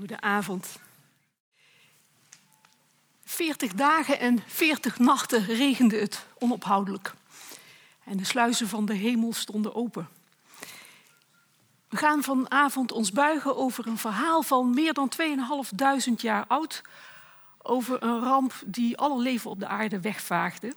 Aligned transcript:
Goedenavond. 0.00 0.78
40 3.24 3.72
dagen 3.72 4.18
en 4.18 4.42
40 4.46 4.98
nachten 4.98 5.44
regende 5.44 5.96
het 5.96 6.26
onophoudelijk. 6.38 7.14
En 8.04 8.16
de 8.16 8.24
sluizen 8.24 8.68
van 8.68 8.86
de 8.86 8.94
hemel 8.94 9.32
stonden 9.32 9.74
open. 9.74 10.08
We 11.88 11.96
gaan 11.96 12.22
vanavond 12.22 12.92
ons 12.92 13.12
buigen 13.12 13.56
over 13.56 13.86
een 13.86 13.98
verhaal 13.98 14.42
van 14.42 14.74
meer 14.74 14.92
dan 14.92 15.12
2.500 16.08 16.14
jaar 16.16 16.44
oud. 16.46 16.82
Over 17.62 18.02
een 18.02 18.20
ramp 18.20 18.52
die 18.66 18.96
alle 18.96 19.22
leven 19.22 19.50
op 19.50 19.60
de 19.60 19.66
aarde 19.66 20.00
wegvaagde. 20.00 20.74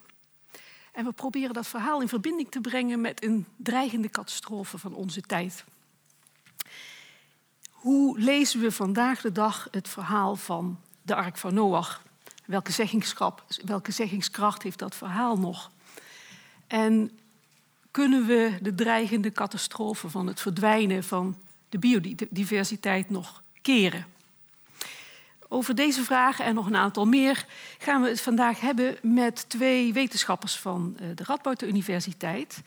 En 0.92 1.06
we 1.06 1.12
proberen 1.12 1.54
dat 1.54 1.68
verhaal 1.68 2.02
in 2.02 2.08
verbinding 2.08 2.52
te 2.52 2.62
brengen 2.62 3.02
met 3.02 3.24
een 3.24 3.46
dreigende 3.56 4.10
catastrofe 4.10 4.78
van 4.78 4.94
onze 4.94 5.22
tijd. 5.22 5.64
Hoe 7.84 8.20
lezen 8.20 8.60
we 8.60 8.72
vandaag 8.72 9.22
de 9.22 9.32
dag 9.32 9.68
het 9.72 9.88
verhaal 9.88 10.36
van 10.36 10.80
de 11.02 11.16
Ark 11.16 11.38
van 11.38 11.54
Noach? 11.54 12.04
Welke, 12.46 12.72
welke 13.66 13.92
zeggingskracht 13.92 14.64
heeft 14.64 14.80
dat 14.80 14.96
verhaal 14.96 15.38
nog? 15.38 15.72
En 16.68 17.20
kunnen 17.92 18.26
we 18.26 18.58
de 18.62 18.76
dreigende 18.76 19.32
catastrofe 19.32 20.10
van 20.10 20.28
het 20.28 20.40
verdwijnen 20.40 21.04
van 21.04 21.38
de 21.70 21.80
biodiversiteit 21.80 23.10
nog 23.10 23.44
keren? 23.62 24.06
Over 25.48 25.76
deze 25.76 26.04
vragen 26.04 26.46
en 26.46 26.54
nog 26.54 26.66
een 26.66 26.76
aantal 26.76 27.06
meer 27.06 27.46
gaan 27.78 28.02
we 28.02 28.08
het 28.08 28.22
vandaag 28.22 28.60
hebben 28.60 28.98
met 29.02 29.50
twee 29.50 29.94
wetenschappers 29.94 30.60
van 30.60 30.96
eh, 31.00 31.08
de 31.16 31.24
Radboud 31.24 31.62
Universiteit. 31.62 32.62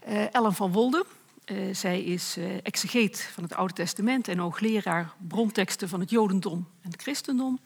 Eh, 0.00 0.34
Ellen 0.34 0.54
van 0.54 0.72
Wolde, 0.72 1.06
eh, 1.48 1.74
zij 1.74 2.02
is 2.02 2.36
exegeet 2.62 3.30
van 3.32 3.42
het 3.42 3.54
Oude 3.54 3.74
Testament 3.74 4.28
en 4.28 4.38
hoogleraar 4.38 5.12
bronteksten 5.28 5.88
van 5.88 6.00
het 6.00 6.10
Jodendom 6.10 6.68
en 6.82 6.90
het 6.90 7.02
Christendom. 7.02 7.60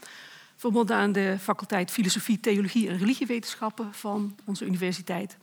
Verbonden 0.57 0.97
aan 0.97 1.13
de 1.13 1.37
faculteit 1.41 1.91
Filosofie, 1.91 2.41
Theologie 2.41 2.89
en 2.89 2.99
Religiewetenschappen 2.99 3.95
van 3.95 4.37
onze 4.45 4.65
universiteit. 4.65 5.37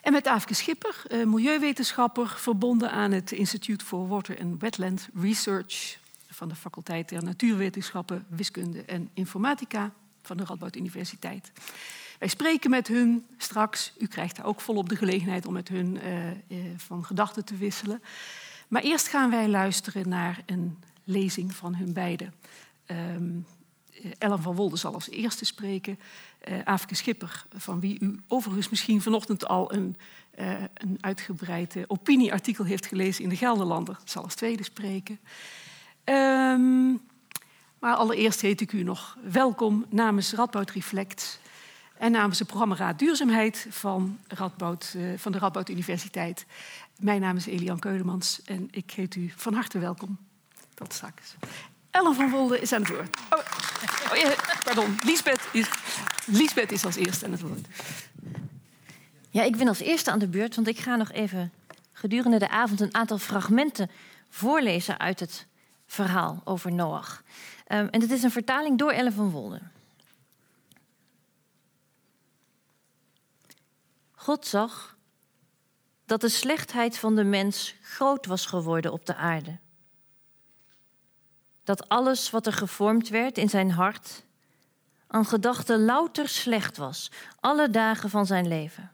En 0.00 0.12
met 0.12 0.26
Aafke 0.26 0.54
Schipper, 0.54 1.02
milieuwetenschapper, 1.24 2.28
verbonden 2.36 2.90
aan 2.90 3.12
het 3.12 3.32
Institute 3.32 3.84
for 3.84 4.08
Water 4.08 4.40
and 4.40 4.60
Wetland 4.60 5.08
Research 5.14 5.98
van 6.38 6.48
de 6.48 6.54
faculteit 6.54 7.08
der 7.08 7.24
Natuurwetenschappen, 7.24 8.26
Wiskunde 8.28 8.82
en 8.82 9.10
Informatica 9.14 9.92
van 10.22 10.36
de 10.36 10.44
Radboud 10.44 10.76
Universiteit. 10.76 11.52
Wij 12.18 12.28
spreken 12.28 12.70
met 12.70 12.88
hun 12.88 13.26
straks. 13.36 13.92
U 13.98 14.06
krijgt 14.06 14.36
daar 14.36 14.46
ook 14.46 14.60
volop 14.60 14.88
de 14.88 14.96
gelegenheid 14.96 15.46
om 15.46 15.52
met 15.52 15.68
hun 15.68 15.96
uh, 15.96 16.30
uh, 16.30 16.34
van 16.76 17.04
gedachten 17.04 17.44
te 17.44 17.56
wisselen. 17.56 18.02
Maar 18.68 18.82
eerst 18.82 19.08
gaan 19.08 19.30
wij 19.30 19.48
luisteren 19.48 20.08
naar 20.08 20.42
een 20.46 20.78
lezing 21.04 21.54
van 21.54 21.74
hun 21.74 21.92
beiden. 21.92 22.34
Um, 22.86 23.46
Ellen 24.18 24.42
van 24.42 24.54
Wolde 24.54 24.76
zal 24.76 24.94
als 24.94 25.10
eerste 25.10 25.44
spreken. 25.44 25.98
Uh, 26.48 26.58
Aafke 26.64 26.94
Schipper, 26.94 27.46
van 27.56 27.80
wie 27.80 27.98
u 28.00 28.20
overigens 28.28 28.68
misschien 28.68 29.02
vanochtend 29.02 29.46
al 29.48 29.72
een, 29.72 29.96
uh, 30.38 30.52
een 30.74 30.98
uitgebreid 31.00 31.76
opinieartikel 31.86 32.64
heeft 32.64 32.86
gelezen 32.86 33.22
in 33.22 33.28
de 33.28 33.36
Gelderlander, 33.36 33.98
zal 34.04 34.22
als 34.22 34.34
tweede 34.34 34.62
spreken. 34.62 35.18
Um, 36.04 37.00
maar 37.78 37.94
allereerst 37.94 38.40
heet 38.40 38.60
ik 38.60 38.72
u 38.72 38.82
nog 38.82 39.16
welkom 39.22 39.86
namens 39.88 40.32
Radboud 40.32 40.70
Reflect 40.70 41.40
en 41.98 42.12
namens 42.12 42.38
het 42.38 42.48
programma 42.48 42.76
Raad 42.76 42.98
Duurzaamheid 42.98 43.66
van, 43.70 44.18
Radboud, 44.28 44.92
uh, 44.96 45.18
van 45.18 45.32
de 45.32 45.38
Radboud 45.38 45.68
Universiteit. 45.68 46.46
Mijn 46.96 47.20
naam 47.20 47.36
is 47.36 47.46
Elian 47.46 47.78
Keudemans 47.78 48.40
en 48.44 48.68
ik 48.70 48.90
heet 48.90 49.14
u 49.14 49.32
van 49.36 49.54
harte 49.54 49.78
welkom. 49.78 50.18
Tot 50.74 50.92
straks. 50.92 51.34
Ellen 51.90 52.14
van 52.14 52.30
Wolde 52.30 52.60
is 52.60 52.72
aan 52.72 52.80
het 52.80 52.90
woord. 52.90 53.16
Oh, 53.30 53.38
oh 54.12 54.32
pardon, 54.64 54.98
Liesbeth 55.04 55.48
is, 55.52 55.68
is 56.70 56.84
als 56.84 56.96
eerste 56.96 57.24
aan 57.24 57.32
het 57.32 57.40
woord. 57.40 57.66
Ja, 59.30 59.42
ik 59.42 59.56
ben 59.56 59.68
als 59.68 59.80
eerste 59.80 60.10
aan 60.10 60.18
de 60.18 60.28
beurt, 60.28 60.54
want 60.54 60.68
ik 60.68 60.78
ga 60.78 60.96
nog 60.96 61.12
even 61.12 61.52
gedurende 61.92 62.38
de 62.38 62.48
avond 62.48 62.80
een 62.80 62.94
aantal 62.94 63.18
fragmenten 63.18 63.90
voorlezen 64.30 64.98
uit 64.98 65.20
het 65.20 65.46
verhaal 65.86 66.40
over 66.44 66.72
Noach. 66.72 67.22
Um, 67.68 67.88
en 67.88 68.00
het 68.00 68.10
is 68.10 68.22
een 68.22 68.30
vertaling 68.30 68.78
door 68.78 68.90
Ellen 68.90 69.12
van 69.12 69.30
Wolde. 69.30 69.60
God 74.28 74.46
zag 74.46 74.96
dat 76.04 76.20
de 76.20 76.28
slechtheid 76.28 76.98
van 76.98 77.16
de 77.16 77.24
mens 77.24 77.74
groot 77.82 78.26
was 78.26 78.46
geworden 78.46 78.92
op 78.92 79.06
de 79.06 79.14
aarde. 79.14 79.58
Dat 81.64 81.88
alles 81.88 82.30
wat 82.30 82.46
er 82.46 82.52
gevormd 82.52 83.08
werd 83.08 83.38
in 83.38 83.48
zijn 83.48 83.70
hart 83.70 84.24
aan 85.06 85.24
gedachten 85.24 85.84
louter 85.84 86.28
slecht 86.28 86.76
was, 86.76 87.10
alle 87.40 87.70
dagen 87.70 88.10
van 88.10 88.26
zijn 88.26 88.48
leven. 88.48 88.92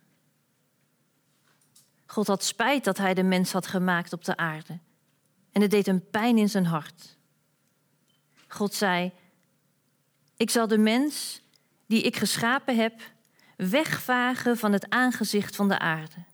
God 2.06 2.27
had 2.27 2.45
spijt 2.45 2.84
dat 2.84 2.99
hij 2.99 3.15
de 3.15 3.22
mens 3.22 3.53
had 3.53 3.66
gemaakt 3.66 4.12
op 4.12 4.25
de 4.25 4.37
aarde 4.37 4.78
en 5.53 5.62
het 5.62 5.71
deed 5.71 5.87
hem 5.87 6.11
pijn 6.11 6.39
in 6.39 6.51
zijn 6.51 6.66
hart. 6.66 7.16
God 8.49 8.75
zei: 8.75 9.12
Ik 10.37 10.51
zal 10.51 10.66
de 10.69 10.78
mens 10.78 11.41
die 11.87 12.03
ik 12.03 12.16
geschapen 12.16 12.77
heb 12.77 13.12
wegvagen 13.56 14.56
van 14.56 14.72
het 14.72 14.91
aangezicht 14.91 15.56
van 15.56 15.69
de 15.69 15.78
aarde. 15.78 16.25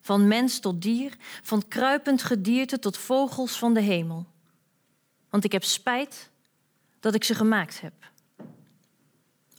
Van 0.00 0.28
mens 0.28 0.58
tot 0.58 0.82
dier, 0.82 1.16
van 1.42 1.68
kruipend 1.68 2.22
gedierte 2.22 2.78
tot 2.78 2.96
vogels 2.96 3.58
van 3.58 3.74
de 3.74 3.80
hemel. 3.80 4.26
Want 5.30 5.44
ik 5.44 5.52
heb 5.52 5.64
spijt 5.64 6.30
dat 7.00 7.14
ik 7.14 7.24
ze 7.24 7.34
gemaakt 7.34 7.80
heb. 7.80 7.92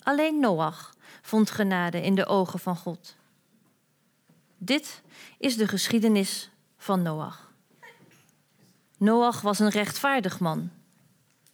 Alleen 0.04 0.40
Noach 0.40 0.96
vond 1.22 1.52
genade 1.52 2.02
in 2.02 2.16
de 2.16 2.26
ogen 2.26 2.60
van 2.60 2.76
God. 2.76 3.16
Dit 4.58 5.02
is 5.38 5.58
de 5.58 5.68
geschiedenis 5.68 6.50
van 6.78 7.02
Noach. 7.02 7.52
Noach 8.98 9.42
was 9.42 9.60
een 9.60 9.70
rechtvaardig 9.70 10.40
man. 10.40 10.72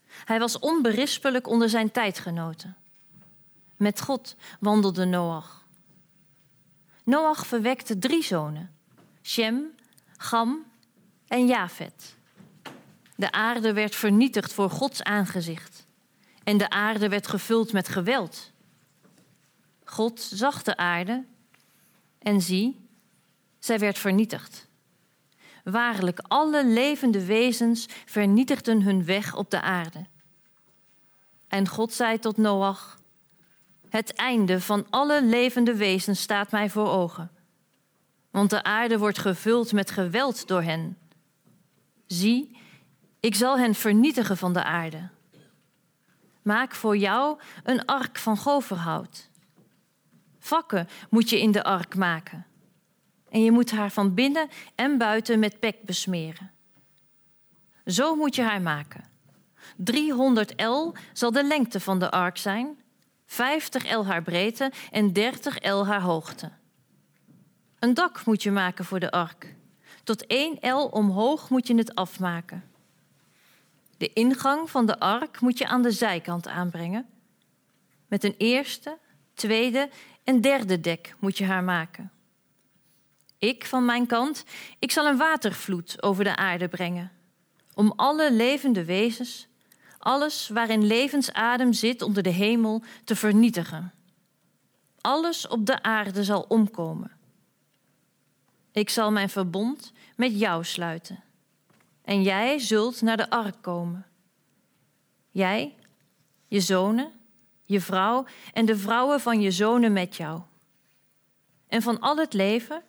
Hij 0.07 0.39
was 0.39 0.59
onberispelijk 0.59 1.47
onder 1.47 1.69
zijn 1.69 1.91
tijdgenoten. 1.91 2.77
Met 3.83 4.01
God 4.01 4.35
wandelde 4.59 5.05
Noach. 5.05 5.65
Noach 7.03 7.47
verwekte 7.47 7.99
drie 7.99 8.23
zonen: 8.23 8.75
Shem, 9.21 9.75
Gam 10.17 10.65
en 11.27 11.47
Jafet. 11.47 12.15
De 13.15 13.31
aarde 13.31 13.73
werd 13.73 13.95
vernietigd 13.95 14.53
voor 14.53 14.69
Gods 14.69 15.03
aangezicht 15.03 15.85
en 16.43 16.57
de 16.57 16.69
aarde 16.69 17.09
werd 17.09 17.27
gevuld 17.27 17.73
met 17.73 17.87
geweld. 17.87 18.51
God 19.83 20.19
zag 20.21 20.63
de 20.63 20.77
aarde 20.77 21.25
en 22.19 22.41
zie, 22.41 22.87
zij 23.59 23.79
werd 23.79 23.97
vernietigd. 23.97 24.67
Waarlijk, 25.63 26.19
alle 26.19 26.65
levende 26.65 27.25
wezens 27.25 27.85
vernietigden 28.05 28.81
hun 28.81 29.05
weg 29.05 29.35
op 29.35 29.49
de 29.49 29.61
aarde. 29.61 30.05
En 31.47 31.67
God 31.67 31.93
zei 31.93 32.19
tot 32.19 32.37
Noach: 32.37 33.01
Het 33.93 34.13
einde 34.13 34.61
van 34.61 34.85
alle 34.89 35.23
levende 35.23 35.75
wezens 35.75 36.21
staat 36.21 36.51
mij 36.51 36.69
voor 36.69 36.89
ogen. 36.89 37.31
Want 38.31 38.49
de 38.49 38.63
aarde 38.63 38.97
wordt 38.97 39.19
gevuld 39.19 39.71
met 39.71 39.91
geweld 39.91 40.47
door 40.47 40.61
hen. 40.61 40.97
Zie, 42.07 42.57
ik 43.19 43.35
zal 43.35 43.57
hen 43.57 43.75
vernietigen 43.75 44.37
van 44.37 44.53
de 44.53 44.63
aarde. 44.63 45.09
Maak 46.41 46.75
voor 46.75 46.97
jou 46.97 47.39
een 47.63 47.85
ark 47.85 48.17
van 48.17 48.37
goverhout. 48.37 49.29
Vakken 50.39 50.87
moet 51.09 51.29
je 51.29 51.41
in 51.41 51.51
de 51.51 51.63
ark 51.63 51.95
maken 51.95 52.45
en 53.29 53.43
je 53.43 53.51
moet 53.51 53.71
haar 53.71 53.91
van 53.91 54.13
binnen 54.13 54.49
en 54.75 54.97
buiten 54.97 55.39
met 55.39 55.59
pek 55.59 55.83
besmeren. 55.83 56.51
Zo 57.85 58.15
moet 58.15 58.35
je 58.35 58.41
haar 58.41 58.61
maken. 58.61 59.03
300 59.75 60.61
L 60.61 60.93
zal 61.13 61.31
de 61.31 61.43
lengte 61.43 61.79
van 61.79 61.99
de 61.99 62.11
ark 62.11 62.37
zijn, 62.37 62.77
50 63.33 63.95
L 63.95 64.05
haar 64.05 64.21
breedte 64.21 64.71
en 64.91 65.13
30 65.13 65.71
L 65.71 65.85
haar 65.85 66.01
hoogte. 66.01 66.51
Een 67.79 67.93
dak 67.93 68.25
moet 68.25 68.43
je 68.43 68.51
maken 68.51 68.85
voor 68.85 68.99
de 68.99 69.11
ark. 69.11 69.55
Tot 70.03 70.25
1 70.25 70.57
L 70.61 70.85
omhoog 70.85 71.49
moet 71.49 71.67
je 71.67 71.75
het 71.75 71.95
afmaken. 71.95 72.63
De 73.97 74.13
ingang 74.13 74.69
van 74.69 74.85
de 74.85 74.99
ark 74.99 75.41
moet 75.41 75.57
je 75.57 75.67
aan 75.67 75.81
de 75.81 75.91
zijkant 75.91 76.47
aanbrengen. 76.47 77.05
Met 78.07 78.23
een 78.23 78.35
eerste, 78.37 78.97
tweede 79.33 79.89
en 80.23 80.41
derde 80.41 80.79
dek 80.79 81.15
moet 81.19 81.37
je 81.37 81.45
haar 81.45 81.63
maken. 81.63 82.11
Ik 83.37 83.65
van 83.65 83.85
mijn 83.85 84.05
kant, 84.05 84.45
ik 84.79 84.91
zal 84.91 85.05
een 85.05 85.17
watervloed 85.17 86.03
over 86.03 86.23
de 86.23 86.35
aarde 86.35 86.67
brengen, 86.67 87.11
om 87.73 87.93
alle 87.95 88.33
levende 88.33 88.85
wezens, 88.85 89.47
alles 90.03 90.47
waarin 90.47 90.85
levensadem 90.85 91.73
zit 91.73 92.01
onder 92.01 92.23
de 92.23 92.29
hemel, 92.29 92.83
te 93.03 93.15
vernietigen. 93.15 93.93
Alles 95.01 95.47
op 95.47 95.65
de 95.65 95.83
aarde 95.83 96.23
zal 96.23 96.45
omkomen. 96.47 97.11
Ik 98.71 98.89
zal 98.89 99.11
mijn 99.11 99.29
verbond 99.29 99.91
met 100.15 100.39
jou 100.39 100.63
sluiten. 100.63 101.23
En 102.01 102.23
jij 102.23 102.59
zult 102.59 103.01
naar 103.01 103.17
de 103.17 103.29
ark 103.29 103.55
komen, 103.61 104.05
Jij, 105.31 105.75
je 106.47 106.59
zonen, 106.59 107.11
je 107.63 107.81
vrouw 107.81 108.25
en 108.53 108.65
de 108.65 108.77
vrouwen 108.77 109.19
van 109.19 109.41
je 109.41 109.51
zonen 109.51 109.93
met 109.93 110.15
jou. 110.15 110.41
En 111.67 111.81
van 111.81 111.99
al 111.99 112.17
het 112.17 112.33
leven, 112.33 112.83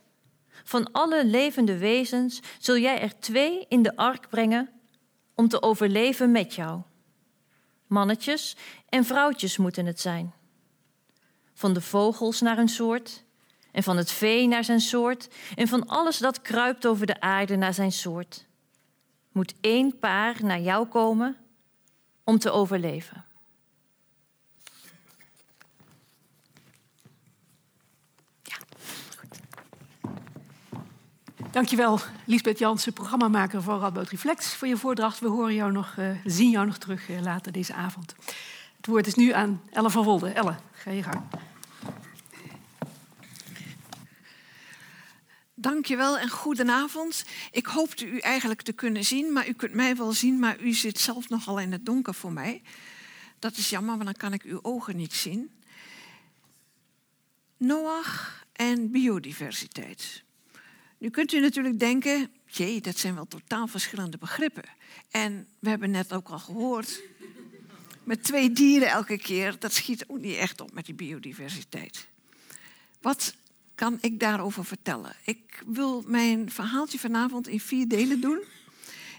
van 0.65 0.93
alle 0.93 1.27
levende 1.27 1.79
wezens, 1.79 2.41
zul 2.59 2.77
jij 2.77 3.01
er 3.01 3.19
twee 3.19 3.67
in 3.69 3.83
de 3.83 3.97
ark 3.97 4.29
brengen 4.29 4.71
om 5.35 5.49
te 5.49 5.63
overleven 5.63 6.31
met 6.31 6.55
jou. 6.55 6.83
Mannetjes 7.87 8.57
en 8.89 9.05
vrouwtjes 9.05 9.57
moeten 9.57 9.87
het 9.87 10.01
zijn. 10.01 10.33
Van 11.55 11.73
de 11.73 11.81
vogels 11.81 12.41
naar 12.41 12.59
een 12.59 12.69
soort, 12.69 13.25
en 13.73 13.83
van 13.83 13.97
het 13.97 14.11
vee 14.11 14.47
naar 14.47 14.65
zijn 14.65 14.81
soort, 14.81 15.29
en 15.55 15.69
van 15.69 15.87
alles 15.87 16.19
dat 16.19 16.43
kruipt 16.43 16.87
over 16.87 17.07
de 17.07 17.21
aarde 17.21 17.57
naar 17.57 17.75
zijn 17.75 17.93
soort. 17.93 18.47
Moet 19.33 19.55
één 19.61 19.99
paar 19.99 20.45
naar 20.45 20.61
jou 20.61 20.87
komen 20.87 21.37
om 22.25 22.39
te 22.39 22.51
overleven. 22.51 23.25
Dankjewel, 31.55 32.01
Lisbeth 32.25 32.59
Jansen, 32.59 32.93
programmamaker 32.93 33.63
van 33.63 33.81
Radboud 33.81 34.09
Reflex, 34.09 34.55
voor 34.55 34.69
je 34.69 34.77
voordracht. 34.77 35.19
We 35.19 35.29
horen 35.29 35.55
jou 35.55 35.73
nog, 35.73 35.97
uh, 35.99 36.11
zien 36.25 36.51
jou 36.51 36.67
nog 36.67 36.79
terug 36.79 37.09
uh, 37.09 37.21
later 37.21 37.53
deze 37.53 37.75
avond. 37.75 38.15
Het 38.77 38.87
woord 38.87 39.07
is 39.07 39.15
nu 39.15 39.33
aan 39.33 39.63
Elle 39.71 39.91
van 39.91 40.05
Wolde. 40.05 40.29
Elle, 40.29 40.57
ga 40.73 40.91
je 40.91 41.03
gang. 41.03 41.23
Dankjewel 45.55 46.19
en 46.19 46.29
goedenavond. 46.29 47.25
Ik 47.51 47.67
hoopte 47.67 48.07
u 48.07 48.19
eigenlijk 48.19 48.63
te 48.63 48.73
kunnen 48.73 49.05
zien, 49.05 49.33
maar 49.33 49.49
u 49.49 49.53
kunt 49.53 49.75
mij 49.75 49.97
wel 49.97 50.13
zien, 50.13 50.39
maar 50.39 50.61
u 50.61 50.73
zit 50.73 50.99
zelf 50.99 51.29
nogal 51.29 51.61
in 51.61 51.73
het 51.73 51.87
donker 51.87 52.15
voor 52.15 52.33
mij. 52.33 52.63
Dat 53.39 53.57
is 53.57 53.71
jammer, 53.71 53.95
want 53.95 54.05
dan 54.05 54.15
kan 54.15 54.33
ik 54.33 54.43
uw 54.43 54.59
ogen 54.63 54.97
niet 54.97 55.13
zien. 55.13 55.51
Noach 57.57 58.45
en 58.53 58.91
biodiversiteit. 58.91 60.25
Nu 61.05 61.11
kunt 61.11 61.33
u 61.33 61.41
natuurlijk 61.41 61.79
denken, 61.79 62.31
jee, 62.47 62.81
dat 62.81 62.99
zijn 62.99 63.15
wel 63.15 63.27
totaal 63.27 63.67
verschillende 63.67 64.19
begrippen. 64.19 64.65
En 65.11 65.47
we 65.59 65.69
hebben 65.69 65.91
net 65.91 66.13
ook 66.13 66.29
al 66.29 66.39
gehoord, 66.39 67.01
met 68.05 68.23
twee 68.23 68.53
dieren 68.53 68.89
elke 68.89 69.19
keer, 69.19 69.59
dat 69.59 69.73
schiet 69.73 70.09
ook 70.09 70.19
niet 70.19 70.37
echt 70.37 70.61
op 70.61 70.73
met 70.73 70.87
die 70.87 70.95
biodiversiteit. 70.95 72.09
Wat 73.01 73.35
kan 73.75 73.99
ik 74.01 74.21
daarover 74.21 74.65
vertellen? 74.65 75.17
Ik 75.25 75.63
wil 75.67 76.05
mijn 76.07 76.51
verhaaltje 76.51 76.99
vanavond 76.99 77.49
in 77.49 77.61
vier 77.61 77.89
delen 77.89 78.21
doen. 78.21 78.43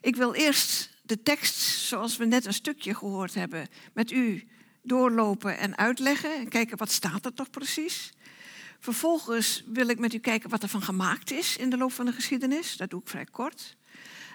Ik 0.02 0.16
wil 0.16 0.34
eerst 0.34 0.90
de 1.02 1.22
tekst, 1.24 1.56
zoals 1.62 2.18
we 2.18 2.26
net 2.26 2.46
een 2.46 2.54
stukje 2.54 2.96
gehoord 2.96 3.34
hebben, 3.34 3.68
met 3.94 4.12
u 4.12 4.48
doorlopen 4.81 5.58
en 5.58 5.78
uitleggen. 5.78 6.36
En 6.36 6.50
kijken 6.50 6.78
wat 6.78 6.92
staat 6.92 7.26
er 7.26 7.34
toch 7.34 7.50
precies. 7.50 8.14
Vervolgens 8.86 9.64
wil 9.66 9.88
ik 9.88 10.00
met 10.00 10.14
u 10.14 10.18
kijken 10.18 10.50
wat 10.50 10.64
er 10.64 10.70
van 10.70 10.82
gemaakt 10.82 11.32
is 11.32 11.58
in 11.58 11.70
de 11.70 11.78
loop 11.78 11.92
van 11.92 12.06
de 12.06 12.12
geschiedenis. 12.12 12.78
Dat 12.78 12.90
doe 12.90 13.02
ik 13.02 13.08
vrij 13.08 13.26
kort. 13.26 13.76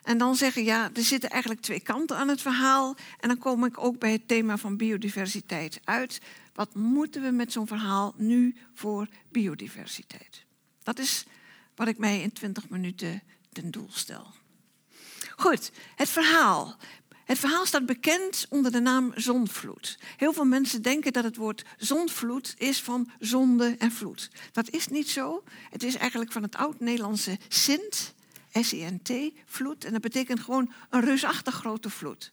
En 0.02 0.18
dan 0.18 0.36
zeggen, 0.36 0.64
ja, 0.64 0.90
er 0.94 1.02
zitten 1.02 1.30
eigenlijk 1.30 1.62
twee 1.62 1.80
kanten 1.80 2.16
aan 2.16 2.28
het 2.28 2.40
verhaal. 2.40 2.96
En 3.20 3.28
dan 3.28 3.38
kom 3.38 3.64
ik 3.64 3.78
ook 3.78 3.98
bij 3.98 4.12
het 4.12 4.28
thema 4.28 4.56
van 4.56 4.76
biodiversiteit 4.76 5.80
uit. 5.84 6.20
Wat 6.54 6.74
moeten 6.74 7.22
we 7.22 7.30
met 7.30 7.52
zo'n 7.52 7.66
verhaal 7.66 8.14
nu 8.16 8.56
voor 8.74 9.08
biodiversiteit? 9.28 10.44
Dat 10.82 10.98
is 10.98 11.24
wat 11.74 11.88
ik 11.88 11.98
mij 11.98 12.20
in 12.20 12.32
20 12.32 12.68
minuten 12.68 13.22
ten 13.52 13.70
doel 13.70 13.88
stel. 13.90 14.26
Goed, 15.36 15.72
het 15.94 16.08
verhaal. 16.08 16.76
Het 17.30 17.38
verhaal 17.38 17.66
staat 17.66 17.86
bekend 17.86 18.46
onder 18.48 18.72
de 18.72 18.80
naam 18.80 19.12
zonvloed. 19.14 19.98
Heel 20.16 20.32
veel 20.32 20.44
mensen 20.44 20.82
denken 20.82 21.12
dat 21.12 21.24
het 21.24 21.36
woord 21.36 21.64
zonvloed 21.76 22.54
is 22.58 22.82
van 22.82 23.10
zonde 23.18 23.74
en 23.78 23.92
vloed. 23.92 24.30
Dat 24.52 24.70
is 24.70 24.88
niet 24.88 25.10
zo. 25.10 25.42
Het 25.70 25.82
is 25.82 25.94
eigenlijk 25.94 26.32
van 26.32 26.42
het 26.42 26.56
oud-Nederlandse 26.56 27.38
sint, 27.48 28.14
S-I-N-T, 28.52 29.12
vloed. 29.44 29.84
En 29.84 29.92
dat 29.92 30.00
betekent 30.00 30.40
gewoon 30.40 30.72
een 30.90 31.00
reusachtig 31.00 31.54
grote 31.54 31.90
vloed. 31.90 32.30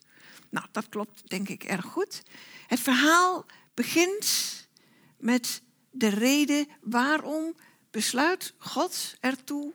Nou, 0.49 0.65
dat 0.71 0.89
klopt 0.89 1.29
denk 1.29 1.49
ik 1.49 1.63
erg 1.63 1.85
goed. 1.85 2.23
Het 2.67 2.79
verhaal 2.79 3.45
begint 3.73 4.27
met 5.17 5.61
de 5.91 6.07
reden 6.07 6.67
waarom 6.81 7.55
besluit 7.91 8.53
God 8.57 9.15
ertoe 9.19 9.73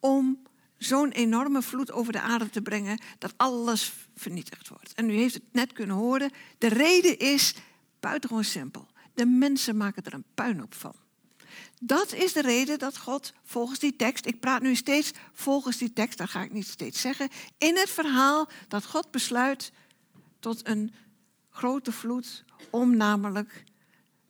om 0.00 0.42
zo'n 0.84 1.10
enorme 1.10 1.62
vloed 1.62 1.92
over 1.92 2.12
de 2.12 2.20
aarde 2.20 2.50
te 2.50 2.62
brengen 2.62 3.00
dat 3.18 3.34
alles 3.36 3.92
vernietigd 4.22 4.68
wordt. 4.68 4.92
En 4.94 5.10
u 5.10 5.14
heeft 5.14 5.34
het 5.34 5.52
net 5.52 5.72
kunnen 5.72 5.96
horen, 5.96 6.30
de 6.58 6.68
reden 6.68 7.18
is 7.18 7.54
buitengewoon 8.00 8.44
simpel. 8.44 8.86
De 9.14 9.26
mensen 9.26 9.76
maken 9.76 10.04
er 10.04 10.14
een 10.14 10.24
puinhoop 10.34 10.74
van. 10.74 10.94
Dat 11.80 12.12
is 12.12 12.32
de 12.32 12.42
reden 12.42 12.78
dat 12.78 12.98
God 12.98 13.32
volgens 13.44 13.78
die 13.78 13.96
tekst, 13.96 14.26
ik 14.26 14.40
praat 14.40 14.62
nu 14.62 14.74
steeds 14.74 15.10
volgens 15.32 15.76
die 15.76 15.92
tekst, 15.92 16.18
dat 16.18 16.30
ga 16.30 16.42
ik 16.42 16.52
niet 16.52 16.66
steeds 16.66 17.00
zeggen, 17.00 17.28
in 17.58 17.76
het 17.76 17.90
verhaal 17.90 18.48
dat 18.68 18.84
God 18.84 19.10
besluit 19.10 19.72
tot 20.40 20.66
een 20.66 20.94
grote 21.50 21.92
vloed 21.92 22.44
om 22.70 22.96
namelijk 22.96 23.64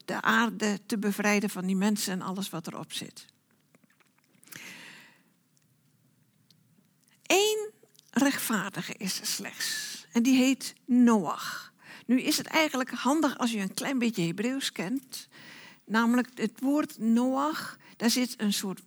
de 0.05 0.23
aarde 0.23 0.81
te 0.87 0.99
bevrijden 0.99 1.51
van 1.51 1.67
die 1.67 1.77
mensen 1.77 2.13
en 2.13 2.23
alles 2.23 2.51
wat 2.51 2.67
erop 2.67 2.93
zit. 2.93 3.27
Eén 7.27 7.71
rechtvaardige 8.11 8.95
is 8.95 9.21
er 9.21 9.27
slechts. 9.27 9.82
En 10.13 10.23
die 10.23 10.37
heet 10.37 10.75
Noach. 10.85 11.73
Nu 12.07 12.21
is 12.21 12.37
het 12.37 12.47
eigenlijk 12.47 12.91
handig 12.91 13.39
als 13.39 13.51
je 13.51 13.59
een 13.59 13.75
klein 13.75 13.99
beetje 13.99 14.27
Hebreeuws 14.27 14.73
kent. 14.73 15.29
Namelijk 15.85 16.29
het 16.35 16.61
woord 16.61 16.99
Noach, 16.99 17.79
daar 17.97 18.11
zit 18.11 18.35
een 18.37 18.53
soort 18.53 18.83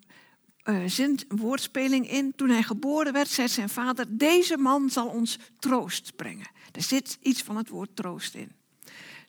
uh, 0.64 0.84
zin, 0.86 1.20
woordspeling 1.28 2.10
in. 2.10 2.34
Toen 2.36 2.50
hij 2.50 2.64
geboren 2.64 3.14
werd, 3.14 3.28
zei 3.28 3.48
zijn 3.48 3.70
vader: 3.70 4.06
Deze 4.10 4.58
man 4.58 4.90
zal 4.90 5.08
ons 5.08 5.40
troost 5.60 6.16
brengen. 6.16 6.48
Er 6.72 6.82
zit 6.82 7.18
iets 7.22 7.42
van 7.42 7.58
het 7.58 7.70
woord 7.70 7.96
troost 7.96 8.34
in. 8.34 8.52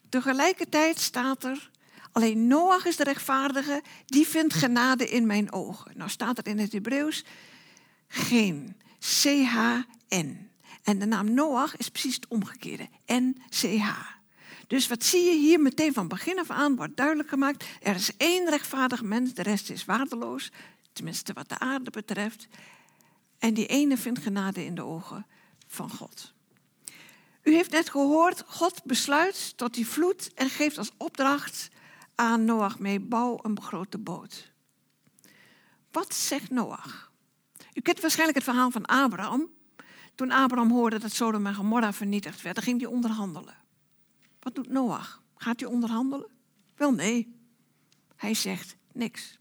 Tegelijkertijd 0.08 0.98
staat 0.98 1.44
er: 1.44 1.70
Alleen 2.12 2.46
Noach 2.46 2.84
is 2.84 2.96
de 2.96 3.04
rechtvaardige, 3.04 3.82
die 4.06 4.26
vindt 4.26 4.54
genade 4.54 5.08
in 5.08 5.26
mijn 5.26 5.52
ogen. 5.52 5.92
Nou 5.94 6.10
staat 6.10 6.38
er 6.38 6.46
in 6.46 6.58
het 6.58 6.72
Hebreeuws 6.72 7.24
geen. 8.08 8.76
C-H-N. 8.98 10.50
En 10.86 10.98
de 10.98 11.06
naam 11.06 11.34
Noach 11.34 11.76
is 11.76 11.88
precies 11.88 12.14
het 12.14 12.28
omgekeerde. 12.28 12.88
N-C-H. 13.06 14.14
Dus 14.66 14.88
wat 14.88 15.04
zie 15.04 15.24
je 15.24 15.38
hier 15.38 15.60
meteen 15.60 15.92
van 15.92 16.08
begin 16.08 16.38
af 16.38 16.50
aan 16.50 16.76
wordt 16.76 16.96
duidelijk 16.96 17.28
gemaakt. 17.28 17.64
Er 17.82 17.94
is 17.94 18.16
één 18.16 18.50
rechtvaardig 18.50 19.02
mens, 19.02 19.34
de 19.34 19.42
rest 19.42 19.70
is 19.70 19.84
waardeloos. 19.84 20.50
Tenminste 20.92 21.32
wat 21.32 21.48
de 21.48 21.58
aarde 21.58 21.90
betreft. 21.90 22.46
En 23.38 23.54
die 23.54 23.66
ene 23.66 23.96
vindt 23.96 24.18
genade 24.18 24.64
in 24.64 24.74
de 24.74 24.82
ogen 24.82 25.26
van 25.66 25.90
God. 25.90 26.32
U 27.42 27.54
heeft 27.54 27.70
net 27.70 27.90
gehoord, 27.90 28.42
God 28.46 28.84
besluit 28.84 29.56
tot 29.56 29.74
die 29.74 29.86
vloed 29.86 30.30
en 30.34 30.50
geeft 30.50 30.78
als 30.78 30.92
opdracht 30.96 31.68
aan 32.14 32.44
Noach 32.44 32.78
mee, 32.78 33.00
bouw 33.00 33.38
een 33.42 33.62
grote 33.62 33.98
boot. 33.98 34.52
Wat 35.90 36.14
zegt 36.14 36.50
Noach? 36.50 37.12
U 37.74 37.80
kent 37.80 38.00
waarschijnlijk 38.00 38.38
het 38.38 38.48
verhaal 38.48 38.70
van 38.70 38.84
Abraham. 38.84 39.54
Toen 40.16 40.30
Abraham 40.30 40.70
hoorde 40.70 40.98
dat 40.98 41.12
Sodom 41.12 41.46
en 41.46 41.54
Gomorra 41.54 41.92
vernietigd 41.92 42.42
werd, 42.42 42.62
ging 42.62 42.80
hij 42.80 42.90
onderhandelen. 42.90 43.56
Wat 44.40 44.54
doet 44.54 44.68
Noach? 44.68 45.22
Gaat 45.36 45.60
hij 45.60 45.68
onderhandelen? 45.68 46.30
Wel 46.76 46.92
nee. 46.92 47.34
Hij 48.16 48.34
zegt 48.34 48.76
niks. 48.92 49.38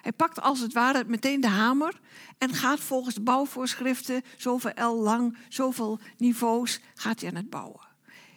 Hij 0.00 0.12
pakt 0.12 0.40
als 0.40 0.60
het 0.60 0.72
ware 0.72 1.04
meteen 1.06 1.40
de 1.40 1.48
hamer 1.48 2.00
en 2.38 2.54
gaat 2.54 2.80
volgens 2.80 3.14
de 3.14 3.20
bouwvoorschriften, 3.20 4.22
zoveel 4.36 4.72
L 4.74 5.02
lang, 5.02 5.38
zoveel 5.48 6.00
niveaus, 6.16 6.80
gaat 6.94 7.20
hij 7.20 7.30
aan 7.30 7.36
het 7.36 7.50
bouwen. 7.50 7.80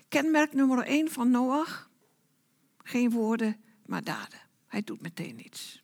Kenmerk 0.07 0.53
nummer 0.53 0.83
1 0.83 1.11
van 1.11 1.31
Noach? 1.31 1.89
Geen 2.83 3.09
woorden, 3.09 3.61
maar 3.85 4.03
daden. 4.03 4.39
Hij 4.67 4.83
doet 4.83 5.01
meteen 5.01 5.35
niets. 5.35 5.83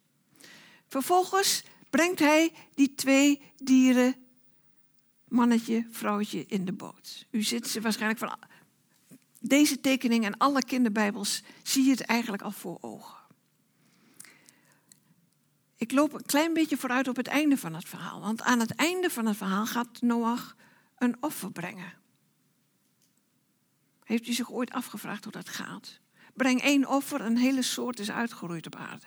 Vervolgens 0.88 1.64
brengt 1.90 2.20
hij 2.20 2.54
die 2.74 2.96
twee 2.96 3.42
dieren, 3.56 4.16
mannetje, 5.34 5.88
vrouwtje, 5.92 6.46
in 6.46 6.66
de 6.66 6.74
boot. 6.74 7.26
U 7.32 7.42
zit 7.42 7.68
ze 7.68 7.82
waarschijnlijk 7.82 8.20
van 8.20 8.36
deze 9.40 9.80
tekening 9.80 10.26
en 10.26 10.38
alle 10.38 10.64
kinderbijbels 10.64 11.44
zie 11.64 11.84
je 11.84 11.92
het 11.92 12.02
eigenlijk 12.02 12.44
al 12.44 12.52
voor 12.52 12.78
ogen. 12.82 13.18
Ik 15.76 15.92
loop 15.92 16.14
een 16.14 16.26
klein 16.26 16.54
beetje 16.54 16.78
vooruit 16.78 17.08
op 17.08 17.16
het 17.16 17.28
einde 17.28 17.58
van 17.58 17.74
het 17.74 17.90
verhaal. 17.90 18.22
Want 18.22 18.42
aan 18.42 18.60
het 18.60 18.76
einde 18.76 19.10
van 19.10 19.26
het 19.26 19.38
verhaal 19.38 19.66
gaat 19.66 20.02
Noach 20.02 20.56
een 20.98 21.16
offer 21.20 21.52
brengen. 21.52 21.94
Heeft 24.04 24.28
u 24.28 24.34
zich 24.34 24.52
ooit 24.52 24.72
afgevraagd 24.72 25.24
hoe 25.24 25.34
dat 25.34 25.50
gaat? 25.50 26.00
Breng 26.34 26.62
één 26.62 26.88
offer, 26.88 27.22
een 27.22 27.38
hele 27.38 27.62
soort 27.62 28.00
is 28.00 28.12
uitgeroeid 28.12 28.66
op 28.66 28.76
aarde. 28.76 29.06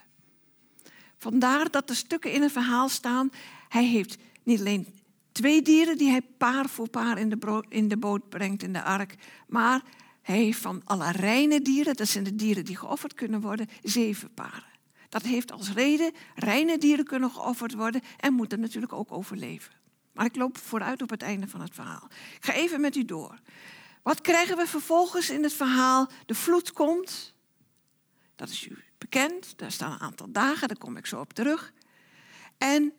Vandaar 1.19 1.71
dat 1.71 1.89
de 1.89 1.95
stukken 1.95 2.33
in 2.33 2.43
het 2.43 2.53
verhaal 2.53 2.89
staan. 2.89 3.31
Hij 3.69 3.85
heeft 3.85 4.17
niet 4.43 4.59
alleen 4.59 4.96
twee 5.37 5.63
dieren 5.63 5.99
die 5.99 6.11
hij 6.11 6.23
paar 6.23 6.69
voor 6.69 6.89
paar 6.89 7.19
in 7.19 7.29
de, 7.29 7.65
in 7.69 7.89
de 7.89 7.97
boot 7.97 8.29
brengt 8.29 8.63
in 8.63 8.73
de 8.73 8.83
ark, 8.83 9.15
maar 9.47 9.83
hij 10.23 10.37
heeft 10.37 10.59
van 10.59 10.83
alle 10.85 11.11
reine 11.11 11.61
dieren, 11.61 11.95
dat 11.95 12.09
zijn 12.09 12.25
de 12.25 12.35
dieren 12.35 12.65
die 12.65 12.77
geofferd 12.77 13.15
kunnen 13.15 13.41
worden, 13.41 13.69
zeven 13.83 14.35
paren. 14.35 14.75
Dat 15.09 15.23
heeft 15.23 15.53
als 15.53 15.73
reden, 15.73 16.13
reine 16.35 16.79
dieren 16.79 17.05
kunnen 17.05 17.31
geofferd 17.31 17.75
worden 17.75 18.01
en 18.17 18.33
moeten 18.33 18.61
natuurlijk 18.61 18.93
ook 18.93 19.13
overleven. 19.13 19.73
Maar 20.13 20.25
ik 20.25 20.37
loop 20.37 20.59
vooruit 20.59 21.03
op 21.03 21.11
het 21.11 21.23
einde 21.23 21.49
van 21.49 21.61
het 21.61 21.75
verhaal. 21.75 22.09
Ik 22.37 22.45
ga 22.45 22.53
even 22.53 22.81
met 22.81 22.97
u 22.97 23.05
door. 23.05 23.39
Wat 24.03 24.21
krijgen 24.21 24.57
we 24.57 24.67
vervolgens 24.67 25.31
in 25.31 25.43
het 25.43 25.53
verhaal? 25.53 26.09
De 26.27 26.35
vloed 26.35 26.73
komt. 26.73 27.35
Dat 28.35 28.49
is 28.49 28.67
u 28.67 28.85
bekend. 28.99 29.59
Daar 29.59 29.73
staan 29.73 29.93
een 29.93 30.01
aantal 30.01 30.31
dagen, 30.31 30.69
daar 30.69 30.79
kom 30.79 30.97
ik 30.97 31.07
zo 31.07 31.21
op 31.21 31.33
terug. 31.33 31.73
En 32.59 32.93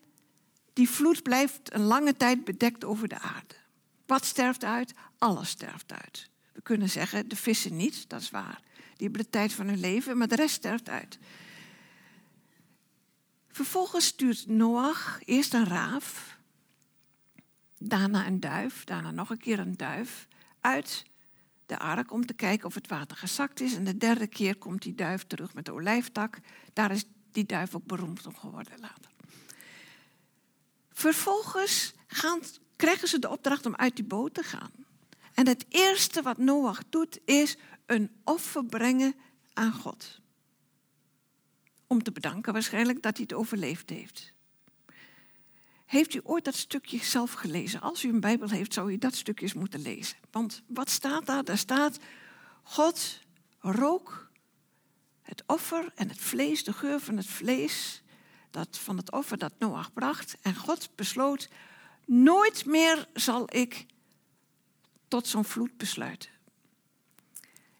die 0.78 0.90
vloed 0.90 1.24
blijft 1.24 1.74
een 1.74 1.82
lange 1.82 2.16
tijd 2.16 2.44
bedekt 2.44 2.84
over 2.84 3.08
de 3.08 3.20
aarde. 3.20 3.56
Wat 4.06 4.26
sterft 4.26 4.64
uit? 4.64 4.94
Alles 5.18 5.50
sterft 5.50 5.94
uit. 5.94 6.30
We 6.54 6.62
kunnen 6.62 6.90
zeggen, 6.90 7.28
de 7.28 7.36
vissen 7.36 7.76
niet, 7.76 8.10
dat 8.10 8.22
is 8.22 8.30
waar. 8.30 8.62
Die 8.74 9.08
hebben 9.08 9.22
de 9.22 9.30
tijd 9.30 9.54
van 9.54 9.68
hun 9.68 9.80
leven, 9.80 10.18
maar 10.18 10.28
de 10.28 10.36
rest 10.36 10.56
sterft 10.56 10.90
uit. 10.90 11.20
Vervolgens 13.52 14.06
stuurt 14.06 14.48
Noach 14.48 15.20
eerst 15.26 15.54
een 15.54 15.66
raaf, 15.66 16.38
daarna 17.78 18.28
een 18.28 18.40
duif, 18.40 18.84
daarna 18.84 19.12
nog 19.12 19.30
een 19.30 19.38
keer 19.38 19.60
een 19.60 19.78
duif 19.78 20.28
uit 20.62 21.06
de 21.66 21.80
ark 21.80 22.12
om 22.12 22.26
te 22.26 22.34
kijken 22.34 22.68
of 22.68 22.74
het 22.74 22.88
water 22.88 23.18
gezakt 23.18 23.60
is. 23.62 23.76
En 23.76 23.84
de 23.84 23.98
derde 23.98 24.28
keer 24.28 24.58
komt 24.58 24.82
die 24.82 24.96
duif 24.96 25.24
terug 25.28 25.54
met 25.54 25.66
de 25.66 25.74
olijftak. 25.74 26.40
Daar 26.74 26.92
is 26.92 27.06
die 27.32 27.46
duif 27.46 27.76
ook 27.76 27.86
beroemd 27.86 28.26
om 28.26 28.36
geworden 28.36 28.80
later. 28.80 29.16
Vervolgens 30.98 31.94
gaan, 32.08 32.40
krijgen 32.76 33.08
ze 33.08 33.20
de 33.20 33.30
opdracht 33.30 33.66
om 33.66 33.76
uit 33.76 33.96
die 33.96 34.06
boot 34.06 34.34
te 34.34 34.44
gaan. 34.44 34.72
En 35.34 35.48
het 35.48 35.66
eerste 35.70 36.22
wat 36.22 36.38
Noach 36.38 36.82
doet 36.90 37.20
is 37.26 37.58
een 37.86 38.12
offer 38.24 38.66
brengen 38.66 39.16
aan 39.54 39.72
God. 39.72 40.20
Om 41.88 42.04
te 42.04 42.12
bedanken 42.12 42.54
waarschijnlijk 42.54 43.02
dat 43.02 43.18
hij 43.18 43.26
het 43.30 43.38
overleefd 43.38 43.90
heeft. 43.90 44.34
Heeft 45.86 46.14
u 46.14 46.20
ooit 46.24 46.46
dat 46.46 46.56
stukje 46.56 47.04
zelf 47.04 47.32
gelezen? 47.34 47.82
Als 47.82 48.04
u 48.04 48.10
een 48.10 48.20
Bijbel 48.20 48.50
heeft, 48.50 48.74
zou 48.74 48.92
u 48.92 48.98
dat 48.98 49.16
stukje 49.16 49.46
eens 49.46 49.54
moeten 49.54 49.82
lezen. 49.82 50.18
Want 50.32 50.62
wat 50.68 50.90
staat 50.90 51.26
daar? 51.26 51.44
Daar 51.44 51.58
staat: 51.58 51.98
God 52.64 53.20
rook 53.60 54.30
het 55.22 55.44
offer 55.46 55.92
en 55.96 56.10
het 56.10 56.20
vlees, 56.20 56.64
de 56.64 56.74
geur 56.74 57.00
van 57.00 57.18
het 57.18 57.28
vlees, 57.28 58.02
dat, 58.52 58.78
van 58.78 58.98
het 58.98 59.12
offer 59.12 59.38
dat 59.38 59.54
Noach 59.60 59.94
bracht. 59.94 60.36
En 60.42 60.56
God 60.56 60.90
besloot: 60.96 61.50
nooit 62.06 62.66
meer 62.66 63.08
zal 63.14 63.56
ik 63.56 63.86
tot 65.08 65.28
zo'n 65.28 65.46
vloed 65.46 65.78
besluiten. 65.78 66.30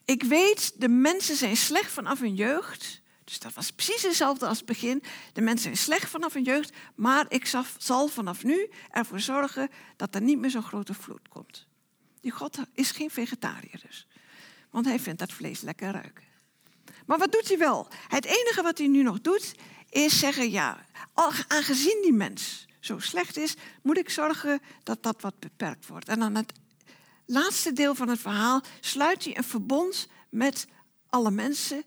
Ik 0.04 0.22
weet, 0.22 0.80
de 0.80 0.88
mensen 0.88 1.36
zijn 1.36 1.56
slecht 1.56 1.92
vanaf 1.92 2.20
hun 2.20 2.34
jeugd. 2.34 3.02
Dus 3.24 3.38
dat 3.38 3.52
was 3.52 3.70
precies 3.70 4.02
hetzelfde 4.02 4.46
als 4.46 4.56
het 4.56 4.66
begin. 4.66 5.02
De 5.32 5.40
mensen 5.40 5.62
zijn 5.62 5.76
slecht 5.76 6.10
vanaf 6.10 6.32
hun 6.32 6.42
jeugd, 6.42 6.76
maar 6.94 7.26
ik 7.28 7.46
zal 7.78 8.08
vanaf 8.08 8.44
nu 8.44 8.70
ervoor 8.90 9.20
zorgen 9.20 9.70
dat 9.96 10.14
er 10.14 10.20
niet 10.20 10.38
meer 10.38 10.50
zo'n 10.50 10.62
grote 10.62 10.94
vloed 10.94 11.28
komt. 11.28 11.66
Die 12.20 12.30
God 12.30 12.58
is 12.72 12.90
geen 12.90 13.10
vegetariër 13.10 13.80
dus. 13.86 14.06
Want 14.70 14.86
hij 14.86 15.00
vindt 15.00 15.18
dat 15.18 15.32
vlees 15.32 15.60
lekker 15.60 15.90
ruiken. 15.90 16.24
Maar 17.06 17.18
wat 17.18 17.32
doet 17.32 17.48
hij 17.48 17.58
wel? 17.58 17.88
Het 18.08 18.24
enige 18.24 18.62
wat 18.62 18.78
hij 18.78 18.86
nu 18.86 19.02
nog 19.02 19.20
doet, 19.20 19.54
is 19.90 20.18
zeggen, 20.18 20.50
ja, 20.50 20.86
aangezien 21.48 21.98
die 22.02 22.12
mens 22.12 22.66
zo 22.80 22.98
slecht 22.98 23.36
is, 23.36 23.54
moet 23.82 23.98
ik 23.98 24.10
zorgen 24.10 24.60
dat 24.82 25.02
dat 25.02 25.20
wat 25.20 25.38
beperkt 25.38 25.86
wordt. 25.86 26.08
En 26.08 26.22
aan 26.22 26.34
het 26.34 26.52
laatste 27.26 27.72
deel 27.72 27.94
van 27.94 28.08
het 28.08 28.20
verhaal 28.20 28.62
sluit 28.80 29.24
hij 29.24 29.36
een 29.36 29.44
verbond 29.44 30.08
met 30.28 30.66
alle 31.06 31.30
mensen 31.30 31.82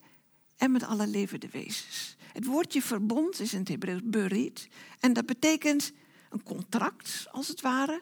en 0.58 0.72
met 0.72 0.84
alle 0.84 1.08
levende 1.08 1.48
wezens. 1.51 2.15
Het 2.34 2.46
woordje 2.46 2.81
verbond 2.81 3.39
is 3.39 3.53
in 3.53 3.60
het 3.60 3.67
Hebreeuws 3.67 4.01
berit 4.03 4.67
en 5.00 5.13
dat 5.13 5.25
betekent 5.25 5.91
een 6.29 6.43
contract, 6.43 7.27
als 7.31 7.48
het 7.48 7.62
ware. 7.62 8.01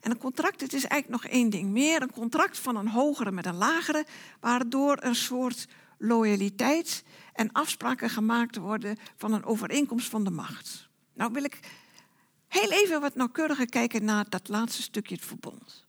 En 0.00 0.10
een 0.10 0.18
contract, 0.18 0.60
het 0.60 0.72
is 0.72 0.84
eigenlijk 0.84 1.22
nog 1.22 1.32
één 1.32 1.50
ding 1.50 1.70
meer, 1.70 2.02
een 2.02 2.12
contract 2.12 2.58
van 2.58 2.76
een 2.76 2.88
hogere 2.88 3.30
met 3.30 3.46
een 3.46 3.56
lagere, 3.56 4.06
waardoor 4.40 4.96
een 5.00 5.14
soort 5.14 5.68
loyaliteit 5.98 7.04
en 7.38 7.52
afspraken 7.52 8.10
gemaakt 8.10 8.56
worden 8.56 8.96
van 9.16 9.32
een 9.32 9.44
overeenkomst 9.44 10.08
van 10.08 10.24
de 10.24 10.30
macht. 10.30 10.88
Nou 11.14 11.32
wil 11.32 11.44
ik 11.44 11.60
heel 12.48 12.70
even 12.70 13.00
wat 13.00 13.14
nauwkeuriger 13.14 13.68
kijken 13.68 14.04
naar 14.04 14.28
dat 14.28 14.48
laatste 14.48 14.82
stukje, 14.82 15.14
het 15.14 15.24
verbond. 15.24 15.86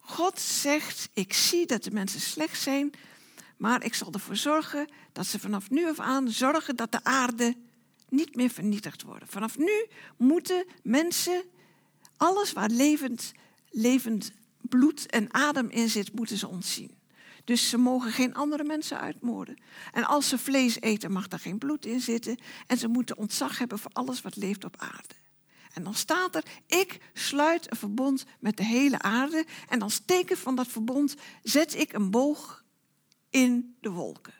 God 0.00 0.40
zegt, 0.40 1.08
ik 1.12 1.32
zie 1.32 1.66
dat 1.66 1.82
de 1.82 1.90
mensen 1.90 2.20
slecht 2.20 2.60
zijn, 2.60 2.90
maar 3.56 3.84
ik 3.84 3.94
zal 3.94 4.12
ervoor 4.12 4.36
zorgen 4.36 4.88
dat 5.12 5.26
ze 5.26 5.38
vanaf 5.38 5.70
nu 5.70 5.88
af 5.88 6.00
aan 6.00 6.30
zorgen 6.30 6.76
dat 6.76 6.92
de 6.92 7.04
aarde 7.04 7.56
niet 8.08 8.34
meer 8.34 8.50
vernietigd 8.50 9.02
wordt. 9.02 9.24
Vanaf 9.26 9.58
nu 9.58 9.86
moeten 10.16 10.66
mensen, 10.82 11.42
alles 12.16 12.52
waar 12.52 12.70
levend, 12.70 13.32
levend 13.70 14.32
bloed 14.60 15.06
en 15.06 15.34
adem 15.34 15.68
in 15.70 15.88
zit, 15.88 16.12
moeten 16.14 16.36
ze 16.38 16.48
ontzien. 16.48 17.02
Dus 17.44 17.68
ze 17.68 17.78
mogen 17.78 18.12
geen 18.12 18.34
andere 18.34 18.64
mensen 18.64 19.00
uitmoorden. 19.00 19.60
En 19.92 20.04
als 20.04 20.28
ze 20.28 20.38
vlees 20.38 20.80
eten, 20.80 21.12
mag 21.12 21.30
er 21.30 21.38
geen 21.38 21.58
bloed 21.58 21.86
in 21.86 22.00
zitten. 22.00 22.38
En 22.66 22.78
ze 22.78 22.88
moeten 22.88 23.16
ontzag 23.16 23.58
hebben 23.58 23.78
voor 23.78 23.90
alles 23.92 24.22
wat 24.22 24.36
leeft 24.36 24.64
op 24.64 24.76
aarde. 24.78 25.14
En 25.72 25.84
dan 25.84 25.94
staat 25.94 26.34
er, 26.34 26.44
ik 26.66 26.98
sluit 27.12 27.70
een 27.70 27.76
verbond 27.76 28.24
met 28.40 28.56
de 28.56 28.64
hele 28.64 28.98
aarde. 28.98 29.46
En 29.68 29.82
als 29.82 29.98
teken 30.04 30.36
van 30.36 30.56
dat 30.56 30.66
verbond 30.66 31.14
zet 31.42 31.74
ik 31.74 31.92
een 31.92 32.10
boog 32.10 32.64
in 33.30 33.76
de 33.80 33.90
wolken. 33.90 34.34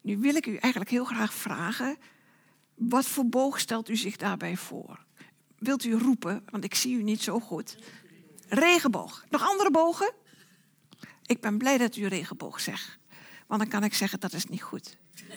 Nu 0.00 0.18
wil 0.18 0.34
ik 0.34 0.46
u 0.46 0.56
eigenlijk 0.56 0.90
heel 0.90 1.04
graag 1.04 1.34
vragen, 1.34 1.96
wat 2.74 3.06
voor 3.06 3.28
boog 3.28 3.60
stelt 3.60 3.88
u 3.88 3.96
zich 3.96 4.16
daarbij 4.16 4.56
voor? 4.56 5.04
Wilt 5.58 5.84
u 5.84 5.94
roepen, 5.94 6.44
want 6.50 6.64
ik 6.64 6.74
zie 6.74 6.96
u 6.96 7.02
niet 7.02 7.22
zo 7.22 7.40
goed. 7.40 7.76
Regenboog. 8.48 9.24
Nog 9.30 9.48
andere 9.48 9.70
bogen? 9.70 10.12
Ik 11.28 11.40
ben 11.40 11.58
blij 11.58 11.78
dat 11.78 11.96
u 11.96 12.06
regenboog 12.06 12.60
zegt. 12.60 12.98
Want 13.46 13.60
dan 13.60 13.70
kan 13.70 13.84
ik 13.84 13.94
zeggen 13.94 14.20
dat 14.20 14.32
is 14.32 14.44
niet 14.44 14.62
goed. 14.62 14.96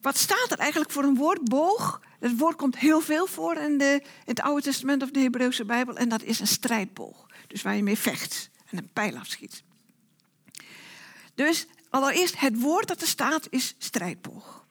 Wat 0.00 0.16
staat 0.16 0.50
er 0.50 0.58
eigenlijk 0.58 0.90
voor 0.90 1.02
een 1.02 1.16
woord? 1.16 1.48
Boog. 1.48 2.00
Het 2.18 2.38
woord 2.38 2.56
komt 2.56 2.78
heel 2.78 3.00
veel 3.00 3.26
voor 3.26 3.56
in, 3.56 3.78
de, 3.78 4.00
in 4.02 4.10
het 4.24 4.40
Oude 4.40 4.62
Testament 4.62 5.02
of 5.02 5.10
de 5.10 5.20
Hebreeuwse 5.20 5.64
Bijbel. 5.64 5.96
En 5.96 6.08
dat 6.08 6.22
is 6.22 6.40
een 6.40 6.46
strijdboog. 6.46 7.26
Dus 7.46 7.62
waar 7.62 7.76
je 7.76 7.82
mee 7.82 7.98
vecht 7.98 8.50
en 8.70 8.78
een 8.78 8.92
pijl 8.92 9.16
afschiet. 9.16 9.62
Dus 11.34 11.66
allereerst, 11.90 12.40
het 12.40 12.60
woord 12.60 12.88
dat 12.88 13.00
er 13.00 13.06
staat 13.06 13.46
is 13.50 13.74
strijdboog. 13.78 14.66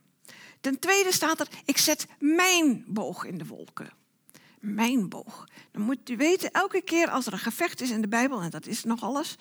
Ten 0.62 0.79
tweede 0.79 1.12
staat 1.12 1.39
er, 1.39 1.48
ik 1.65 1.77
zet 1.77 2.07
mijn 2.19 2.84
boog 2.88 3.25
in 3.25 3.38
de 3.38 3.46
wolken. 3.46 3.89
Mijn 4.74 5.10
boog. 5.10 5.48
Dan 5.72 5.82
moet 5.82 6.10
u 6.10 6.18
weten, 6.18 6.52
elke 6.52 6.82
keer 6.82 7.10
als 7.10 7.26
er 7.26 7.34
een 7.34 7.40
gevecht 7.40 7.82
is 7.82 7.90
in 7.90 8.02
de 8.02 8.08
Bijbel, 8.08 8.42
en 8.42 8.50
dat 8.50 8.68
is 8.68 8.84
nog 8.84 9.02
alles, 9.02 9.36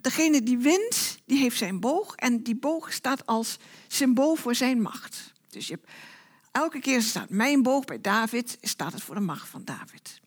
degene 0.00 0.42
die 0.42 0.58
wint, 0.58 1.18
die 1.24 1.38
heeft 1.38 1.56
zijn 1.56 1.80
boog. 1.80 2.14
En 2.14 2.42
die 2.42 2.56
boog 2.56 2.92
staat 2.92 3.26
als 3.26 3.58
symbool 3.86 4.34
voor 4.34 4.54
zijn 4.54 4.82
macht. 4.82 5.32
Dus 5.48 5.66
je 5.66 5.74
hebt, 5.74 5.90
elke 6.52 6.80
keer 6.80 7.02
staat 7.02 7.30
mijn 7.30 7.62
boog 7.62 7.84
bij 7.84 8.00
David, 8.00 8.58
staat 8.60 8.92
het 8.92 9.02
voor 9.02 9.14
de 9.14 9.20
macht 9.20 9.48
van 9.48 9.64
David. 9.64 10.20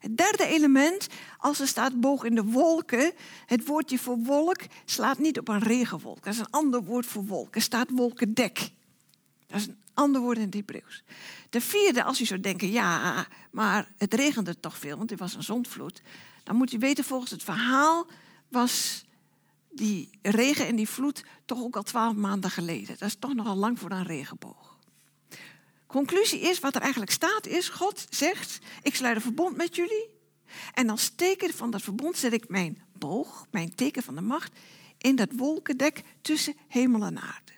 Het 0.00 0.16
derde 0.16 0.46
element, 0.46 1.06
als 1.38 1.60
er 1.60 1.66
staat 1.68 2.00
boog 2.00 2.24
in 2.24 2.34
de 2.34 2.44
wolken, 2.44 3.12
het 3.46 3.66
woordje 3.66 3.98
voor 3.98 4.18
wolk 4.18 4.60
slaat 4.84 5.18
niet 5.18 5.38
op 5.38 5.48
een 5.48 5.58
regenwolk. 5.58 6.24
Dat 6.24 6.32
is 6.32 6.38
een 6.38 6.50
ander 6.50 6.82
woord 6.84 7.06
voor 7.06 7.24
wolk. 7.24 7.54
Er 7.54 7.62
staat 7.62 7.90
wolkendek. 7.90 8.70
Dat 9.46 9.60
is 9.60 9.66
een 9.66 9.78
ander 9.96 10.20
woord 10.20 10.36
in 10.38 10.44
het 10.44 10.54
Hebreeuws. 10.54 11.02
De 11.50 11.60
vierde, 11.60 12.04
als 12.04 12.20
u 12.20 12.24
zou 12.24 12.40
denken, 12.40 12.70
ja, 12.70 13.26
maar 13.50 13.92
het 13.96 14.14
regende 14.14 14.60
toch 14.60 14.78
veel, 14.78 14.96
want 14.96 15.10
er 15.10 15.16
was 15.16 15.34
een 15.34 15.42
zondvloed. 15.42 16.02
Dan 16.44 16.56
moet 16.56 16.72
u 16.72 16.78
weten, 16.78 17.04
volgens 17.04 17.30
het 17.30 17.42
verhaal 17.42 18.06
was 18.48 19.04
die 19.70 20.10
regen 20.22 20.66
en 20.66 20.76
die 20.76 20.88
vloed 20.88 21.24
toch 21.44 21.60
ook 21.60 21.76
al 21.76 21.82
twaalf 21.82 22.14
maanden 22.14 22.50
geleden. 22.50 22.96
Dat 22.98 23.08
is 23.08 23.16
toch 23.18 23.34
nogal 23.34 23.56
lang 23.56 23.78
voor 23.78 23.90
een 23.90 24.04
regenboog. 24.04 24.78
Conclusie 25.86 26.40
is, 26.40 26.58
wat 26.58 26.74
er 26.74 26.80
eigenlijk 26.80 27.10
staat, 27.10 27.46
is: 27.46 27.68
God 27.68 28.06
zegt: 28.10 28.58
Ik 28.82 28.94
sluit 28.94 29.16
een 29.16 29.22
verbond 29.22 29.56
met 29.56 29.76
jullie. 29.76 30.08
En 30.74 30.90
als 30.90 31.08
teken 31.08 31.54
van 31.54 31.70
dat 31.70 31.82
verbond 31.82 32.16
zet 32.16 32.32
ik 32.32 32.48
mijn 32.48 32.82
boog, 32.92 33.46
mijn 33.50 33.74
teken 33.74 34.02
van 34.02 34.14
de 34.14 34.20
macht, 34.20 34.58
in 34.98 35.16
dat 35.16 35.28
wolkendek 35.36 36.02
tussen 36.20 36.54
hemel 36.68 37.04
en 37.04 37.20
aarde. 37.20 37.52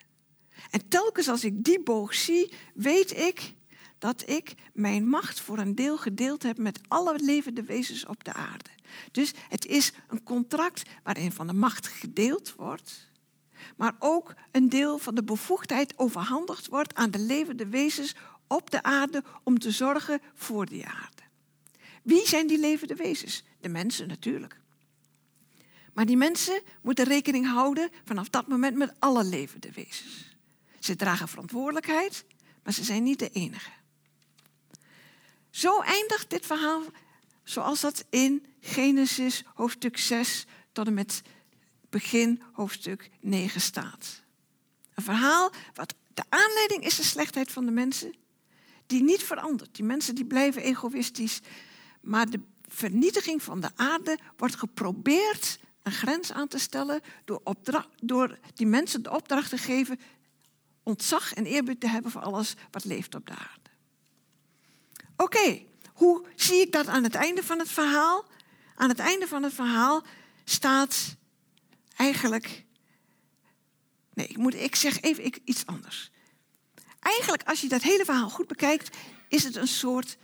En 0.70 0.88
telkens 0.88 1.28
als 1.28 1.44
ik 1.44 1.64
die 1.64 1.82
boog 1.82 2.14
zie, 2.14 2.52
weet 2.74 3.16
ik 3.16 3.54
dat 3.98 4.28
ik 4.28 4.54
mijn 4.72 5.08
macht 5.08 5.40
voor 5.40 5.58
een 5.58 5.74
deel 5.74 5.96
gedeeld 5.96 6.42
heb 6.42 6.58
met 6.58 6.80
alle 6.88 7.18
levende 7.18 7.62
wezens 7.62 8.06
op 8.06 8.24
de 8.24 8.32
aarde. 8.32 8.70
Dus 9.12 9.32
het 9.48 9.66
is 9.66 9.92
een 10.08 10.22
contract 10.22 10.82
waarin 11.02 11.32
van 11.32 11.46
de 11.46 11.52
macht 11.52 11.86
gedeeld 11.86 12.54
wordt 12.54 13.08
maar 13.76 13.94
ook 13.98 14.34
een 14.50 14.68
deel 14.68 14.98
van 14.98 15.14
de 15.14 15.24
bevoegdheid 15.24 15.98
overhandigd 15.98 16.66
wordt 16.66 16.94
aan 16.94 17.10
de 17.10 17.18
levende 17.18 17.66
wezens 17.66 18.14
op 18.46 18.70
de 18.70 18.82
aarde 18.82 19.22
om 19.42 19.58
te 19.58 19.70
zorgen 19.70 20.20
voor 20.34 20.66
die 20.66 20.86
aarde. 20.86 21.22
Wie 22.02 22.26
zijn 22.26 22.46
die 22.46 22.58
levende 22.58 22.94
wezens? 22.94 23.44
De 23.60 23.68
mensen 23.68 24.08
natuurlijk. 24.08 24.60
Maar 25.92 26.06
die 26.06 26.16
mensen 26.16 26.62
moeten 26.82 27.04
rekening 27.04 27.46
houden 27.46 27.90
vanaf 28.04 28.28
dat 28.28 28.46
moment 28.46 28.76
met 28.76 28.94
alle 28.98 29.24
levende 29.24 29.72
wezens. 29.72 30.27
Ze 30.88 30.96
dragen 30.96 31.28
verantwoordelijkheid, 31.28 32.24
maar 32.62 32.72
ze 32.72 32.84
zijn 32.84 33.02
niet 33.02 33.18
de 33.18 33.30
enige. 33.30 33.70
Zo 35.50 35.80
eindigt 35.80 36.30
dit 36.30 36.46
verhaal 36.46 36.82
zoals 37.44 37.80
dat 37.80 38.04
in 38.10 38.46
Genesis 38.60 39.44
hoofdstuk 39.54 39.98
6 39.98 40.46
tot 40.72 40.86
en 40.86 40.94
met 40.94 41.22
begin 41.90 42.42
hoofdstuk 42.52 43.10
9 43.20 43.60
staat. 43.60 44.22
Een 44.94 45.02
verhaal 45.02 45.52
wat 45.74 45.94
de 46.14 46.24
aanleiding 46.28 46.84
is 46.84 46.96
de 46.96 47.02
slechtheid 47.02 47.52
van 47.52 47.64
de 47.64 47.72
mensen, 47.72 48.14
die 48.86 49.02
niet 49.02 49.22
verandert. 49.22 49.74
Die 49.74 49.84
mensen 49.84 50.14
die 50.14 50.26
blijven 50.26 50.62
egoïstisch, 50.62 51.40
maar 52.00 52.30
de 52.30 52.40
vernietiging 52.68 53.42
van 53.42 53.60
de 53.60 53.70
aarde 53.76 54.18
wordt 54.36 54.56
geprobeerd 54.56 55.58
een 55.82 55.92
grens 55.92 56.32
aan 56.32 56.48
te 56.48 56.58
stellen 56.58 57.00
door, 57.24 57.42
door 58.02 58.38
die 58.54 58.66
mensen 58.66 59.02
de 59.02 59.10
opdracht 59.10 59.50
te 59.50 59.58
geven 59.58 59.98
ontzag 60.88 61.34
en 61.34 61.46
eerbied 61.46 61.80
te 61.80 61.88
hebben 61.88 62.10
voor 62.10 62.20
alles 62.20 62.54
wat 62.70 62.84
leeft 62.84 63.14
op 63.14 63.26
de 63.26 63.32
aarde. 63.32 63.70
Oké, 65.16 65.62
hoe 65.92 66.26
zie 66.36 66.60
ik 66.60 66.72
dat 66.72 66.86
aan 66.86 67.02
het 67.02 67.14
einde 67.14 67.42
van 67.42 67.58
het 67.58 67.68
verhaal? 67.68 68.24
Aan 68.74 68.88
het 68.88 68.98
einde 68.98 69.26
van 69.26 69.42
het 69.42 69.54
verhaal 69.54 70.02
staat 70.44 71.16
eigenlijk. 71.96 72.64
Nee, 74.14 74.26
ik, 74.26 74.36
moet, 74.36 74.54
ik 74.54 74.74
zeg 74.74 75.00
even 75.00 75.32
iets 75.44 75.66
anders. 75.66 76.10
Eigenlijk, 77.00 77.42
als 77.42 77.60
je 77.60 77.68
dat 77.68 77.82
hele 77.82 78.04
verhaal 78.04 78.30
goed 78.30 78.46
bekijkt, 78.46 78.96
is 79.28 79.44
het 79.44 79.56
een 79.56 79.68
soort 79.68 80.16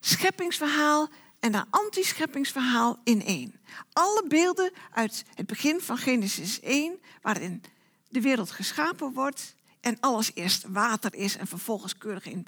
scheppingsverhaal 0.00 1.08
en 1.40 1.54
een 1.54 1.70
anti-scheppingsverhaal 1.70 3.00
in 3.04 3.24
één. 3.24 3.60
Alle 3.92 4.24
beelden 4.28 4.72
uit 4.92 5.24
het 5.34 5.46
begin 5.46 5.80
van 5.80 5.98
Genesis 5.98 6.60
1, 6.60 7.00
waarin 7.22 7.62
de 8.08 8.20
wereld 8.20 8.50
geschapen 8.50 9.12
wordt 9.12 9.56
en 9.80 10.00
alles 10.00 10.30
eerst 10.34 10.64
water 10.68 11.14
is 11.14 11.36
en 11.36 11.46
vervolgens 11.46 11.98
keurig 11.98 12.26
in 12.26 12.46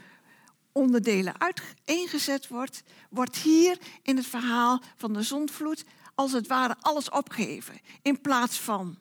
onderdelen 0.72 1.40
uiteengezet 1.40 2.48
wordt, 2.48 2.82
wordt 3.10 3.36
hier 3.36 3.78
in 4.02 4.16
het 4.16 4.26
verhaal 4.26 4.82
van 4.96 5.12
de 5.12 5.22
zondvloed 5.22 5.84
als 6.14 6.32
het 6.32 6.46
ware 6.46 6.76
alles 6.80 7.10
opgeheven. 7.10 7.80
In 8.02 8.20
plaats 8.20 8.60
van 8.60 8.98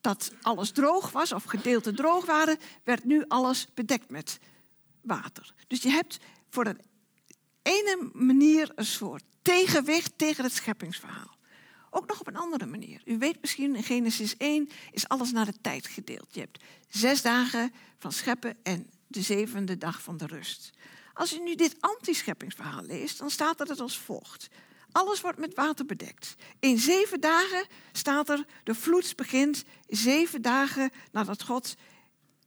dat 0.00 0.32
alles 0.42 0.70
droog 0.70 1.10
was 1.10 1.32
of 1.32 1.44
gedeelten 1.44 1.94
droog 1.94 2.26
waren, 2.26 2.58
werd 2.84 3.04
nu 3.04 3.24
alles 3.28 3.66
bedekt 3.74 4.10
met 4.10 4.38
water. 5.00 5.54
Dus 5.66 5.82
je 5.82 5.90
hebt 5.90 6.18
voor 6.50 6.66
een 6.66 6.80
ene 7.62 8.10
manier 8.12 8.72
een 8.74 8.86
soort 8.86 9.22
tegenwicht 9.42 10.12
tegen 10.18 10.44
het 10.44 10.52
scheppingsverhaal. 10.52 11.36
Ook 11.90 12.06
nog 12.06 12.20
op 12.20 12.26
een 12.26 12.36
andere 12.36 12.66
manier. 12.66 13.02
U 13.04 13.18
weet 13.18 13.40
misschien, 13.40 13.76
in 13.76 13.82
Genesis 13.82 14.36
1 14.36 14.68
is 14.92 15.08
alles 15.08 15.32
naar 15.32 15.44
de 15.44 15.60
tijd 15.60 15.86
gedeeld. 15.86 16.34
Je 16.34 16.40
hebt 16.40 16.64
zes 16.88 17.22
dagen 17.22 17.72
van 17.98 18.12
scheppen 18.12 18.56
en 18.62 18.90
de 19.06 19.22
zevende 19.22 19.78
dag 19.78 20.02
van 20.02 20.16
de 20.16 20.26
rust. 20.26 20.70
Als 21.14 21.34
u 21.34 21.38
nu 21.38 21.54
dit 21.54 21.76
antischeppingsverhaal 21.80 22.82
leest, 22.82 23.18
dan 23.18 23.30
staat 23.30 23.60
er 23.60 23.68
het 23.68 23.80
als 23.80 23.98
volgt. 23.98 24.48
Alles 24.92 25.20
wordt 25.20 25.38
met 25.38 25.54
water 25.54 25.86
bedekt. 25.86 26.34
In 26.58 26.78
zeven 26.78 27.20
dagen 27.20 27.66
staat 27.92 28.28
er, 28.28 28.46
de 28.64 28.74
vloed 28.74 29.16
begint 29.16 29.64
zeven 29.86 30.42
dagen 30.42 30.90
nadat 31.12 31.42
God 31.42 31.76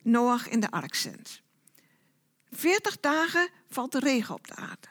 Noach 0.02 0.48
in 0.48 0.60
de 0.60 0.72
ark 0.72 0.96
zendt. 0.96 1.42
Veertig 2.52 3.00
dagen 3.00 3.50
valt 3.70 3.92
de 3.92 4.00
regen 4.00 4.36
op 4.36 4.48
de 4.48 4.56
aarde. 4.56 4.88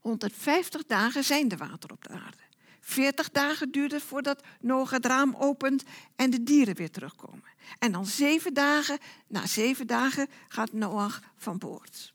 150 0.00 0.84
dagen 0.86 1.24
zijn 1.24 1.48
de 1.48 1.56
water 1.56 1.92
op 1.92 2.04
de 2.04 2.08
aarde. 2.08 2.43
40 2.86 3.30
dagen 3.30 3.70
duurt 3.70 3.92
het 3.92 4.02
voordat 4.02 4.42
Noach 4.60 4.90
het 4.90 5.06
raam 5.06 5.34
opent 5.38 5.82
en 6.16 6.30
de 6.30 6.42
dieren 6.42 6.74
weer 6.74 6.90
terugkomen. 6.90 7.44
En 7.78 7.92
dan 7.92 8.06
zeven 8.06 8.54
dagen, 8.54 8.98
na 9.26 9.46
zeven 9.46 9.86
dagen 9.86 10.28
gaat 10.48 10.72
Noach 10.72 11.20
van 11.36 11.58
boord. 11.58 12.14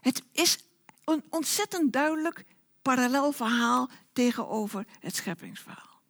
Het 0.00 0.22
is 0.32 0.58
een 1.04 1.24
ontzettend 1.30 1.92
duidelijk 1.92 2.44
parallel 2.82 3.32
verhaal 3.32 3.90
tegenover 4.12 4.86
het 5.00 5.16
scheppingsverhaal. 5.16 6.00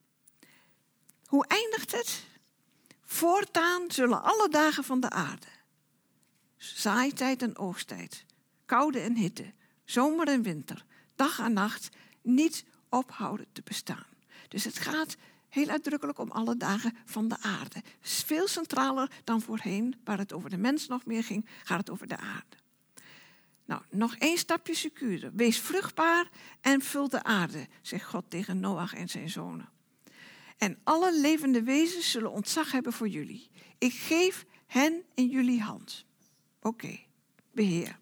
Hoe 1.24 1.46
eindigt 1.46 1.92
het? 1.92 2.24
Voortaan 3.04 3.90
zullen 3.90 4.22
alle 4.22 4.48
dagen 4.48 4.84
van 4.84 5.00
de 5.00 5.10
aarde, 5.10 5.46
zaaitijd 6.56 7.42
en 7.42 7.58
oogsttijd, 7.58 8.24
koude 8.66 9.00
en 9.00 9.16
hitte, 9.16 9.52
zomer 9.84 10.28
en 10.28 10.42
winter, 10.42 10.84
dag 11.16 11.38
en 11.38 11.52
nacht, 11.52 11.88
niet 12.22 12.64
ophouden 12.94 13.46
te 13.52 13.62
bestaan. 13.64 14.06
Dus 14.48 14.64
het 14.64 14.78
gaat 14.78 15.16
heel 15.48 15.68
uitdrukkelijk 15.68 16.18
om 16.18 16.30
alle 16.30 16.56
dagen 16.56 16.96
van 17.04 17.28
de 17.28 17.36
aarde. 17.40 17.82
Veel 18.00 18.48
centraler 18.48 19.10
dan 19.24 19.40
voorheen, 19.40 19.94
waar 20.04 20.18
het 20.18 20.32
over 20.32 20.50
de 20.50 20.56
mens 20.56 20.86
nog 20.86 21.06
meer 21.06 21.24
ging, 21.24 21.46
gaat 21.64 21.78
het 21.78 21.90
over 21.90 22.08
de 22.08 22.16
aarde. 22.16 22.56
Nou, 23.64 23.82
nog 23.90 24.16
één 24.16 24.38
stapje 24.38 24.74
secuurder. 24.74 25.30
Wees 25.34 25.58
vruchtbaar 25.58 26.28
en 26.60 26.80
vul 26.80 27.08
de 27.08 27.22
aarde, 27.22 27.66
zegt 27.82 28.04
God 28.04 28.24
tegen 28.28 28.60
Noach 28.60 28.94
en 28.94 29.08
zijn 29.08 29.30
zonen. 29.30 29.68
En 30.58 30.78
alle 30.82 31.20
levende 31.20 31.62
wezens 31.62 32.10
zullen 32.10 32.30
ontzag 32.30 32.72
hebben 32.72 32.92
voor 32.92 33.08
jullie. 33.08 33.50
Ik 33.78 33.92
geef 33.92 34.44
hen 34.66 35.02
in 35.14 35.28
jullie 35.28 35.62
hand. 35.62 36.04
Oké, 36.60 36.98
beheer. 37.52 37.98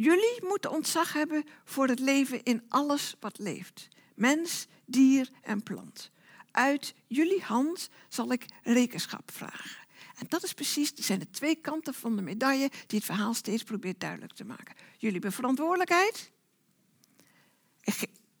Jullie 0.00 0.44
moeten 0.44 0.70
ontzag 0.70 1.12
hebben 1.12 1.44
voor 1.64 1.88
het 1.88 1.98
leven 1.98 2.42
in 2.42 2.62
alles 2.68 3.14
wat 3.20 3.38
leeft. 3.38 3.88
Mens, 4.14 4.66
dier 4.86 5.30
en 5.42 5.62
plant. 5.62 6.10
Uit 6.50 6.94
jullie 7.06 7.42
hand 7.42 7.88
zal 8.08 8.32
ik 8.32 8.44
rekenschap 8.62 9.30
vragen. 9.30 9.86
En 10.14 10.26
dat 10.28 10.42
is 10.42 10.52
precies, 10.52 10.94
zijn 10.94 11.18
de 11.18 11.30
twee 11.30 11.56
kanten 11.56 11.94
van 11.94 12.16
de 12.16 12.22
medaille 12.22 12.70
die 12.86 12.98
het 12.98 13.04
verhaal 13.04 13.34
steeds 13.34 13.62
probeert 13.62 14.00
duidelijk 14.00 14.32
te 14.32 14.44
maken. 14.44 14.74
Jullie 14.92 15.12
hebben 15.12 15.32
verantwoordelijkheid. 15.32 16.30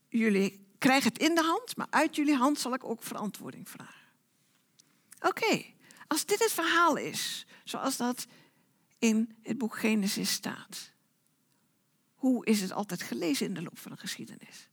Jullie 0.08 0.66
krijgen 0.78 1.12
het 1.12 1.22
in 1.22 1.34
de 1.34 1.42
hand, 1.42 1.76
maar 1.76 1.86
uit 1.90 2.16
jullie 2.16 2.36
hand 2.36 2.58
zal 2.58 2.74
ik 2.74 2.84
ook 2.84 3.02
verantwoording 3.02 3.68
vragen. 3.68 4.08
Oké, 5.20 5.64
als 6.06 6.24
dit 6.24 6.38
het 6.38 6.52
verhaal 6.52 6.96
is, 6.96 7.46
zoals 7.64 7.96
dat 7.96 8.26
in 8.98 9.36
het 9.42 9.58
boek 9.58 9.78
Genesis 9.78 10.32
staat, 10.32 10.96
hoe 12.18 12.46
is 12.46 12.60
het 12.60 12.72
altijd 12.72 13.02
gelezen 13.02 13.46
in 13.46 13.54
de 13.54 13.62
loop 13.62 13.78
van 13.78 13.92
de 13.92 13.98
geschiedenis? 13.98 14.68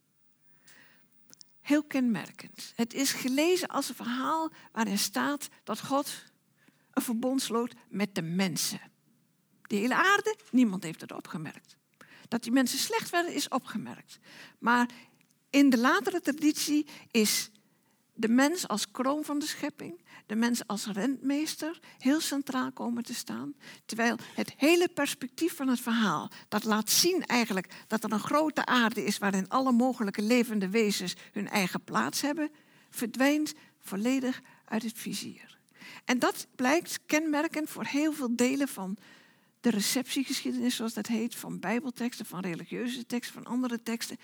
Heel 1.62 1.84
kenmerkend. 1.84 2.74
Het 2.76 2.94
is 2.94 3.12
gelezen 3.12 3.68
als 3.68 3.90
een 3.90 3.96
verhaal 3.96 4.52
waarin 4.72 4.98
staat 4.98 5.50
dat 5.64 5.82
God 5.82 6.24
een 6.92 7.02
verbond 7.02 7.42
sloot 7.42 7.76
met 7.90 8.16
de 8.16 8.22
mensen. 8.22 8.82
De 9.62 9.76
hele 9.76 9.96
aarde, 9.96 10.36
niemand 10.52 10.84
heeft 10.84 11.02
het 11.02 11.12
opgemerkt. 11.12 11.78
Dat 12.28 12.44
die 12.44 12.52
mensen 12.52 12.80
slecht 12.80 13.10
werden, 13.10 13.34
is 13.34 13.48
opgemerkt. 13.48 14.20
Maar 14.60 14.90
in 15.50 15.70
de 15.70 15.78
latere 15.78 16.22
traditie 16.22 16.88
is 17.12 17.50
de 18.16 18.28
mens 18.28 18.68
als 18.68 18.92
kroon 18.92 19.24
van 19.24 19.40
de 19.40 19.46
schepping, 19.46 20.02
de 20.26 20.36
mens 20.36 20.68
als 20.68 20.86
rentmeester, 20.86 21.80
heel 21.98 22.20
centraal 22.20 22.72
komen 22.72 23.04
te 23.04 23.14
staan. 23.14 23.54
Terwijl 23.86 24.18
het 24.36 24.54
hele 24.58 24.90
perspectief 24.94 25.56
van 25.56 25.68
het 25.68 25.80
verhaal, 25.80 26.32
dat 26.48 26.64
laat 26.64 26.90
zien 26.90 27.26
eigenlijk 27.26 27.74
dat 27.88 28.04
er 28.04 28.12
een 28.12 28.20
grote 28.20 28.66
aarde 28.66 29.04
is 29.04 29.18
waarin 29.18 29.50
alle 29.50 29.72
mogelijke 29.72 30.22
levende 30.22 30.70
wezens 30.70 31.16
hun 31.32 31.50
eigen 31.50 31.84
plaats 31.84 32.22
hebben, 32.22 32.52
verdwijnt 32.90 33.54
volledig 33.80 34.42
uit 34.66 34.84
het 34.84 34.98
vizier. 34.98 35.58
En 36.06 36.20
dat 36.20 36.48
blijkt 36.56 37.00
kenmerkend 37.06 37.70
voor 37.70 37.86
heel 37.86 38.14
veel 38.14 38.36
delen 38.36 38.68
van 38.68 38.98
de 39.66 39.70
receptiegeschiedenis, 39.70 40.76
zoals 40.76 40.94
dat 40.94 41.08
heet, 41.08 41.36
van 41.36 41.60
bijbelteksten, 41.60 42.26
van 42.26 42.40
religieuze 42.40 43.06
teksten, 43.06 43.44
van 43.44 43.52
andere 43.52 43.82
teksten. 43.82 44.18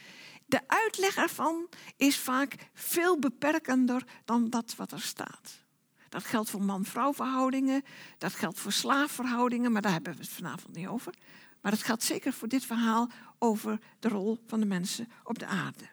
De 0.52 0.62
uitleg 0.68 1.16
ervan 1.16 1.68
is 1.98 2.18
vaak 2.18 2.56
veel 2.74 3.20
beperkender 3.20 4.04
dan 4.26 4.50
dat 4.50 4.76
wat 4.76 4.92
er 4.92 5.02
staat. 5.02 5.64
Dat 6.10 6.24
geldt 6.24 6.50
voor 6.50 6.62
man-vrouw 6.62 7.14
verhoudingen, 7.14 7.84
dat 8.18 8.34
geldt 8.34 8.60
voor 8.60 8.72
slaafverhoudingen, 8.72 9.72
maar 9.72 9.82
daar 9.82 9.92
hebben 9.92 10.14
we 10.14 10.20
het 10.22 10.30
vanavond 10.30 10.76
niet 10.76 10.88
over. 10.88 11.14
Maar 11.62 11.72
het 11.72 11.84
geldt 11.84 12.04
zeker 12.04 12.34
voor 12.34 12.48
dit 12.48 12.66
verhaal 12.66 13.10
over 13.40 13.80
de 14.00 14.08
rol 14.08 14.40
van 14.48 14.60
de 14.60 14.66
mensen 14.66 15.12
op 15.24 15.40
de 15.40 15.46
aarde. 15.46 15.90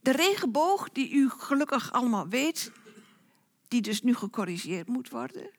De 0.00 0.12
regenboog, 0.12 0.88
die 0.88 1.10
u 1.10 1.30
gelukkig 1.30 1.92
allemaal 1.92 2.28
weet, 2.28 2.72
die 3.68 3.80
dus 3.80 4.02
nu 4.02 4.14
gecorrigeerd 4.14 4.88
moet 4.88 5.08
worden, 5.08 5.50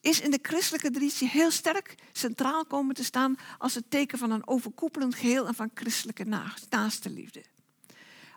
is 0.00 0.20
in 0.20 0.30
de 0.30 0.38
christelijke 0.42 0.90
traditie 0.90 1.28
heel 1.28 1.50
sterk 1.50 1.94
centraal 2.12 2.64
komen 2.64 2.94
te 2.94 3.04
staan 3.04 3.36
als 3.58 3.74
het 3.74 3.90
teken 3.90 4.18
van 4.18 4.30
een 4.30 4.46
overkoepelend 4.46 5.14
geheel 5.14 5.46
en 5.46 5.54
van 5.54 5.70
christelijke 5.74 6.24
naaste 6.68 7.10
liefde. 7.10 7.44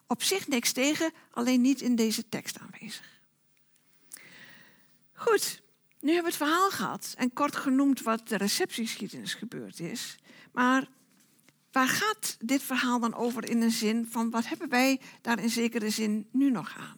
Op 0.08 0.24
zich 0.24 0.48
niks 0.48 0.72
tegen, 0.72 1.12
alleen 1.32 1.62
niet 1.62 1.82
in 1.82 1.96
deze 1.96 2.30
tekst 2.30 2.60
aanwezig. 2.60 3.22
Goed, 5.14 5.62
nu 6.00 6.14
hebben 6.14 6.32
we 6.32 6.38
het 6.38 6.48
verhaal 6.48 6.70
gehad 6.70 7.14
en 7.18 7.34
kort 7.34 7.56
genoemd 7.56 8.02
wat 8.02 8.28
de 8.28 8.38
receptiegeschiedenis 8.38 9.34
gebeurd 9.34 9.80
is. 9.80 10.16
Maar 10.52 10.88
waar 11.72 11.88
gaat 11.88 12.38
dit 12.40 12.64
verhaal 12.64 13.00
dan 13.00 13.14
over 13.14 13.50
in 13.50 13.62
een 13.62 13.72
zin 13.72 14.08
van 14.10 14.30
wat 14.30 14.48
hebben 14.48 14.70
wij 14.70 15.00
daar 15.22 15.40
in 15.40 15.50
zekere 15.50 15.90
zin 15.90 16.28
nu 16.32 16.52
nog 16.52 16.78
aan? 16.78 16.98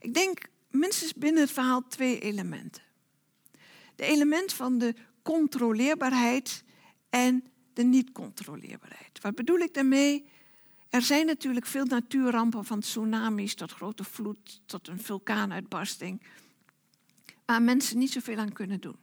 Ik 0.00 0.14
denk 0.14 0.48
minstens 0.70 1.14
binnen 1.14 1.42
het 1.42 1.52
verhaal 1.52 1.86
twee 1.88 2.20
elementen. 2.20 2.82
De 3.98 4.04
element 4.04 4.52
van 4.52 4.78
de 4.78 4.94
controleerbaarheid 5.22 6.64
en 7.10 7.44
de 7.72 7.82
niet-controleerbaarheid. 7.82 9.20
Wat 9.20 9.34
bedoel 9.34 9.58
ik 9.58 9.74
daarmee? 9.74 10.28
Er 10.88 11.02
zijn 11.02 11.26
natuurlijk 11.26 11.66
veel 11.66 11.84
natuurrampen 11.84 12.64
van 12.64 12.80
tsunamis 12.80 13.54
tot 13.54 13.72
grote 13.72 14.04
vloed, 14.04 14.60
tot 14.66 14.88
een 14.88 15.00
vulkaanuitbarsting, 15.00 16.22
waar 17.44 17.62
mensen 17.62 17.98
niet 17.98 18.12
zoveel 18.12 18.36
aan 18.36 18.52
kunnen 18.52 18.80
doen. 18.80 18.96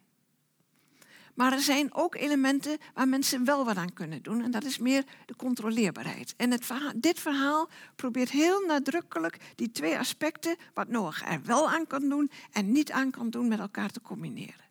Maar 1.33 1.53
er 1.53 1.61
zijn 1.61 1.93
ook 1.93 2.15
elementen 2.15 2.77
waar 2.93 3.07
mensen 3.07 3.45
wel 3.45 3.65
wat 3.65 3.77
aan 3.77 3.93
kunnen 3.93 4.23
doen. 4.23 4.41
En 4.41 4.51
dat 4.51 4.63
is 4.63 4.77
meer 4.77 5.03
de 5.25 5.35
controleerbaarheid. 5.35 6.33
En 6.37 6.51
het 6.51 6.71
dit 6.95 7.19
verhaal 7.19 7.69
probeert 7.95 8.29
heel 8.29 8.65
nadrukkelijk 8.65 9.37
die 9.55 9.71
twee 9.71 9.97
aspecten, 9.97 10.55
wat 10.73 10.87
Noach 10.87 11.25
er 11.25 11.41
wel 11.43 11.69
aan 11.69 11.87
kan 11.87 12.09
doen 12.09 12.31
en 12.51 12.71
niet 12.71 12.91
aan 12.91 13.11
kan 13.11 13.29
doen, 13.29 13.47
met 13.47 13.59
elkaar 13.59 13.89
te 13.89 14.01
combineren. 14.01 14.64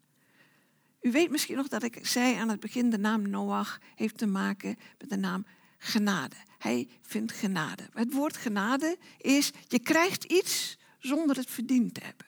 U 1.05 1.11
weet 1.11 1.31
misschien 1.31 1.57
nog 1.57 1.69
dat 1.69 1.83
ik 1.83 1.99
zei 2.07 2.35
aan 2.35 2.49
het 2.49 2.61
begin, 2.61 2.91
de 2.91 2.99
naam 2.99 3.29
Noach 3.29 3.79
heeft 3.95 4.19
te 4.19 4.27
maken 4.27 4.77
met 4.99 5.09
de 5.09 5.17
naam 5.17 5.47
genade. 5.79 6.37
Hij 6.59 6.89
vindt 7.03 7.33
genade. 7.33 7.89
Het 7.93 8.13
woord 8.13 8.37
genade 8.37 8.99
is, 9.19 9.51
je 9.69 9.79
krijgt 9.79 10.25
iets 10.25 10.79
zonder 10.99 11.37
het 11.37 11.51
verdiend 11.51 11.95
te 11.95 12.01
hebben. 12.05 12.27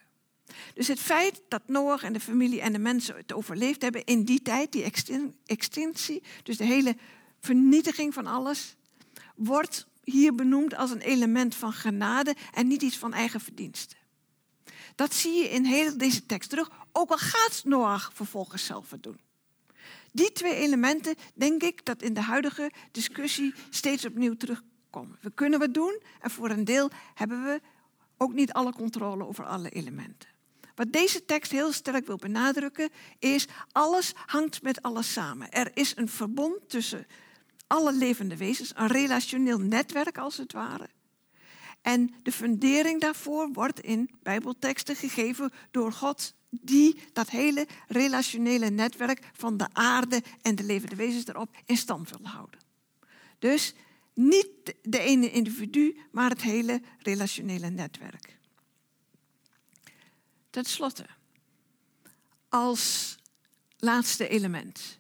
Dus 0.75 0.89
het 0.89 1.01
feit 1.01 1.43
dat 1.49 1.69
Noach 1.69 2.03
en 2.03 2.13
de 2.13 2.21
familie 2.21 2.61
en 2.61 2.73
de 2.73 2.79
mensen 2.79 3.17
het 3.17 3.33
overleefd 3.33 3.83
hebben 3.83 4.05
in 4.05 4.25
die 4.25 4.43
tijd, 4.43 4.73
die 4.73 4.93
extinctie, 5.47 6.23
dus 6.43 6.57
de 6.57 6.65
hele 6.65 6.97
vernietiging 7.41 8.15
van 8.15 8.27
alles, 8.27 8.77
wordt 9.35 9.87
hier 10.03 10.35
benoemd 10.35 10.75
als 10.75 10.91
een 10.91 11.01
element 11.01 11.55
van 11.55 11.73
genade 11.73 12.37
en 12.53 12.67
niet 12.67 12.83
iets 12.83 12.97
van 12.97 13.13
eigen 13.13 13.41
verdiensten. 13.41 13.97
Dat 14.95 15.15
zie 15.15 15.33
je 15.33 15.51
in 15.51 15.65
heel 15.65 15.99
deze 15.99 16.27
tekst 16.27 16.51
terug, 16.51 16.71
ook 16.97 17.11
al 17.11 17.19
gaat 17.19 17.65
Noach 17.65 18.11
vervolgens 18.15 18.65
zelf 18.65 18.91
het 18.91 19.03
doen. 19.03 19.21
Die 20.13 20.33
twee 20.33 20.55
elementen 20.55 21.15
denk 21.35 21.63
ik 21.63 21.85
dat 21.85 22.03
in 22.03 22.15
de 22.15 22.21
huidige 22.21 22.71
discussie 22.91 23.55
steeds 23.71 24.05
opnieuw 24.05 24.37
terugkomen. 24.37 25.19
We 25.21 25.31
kunnen 25.31 25.59
wat 25.59 25.75
doen 25.75 26.03
en 26.21 26.31
voor 26.31 26.51
een 26.51 26.65
deel 26.65 26.91
hebben 27.15 27.45
we 27.45 27.61
ook 28.17 28.33
niet 28.33 28.53
alle 28.53 28.73
controle 28.73 29.27
over 29.27 29.45
alle 29.45 29.71
elementen. 29.71 30.29
Wat 30.75 30.93
deze 30.93 31.25
tekst 31.25 31.53
heel 31.53 31.73
sterk 31.73 32.07
wil 32.07 32.17
benadrukken 32.17 32.91
is, 33.19 33.47
alles 33.73 34.13
hangt 34.27 34.63
met 34.63 34.83
alles 34.83 35.13
samen. 35.13 35.51
Er 35.51 35.71
is 35.75 35.97
een 35.97 36.09
verbond 36.09 36.69
tussen 36.69 37.07
alle 37.67 37.93
levende 37.93 38.37
wezens, 38.37 38.73
een 38.75 38.87
relationeel 38.87 39.59
netwerk 39.59 40.19
als 40.19 40.37
het 40.37 40.53
ware. 40.53 40.89
En 41.83 42.15
de 42.23 42.33
fundering 42.33 43.01
daarvoor 43.01 43.53
wordt 43.53 43.81
in 43.81 44.11
Bijbelteksten 44.23 44.97
gegeven 44.97 45.53
door 45.71 45.93
God, 45.93 46.35
die 46.51 46.99
dat 47.13 47.31
hele 47.31 47.67
relationele 47.89 48.71
netwerk 48.71 49.31
van 49.33 49.57
de 49.57 49.69
aarde 49.73 50.23
en 50.43 50.55
de 50.55 50.65
levende 50.65 50.97
wezens 50.97 51.27
erop 51.27 51.57
in 51.65 51.77
stand 51.77 52.11
wil 52.11 52.27
houden. 52.27 52.61
Dus 53.39 53.75
niet 54.15 54.75
de 54.83 54.99
ene 54.99 55.31
individu, 55.31 56.01
maar 56.11 56.31
het 56.31 56.43
hele 56.43 56.83
relationele 56.99 57.71
netwerk. 57.71 58.39
Ten 60.51 60.65
slotte, 60.65 61.07
als 62.49 63.17
laatste 63.79 64.29
element. 64.29 64.99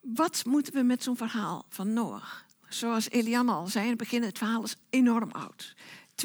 Wat 0.00 0.44
moeten 0.44 0.72
we 0.72 0.82
met 0.82 1.02
zo'n 1.02 1.16
verhaal 1.16 1.66
van 1.68 1.92
Noach? 1.92 2.46
Zoals 2.68 3.10
Eliane 3.10 3.52
al 3.52 3.66
zei 3.66 3.84
in 3.84 3.90
het 3.90 3.98
begin, 3.98 4.22
het 4.22 4.38
verhaal 4.38 4.62
is 4.62 4.76
enorm 4.90 5.30
oud. 5.30 5.74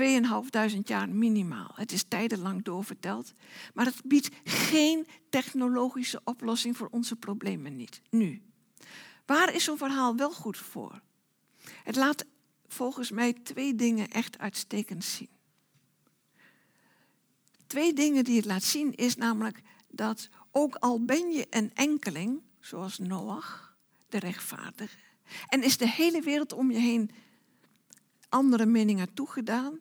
2.500 0.01 0.77
jaar 0.84 1.10
minimaal. 1.10 1.71
Het 1.75 1.91
is 1.91 2.03
tijdenlang 2.03 2.63
doorverteld. 2.63 3.34
Maar 3.73 3.86
het 3.86 4.01
biedt 4.05 4.29
geen 4.43 5.08
technologische 5.29 6.21
oplossing 6.23 6.77
voor 6.77 6.88
onze 6.91 7.15
problemen 7.15 7.75
niet. 7.75 8.01
Nu. 8.10 8.41
Waar 9.25 9.53
is 9.53 9.63
zo'n 9.63 9.77
verhaal 9.77 10.15
wel 10.15 10.31
goed 10.31 10.58
voor? 10.58 11.01
Het 11.84 11.95
laat 11.95 12.25
volgens 12.67 13.12
mij 13.12 13.34
twee 13.34 13.75
dingen 13.75 14.10
echt 14.10 14.38
uitstekend 14.38 15.03
zien. 15.03 15.29
Twee 17.67 17.93
dingen 17.93 18.23
die 18.23 18.36
het 18.36 18.45
laat 18.45 18.63
zien 18.63 18.95
is 18.95 19.15
namelijk 19.15 19.62
dat 19.88 20.29
ook 20.51 20.75
al 20.75 21.05
ben 21.05 21.31
je 21.31 21.47
een 21.49 21.71
enkeling, 21.73 22.41
zoals 22.60 22.97
Noach, 22.97 23.77
de 24.10 24.19
rechtvaardige, 24.19 24.97
en 25.47 25.63
is 25.63 25.77
de 25.77 25.89
hele 25.89 26.21
wereld 26.21 26.53
om 26.53 26.71
je 26.71 26.79
heen 26.79 27.12
andere 28.29 28.65
meningen 28.65 29.13
toegedaan, 29.13 29.79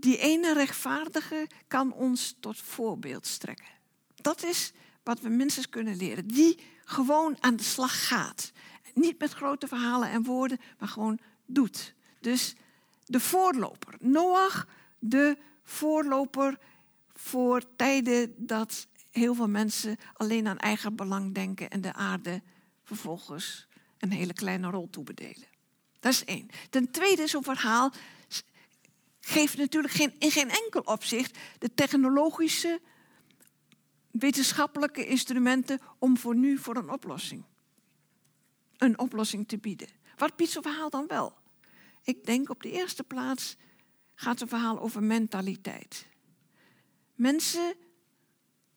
die 0.00 0.18
ene 0.18 0.52
rechtvaardige 0.52 1.48
kan 1.68 1.92
ons 1.92 2.36
tot 2.40 2.58
voorbeeld 2.58 3.26
strekken. 3.26 3.68
Dat 4.14 4.42
is 4.42 4.72
wat 5.02 5.20
we 5.20 5.28
minstens 5.28 5.68
kunnen 5.68 5.96
leren. 5.96 6.26
Die 6.26 6.58
gewoon 6.84 7.36
aan 7.40 7.56
de 7.56 7.62
slag 7.62 8.08
gaat. 8.08 8.52
Niet 8.94 9.18
met 9.18 9.32
grote 9.32 9.68
verhalen 9.68 10.10
en 10.10 10.22
woorden, 10.22 10.60
maar 10.78 10.88
gewoon 10.88 11.18
doet. 11.46 11.94
Dus 12.20 12.54
de 13.04 13.20
voorloper. 13.20 13.94
Noach, 13.98 14.66
de 14.98 15.36
voorloper 15.62 16.58
voor 17.14 17.62
tijden 17.76 18.34
dat 18.36 18.86
heel 19.10 19.34
veel 19.34 19.48
mensen 19.48 19.96
alleen 20.14 20.48
aan 20.48 20.58
eigen 20.58 20.96
belang 20.96 21.34
denken 21.34 21.70
en 21.70 21.80
de 21.80 21.92
aarde 21.92 22.42
vervolgens 22.84 23.66
een 23.98 24.12
hele 24.12 24.32
kleine 24.32 24.70
rol 24.70 24.90
toebedelen. 24.90 25.48
Dat 26.00 26.12
is 26.12 26.24
één. 26.24 26.48
Ten 26.70 26.90
tweede, 26.90 27.26
zo'n 27.26 27.42
verhaal 27.42 27.92
geeft 29.30 29.56
natuurlijk 29.56 29.94
geen, 29.94 30.14
in 30.18 30.30
geen 30.30 30.50
enkel 30.50 30.80
opzicht 30.80 31.38
de 31.58 31.74
technologische, 31.74 32.80
wetenschappelijke 34.10 35.06
instrumenten 35.06 35.80
om 35.98 36.16
voor 36.16 36.36
nu 36.36 36.58
voor 36.58 36.76
een 36.76 36.90
oplossing. 36.90 37.44
Een 38.78 38.98
oplossing 38.98 39.48
te 39.48 39.58
bieden. 39.58 39.88
Wat 40.16 40.36
biedt 40.36 40.50
zo'n 40.50 40.62
verhaal 40.62 40.90
dan 40.90 41.06
wel? 41.06 41.34
Ik 42.02 42.24
denk 42.24 42.50
op 42.50 42.62
de 42.62 42.70
eerste 42.70 43.04
plaats 43.04 43.56
gaat 44.14 44.40
het 44.40 44.48
verhaal 44.48 44.80
over 44.80 45.02
mentaliteit. 45.02 46.06
Mensen 47.14 47.74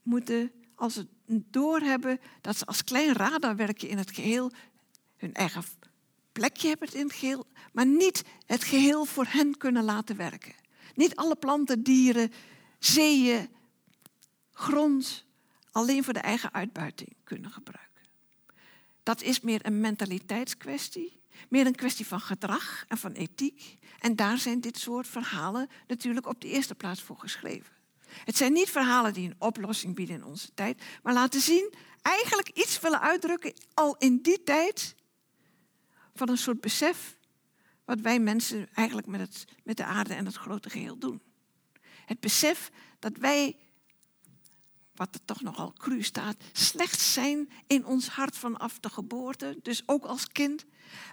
moeten, 0.02 0.52
als 0.76 0.94
ze 0.94 1.08
doorhebben 1.26 2.20
dat 2.42 2.58
ze 2.58 2.66
als 2.66 2.84
klein 2.84 3.14
radarwerkje 3.14 3.88
in 3.88 3.98
het 3.98 4.12
geheel 4.12 4.52
hun 5.18 5.34
eigen 5.34 5.64
plekje 6.34 6.68
hebben 6.68 6.94
in 6.94 7.08
het 7.08 7.16
geheel, 7.16 7.46
maar 7.74 7.86
niet 7.86 8.24
het 8.46 8.64
geheel 8.64 9.06
voor 9.06 9.26
hen 9.30 9.58
kunnen 9.58 9.84
laten 9.84 10.18
werken. 10.18 10.56
Niet 10.96 11.16
alle 11.16 11.36
planten, 11.36 11.84
dieren, 11.84 12.32
zeeën, 12.80 13.50
grond 14.52 15.26
alleen 15.72 16.04
voor 16.04 16.14
de 16.14 16.20
eigen 16.20 16.54
uitbuiting 16.54 17.16
kunnen 17.24 17.52
gebruiken. 17.52 18.02
Dat 19.04 19.22
is 19.22 19.42
meer 19.42 19.66
een 19.66 19.80
mentaliteitskwestie, 19.80 21.22
meer 21.50 21.66
een 21.66 21.76
kwestie 21.76 22.08
van 22.08 22.20
gedrag 22.20 22.86
en 22.88 22.98
van 22.98 23.12
ethiek. 23.12 23.78
En 24.00 24.16
daar 24.16 24.38
zijn 24.38 24.62
dit 24.62 24.78
soort 24.78 25.08
verhalen 25.08 25.70
natuurlijk 25.88 26.28
op 26.28 26.42
de 26.42 26.48
eerste 26.48 26.76
plaats 26.76 27.02
voor 27.02 27.18
geschreven. 27.18 27.72
Het 28.26 28.38
zijn 28.38 28.54
niet 28.54 28.70
verhalen 28.70 29.14
die 29.14 29.30
een 29.30 29.36
oplossing 29.38 29.96
bieden 29.96 30.16
in 30.16 30.24
onze 30.24 30.54
tijd, 30.54 30.82
maar 31.04 31.14
laten 31.14 31.42
zien, 31.42 31.74
eigenlijk 32.02 32.50
iets 32.50 32.80
willen 32.80 33.02
uitdrukken 33.02 33.54
al 33.74 33.96
in 33.98 34.22
die 34.22 34.44
tijd 34.44 34.96
van 36.14 36.30
een 36.30 36.38
soort 36.38 36.62
besef 36.62 37.18
wat 37.86 38.00
wij 38.00 38.20
mensen 38.20 38.70
eigenlijk 38.74 39.08
met, 39.08 39.20
het, 39.20 39.46
met 39.64 39.78
de 39.78 39.86
aarde 39.86 40.14
en 40.14 40.26
het 40.26 40.36
grote 40.36 40.70
geheel 40.70 40.98
doen. 40.98 41.22
Het 42.06 42.20
besef 42.20 42.72
dat 43.00 43.18
wij, 43.18 43.56
wat 44.96 45.16
er 45.16 45.26
toch 45.26 45.42
nogal 45.42 45.74
cru 45.74 46.04
staat, 46.04 46.36
slechts 46.52 47.14
zijn 47.14 47.50
in 47.68 47.86
ons 47.86 48.08
hart 48.08 48.38
vanaf 48.38 48.80
de 48.80 48.90
geboorte, 48.90 49.60
dus 49.62 49.84
ook 49.86 50.06
als 50.06 50.28
kind. 50.28 50.66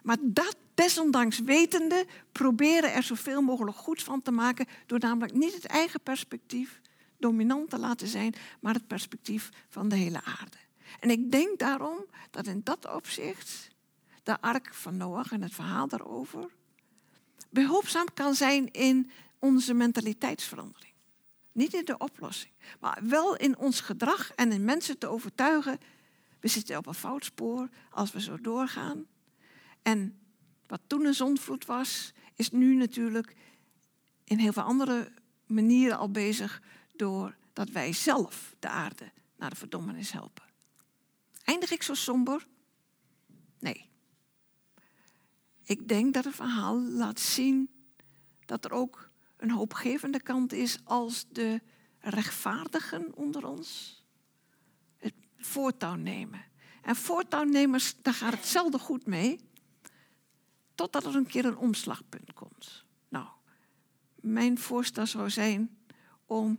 Maar 0.03 0.17
dat 0.23 0.57
desondanks 0.75 1.39
wetende 1.39 2.07
proberen 2.33 2.93
er 2.93 3.03
zoveel 3.03 3.43
mogelijk 3.43 3.77
goed 3.77 4.03
van 4.03 4.23
te 4.23 4.31
maken 4.31 4.67
door 4.87 4.99
namelijk 4.99 5.35
niet 5.35 5.55
het 5.55 5.67
eigen 5.67 6.01
perspectief, 6.01 6.81
dominant 7.19 7.71
te 7.71 7.79
laten 7.79 8.09
zijn, 8.09 8.35
maar 8.61 8.75
het 8.75 8.87
perspectief 8.87 9.49
van 9.69 9.89
de 9.89 9.97
hele 9.97 10.25
aarde. 10.25 10.57
En 11.01 11.11
ik 11.11 11.31
denk 11.31 11.59
daarom 11.59 12.05
dat 12.31 12.47
in 12.47 12.61
dat 12.65 12.95
opzicht 12.95 13.71
de 14.23 14.41
ark 14.41 14.75
van 14.75 14.97
Noach 14.97 15.33
en 15.33 15.43
het 15.43 15.55
verhaal 15.55 15.89
daarover 15.89 16.51
behulpzaam 17.51 18.07
kan 18.15 18.35
zijn 18.35 18.71
in 18.71 19.11
onze 19.39 19.75
mentaliteitsverandering. 19.75 20.93
Niet 21.53 21.75
in 21.75 21.85
de 21.85 21.99
oplossing, 21.99 22.53
maar 22.81 22.99
wel 23.03 23.37
in 23.37 23.59
ons 23.59 23.81
gedrag 23.81 24.33
en 24.33 24.53
in 24.53 24.65
mensen 24.65 24.99
te 24.99 25.07
overtuigen. 25.07 25.79
We 26.41 26.49
zitten 26.49 26.77
op 26.77 26.87
een 26.87 26.95
fout 26.95 27.25
spoor 27.25 27.69
als 27.91 28.13
we 28.13 28.21
zo 28.21 28.41
doorgaan. 28.41 29.07
En 29.83 30.19
wat 30.67 30.81
toen 30.87 31.05
een 31.05 31.15
zondvloed 31.15 31.65
was, 31.65 32.13
is 32.35 32.51
nu 32.51 32.75
natuurlijk 32.75 33.37
in 34.25 34.39
heel 34.39 34.53
veel 34.53 34.63
andere 34.63 35.13
manieren 35.47 35.99
al 35.99 36.11
bezig 36.11 36.63
doordat 36.97 37.71
wij 37.71 37.93
zelf 37.93 38.55
de 38.59 38.69
aarde 38.69 39.13
naar 39.37 39.51
de 39.51 39.57
verdommenis 39.57 40.13
helpen. 40.13 40.45
Eindig 41.45 41.71
ik 41.71 41.83
zo 41.83 41.95
somber? 41.95 42.47
Nee. 43.59 43.89
Ik 45.71 45.89
denk 45.89 46.15
dat 46.15 46.25
het 46.25 46.35
verhaal 46.35 46.81
laat 46.81 47.21
zien 47.21 47.71
dat 48.45 48.65
er 48.65 48.73
ook 48.73 49.11
een 49.37 49.51
hoopgevende 49.51 50.23
kant 50.23 50.53
is 50.53 50.79
als 50.85 51.27
de 51.29 51.61
rechtvaardigen 52.01 53.17
onder 53.17 53.47
ons 53.47 54.03
het 54.97 55.15
voortouw 55.37 55.95
nemen. 55.95 56.45
En 56.83 56.97
voortouwnemers, 56.97 58.03
daar 58.03 58.15
gaat 58.15 58.33
het 58.33 58.47
zelden 58.47 58.81
goed 58.81 59.07
mee, 59.07 59.41
totdat 60.75 61.07
er 61.07 61.17
een 61.17 61.27
keer 61.27 61.45
een 61.45 61.57
omslagpunt 61.57 62.33
komt. 62.33 62.85
Nou, 63.09 63.27
mijn 64.15 64.59
voorstel 64.59 65.07
zou 65.07 65.31
zijn 65.31 65.79
om 66.27 66.59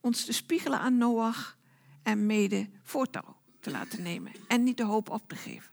ons 0.00 0.24
te 0.24 0.32
spiegelen 0.32 0.78
aan 0.78 0.98
Noach 0.98 1.58
en 2.02 2.26
mede 2.26 2.68
voortouw 2.82 3.36
te 3.60 3.70
laten 3.70 4.02
nemen 4.02 4.32
en 4.48 4.62
niet 4.62 4.76
de 4.76 4.84
hoop 4.84 5.10
op 5.10 5.28
te 5.28 5.36
geven. 5.36 5.72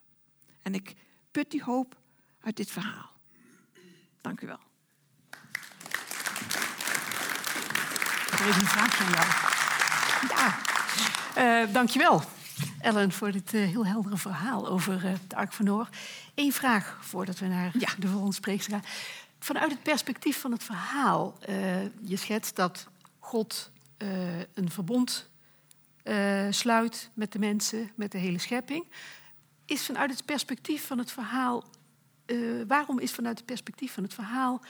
En 0.61 0.73
ik 0.73 0.95
put 1.31 1.51
die 1.51 1.63
hoop 1.63 2.01
uit 2.43 2.55
dit 2.55 2.71
verhaal. 2.71 3.11
Dank 4.21 4.41
u 4.41 4.47
wel. 4.47 4.59
Er 8.31 8.49
is 8.49 8.55
een 8.55 8.65
vraag 8.65 9.01
aan 9.01 9.11
jou. 9.11 9.27
Ja, 10.29 10.57
uh, 11.65 11.73
dankjewel 11.73 12.23
Ellen 12.79 13.11
voor 13.11 13.31
dit 13.31 13.53
uh, 13.53 13.67
heel 13.67 13.85
heldere 13.85 14.17
verhaal 14.17 14.67
over 14.67 15.05
uh, 15.05 15.13
de 15.27 15.35
Ark 15.35 15.53
van 15.53 15.65
Noor. 15.65 15.89
Eén 16.35 16.53
vraag 16.53 16.97
voordat 17.01 17.39
we 17.39 17.47
naar 17.47 17.71
ja. 17.77 17.89
de 17.99 18.07
volgende 18.07 18.35
spreekster 18.35 18.73
gaan. 18.73 18.83
Vanuit 19.39 19.71
het 19.71 19.83
perspectief 19.83 20.39
van 20.39 20.51
het 20.51 20.63
verhaal, 20.63 21.37
je 22.01 22.15
schetst 22.15 22.55
dat 22.55 22.87
God 23.19 23.71
een 24.53 24.71
verbond 24.71 25.29
sluit 26.49 27.09
met 27.13 27.31
de 27.31 27.39
mensen, 27.39 27.91
met 27.95 28.11
de 28.11 28.17
hele 28.17 28.37
schepping. 28.37 28.85
Is 29.65 29.85
vanuit 29.85 30.11
het 30.11 30.25
perspectief 30.25 30.87
van 30.87 30.97
het 30.97 31.11
verhaal, 31.11 31.63
waarom 32.67 32.99
is 32.99 33.11
vanuit 33.11 33.37
het 33.37 33.45
perspectief 33.45 33.93
van 33.93 34.03
het 34.03 34.13
verhaal 34.13 34.61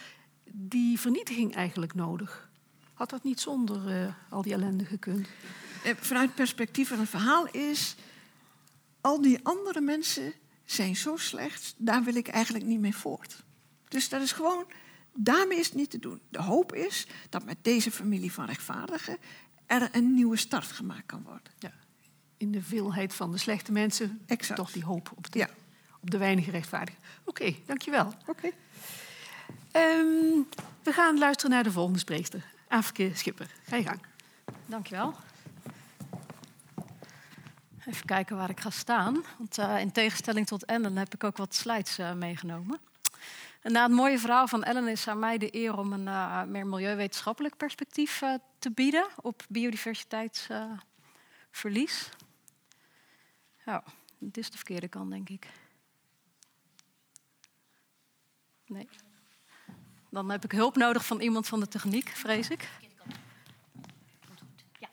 die 0.52 1.00
vernietiging 1.00 1.56
eigenlijk 1.56 1.94
nodig? 1.94 2.52
Had 2.94 3.10
dat 3.10 3.24
niet 3.24 3.39
zonder 3.39 4.04
uh, 4.04 4.13
al 4.30 4.42
die 4.42 4.54
ellende 4.54 4.86
gekund? 4.86 5.28
Eh, 5.84 5.96
vanuit 5.96 6.26
het 6.26 6.36
perspectief 6.36 6.88
van 6.88 7.00
het 7.00 7.10
verhaal 7.10 7.48
is... 7.48 7.96
al 9.02 9.22
die 9.22 9.39
andere 9.44 9.82
mensen 9.82 10.34
zijn 10.66 10.96
zo 10.96 11.18
slecht... 11.18 11.74
daar 11.78 12.04
wil 12.04 12.16
ik 12.16 12.28
eigenlijk 12.28 12.66
niet 12.66 12.80
mee 12.80 12.96
voort. 12.96 13.44
Dus 13.88 14.10
dat 14.10 14.22
is 14.22 14.32
gewoon... 14.32 14.66
daarmee 15.13 15.60
is 15.60 15.66
het 15.66 15.76
niet 15.76 15.89
te 15.89 16.00
doen. 16.00 16.22
De 16.30 16.42
hoop 16.42 16.74
is 16.74 17.08
dat 17.30 17.46
met 17.46 17.58
deze 17.62 17.92
familie 17.92 18.32
van 18.32 18.46
rechtvaardigen... 18.46 19.18
er 19.66 19.89
een 19.92 20.13
nieuwe 20.13 20.38
start 20.38 20.72
gemaakt 20.72 21.06
kan 21.06 21.24
worden. 21.24 21.54
Ja. 21.60 21.74
In 22.38 22.52
de 22.52 22.62
veelheid 22.62 23.13
van 23.13 23.32
de 23.32 23.38
slechte 23.38 23.72
mensen... 23.72 24.22
Exact. 24.26 24.60
toch 24.60 24.72
die 24.72 24.84
hoop 24.84 25.12
op 25.16 25.32
de, 25.32 25.39
ja. 25.39 25.50
Op 26.04 26.12
de 26.12 26.18
weinige 26.18 26.52
rechtvaardigen. 26.52 27.02
Oké, 27.26 27.42
okay, 27.42 27.63
dankjewel. 27.66 28.13
Oké. 28.28 28.30
Okay. 28.30 28.54
Um, 30.00 30.48
we 30.84 30.92
gaan 30.92 31.18
luisteren 31.18 31.52
naar 31.52 31.63
de 31.63 31.72
volgende 31.72 32.00
spreekster. 32.00 32.46
Afke 32.68 33.12
Schipper. 33.13 33.52
Ga 33.63 33.76
je 33.76 33.84
gang. 33.84 34.00
Dankjewel. 34.66 35.13
Even 37.86 38.06
kijken 38.06 38.36
waar 38.36 38.50
ik 38.50 38.60
ga 38.60 38.70
staan. 38.70 39.24
Want 39.38 39.58
uh, 39.58 39.80
in 39.80 39.92
tegenstelling 39.92 40.48
tot 40.48 40.66
Ellen 40.66 40.98
heb 40.98 41.13
ik 41.13 41.24
ook 41.24 41.38
wat 41.38 41.56
slides 41.56 42.00
uh, 42.00 42.13
meegenomen. 42.13 42.80
En 43.62 43.72
na 43.72 43.84
het 43.84 43.92
mooie 43.92 44.20
verhaal 44.20 44.48
van 44.48 44.63
Ellen 44.63 44.88
is 44.88 45.08
aan 45.08 45.20
mij 45.20 45.38
de 45.38 45.56
eer 45.56 45.78
om 45.78 45.94
een 45.94 46.06
uh, 46.06 46.44
meer 46.44 46.68
milieuwetenschappelijk 46.68 47.58
perspectief 47.58 48.22
te 48.60 48.72
bieden 48.72 49.08
op 49.22 49.44
biodiversiteitsverlies. 49.50 52.10
Ja, 53.66 53.84
dit 54.20 54.38
is 54.38 54.50
de 54.50 54.58
verkeerde 54.58 54.88
kant, 54.88 55.12
denk 55.12 55.30
ik. 55.30 55.48
Nee. 58.67 58.89
Dan 60.10 60.32
heb 60.32 60.43
ik 60.43 60.52
hulp 60.52 60.76
nodig 60.76 61.06
van 61.06 61.21
iemand 61.21 61.47
van 61.47 61.60
de 61.60 61.67
techniek, 61.67 62.10
vrees 62.10 62.49
ik. 62.49 62.69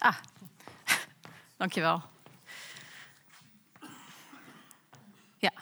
Ah, 0.00 0.16
dankjewel. 1.56 2.02
Ja, 5.38 5.52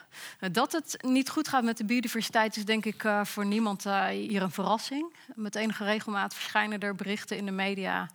dat 0.48 0.72
het 0.72 1.02
niet 1.02 1.30
goed 1.30 1.48
gaat 1.48 1.64
met 1.64 1.76
de 1.76 1.84
biodiversiteit 1.84 2.56
is 2.56 2.64
denk 2.64 2.84
ik 2.84 3.04
uh, 3.04 3.24
voor 3.24 3.46
niemand 3.46 3.86
uh, 3.86 4.06
hier 4.06 4.42
een 4.42 4.50
verrassing. 4.50 5.14
Met 5.34 5.54
enige 5.54 5.84
regelmaat 5.84 6.34
verschijnen 6.34 6.80
er 6.80 6.94
berichten 6.94 7.36
in 7.36 7.46
de 7.46 7.52
media 7.52 8.08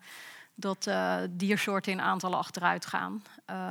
dat 0.55 0.87
uh, 0.87 1.17
diersoorten 1.29 1.91
in 1.91 2.01
aantallen 2.01 2.37
achteruit 2.37 2.85
gaan. 2.85 3.23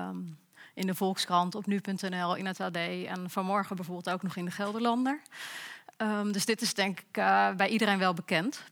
Um, 0.08 0.38
in 0.74 0.86
de 0.86 0.94
Volkskrant, 0.94 1.54
op 1.54 1.66
nu.nl, 1.66 2.34
in 2.34 2.46
het 2.46 2.60
AD 2.60 2.76
en 2.76 3.30
vanmorgen 3.30 3.76
bijvoorbeeld 3.76 4.14
ook 4.14 4.22
nog 4.22 4.36
in 4.36 4.44
de 4.44 4.50
Gelderlander. 4.50 5.20
Um, 5.96 6.32
dus 6.32 6.44
dit 6.44 6.60
is 6.60 6.74
denk 6.74 7.00
ik 7.00 7.16
uh, 7.18 7.54
bij 7.54 7.68
iedereen 7.68 7.98
wel 7.98 8.14
bekend. 8.14 8.62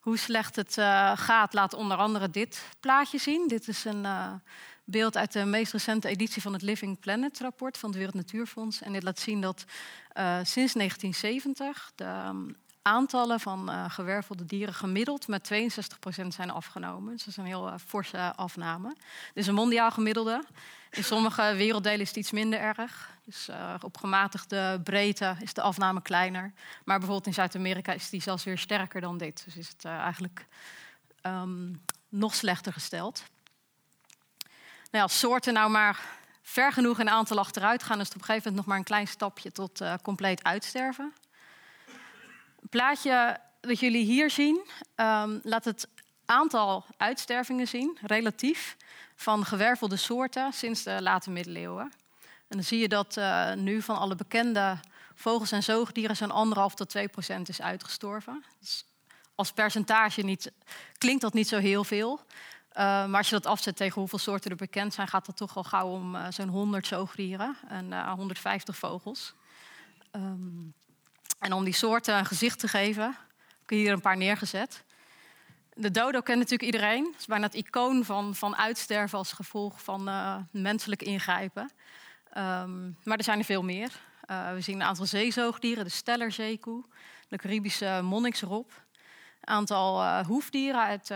Hoe 0.00 0.18
slecht 0.18 0.56
het 0.56 0.76
uh, 0.76 1.12
gaat, 1.16 1.52
laat 1.52 1.74
onder 1.74 1.96
andere 1.96 2.30
dit 2.30 2.64
plaatje 2.80 3.18
zien. 3.18 3.48
Dit 3.48 3.68
is 3.68 3.84
een 3.84 4.04
uh, 4.04 4.32
beeld 4.84 5.16
uit 5.16 5.32
de 5.32 5.44
meest 5.44 5.72
recente 5.72 6.08
editie 6.08 6.42
van 6.42 6.52
het 6.52 6.62
Living 6.62 7.00
Planet 7.00 7.40
rapport 7.40 7.78
van 7.78 7.88
het 7.88 7.98
Wereld 7.98 8.16
Natuurfonds. 8.16 8.82
En 8.82 8.92
dit 8.92 9.02
laat 9.02 9.18
zien 9.18 9.40
dat 9.40 9.64
sinds 10.42 10.72
1970 10.72 11.92
de 11.94 12.04
um, 12.04 12.56
aantallen 12.88 13.40
van 13.40 13.70
uh, 13.70 13.90
gewervelde 13.90 14.44
dieren 14.44 14.74
gemiddeld 14.74 15.28
met 15.28 15.50
62% 15.52 16.26
zijn 16.28 16.50
afgenomen. 16.50 17.12
Dus 17.12 17.24
dat 17.24 17.28
is 17.28 17.36
een 17.36 17.44
heel 17.44 17.68
uh, 17.68 17.74
forse 17.86 18.32
afname. 18.36 18.88
Dit 18.88 19.42
is 19.42 19.46
een 19.46 19.54
mondiaal 19.54 19.90
gemiddelde. 19.90 20.44
In 20.90 21.04
sommige 21.04 21.54
werelddelen 21.56 22.00
is 22.00 22.08
het 22.08 22.16
iets 22.16 22.30
minder 22.30 22.60
erg. 22.60 23.10
Dus 23.24 23.48
uh, 23.48 23.74
op 23.80 23.96
gematigde 23.96 24.80
breedte 24.84 25.36
is 25.40 25.54
de 25.54 25.60
afname 25.60 26.02
kleiner. 26.02 26.52
Maar 26.84 26.98
bijvoorbeeld 26.98 27.26
in 27.26 27.34
Zuid-Amerika 27.34 27.92
is 27.92 28.10
die 28.10 28.22
zelfs 28.22 28.44
weer 28.44 28.58
sterker 28.58 29.00
dan 29.00 29.18
dit. 29.18 29.42
Dus 29.44 29.56
is 29.56 29.68
het 29.68 29.84
eigenlijk 29.84 30.46
um, 31.22 31.82
nog 32.08 32.34
slechter 32.34 32.72
gesteld. 32.72 33.22
Nou, 34.90 35.04
als 35.04 35.18
soorten 35.18 35.52
nou 35.52 35.70
maar 35.70 36.00
ver 36.42 36.72
genoeg 36.72 36.98
in 36.98 37.10
aantal 37.10 37.38
achteruit 37.38 37.82
gaan, 37.82 38.00
is 38.00 38.06
het 38.06 38.14
op 38.14 38.20
een 38.20 38.26
gegeven 38.26 38.50
moment 38.50 38.56
nog 38.56 38.66
maar 38.66 38.78
een 38.78 38.92
klein 38.92 39.08
stapje 39.08 39.52
tot 39.52 39.82
compleet 40.02 40.44
uitsterven. 40.44 41.12
Plaatje 42.70 43.40
dat 43.60 43.80
jullie 43.80 44.04
hier 44.04 44.30
zien, 44.30 44.66
um, 44.96 45.40
laat 45.42 45.64
het 45.64 45.88
aantal 46.24 46.84
uitstervingen 46.96 47.68
zien, 47.68 47.98
relatief, 48.02 48.76
van 49.16 49.44
gewervelde 49.44 49.96
soorten 49.96 50.52
sinds 50.52 50.82
de 50.82 51.02
late 51.02 51.30
middeleeuwen. 51.30 51.92
En 52.22 52.56
dan 52.56 52.62
zie 52.62 52.78
je 52.78 52.88
dat 52.88 53.16
uh, 53.16 53.52
nu 53.54 53.82
van 53.82 53.98
alle 53.98 54.14
bekende 54.14 54.78
vogels 55.14 55.52
en 55.52 55.62
zoogdieren 55.62 56.16
zo'n 56.16 56.30
anderhalf 56.30 56.74
tot 56.74 56.88
2 56.88 57.08
procent 57.08 57.48
is 57.48 57.60
uitgestorven. 57.60 58.44
Dus 58.60 58.84
als 59.34 59.52
percentage 59.52 60.22
niet, 60.22 60.52
klinkt 60.98 61.22
dat 61.22 61.32
niet 61.32 61.48
zo 61.48 61.58
heel 61.58 61.84
veel. 61.84 62.20
Uh, 62.20 62.26
maar 62.76 63.16
als 63.16 63.28
je 63.28 63.34
dat 63.34 63.46
afzet 63.46 63.76
tegen 63.76 64.00
hoeveel 64.00 64.18
soorten 64.18 64.50
er 64.50 64.56
bekend 64.56 64.94
zijn, 64.94 65.08
gaat 65.08 65.26
dat 65.26 65.36
toch 65.36 65.56
al 65.56 65.64
gauw 65.64 65.88
om 65.88 66.14
uh, 66.14 66.26
zo'n 66.30 66.48
100 66.48 66.86
zoogdieren 66.86 67.56
en 67.68 68.08
150 68.08 68.76
vogels. 68.76 69.34
Um, 70.12 70.74
en 71.38 71.52
om 71.52 71.64
die 71.64 71.74
soorten 71.74 72.16
een 72.16 72.26
gezicht 72.26 72.58
te 72.58 72.68
geven, 72.68 73.04
heb 73.04 73.66
ik 73.66 73.76
hier 73.76 73.92
een 73.92 74.00
paar 74.00 74.16
neergezet. 74.16 74.84
De 75.74 75.90
dodo 75.90 76.20
kent 76.20 76.38
natuurlijk 76.38 76.72
iedereen. 76.72 77.04
Het 77.04 77.20
is 77.20 77.26
bijna 77.26 77.44
het 77.44 77.54
icoon 77.54 78.04
van, 78.04 78.34
van 78.34 78.56
uitsterven 78.56 79.18
als 79.18 79.32
gevolg 79.32 79.82
van 79.82 80.08
uh, 80.08 80.36
menselijk 80.50 81.02
ingrijpen. 81.02 81.70
Um, 82.36 82.96
maar 83.04 83.16
er 83.18 83.24
zijn 83.24 83.38
er 83.38 83.44
veel 83.44 83.62
meer. 83.62 83.90
Uh, 84.30 84.52
we 84.52 84.60
zien 84.60 84.74
een 84.74 84.86
aantal 84.86 85.06
zeezoogdieren, 85.06 85.84
de 85.84 85.90
stellerzeekoe, 85.90 86.84
de 87.28 87.36
Caribische 87.36 88.00
monniksrop. 88.02 88.72
Een 89.40 89.54
aantal 89.54 90.02
uh, 90.02 90.26
hoefdieren 90.26 90.82
uit 90.82 91.10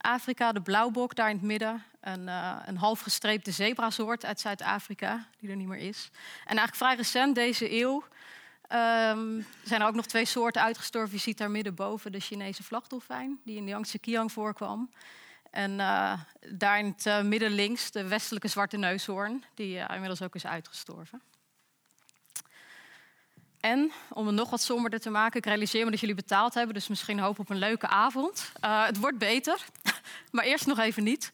Afrika, 0.00 0.52
de 0.52 0.62
blauwbok 0.62 1.14
daar 1.14 1.30
in 1.30 1.36
het 1.36 1.44
midden. 1.44 1.82
Een, 2.00 2.26
een 2.68 2.76
halfgestreepte 2.76 3.50
zebrasoort 3.50 4.24
uit 4.24 4.40
Zuid-Afrika, 4.40 5.26
die 5.38 5.50
er 5.50 5.56
niet 5.56 5.68
meer 5.68 5.78
is. 5.78 6.10
En 6.44 6.56
eigenlijk 6.56 6.76
vrij 6.76 6.96
recent 6.96 7.34
deze 7.34 7.80
eeuw 7.80 8.04
Er 8.68 9.44
zijn 9.64 9.80
er 9.80 9.86
ook 9.86 9.94
nog 9.94 10.06
twee 10.06 10.24
soorten 10.24 10.62
uitgestorven. 10.62 11.14
Je 11.14 11.20
ziet 11.20 11.38
daar 11.38 11.50
middenboven 11.50 12.12
de 12.12 12.20
Chinese 12.20 12.62
vlagdolfijn, 12.62 13.40
die 13.44 13.56
in 13.56 13.64
de 13.64 13.70
Yangtze 13.70 13.98
Kiang 13.98 14.32
voorkwam. 14.32 14.90
En 15.50 15.70
uh, 15.70 16.12
daar 16.50 16.78
in 16.78 16.86
het 16.86 17.06
uh, 17.06 17.20
midden 17.20 17.50
links 17.50 17.90
de 17.90 18.08
westelijke 18.08 18.48
zwarte 18.48 18.76
neushoorn, 18.76 19.44
die 19.54 19.76
uh, 19.76 19.84
inmiddels 19.88 20.22
ook 20.22 20.34
is 20.34 20.46
uitgestorven. 20.46 21.22
En 23.60 23.92
om 24.08 24.26
het 24.26 24.34
nog 24.34 24.50
wat 24.50 24.62
somberder 24.62 25.00
te 25.00 25.10
maken, 25.10 25.38
ik 25.38 25.46
realiseer 25.46 25.84
me 25.84 25.90
dat 25.90 26.00
jullie 26.00 26.14
betaald 26.14 26.54
hebben, 26.54 26.74
dus 26.74 26.88
misschien 26.88 27.18
hoop 27.18 27.38
op 27.38 27.50
een 27.50 27.58
leuke 27.58 27.86
avond. 27.86 28.52
het 28.60 28.98
wordt 28.98 29.18
beter, 29.18 29.64
maar 30.30 30.44
eerst 30.44 30.66
nog 30.66 30.78
even 30.78 31.02
niet. 31.02 31.30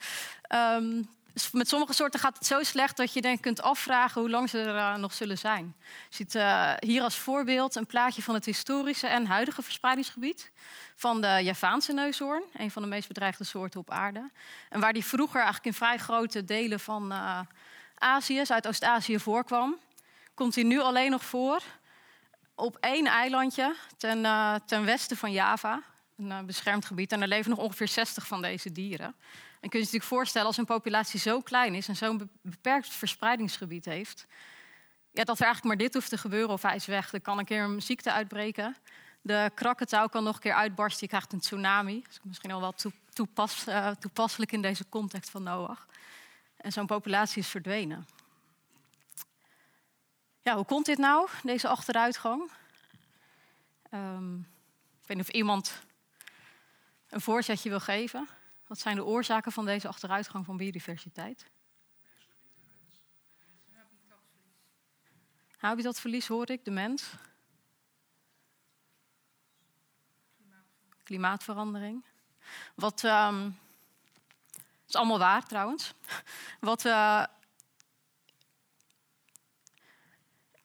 Um, 0.49 1.09
Met 1.53 1.69
sommige 1.69 1.93
soorten 1.93 2.21
gaat 2.21 2.39
het 2.39 2.47
zo 2.47 2.63
slecht 2.63 2.97
dat 2.97 3.13
je 3.13 3.21
denk, 3.21 3.41
kunt 3.41 3.63
afvragen 3.63 4.21
hoe 4.21 4.31
lang 4.31 4.51
ze 4.51 4.59
er 4.59 4.75
uh, 4.75 4.95
nog 4.95 5.13
zullen 5.13 5.39
zijn. 5.39 5.75
Je 6.09 6.15
ziet 6.17 6.35
uh, 6.35 6.73
hier 6.79 7.03
als 7.03 7.17
voorbeeld 7.17 7.75
een 7.75 7.87
plaatje 7.87 8.23
van 8.23 8.35
het 8.35 8.45
historische 8.45 9.07
en 9.07 9.27
huidige 9.27 9.63
verspreidingsgebied 9.63 10.53
van 10.97 11.21
de 11.21 11.41
Javaanse 11.43 11.93
neushoorn, 11.93 12.43
een 12.53 12.71
van 12.71 12.83
de 12.83 12.89
meest 12.89 13.09
bedreigde 13.09 13.45
soorten 13.45 13.81
op 13.81 13.91
aarde. 13.91 14.31
En 14.69 14.81
waar 14.81 14.93
die 14.93 15.05
vroeger 15.05 15.37
eigenlijk 15.37 15.67
in 15.67 15.75
vrij 15.75 15.99
grote 15.99 16.45
delen 16.45 16.81
van 16.81 17.13
uh, 17.13 17.41
Azië, 17.95 18.47
Zuidoost-Azië 18.47 19.19
voorkwam, 19.19 19.79
komt 20.35 20.55
hij 20.55 20.65
nu 20.65 20.81
alleen 20.81 21.11
nog 21.11 21.25
voor 21.25 21.63
op 22.55 22.77
één 22.81 23.07
eilandje 23.07 23.75
ten, 23.97 24.23
ten 24.67 24.85
westen 24.85 25.17
van 25.17 25.33
Java, 25.33 25.83
een 26.17 26.47
beschermd 26.47 26.85
gebied. 26.85 27.13
En 27.13 27.23
er 27.23 27.29
leven 27.29 27.51
nog 27.51 27.59
ongeveer 27.59 27.89
60 27.89 28.27
van 28.27 28.43
deze 28.43 28.73
dieren. 28.73 29.15
En 29.65 29.71
kun 29.71 29.79
je 29.79 29.85
je 29.85 29.93
natuurlijk 29.93 30.21
voorstellen 30.21 30.47
als 30.47 30.57
een 30.57 30.65
populatie 30.65 31.21
zo 31.21 31.41
klein 31.41 31.75
is 31.75 31.89
en 31.89 31.97
zo'n 31.97 32.31
beperkt 32.43 32.89
verspreidingsgebied 32.89 33.85
heeft, 33.85 34.27
ja, 35.11 35.25
dat 35.25 35.39
er 35.39 35.45
eigenlijk 35.45 35.65
maar 35.65 35.85
dit 35.85 35.95
hoeft 35.95 36.09
te 36.09 36.19
gebeuren 36.19 36.51
of 36.51 36.63
hij 36.63 36.75
is 36.75 36.87
weg. 36.87 37.13
Er 37.13 37.21
kan 37.21 37.39
een 37.39 37.45
keer 37.45 37.63
een 37.63 37.83
ziekte 37.83 38.13
uitbreken. 38.13 38.77
De 39.21 39.51
krakketouw 39.55 40.07
kan 40.07 40.25
nog 40.25 40.35
een 40.35 40.41
keer 40.41 40.55
uitbarsten. 40.55 41.01
Je 41.01 41.09
krijgt 41.09 41.33
een 41.33 41.41
tsunami. 41.41 42.03
Dat 42.03 42.11
is 42.11 42.21
misschien 42.23 42.51
al 42.51 42.61
wel 42.61 42.75
toepas, 43.13 43.69
uh, 43.69 43.91
toepasselijk 43.91 44.53
in 44.53 44.63
deze 44.63 44.89
context 44.89 45.31
van 45.31 45.43
Noach. 45.43 45.87
En 46.57 46.73
zo'n 46.73 46.87
populatie 46.87 47.43
is 47.43 47.49
verdwenen. 47.49 48.07
Ja, 50.43 50.55
hoe 50.55 50.65
komt 50.65 50.87
dit 50.87 50.99
nou, 50.99 51.29
deze 51.43 51.69
achteruitgang? 51.69 52.51
Um, 53.95 54.39
ik 55.01 55.07
weet 55.07 55.17
niet 55.17 55.27
of 55.29 55.35
iemand 55.35 55.83
een 57.09 57.21
voorzetje 57.21 57.69
wil 57.69 57.81
geven. 57.81 58.29
Wat 58.75 58.83
zijn 58.83 58.97
de 58.97 59.05
oorzaken 59.05 59.53
van 59.53 59.65
deze 59.65 59.89
achteruitgang 59.89 60.45
van 60.45 60.57
biodiversiteit? 60.57 61.51
Habitatverlies 65.57 66.27
hoor 66.27 66.51
ik, 66.51 66.65
de 66.65 66.71
mens. 66.71 67.15
Klimaatverandering. 71.03 72.05
Wat 72.75 73.03
um, 73.03 73.59
is 74.89 74.95
allemaal 74.95 75.19
waar 75.19 75.47
trouwens. 75.47 75.95
Wat 76.61 76.85
uh, 76.85 77.25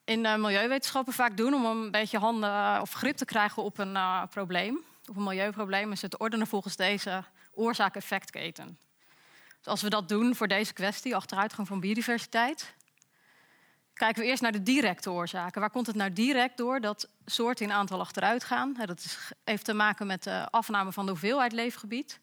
in 0.04 0.20
uh, 0.26 0.36
milieuwetenschappen 0.36 1.14
vaak 1.14 1.38
doen 1.38 1.54
om 1.54 1.66
een 1.66 1.92
beetje 1.92 2.18
handen 2.18 2.50
uh, 2.50 2.78
of 2.82 2.94
grip 2.94 3.16
te 3.16 3.26
krijgen 3.26 3.64
op 3.64 3.78
een 3.78 4.28
probleem, 4.30 4.84
op 5.06 5.16
een 5.16 5.24
milieuprobleem, 5.24 5.92
is 5.92 6.02
het 6.02 6.18
ordenen 6.18 6.48
volgens 6.48 6.76
deze 6.76 7.24
oorzaak-effectketen. 7.60 8.78
Dus 9.58 9.68
als 9.68 9.82
we 9.82 9.90
dat 9.90 10.10
doen 10.10 10.36
voor 10.36 10.48
deze 10.48 10.74
kwestie, 10.74 11.16
achteruitgang 11.16 11.68
van 11.68 11.80
biodiversiteit, 11.80 12.74
kijken 13.94 14.22
we 14.22 14.28
eerst 14.28 14.42
naar 14.42 14.52
de 14.52 14.64
directe 14.64 15.12
oorzaken. 15.12 15.62
Waar 15.62 15.70
komt 15.70 15.88
het 15.88 15.96
nou 15.96 16.14
direct 16.14 16.58
door 16.58 16.80
dat 16.80 17.10
soorten 17.26 17.66
in 17.66 17.72
aantal 17.72 18.00
achteruit 18.00 18.44
gaan? 18.44 18.74
Dat 18.86 19.32
heeft 19.44 19.66
te 19.66 19.74
maken 19.74 20.08
met 20.08 20.24
de 20.24 20.50
afname 20.50 20.92
van 20.92 21.06
de 21.06 21.12
hoeveelheid 21.12 21.52
leefgebied. 21.52 22.20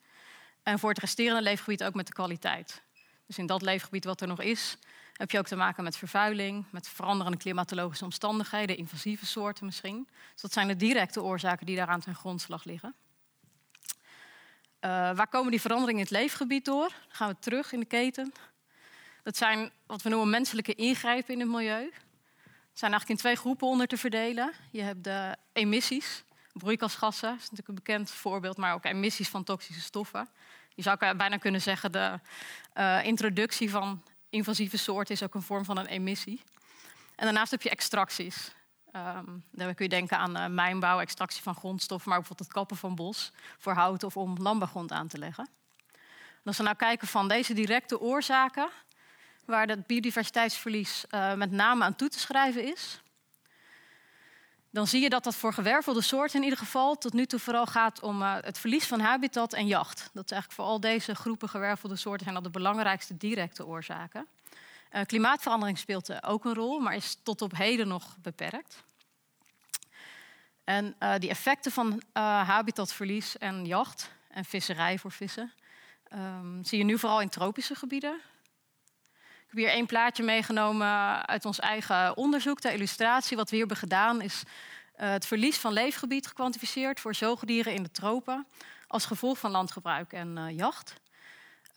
En 0.63 0.79
voor 0.79 0.89
het 0.89 0.99
resterende 0.99 1.43
leefgebied 1.43 1.85
ook 1.85 1.95
met 1.95 2.07
de 2.07 2.13
kwaliteit. 2.13 2.83
Dus 3.27 3.39
in 3.39 3.47
dat 3.47 3.63
leefgebied 3.63 4.05
wat 4.05 4.21
er 4.21 4.29
nog 4.29 4.41
is, 4.41 4.79
heb 5.13 5.31
je 5.31 5.39
ook 5.39 5.47
te 5.47 5.57
maken 5.57 5.85
met 5.85 5.97
vervuiling, 5.97 6.65
met 6.71 6.89
veranderende 6.89 7.39
klimatologische 7.39 8.05
omstandigheden, 8.05 8.77
invasieve 8.77 9.27
soorten 9.27 9.67
misschien. 9.67 10.09
Dus 10.33 10.43
dat 10.43 10.53
zijn 10.53 10.69
de 10.69 10.77
directe 10.77 11.23
oorzaken 11.23 11.67
die 11.67 11.77
daaraan 11.77 12.01
ten 12.01 12.15
grondslag 12.15 12.65
liggen. 12.65 12.95
Uh, 14.87 14.93
waar 14.93 15.29
komen 15.29 15.51
die 15.51 15.61
veranderingen 15.61 16.01
in 16.01 16.07
het 16.07 16.23
leefgebied 16.23 16.65
door? 16.65 16.89
Dan 16.89 17.17
gaan 17.17 17.29
we 17.29 17.37
terug 17.39 17.73
in 17.73 17.81
de 17.81 17.87
keten. 17.87 18.33
Dat 19.23 19.37
zijn 19.37 19.71
wat 19.87 20.03
we 20.03 20.09
noemen 20.09 20.31
menselijke 20.31 20.75
ingrijpen 20.75 21.35
in 21.35 21.41
het 21.41 21.49
milieu. 21.49 21.85
Er 21.85 22.83
zijn 22.83 22.91
eigenlijk 22.91 23.09
in 23.09 23.17
twee 23.17 23.37
groepen 23.37 23.67
onder 23.67 23.87
te 23.87 23.97
verdelen. 23.97 24.53
Je 24.71 24.83
hebt 24.83 25.05
de 25.05 25.37
emissies, 25.53 26.25
broeikasgassen, 26.53 27.29
dat 27.29 27.37
is 27.39 27.51
natuurlijk 27.51 27.69
een 27.69 27.75
bekend 27.75 28.11
voorbeeld, 28.11 28.57
maar 28.57 28.75
ook 28.75 28.85
emissies 28.85 29.29
van 29.29 29.45
toxische 29.45 29.81
stoffen. 29.81 30.29
Je 30.75 30.83
zou 30.83 30.97
bijna 31.17 31.37
kunnen 31.37 31.63
zeggen, 31.63 31.93
de 31.93 32.21
uh, 32.75 33.05
introductie 33.05 33.71
van 33.71 34.03
invasieve 34.31 34.77
soorten 34.77 35.15
is 35.15 35.23
ook 35.23 35.35
een 35.35 35.43
vorm 35.43 35.65
van 35.65 35.79
een 35.79 35.87
emissie. 35.87 36.43
En 37.17 37.25
daarnaast 37.25 37.51
heb 37.51 37.63
je 37.63 37.71
extracties. 37.71 38.55
Um, 38.97 39.45
dan 39.51 39.75
kun 39.75 39.85
je 39.85 39.91
denken 39.91 40.19
aan 40.19 40.37
uh, 40.37 40.47
mijnbouw, 40.47 41.01
extractie 41.01 41.43
van 41.43 41.55
grondstoffen, 41.55 42.09
maar 42.09 42.19
bijvoorbeeld 42.19 42.49
het 42.49 42.59
kappen 42.59 42.77
van 42.77 42.95
bos 42.95 43.33
voor 43.59 43.73
hout 43.73 44.03
of 44.03 44.17
om 44.17 44.37
landbouwgrond 44.39 44.93
aan 44.93 45.09
te 45.09 45.19
leggen. 45.19 45.49
En 45.93 46.43
als 46.45 46.57
we 46.57 46.63
nou 46.63 46.77
kijken 46.77 47.09
van 47.09 47.29
deze 47.29 47.55
directe 47.55 48.01
oorzaken, 48.01 48.69
waar 49.45 49.67
het 49.67 49.87
biodiversiteitsverlies 49.87 51.05
uh, 51.11 51.35
met 51.35 51.51
name 51.51 51.85
aan 51.85 51.97
toe 51.97 52.09
te 52.09 52.19
schrijven 52.19 52.65
is, 52.65 53.01
dan 54.71 54.87
zie 54.87 55.03
je 55.03 55.09
dat 55.09 55.25
dat 55.25 55.35
voor 55.35 55.53
gewervelde 55.53 56.03
soorten 56.03 56.37
in 56.37 56.43
ieder 56.43 56.59
geval 56.59 56.99
tot 56.99 57.13
nu 57.13 57.27
toe 57.27 57.39
vooral 57.39 57.67
gaat 57.67 58.01
om 58.01 58.23
uh, 58.23 58.35
het 58.41 58.59
verlies 58.59 58.87
van 58.87 59.01
habitat 59.01 59.53
en 59.53 59.67
jacht. 59.67 60.11
Dat 60.13 60.25
is 60.25 60.31
eigenlijk 60.31 60.53
voor 60.53 60.65
al 60.65 60.81
deze 60.81 61.15
groepen 61.15 61.49
gewervelde 61.49 61.97
soorten 61.97 62.23
zijn 62.23 62.35
dat 62.35 62.45
de 62.45 62.59
belangrijkste 62.59 63.17
directe 63.17 63.67
oorzaken. 63.67 64.27
Uh, 64.93 65.03
klimaatverandering 65.03 65.79
speelt 65.79 66.25
ook 66.25 66.45
een 66.45 66.55
rol, 66.55 66.79
maar 66.79 66.95
is 66.95 67.19
tot 67.23 67.43
op 67.43 67.57
heden 67.57 67.89
nog 67.89 68.17
beperkt. 68.23 68.85
En 70.65 70.97
uh, 71.01 71.15
die 71.19 71.31
effecten 71.31 71.73
van 71.73 71.93
uh, 71.93 72.01
habitatverlies 72.49 73.39
en 73.39 73.65
jacht 73.65 74.11
en 74.29 74.45
visserij 74.45 74.99
voor 74.99 75.13
vissen 75.13 75.53
um, 76.13 76.65
zie 76.65 76.79
je 76.79 76.85
nu 76.85 76.99
vooral 76.99 77.21
in 77.21 77.29
tropische 77.29 77.75
gebieden. 77.75 78.15
Ik 79.15 79.53
heb 79.53 79.57
hier 79.57 79.69
één 79.69 79.87
plaatje 79.87 80.23
meegenomen 80.23 81.27
uit 81.27 81.45
ons 81.45 81.59
eigen 81.59 82.17
onderzoek. 82.17 82.61
De 82.61 82.73
illustratie 82.73 83.37
wat 83.37 83.51
we 83.51 83.57
hier 83.57 83.67
hebben 83.67 83.89
gedaan 83.89 84.21
is 84.21 84.43
het 84.95 85.27
verlies 85.27 85.57
van 85.57 85.73
leefgebied 85.73 86.27
gekwantificeerd 86.27 87.01
voor 87.01 87.15
zoogdieren 87.15 87.75
in 87.75 87.83
de 87.83 87.91
tropen 87.91 88.47
als 88.87 89.07
gevolg 89.07 89.39
van 89.39 89.51
landgebruik 89.51 90.13
en 90.13 90.55
jacht. 90.55 90.95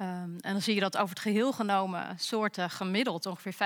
Um, 0.02 0.38
en 0.40 0.52
dan 0.52 0.62
zie 0.62 0.74
je 0.74 0.80
dat 0.80 0.98
over 0.98 1.10
het 1.10 1.20
geheel 1.20 1.52
genomen 1.52 2.20
soorten 2.20 2.70
gemiddeld 2.70 3.26
ongeveer 3.26 3.54
50% 3.54 3.58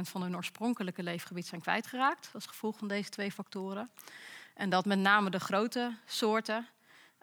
van 0.00 0.22
hun 0.22 0.36
oorspronkelijke 0.36 1.02
leefgebied 1.02 1.46
zijn 1.46 1.60
kwijtgeraakt 1.60 2.30
als 2.34 2.46
gevolg 2.46 2.78
van 2.78 2.88
deze 2.88 3.08
twee 3.08 3.32
factoren. 3.32 3.90
En 4.54 4.70
dat 4.70 4.84
met 4.84 4.98
name 4.98 5.30
de 5.30 5.40
grote 5.40 5.96
soorten 6.06 6.66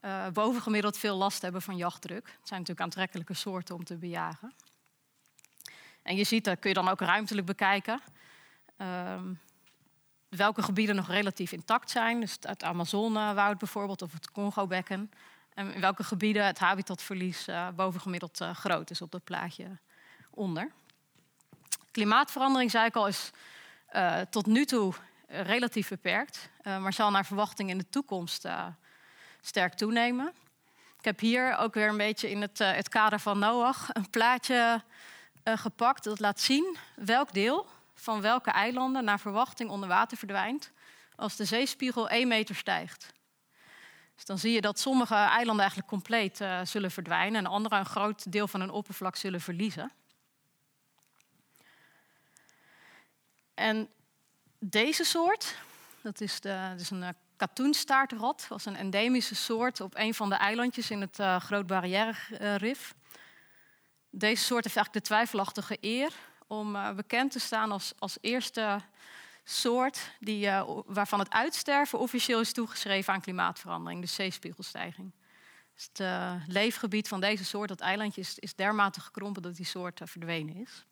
uh, 0.06 0.28
bovengemiddeld 0.28 0.98
veel 0.98 1.16
last 1.16 1.42
hebben 1.42 1.62
van 1.62 1.78
jachtdruk. 1.78 2.26
Het 2.26 2.48
zijn 2.48 2.60
natuurlijk 2.60 2.88
aantrekkelijke 2.88 3.34
soorten 3.34 3.76
om 3.76 3.84
te 3.84 3.98
bejagen. 3.98 4.54
En 6.02 6.16
je 6.16 6.24
ziet, 6.24 6.44
dat 6.44 6.60
kun 6.60 6.70
je 6.70 6.76
dan 6.76 6.88
ook 6.88 7.00
ruimtelijk 7.00 7.48
bekijken. 7.48 8.02
Um, 8.78 9.40
welke 10.30 10.62
gebieden 10.62 10.96
nog 10.96 11.08
relatief 11.08 11.52
intact 11.52 11.90
zijn. 11.90 12.20
Dus 12.20 12.38
het 12.42 12.64
Amazonewoud 12.64 13.58
bijvoorbeeld 13.58 14.02
of 14.02 14.14
het 14.14 14.32
Congo-bekken. 14.32 15.12
En 15.58 15.74
in 15.74 15.82
welke 15.82 16.04
gebieden 16.04 16.46
het 16.46 16.60
habitatverlies 16.60 17.48
uh, 17.48 17.68
bovengemiddeld 17.76 18.42
uh, 18.42 18.56
groot 18.56 18.90
is 18.90 19.02
op 19.02 19.12
dat 19.12 19.24
plaatje 19.24 19.78
onder. 20.30 20.72
Klimaatverandering, 21.92 22.72
zei 22.72 22.86
ik 22.86 22.96
al, 22.96 23.08
is 23.08 23.32
uh, 23.92 24.22
tot 24.22 24.46
nu 24.46 24.66
toe 24.66 24.94
relatief 25.28 25.90
beperkt, 25.90 26.50
maar 26.64 26.94
zal 26.94 27.12
naar 27.12 27.26
verwachting 27.26 27.70
in 27.70 27.78
de 27.78 27.90
toekomst 27.90 28.48
sterk 29.42 29.74
toenemen. 29.74 30.34
Ik 31.00 31.06
heb 31.06 31.20
hier 31.20 31.58
ook 31.58 31.74
weer 31.74 31.90
een 31.90 31.98
beetje 31.98 32.30
in 32.30 32.42
het, 32.42 32.58
het 32.58 32.90
kader 32.90 33.20
van 33.20 33.40
Noach 33.40 33.90
een 33.94 34.10
plaatje 34.10 34.82
gepakt 35.44 36.04
dat 36.04 36.20
laat 36.20 36.40
zien 36.40 36.78
welk 36.96 37.34
deel 37.34 37.68
van 37.96 38.22
welke 38.22 38.52
eilanden 38.52 39.04
naar 39.04 39.20
verwachting 39.20 39.70
onder 39.70 39.90
water 39.90 40.18
verdwijnt 40.18 40.72
als 41.16 41.36
de 41.36 41.46
zeespiegel 41.46 42.10
1 42.10 42.28
meter 42.28 42.56
stijgt. 42.56 43.16
Dus 44.18 44.26
dan 44.26 44.38
zie 44.38 44.52
je 44.52 44.62
dat 44.62 44.80
sommige 44.80 45.16
eilanden 45.16 45.60
eigenlijk 45.60 45.90
compleet 45.90 46.46
zullen 46.64 46.92
verdwijnen 46.92 47.46
en 47.46 47.52
andere 47.52 47.78
een 47.78 47.86
groot 47.86 48.32
deel 48.32 48.48
van 48.48 48.60
hun 48.60 48.70
oppervlak 48.70 49.16
zullen 49.16 49.42
verliezen. 49.42 49.92
En 53.54 53.90
deze 54.60 55.04
soort, 55.04 55.56
dat 56.02 56.22
is, 56.22 56.40
de, 56.40 56.68
dat 56.72 56.80
is 56.80 56.90
een 56.90 57.02
uh, 57.02 57.10
katoenstaartrad, 57.36 58.46
was 58.48 58.66
een 58.66 58.76
endemische 58.76 59.36
soort 59.36 59.82
op 59.82 59.96
een 59.98 60.14
van 60.14 60.30
de 60.30 60.36
eilandjes 60.36 60.92
in 60.92 61.02
het 61.02 61.20
uh, 61.20 61.40
Groot 61.40 61.68
Barrière 61.68 62.16
Rif. 62.58 62.94
Deze 64.10 64.44
soort 64.44 64.64
heeft 64.64 64.76
eigenlijk 64.76 64.94
de 64.94 65.14
twijfelachtige 65.14 65.78
eer 65.82 66.12
om 66.48 66.96
bekend 66.96 67.32
te 67.32 67.40
staan 67.40 67.72
als, 67.72 67.94
als 68.00 68.18
eerste 68.22 68.82
soort 69.50 70.12
die, 70.20 70.50
waarvan 70.86 71.20
het 71.20 71.32
uitsterven 71.32 72.00
officieel 72.00 72.40
is 72.40 72.54
toegeschreven 72.54 73.14
aan 73.14 73.22
klimaatverandering, 73.22 74.02
de 74.02 74.08
zeespiegelstijging. 74.08 75.12
Dus 75.74 75.90
het 75.94 76.48
leefgebied 76.48 77.08
van 77.08 77.20
deze 77.20 77.46
soort, 77.46 77.70
dat 77.70 77.80
eilandje, 77.80 78.22
is, 78.36 78.56
dermate 78.56 79.00
gekrompen 79.00 79.42
dat 79.42 79.56
die 79.56 79.66
soort 79.66 80.02
verdwenen 80.04 80.56
is. 80.56 80.86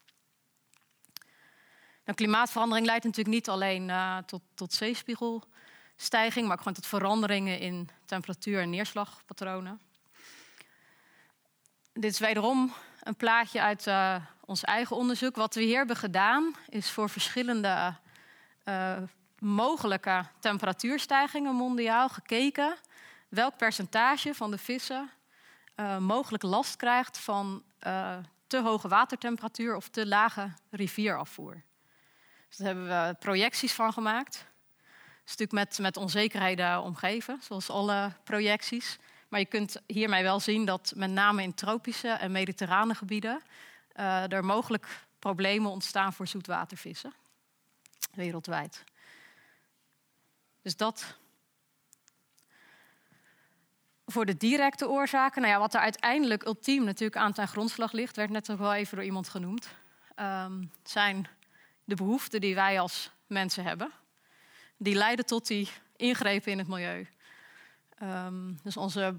Nou, 2.03 2.17
klimaatverandering 2.17 2.85
leidt 2.85 3.03
natuurlijk 3.03 3.35
niet 3.35 3.49
alleen 3.49 3.91
tot, 4.25 4.41
tot 4.53 4.73
zeespiegelstijging, 4.73 6.47
maar 6.47 6.55
ook 6.55 6.57
gewoon 6.57 6.73
tot 6.73 6.85
veranderingen 6.85 7.59
in 7.59 7.89
temperatuur- 8.05 8.61
en 8.61 8.69
neerslagpatronen. 8.69 9.79
Dit 11.93 12.11
is 12.11 12.19
wederom 12.19 12.73
een 12.99 13.15
plaatje 13.15 13.61
uit 13.61 13.87
ons 14.45 14.63
eigen 14.63 14.95
onderzoek. 14.95 15.35
Wat 15.35 15.55
we 15.55 15.61
hier 15.61 15.77
hebben 15.77 15.95
gedaan, 15.95 16.55
is 16.69 16.91
voor 16.91 17.09
verschillende 17.09 17.95
uh, 18.65 18.97
mogelijke 19.39 20.25
temperatuurstijgingen 20.39 21.55
mondiaal 21.55 22.09
gekeken 22.09 22.75
welk 23.29 23.57
percentage 23.57 24.33
van 24.33 24.51
de 24.51 24.57
vissen 24.57 25.09
uh, 25.75 25.97
mogelijk 25.97 26.43
last 26.43 26.75
krijgt 26.75 27.17
van 27.17 27.63
te 28.47 28.61
hoge 28.61 28.87
watertemperatuur 28.87 29.75
of 29.75 29.89
te 29.89 30.07
lage 30.07 30.51
rivierafvoer. 30.69 31.63
Dus 32.47 32.57
daar 32.57 32.67
hebben 32.67 32.87
we 32.87 33.15
projecties 33.19 33.73
van 33.73 33.93
gemaakt. 33.93 34.33
Dat 34.33 35.33
is 35.33 35.35
natuurlijk 35.35 35.51
met, 35.51 35.79
met 35.79 35.97
onzekerheden 35.97 36.81
omgeven, 36.81 37.39
zoals 37.41 37.69
alle 37.69 38.11
projecties. 38.23 38.97
Maar 39.27 39.39
je 39.39 39.45
kunt 39.45 39.81
hiermee 39.87 40.23
wel 40.23 40.39
zien 40.39 40.65
dat 40.65 40.93
met 40.95 41.09
name 41.09 41.43
in 41.43 41.53
tropische 41.53 42.09
en 42.09 42.31
mediterrane 42.31 42.95
gebieden 42.95 43.41
er 44.27 44.45
mogelijk 44.45 44.87
problemen 45.19 45.71
ontstaan 45.71 46.13
voor 46.13 46.27
zoetwatervissen 46.27 47.13
wereldwijd. 48.15 48.83
Dus 50.61 50.77
dat 50.77 51.17
voor 54.05 54.25
de 54.25 54.37
directe 54.37 54.89
oorzaken. 54.89 55.41
Nou 55.41 55.53
ja, 55.53 55.59
wat 55.59 55.73
er 55.73 55.79
uiteindelijk 55.79 56.43
ultiem 56.45 56.83
natuurlijk 56.83 57.21
aan 57.21 57.33
ten 57.33 57.47
grondslag 57.47 57.91
ligt, 57.91 58.15
werd 58.15 58.29
net 58.29 58.51
ook 58.51 58.57
wel 58.57 58.73
even 58.73 58.95
door 58.95 59.05
iemand 59.05 59.29
genoemd, 59.29 59.67
um, 60.15 60.71
zijn 60.83 61.27
de 61.83 61.95
behoeften 61.95 62.41
die 62.41 62.55
wij 62.55 62.79
als 62.79 63.11
mensen 63.27 63.63
hebben. 63.63 63.91
Die 64.77 64.95
leiden 64.95 65.25
tot 65.25 65.47
die 65.47 65.69
ingrepen 65.95 66.51
in 66.51 66.57
het 66.57 66.67
milieu. 66.67 67.07
Um, 68.03 68.59
dus 68.63 68.77
onze 68.77 69.15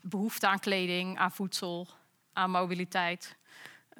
behoefte 0.00 0.46
aan 0.46 0.58
kleding, 0.58 1.18
aan 1.18 1.32
voedsel, 1.32 1.88
aan 2.32 2.50
mobiliteit, 2.50 3.36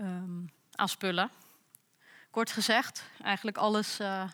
um, 0.01 0.51
aan 0.73 0.89
spullen. 0.89 1.31
Kort 2.37 2.51
gezegd, 2.51 3.03
eigenlijk 3.23 3.57
alles 3.57 4.01
uh, 4.01 4.25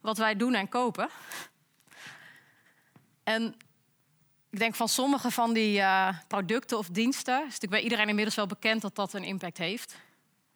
wat 0.00 0.18
wij 0.18 0.36
doen 0.36 0.54
en 0.54 0.68
kopen. 0.68 1.08
En 3.24 3.54
ik 4.50 4.58
denk 4.58 4.74
van 4.74 4.88
sommige 4.88 5.30
van 5.30 5.52
die 5.52 5.78
uh, 5.78 6.18
producten 6.28 6.78
of 6.78 6.88
diensten, 6.88 7.36
is 7.36 7.42
natuurlijk 7.42 7.72
bij 7.72 7.82
iedereen 7.82 8.08
inmiddels 8.08 8.36
wel 8.36 8.46
bekend 8.46 8.82
dat 8.82 8.94
dat 8.94 9.12
een 9.12 9.24
impact 9.24 9.58
heeft. 9.58 9.96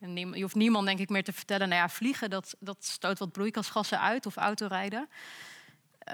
En 0.01 0.17
je 0.17 0.43
hoeft 0.43 0.55
niemand 0.55 0.87
denk 0.87 0.99
ik 0.99 1.09
meer 1.09 1.25
te 1.25 1.33
vertellen, 1.33 1.69
nou 1.69 1.81
ja, 1.81 1.89
vliegen 1.89 2.31
dat, 2.31 2.55
dat 2.59 2.85
stoot 2.85 3.19
wat 3.19 3.33
broeikasgassen 3.33 4.01
uit 4.01 4.27
of 4.27 4.37
autorijden. 4.37 5.09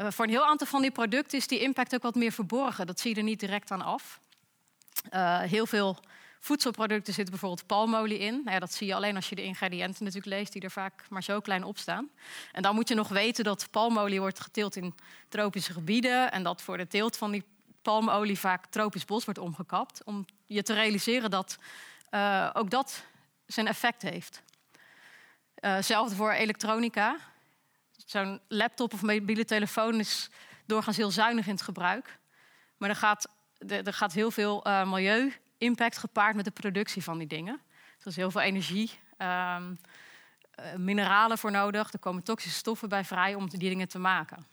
Uh, 0.00 0.10
voor 0.10 0.24
een 0.24 0.30
heel 0.30 0.46
aantal 0.46 0.66
van 0.66 0.82
die 0.82 0.90
producten 0.90 1.38
is 1.38 1.46
die 1.46 1.60
impact 1.60 1.94
ook 1.94 2.02
wat 2.02 2.14
meer 2.14 2.32
verborgen. 2.32 2.86
Dat 2.86 3.00
zie 3.00 3.10
je 3.10 3.16
er 3.16 3.22
niet 3.22 3.40
direct 3.40 3.70
aan 3.70 3.82
af. 3.82 4.20
Heel 5.48 5.66
veel 5.66 5.98
voedselproducten 6.44 7.14
zitten 7.14 7.32
bijvoorbeeld 7.32 7.66
palmolie 7.66 8.18
in. 8.18 8.34
Nou 8.34 8.50
ja, 8.50 8.58
dat 8.58 8.72
zie 8.72 8.86
je 8.86 8.94
alleen 8.94 9.16
als 9.16 9.28
je 9.28 9.34
de 9.34 9.42
ingrediënten 9.42 10.04
natuurlijk 10.04 10.36
leest, 10.36 10.52
die 10.52 10.62
er 10.62 10.70
vaak 10.70 11.06
maar 11.08 11.22
zo 11.22 11.40
klein 11.40 11.64
op 11.64 11.78
staan. 11.78 12.10
En 12.52 12.62
dan 12.62 12.74
moet 12.74 12.88
je 12.88 12.94
nog 12.94 13.08
weten 13.08 13.44
dat 13.44 13.68
palmolie 13.70 14.20
wordt 14.20 14.40
geteeld 14.40 14.76
in 14.76 14.94
tropische 15.28 15.72
gebieden 15.72 16.32
en 16.32 16.42
dat 16.42 16.62
voor 16.62 16.76
de 16.76 16.86
teelt 16.86 17.16
van 17.16 17.30
die 17.30 17.44
palmolie 17.82 18.38
vaak 18.38 18.66
tropisch 18.66 19.04
bos 19.04 19.24
wordt 19.24 19.40
omgekapt. 19.40 20.04
Om 20.04 20.24
je 20.46 20.62
te 20.62 20.74
realiseren 20.74 21.30
dat 21.30 21.58
uh, 22.10 22.50
ook 22.52 22.70
dat 22.70 23.04
zijn 23.46 23.66
effect 23.66 24.02
heeft. 24.02 24.42
Hetzelfde 25.54 26.14
voor 26.14 26.32
elektronica. 26.32 27.16
Zo'n 28.06 28.40
laptop 28.48 28.92
of 28.92 29.02
mobiele 29.02 29.44
telefoon 29.44 29.98
is 30.00 30.30
doorgaans 30.66 30.96
heel 30.96 31.10
zuinig 31.10 31.46
in 31.46 31.52
het 31.52 31.62
gebruik. 31.62 32.18
Maar 32.76 32.88
er 32.88 32.96
gaat, 32.96 33.28
er 33.68 33.92
gaat 33.92 34.12
heel 34.12 34.30
veel 34.30 34.66
uh, 34.66 34.86
milieu-impact 35.64 35.98
gepaard 35.98 36.36
met 36.36 36.44
de 36.44 36.50
productie 36.50 37.02
van 37.02 37.18
die 37.18 37.26
dingen. 37.26 37.60
Dus 37.94 38.04
er 38.04 38.10
is 38.10 38.16
heel 38.16 38.30
veel 38.30 38.40
energie, 38.40 38.90
um, 39.18 39.78
uh, 40.60 40.74
mineralen 40.76 41.38
voor 41.38 41.50
nodig. 41.50 41.92
Er 41.92 41.98
komen 41.98 42.22
toxische 42.22 42.58
stoffen 42.58 42.88
bij 42.88 43.04
vrij 43.04 43.34
om 43.34 43.48
die 43.48 43.58
dingen 43.58 43.88
te 43.88 43.98
maken. 43.98 44.46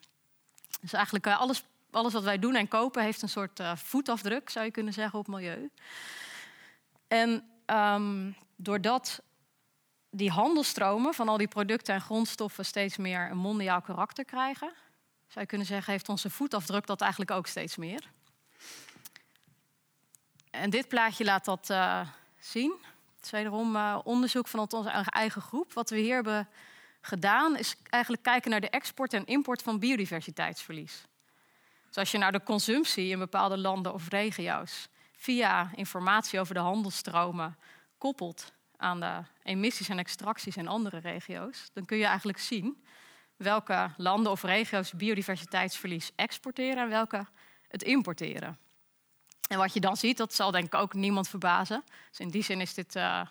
Dus 0.82 0.94
eigenlijk 0.94 1.28
alles 1.28 1.64
alles 1.92 2.14
wat 2.14 2.24
wij 2.24 2.40
doen 2.40 2.56
en 2.56 2.68
kopen 2.68 3.04
heeft 3.04 3.22
een 3.22 3.30
soort 3.30 3.60
uh, 3.60 3.76
voetafdruk, 3.76 4.50
zou 4.50 4.66
je 4.66 4.72
kunnen 4.72 4.94
zeggen, 4.94 5.20
op 5.20 5.28
milieu. 5.28 5.70
En 7.08 7.44
um, 7.66 8.36
doordat 8.56 9.22
die 10.10 10.30
handelstromen 10.30 11.14
van 11.14 11.28
al 11.28 11.38
die 11.38 11.48
producten 11.48 11.94
en 11.94 12.02
grondstoffen 12.02 12.66
steeds 12.66 12.98
meer 12.98 13.32
een 13.32 13.38
mondiaal 13.38 13.82
karakter 13.82 14.26
krijgen, 14.26 14.74
zou 15.28 15.40
je 15.40 15.46
kunnen 15.46 15.68
zeggen, 15.68 15.92
heeft 15.92 16.10
onze 16.10 16.30
voetafdruk 16.30 16.86
dat 16.86 17.02
eigenlijk 17.02 17.32
ook 17.32 17.48
steeds 17.48 17.76
meer. 17.76 18.12
En 20.52 20.70
dit 20.70 20.88
plaatje 20.88 21.24
laat 21.24 21.46
dat 21.46 21.70
uh, 21.70 22.08
zien. 22.40 22.74
Het 23.16 23.26
is 23.26 23.32
wederom 23.32 23.76
uh, 23.76 24.00
onderzoek 24.04 24.48
van 24.48 24.60
onze 24.60 24.90
eigen 24.90 25.42
groep. 25.42 25.74
Wat 25.74 25.90
we 25.90 25.98
hier 25.98 26.16
hebben 26.16 26.48
gedaan, 27.02 27.58
is 27.58 27.76
eigenlijk 27.90 28.24
kijken 28.24 28.52
naar 28.52 28.62
de 28.62 28.70
export 28.70 29.14
en 29.14 29.26
import 29.26 29.62
van 29.62 29.80
biodiversiteitsverlies. 29.80 31.06
Dus 31.88 31.98
als 31.98 32.12
je 32.12 32.18
naar 32.18 32.32
de 32.32 32.44
consumptie 32.44 33.10
in 33.10 33.20
bepaalde 33.20 33.58
landen 33.58 33.94
of 33.94 34.10
regio's 34.10 34.88
via 35.16 35.72
informatie 35.76 36.40
over 36.40 36.54
de 36.54 36.60
handelsstromen 36.60 37.58
koppelt 37.98 38.54
aan 38.78 39.00
de 39.00 39.24
emissies 39.44 39.90
en 39.90 40.00
extracties 40.00 40.58
in 40.58 40.68
andere 40.68 40.98
regio's, 40.98 41.70
dan 41.74 41.86
kun 41.86 41.98
je 41.98 42.06
eigenlijk 42.06 42.38
zien 42.38 42.84
welke 43.36 43.92
landen 43.98 44.32
of 44.32 44.44
regio's 44.44 44.92
biodiversiteitsverlies 44.92 46.12
exporteren 46.16 46.84
en 46.84 46.90
welke 46.90 47.26
het 47.68 47.84
importeren. 47.84 48.58
En 49.52 49.58
wat 49.58 49.74
je 49.74 49.80
dan 49.80 49.98
ziet, 49.98 50.18
dat 50.18 50.34
zal 50.34 50.52
denk 50.52 50.66
ik 50.66 50.76
ook 50.76 50.94
niemand 50.94 51.30
verbazen. 51.30 51.84
Dus 52.10 52.20
in 52.20 52.30
die 52.30 52.44
zin 52.44 52.62
is 52.62 52.74
dit 52.74 52.96
uh, 52.96 53.22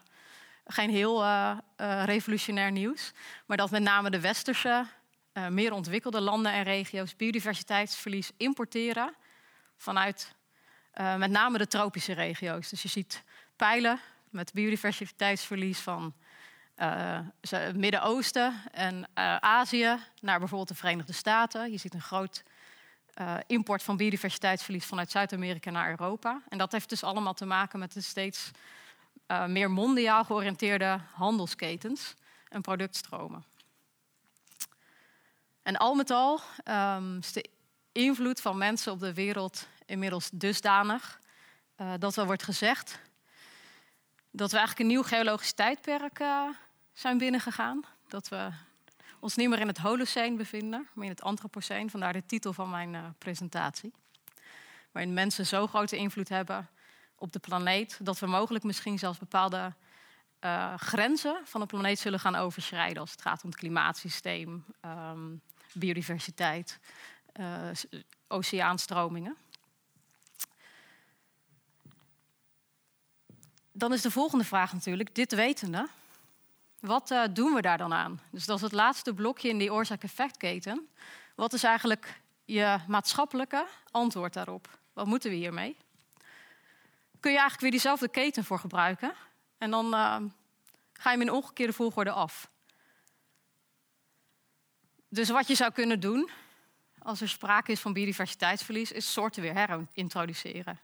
geen 0.66 0.90
heel 0.90 1.22
uh, 1.22 1.56
uh, 1.76 2.04
revolutionair 2.04 2.72
nieuws. 2.72 3.12
Maar 3.46 3.56
dat 3.56 3.70
met 3.70 3.82
name 3.82 4.10
de 4.10 4.20
westerse 4.20 4.86
meer 5.48 5.72
ontwikkelde 5.72 6.20
landen 6.20 6.52
en 6.52 6.62
regio's 6.62 7.16
biodiversiteitsverlies 7.16 8.30
importeren 8.36 9.14
vanuit 9.76 10.34
met 11.16 11.30
name 11.30 11.58
de 11.58 11.66
tropische 11.66 12.12
regio's. 12.12 12.68
Dus 12.68 12.82
je 12.82 12.88
ziet 12.88 13.22
pijlen 13.56 14.00
met 14.30 14.52
biodiversiteitsverlies 14.52 15.78
van 15.78 16.14
het 17.40 17.76
Midden-Oosten 17.76 18.54
en 18.72 19.08
Azië 19.40 19.96
naar 20.20 20.38
bijvoorbeeld 20.38 20.68
de 20.68 20.74
Verenigde 20.74 21.12
Staten. 21.12 21.70
Je 21.70 21.78
ziet 21.78 21.94
een 21.94 22.02
groot 22.02 22.42
import 23.46 23.82
van 23.82 23.96
biodiversiteitsverlies 23.96 24.86
vanuit 24.86 25.10
Zuid-Amerika 25.10 25.70
naar 25.70 25.90
Europa. 25.90 26.42
En 26.48 26.58
dat 26.58 26.72
heeft 26.72 26.88
dus 26.88 27.04
allemaal 27.04 27.34
te 27.34 27.46
maken 27.46 27.78
met 27.78 27.92
de 27.92 28.00
steeds 28.00 28.50
meer 29.46 29.70
mondiaal 29.70 30.24
georiënteerde 30.24 31.00
handelsketens 31.12 32.14
en 32.48 32.60
productstromen. 32.60 33.44
En 35.62 35.76
al 35.76 35.94
met 35.94 36.10
al 36.10 36.40
um, 36.64 37.18
is 37.18 37.32
de 37.32 37.50
invloed 37.92 38.40
van 38.40 38.58
mensen 38.58 38.92
op 38.92 39.00
de 39.00 39.14
wereld 39.14 39.66
inmiddels 39.86 40.30
dusdanig 40.32 41.20
uh, 41.76 41.92
dat 41.98 42.16
er 42.16 42.26
wordt 42.26 42.42
gezegd 42.42 43.00
dat 44.30 44.50
we 44.50 44.56
eigenlijk 44.56 44.88
een 44.88 44.94
nieuw 44.94 45.02
geologisch 45.02 45.52
tijdperk 45.52 46.20
zijn 46.92 47.18
binnengegaan. 47.18 47.84
Dat 48.08 48.28
we 48.28 48.50
ons 49.20 49.36
niet 49.36 49.48
meer 49.48 49.60
in 49.60 49.66
het 49.66 49.78
Holocene 49.78 50.36
bevinden, 50.36 50.88
maar 50.92 51.04
in 51.04 51.10
het 51.10 51.22
Anthropocene. 51.22 51.90
Vandaar 51.90 52.12
de 52.12 52.26
titel 52.26 52.52
van 52.52 52.70
mijn 52.70 52.94
uh, 52.94 53.04
presentatie. 53.18 53.92
Waarin 54.92 55.14
mensen 55.14 55.46
zo 55.46 55.66
grote 55.66 55.96
invloed 55.96 56.28
hebben 56.28 56.68
op 57.14 57.32
de 57.32 57.38
planeet 57.38 57.98
dat 58.02 58.18
we 58.18 58.26
mogelijk 58.26 58.64
misschien 58.64 58.98
zelfs 58.98 59.18
bepaalde 59.18 59.74
uh, 60.40 60.74
grenzen 60.74 61.40
van 61.44 61.60
de 61.60 61.66
planeet 61.66 61.98
zullen 61.98 62.20
gaan 62.20 62.34
overschrijden 62.34 63.00
als 63.00 63.10
het 63.10 63.22
gaat 63.22 63.42
om 63.42 63.50
het 63.50 63.58
klimaatsysteem, 63.58 64.64
um, 64.84 65.40
biodiversiteit, 65.72 66.78
uh, 67.40 67.70
oceaanstromingen. 68.28 69.36
Dan 73.72 73.92
is 73.92 74.02
de 74.02 74.10
volgende 74.10 74.44
vraag 74.44 74.72
natuurlijk, 74.72 75.14
dit 75.14 75.34
wetende, 75.34 75.88
wat 76.80 77.10
uh, 77.10 77.22
doen 77.32 77.54
we 77.54 77.60
daar 77.60 77.78
dan 77.78 77.92
aan? 77.92 78.20
Dus 78.30 78.46
dat 78.46 78.56
is 78.56 78.62
het 78.62 78.72
laatste 78.72 79.14
blokje 79.14 79.48
in 79.48 79.58
die 79.58 79.72
oorzaak-effectketen. 79.72 80.88
Wat 81.34 81.52
is 81.52 81.62
eigenlijk 81.62 82.20
je 82.44 82.78
maatschappelijke 82.86 83.66
antwoord 83.90 84.32
daarop? 84.32 84.78
Wat 84.92 85.06
moeten 85.06 85.30
we 85.30 85.36
hiermee? 85.36 85.76
Kun 87.20 87.30
je 87.30 87.38
eigenlijk 87.38 87.60
weer 87.60 87.70
diezelfde 87.70 88.08
keten 88.08 88.44
voor 88.44 88.58
gebruiken? 88.58 89.12
En 89.58 89.70
dan 89.70 89.86
uh, 89.86 90.16
ga 90.92 91.10
je 91.10 91.18
hem 91.18 91.20
in 91.20 91.30
omgekeerde 91.30 91.72
volgorde 91.72 92.10
af. 92.10 92.50
Dus 95.08 95.28
wat 95.28 95.46
je 95.46 95.54
zou 95.54 95.72
kunnen 95.72 96.00
doen, 96.00 96.30
als 96.98 97.20
er 97.20 97.28
sprake 97.28 97.72
is 97.72 97.80
van 97.80 97.92
biodiversiteitsverlies, 97.92 98.92
is 98.92 99.12
soorten 99.12 99.42
weer 99.42 99.54
herintroduceren. 99.54 100.80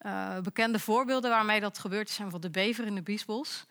Uh, 0.00 0.38
bekende 0.38 0.78
voorbeelden 0.78 1.30
waarmee 1.30 1.60
dat 1.60 1.78
gebeurt 1.78 2.10
zijn 2.10 2.22
bijvoorbeeld 2.22 2.54
de 2.54 2.60
bever 2.60 2.86
in 2.86 2.94
de 2.94 3.02
Biesbos 3.02 3.66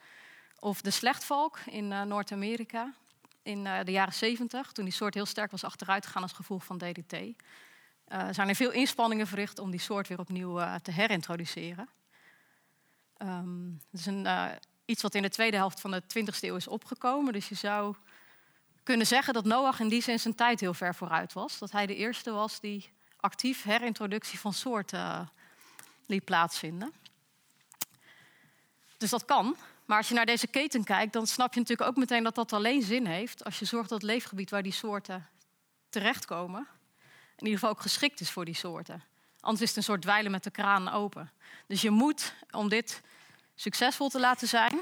of 0.64 0.82
de 0.82 0.92
slechtvalk 0.92 1.60
in 1.60 1.92
uh, 1.92 2.02
Noord-Amerika 2.02 2.94
in 3.42 3.66
uh, 3.66 3.80
de 3.84 3.92
jaren 3.92 4.14
70, 4.14 4.72
toen 4.72 4.86
die 4.86 4.94
soort 4.94 5.14
heel 5.14 5.26
sterk 5.26 5.52
was 5.52 5.64
achteruit 5.64 6.06
gegaan 6.06 6.22
als 6.22 6.32
gevolg 6.32 6.66
van 6.66 6.78
DDT. 6.78 7.18
zijn 8.32 8.50
er 8.50 8.56
veel 8.56 8.72
inspanningen 8.72 9.28
verricht 9.28 9.60
om 9.60 9.72
die 9.72 9.80
soort 9.80 10.08
weer 10.08 10.20
opnieuw 10.20 10.60
te 10.82 10.92
herintroduceren. 10.92 11.90
Ehm, 13.24 13.72
het 13.92 14.00
is 14.00 14.06
een, 14.06 14.26
eh, 14.26 14.46
iets 14.86 15.02
wat 15.02 15.16
in 15.16 15.22
de 15.22 15.30
tweede 15.30 15.58
helft 15.58 15.82
van 15.82 15.92
de 15.92 16.06
20e 16.08 16.48
eeuw 16.48 16.56
is 16.56 16.68
opgekomen. 16.68 17.34
Dus 17.34 17.50
je 17.50 17.56
zou 17.56 17.96
kunnen 18.84 19.08
zeggen 19.08 19.34
dat 19.34 19.46
Noach 19.46 19.80
in 19.80 19.88
die 19.88 20.02
zin 20.02 20.20
zijn 20.20 20.36
tijd 20.36 20.60
heel 20.60 20.74
ver 20.74 20.96
vooruit 20.96 21.34
was. 21.34 21.60
Dat 21.60 21.72
hij 21.72 21.86
de 21.86 21.96
eerste 21.96 22.32
was 22.32 22.60
die 22.60 22.90
actief 23.20 23.64
herintroductie 23.64 24.40
van 24.40 24.54
soorten 24.54 25.32
liet 26.06 26.26
plaatsvinden. 26.26 26.94
Dus 28.98 29.10
dat 29.10 29.26
kan. 29.26 29.56
Maar 29.86 29.98
als 29.98 30.08
je 30.08 30.14
naar 30.14 30.26
deze 30.26 30.48
keten 30.48 30.84
kijkt, 30.84 31.14
dan 31.14 31.28
snap 31.28 31.54
je 31.54 31.60
natuurlijk 31.60 31.90
ook 31.90 31.98
meteen 31.98 32.24
dat 32.24 32.36
dat 32.36 32.54
alleen 32.54 32.82
zin 32.82 33.06
heeft 33.06 33.44
als 33.44 33.60
je 33.60 33.66
zorgt 33.66 33.90
dat 33.90 34.02
het 34.02 34.12
leefgebied 34.12 34.50
waar 34.50 34.64
die 34.64 34.72
soorten 34.72 35.28
terechtkomen, 35.90 36.68
in 37.38 37.46
ieder 37.46 37.54
geval 37.54 37.70
ook 37.70 37.82
geschikt 37.82 38.20
is 38.20 38.32
voor 38.32 38.46
die 38.46 38.56
soorten. 38.56 39.04
Anders 39.40 39.62
is 39.62 39.68
het 39.68 39.78
een 39.78 39.84
soort 39.84 40.02
dweilen 40.02 40.32
met 40.32 40.44
de 40.44 40.52
kraan 40.52 40.90
open. 40.90 41.32
Dus 41.68 41.82
je 41.82 41.90
moet, 41.90 42.34
om 42.52 42.70
dit 42.70 43.02
succesvol 43.56 44.10
te 44.10 44.20
laten 44.20 44.48
zijn, 44.48 44.80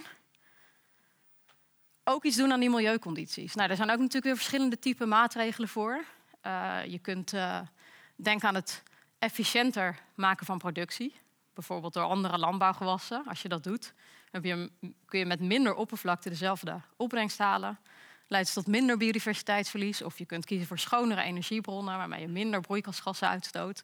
ook 2.04 2.24
iets 2.24 2.38
doen 2.38 2.52
aan 2.52 2.60
die 2.60 2.70
milieucondities. 2.70 3.56
Nou, 3.56 3.70
er 3.70 3.76
zijn 3.76 3.89
ook 3.89 3.97
natuurlijk 3.97 4.26
weer 4.26 4.36
verschillende 4.36 4.80
typen 4.80 5.08
maatregelen 5.08 5.70
voor. 5.70 6.04
Uh, 6.45 6.78
je 6.86 6.99
kunt 6.99 7.34
uh, 7.34 7.60
denken 8.16 8.47
aan 8.47 8.56
het 8.56 8.84
efficiënter 9.20 9.99
maken 10.16 10.45
van 10.45 10.58
productie. 10.58 11.16
Bijvoorbeeld 11.54 11.93
door 11.93 12.04
andere 12.04 12.38
landbouwgewassen. 12.38 13.26
Als 13.26 13.41
je 13.41 13.49
dat 13.49 13.64
doet, 13.64 13.93
je, 14.32 14.72
kun 15.06 15.20
je 15.20 15.26
met 15.26 15.40
minder 15.40 15.74
oppervlakte 15.74 16.30
dezelfde 16.30 16.82
opbrengst 16.98 17.38
halen. 17.38 17.80
Leidt 18.28 18.54
tot 18.54 18.68
minder 18.68 18.98
biodiversiteitsverlies. 18.98 20.02
Of 20.02 20.18
je 20.18 20.26
kunt 20.26 20.46
kiezen 20.46 20.68
voor 20.68 20.80
schonere 20.80 21.22
energiebronnen 21.22 21.98
waarmee 21.98 22.22
je 22.22 22.28
minder 22.28 22.62
broeikasgassen 22.62 23.28
uitstoot. 23.28 23.84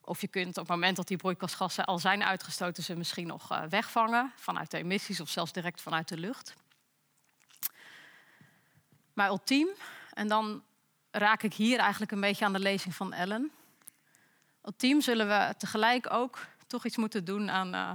Of 0.00 0.20
je 0.20 0.28
kunt 0.28 0.48
op 0.48 0.66
het 0.66 0.68
moment 0.68 0.96
dat 0.96 1.08
die 1.08 1.16
broeikasgassen 1.16 1.84
al 1.84 1.98
zijn 1.98 2.24
uitgestoten, 2.24 2.82
ze 2.82 2.96
misschien 2.96 3.26
nog 3.26 3.52
uh, 3.52 3.62
wegvangen 3.62 4.32
vanuit 4.36 4.70
de 4.70 4.76
emissies 4.76 5.20
of 5.20 5.28
zelfs 5.28 5.52
direct 5.52 5.80
vanuit 5.80 6.08
de 6.08 6.16
lucht. 6.16 6.54
Maar 9.12 9.28
ultiem, 9.28 9.68
en 10.12 10.28
dan 10.28 10.62
raak 11.10 11.42
ik 11.42 11.54
hier 11.54 11.78
eigenlijk 11.78 12.12
een 12.12 12.20
beetje 12.20 12.44
aan 12.44 12.52
de 12.52 12.58
lezing 12.58 12.94
van 12.94 13.12
Ellen. 13.12 13.50
Ultiem 14.62 15.00
zullen 15.00 15.28
we 15.28 15.54
tegelijk 15.58 16.12
ook 16.12 16.46
toch 16.66 16.84
iets 16.84 16.96
moeten 16.96 17.24
doen 17.24 17.50
aan 17.50 17.74
uh, 17.74 17.90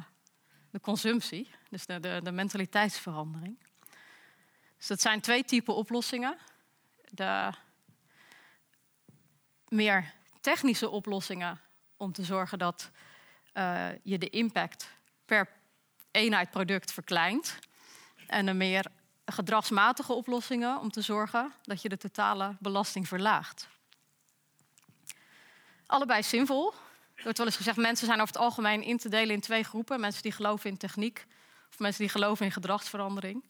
de 0.73 0.79
consumptie, 0.79 1.49
dus 1.69 1.85
de, 1.85 1.99
de, 1.99 2.19
de, 2.23 2.31
mentaliteitsverandering. 2.31 3.57
Dus 4.77 4.87
dat 4.87 5.01
zijn 5.01 5.21
twee 5.21 5.43
typen 5.43 5.75
oplossingen. 5.75 6.37
De 7.09 7.51
meer 9.67 10.13
technische 10.41 10.89
oplossingen 10.89 11.59
om 11.97 12.11
te 12.11 12.23
zorgen 12.23 12.57
dat 12.57 12.91
uh, 13.53 13.87
je 14.03 14.17
de 14.17 14.29
impact 14.29 14.87
per 15.25 15.49
eenheid 16.11 16.49
product 16.49 16.91
verkleint. 16.91 17.59
En 18.27 18.45
de 18.45 18.53
meer 18.53 18.85
gedragsmatige 19.25 20.13
oplossingen 20.13 20.79
om 20.79 20.91
te 20.91 21.01
zorgen 21.01 21.53
dat 21.63 21.81
je 21.81 21.89
de 21.89 21.97
totale 21.97 22.55
belasting 22.59 23.07
verlaagt. 23.07 23.67
Allebei 25.85 26.23
zinvol. 26.23 26.73
Er 27.23 27.29
wordt 27.29 27.37
wel 27.37 27.47
eens 27.47 27.57
gezegd, 27.57 27.77
mensen 27.77 28.05
zijn 28.05 28.21
over 28.21 28.33
het 28.33 28.43
algemeen 28.43 28.83
in 28.83 28.97
te 28.97 29.09
delen 29.09 29.33
in 29.35 29.41
twee 29.41 29.63
groepen. 29.63 29.99
Mensen 29.99 30.21
die 30.21 30.31
geloven 30.31 30.69
in 30.69 30.77
techniek 30.77 31.25
of 31.69 31.79
mensen 31.79 32.01
die 32.01 32.09
geloven 32.09 32.45
in 32.45 32.51
gedragsverandering. 32.51 33.43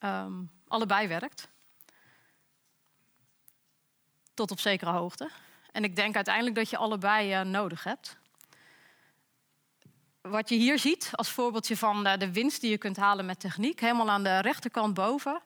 Um, 0.00 0.50
allebei 0.68 1.08
werkt. 1.08 1.48
Tot 4.34 4.50
op 4.50 4.60
zekere 4.60 4.90
hoogte. 4.90 5.30
En 5.72 5.84
ik 5.84 5.96
denk 5.96 6.16
uiteindelijk 6.16 6.54
dat 6.54 6.70
je 6.70 6.76
allebei 6.76 7.40
uh, 7.40 7.40
nodig 7.40 7.84
hebt. 7.84 8.16
Wat 10.20 10.48
je 10.48 10.54
hier 10.54 10.78
ziet 10.78 11.10
als 11.12 11.30
voorbeeldje 11.30 11.76
van 11.76 12.04
de, 12.04 12.32
winst 12.32 12.60
die 12.60 12.70
je 12.70 12.78
kunt 12.78 12.96
halen 12.96 13.26
met 13.26 13.40
techniek, 13.40 13.80
helemaal 13.80 14.10
aan 14.10 14.22
de 14.22 14.38
rechterkant 14.38 14.94
boven, 14.94 15.42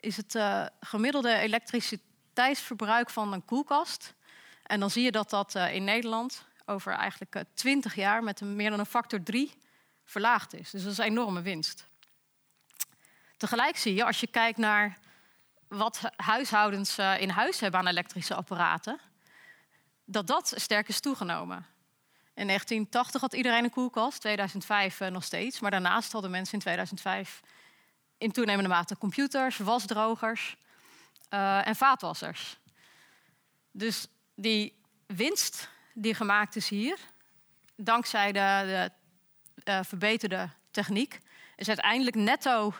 is 0.00 0.16
het 0.16 0.34
uh, 0.34 0.66
gemiddelde 0.80 1.34
elektriciteitsverbruik 1.34 3.10
van 3.10 3.32
een 3.32 3.44
koelkast. 3.44 4.14
En 4.62 4.80
dan 4.80 4.90
zie 4.90 5.02
je 5.02 5.12
dat 5.12 5.30
dat 5.30 5.54
uh, 5.54 5.74
in 5.74 5.84
Nederland 5.84 6.46
over 6.68 6.92
eigenlijk 6.92 7.34
uh, 7.34 7.42
20 7.54 7.94
jaar 7.94 8.22
met 8.22 8.40
een, 8.40 8.56
meer 8.56 8.70
dan 8.70 8.78
een 8.78 8.86
factor 8.86 9.22
3 9.22 9.52
verlaagd 10.04 10.54
is. 10.54 10.70
Dus 10.70 10.82
dat 10.82 10.92
is 10.92 10.98
een 10.98 11.04
enorme 11.04 11.42
winst. 11.42 11.86
Tegelijk 13.36 13.76
zie 13.76 13.94
je, 13.94 14.04
als 14.04 14.20
je 14.20 14.26
kijkt 14.26 14.58
naar 14.58 14.98
wat 15.68 16.00
huishoudens 16.16 16.98
in 16.98 17.28
huis 17.28 17.60
hebben 17.60 17.80
aan 17.80 17.86
elektrische 17.86 18.34
apparaten, 18.34 19.00
dat 20.04 20.26
dat 20.26 20.52
sterk 20.56 20.88
is 20.88 21.00
toegenomen. 21.00 21.66
In 22.34 22.46
1980 22.46 23.20
had 23.20 23.32
iedereen 23.32 23.64
een 23.64 23.70
koelkast, 23.70 24.20
2005 24.20 25.00
uh, 25.00 25.08
nog 25.08 25.24
steeds. 25.24 25.60
Maar 25.60 25.70
daarnaast 25.70 26.12
hadden 26.12 26.30
mensen 26.30 26.54
in 26.54 26.60
2005 26.60 27.40
in 28.18 28.32
toenemende 28.32 28.68
mate 28.68 28.98
computers, 28.98 29.56
wasdrogers 29.56 30.56
en 31.28 31.76
vaatwassers. 31.76 32.58
Dus 33.70 34.06
die 34.34 34.82
winst 35.06 35.68
die 36.02 36.14
gemaakt 36.14 36.56
is 36.56 36.68
hier, 36.68 36.98
dankzij 37.76 38.32
de, 38.32 38.90
uh, 39.64 39.80
verbeterde 39.82 40.50
techniek, 40.70 41.18
is 41.56 41.68
uiteindelijk 41.68 42.16
netto 42.16 42.74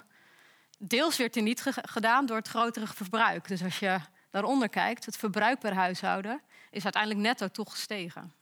deels 0.78 1.16
weer 1.16 1.30
teniet 1.30 1.62
gedaan 1.82 2.26
door 2.26 2.36
het 2.36 2.48
grotere 2.48 2.86
verbruik. 2.86 3.48
Dus 3.48 3.62
als 3.62 3.78
je 3.78 3.98
daaronder 4.30 4.68
kijkt, 4.68 5.04
het 5.04 5.16
verbruik 5.16 5.58
per 5.58 5.74
huishouden 5.74 6.42
is 6.70 6.82
uiteindelijk 6.82 7.22
netto 7.22 7.48
toch 7.48 7.70
gestegen. 7.70 8.32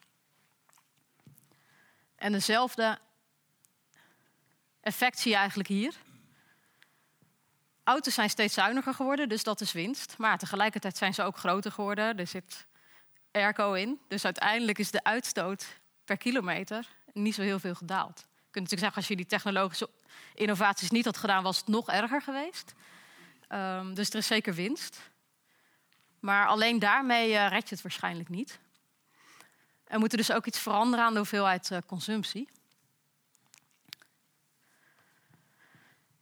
En 2.16 2.32
dezelfde 2.32 2.98
effect 4.80 5.18
zie 5.18 5.30
je 5.30 5.36
eigenlijk 5.36 5.68
hier. 5.68 5.94
Auto's 7.84 8.14
zijn 8.14 8.30
steeds 8.30 8.54
zuiniger 8.54 8.94
geworden, 8.94 9.28
dus 9.28 9.42
dat 9.42 9.60
is 9.60 9.72
winst. 9.72 10.14
Maar 10.18 10.38
tegelijkertijd 10.38 10.96
zijn 10.96 11.14
ze 11.14 11.22
ook 11.22 11.36
groter 11.36 11.72
geworden. 11.72 12.18
Er 12.18 12.26
zit 12.26 12.66
airco 13.37 13.72
in. 13.72 14.01
Dus 14.09 14.24
uiteindelijk 14.24 14.78
is 14.78 14.91
de 14.91 15.05
uitstoot 15.05 15.66
per 16.05 16.16
kilometer 16.16 16.89
niet 17.12 17.34
zo 17.34 17.43
heel 17.43 17.59
veel 17.59 17.74
gedaald. 17.74 18.18
Je 18.18 18.53
kunt 18.62 18.70
natuurlijk 18.70 18.80
zeggen, 18.80 18.97
als 18.97 19.09
je 19.09 19.16
die 19.16 19.26
technologische 19.26 19.91
innovaties 20.34 20.91
niet 20.91 21.05
had 21.05 21.16
gedaan, 21.16 21.43
was 21.43 21.57
het 21.57 21.66
nog 21.66 21.89
erger 21.89 22.22
geweest. 22.22 22.74
Um, 23.49 23.95
dus 23.95 24.11
er 24.11 24.16
is 24.16 24.26
zeker 24.26 24.55
winst. 24.55 25.11
Maar 26.20 26.47
alleen 26.47 26.78
daarmee 26.78 27.30
uh, 27.30 27.49
red 27.49 27.68
je 27.68 27.74
het 27.74 27.82
waarschijnlijk 27.82 28.28
niet. 28.28 28.59
Er 29.84 29.99
moet 29.99 30.11
dus 30.11 30.32
ook 30.32 30.47
iets 30.47 30.59
veranderen 30.59 31.05
aan 31.05 31.12
de 31.12 31.18
hoeveelheid 31.18 31.70
uh, 31.70 31.78
consumptie. 31.87 32.49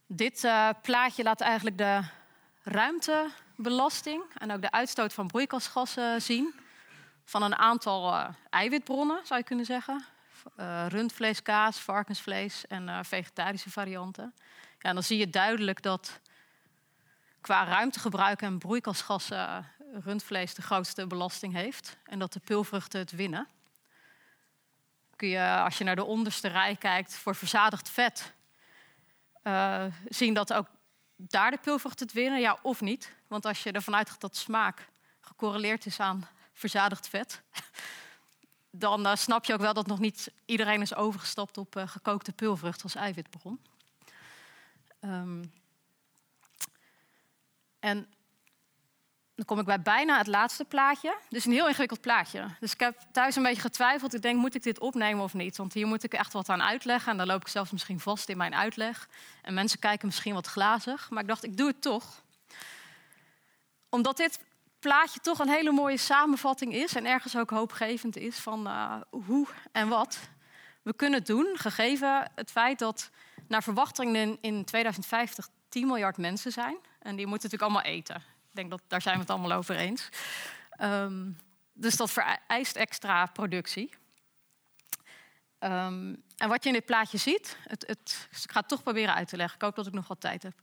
Dit 0.07 0.43
uh, 0.43 0.69
plaatje 0.81 1.23
laat 1.23 1.41
eigenlijk 1.41 1.77
de 1.77 2.03
ruimtebelasting 2.63 4.23
en 4.37 4.51
ook 4.51 4.61
de 4.61 4.71
uitstoot 4.71 5.13
van 5.13 5.27
broeikasgassen 5.27 6.21
zien. 6.21 6.53
Van 7.25 7.43
een 7.43 7.55
aantal 7.55 8.13
uh, 8.13 8.27
eiwitbronnen, 8.49 9.19
zou 9.25 9.39
je 9.39 9.45
kunnen 9.45 9.65
zeggen. 9.65 10.05
rundvlees, 10.87 11.41
kaas, 11.41 11.79
varkensvlees 11.79 12.67
en 12.67 13.05
vegetarische 13.05 13.71
varianten. 13.71 14.33
Ja, 14.79 14.93
dan 14.93 15.03
zie 15.03 15.17
je 15.17 15.29
duidelijk 15.29 15.81
dat 15.81 16.19
qua 17.41 17.63
ruimtegebruik 17.63 18.41
en 18.41 18.57
broeikasgassen 18.57 19.71
rundvlees 19.93 20.53
de 20.53 20.61
grootste 20.61 21.07
belasting 21.07 21.53
heeft. 21.53 21.97
En 22.03 22.19
dat 22.19 22.33
de 22.33 22.39
pulvruchten 22.39 22.99
het 22.99 23.11
winnen 23.11 23.47
kun 25.15 25.27
je, 25.27 25.57
als 25.63 25.77
je 25.77 25.83
naar 25.83 25.95
de 25.95 26.03
onderste 26.03 26.47
rij 26.47 26.75
kijkt, 26.75 27.15
voor 27.15 27.35
verzadigd 27.35 27.89
vet, 27.89 28.33
uh, 29.43 29.83
zien 30.07 30.33
dat 30.33 30.53
ook 30.53 30.67
daar 31.15 31.51
de 31.51 31.57
pulvrucht 31.57 31.99
het 31.99 32.13
winnen, 32.13 32.39
ja 32.39 32.59
of 32.61 32.81
niet. 32.81 33.15
Want 33.27 33.45
als 33.45 33.63
je 33.63 33.71
ervan 33.71 33.95
uitgaat 33.95 34.21
dat 34.21 34.35
smaak 34.35 34.89
gecorreleerd 35.21 35.85
is 35.85 35.99
aan 35.99 36.27
verzadigd 36.55 37.07
vet, 37.07 37.41
dan 38.69 39.07
uh, 39.07 39.15
snap 39.15 39.45
je 39.45 39.53
ook 39.53 39.59
wel 39.59 39.73
dat 39.73 39.87
nog 39.87 39.99
niet 39.99 40.31
iedereen 40.45 40.81
is 40.81 40.95
overgestapt 40.95 41.57
op 41.57 41.75
uh, 41.75 41.87
gekookte 41.87 42.31
pulvrucht 42.31 42.83
als 42.83 42.95
eiwitbron. 42.95 43.59
Um, 45.01 45.51
en 47.79 48.07
dan 49.35 49.45
kom 49.45 49.59
ik 49.59 49.65
bij 49.65 49.81
bijna 49.81 50.17
het 50.17 50.27
laatste 50.27 50.65
plaatje. 50.65 51.17
Dus 51.29 51.45
een 51.45 51.51
heel 51.51 51.67
ingewikkeld 51.67 52.01
plaatje. 52.01 52.47
Dus 52.59 52.73
ik 52.73 52.79
heb 52.79 52.97
thuis 53.11 53.35
een 53.35 53.43
beetje 53.43 53.61
getwijfeld. 53.61 54.13
Ik 54.13 54.21
denk, 54.21 54.39
moet 54.39 54.55
ik 54.55 54.63
dit 54.63 54.79
opnemen 54.79 55.23
of 55.23 55.33
niet? 55.33 55.57
Want 55.57 55.73
hier 55.73 55.87
moet 55.87 56.03
ik 56.03 56.13
echt 56.13 56.33
wat 56.33 56.49
aan 56.49 56.63
uitleggen. 56.63 57.11
En 57.11 57.17
dan 57.17 57.27
loop 57.27 57.41
ik 57.41 57.47
zelfs 57.47 57.71
misschien 57.71 57.99
vast 57.99 58.29
in 58.29 58.37
mijn 58.37 58.55
uitleg. 58.55 59.09
En 59.41 59.53
mensen 59.53 59.79
kijken 59.79 60.05
misschien 60.05 60.33
wat 60.33 60.47
glazig. 60.47 61.09
Maar 61.09 61.21
ik 61.21 61.27
dacht, 61.27 61.43
ik 61.43 61.57
doe 61.57 61.67
het 61.67 61.81
toch. 61.81 62.23
Omdat 63.89 64.17
dit 64.17 64.39
plaatje 64.87 65.19
toch 65.19 65.39
een 65.39 65.49
hele 65.49 65.71
mooie 65.71 65.97
samenvatting 65.97 66.73
is. 66.73 66.95
En 66.95 67.05
ergens 67.05 67.37
ook 67.37 67.49
hoopgevend 67.49 68.17
is 68.17 68.37
van 68.37 68.67
uh, 68.67 68.95
hoe 69.09 69.47
en 69.71 69.87
wat 69.87 70.19
we 70.81 70.95
kunnen 70.95 71.23
doen. 71.23 71.55
Gegeven 71.57 72.31
het 72.35 72.51
feit 72.51 72.79
dat 72.79 73.09
naar 73.47 73.63
verwachting 73.63 74.37
in 74.41 74.65
2050 74.65 75.47
10 75.69 75.87
miljard 75.87 76.17
mensen 76.17 76.51
zijn. 76.51 76.77
En 76.99 77.15
die 77.15 77.27
moeten 77.27 77.49
natuurlijk 77.49 77.61
allemaal 77.61 77.93
eten. 77.97 78.15
Ik 78.15 78.51
denk 78.51 78.69
dat 78.69 78.81
daar 78.87 79.01
zijn 79.01 79.15
we 79.15 79.21
het 79.21 79.29
allemaal 79.29 79.51
over 79.51 79.75
eens. 79.75 80.09
Um, 80.81 81.37
dus 81.73 81.95
dat 81.95 82.11
vereist 82.11 82.75
extra 82.75 83.25
productie. 83.25 83.89
Ehm, 85.59 86.15
en 86.37 86.49
wat 86.49 86.63
je 86.63 86.69
in 86.69 86.75
dit 86.75 86.85
plaatje 86.85 87.17
ziet, 87.17 87.57
het, 87.63 87.87
het, 87.87 88.27
ik 88.43 88.51
ga 88.51 88.59
het 88.59 88.69
toch 88.69 88.83
proberen 88.83 89.13
uit 89.13 89.27
te 89.27 89.37
leggen. 89.37 89.55
Ik 89.55 89.61
hoop 89.61 89.75
dat 89.75 89.87
ik 89.87 89.93
nog 89.93 90.07
wat 90.07 90.21
tijd 90.21 90.43
heb. 90.43 90.53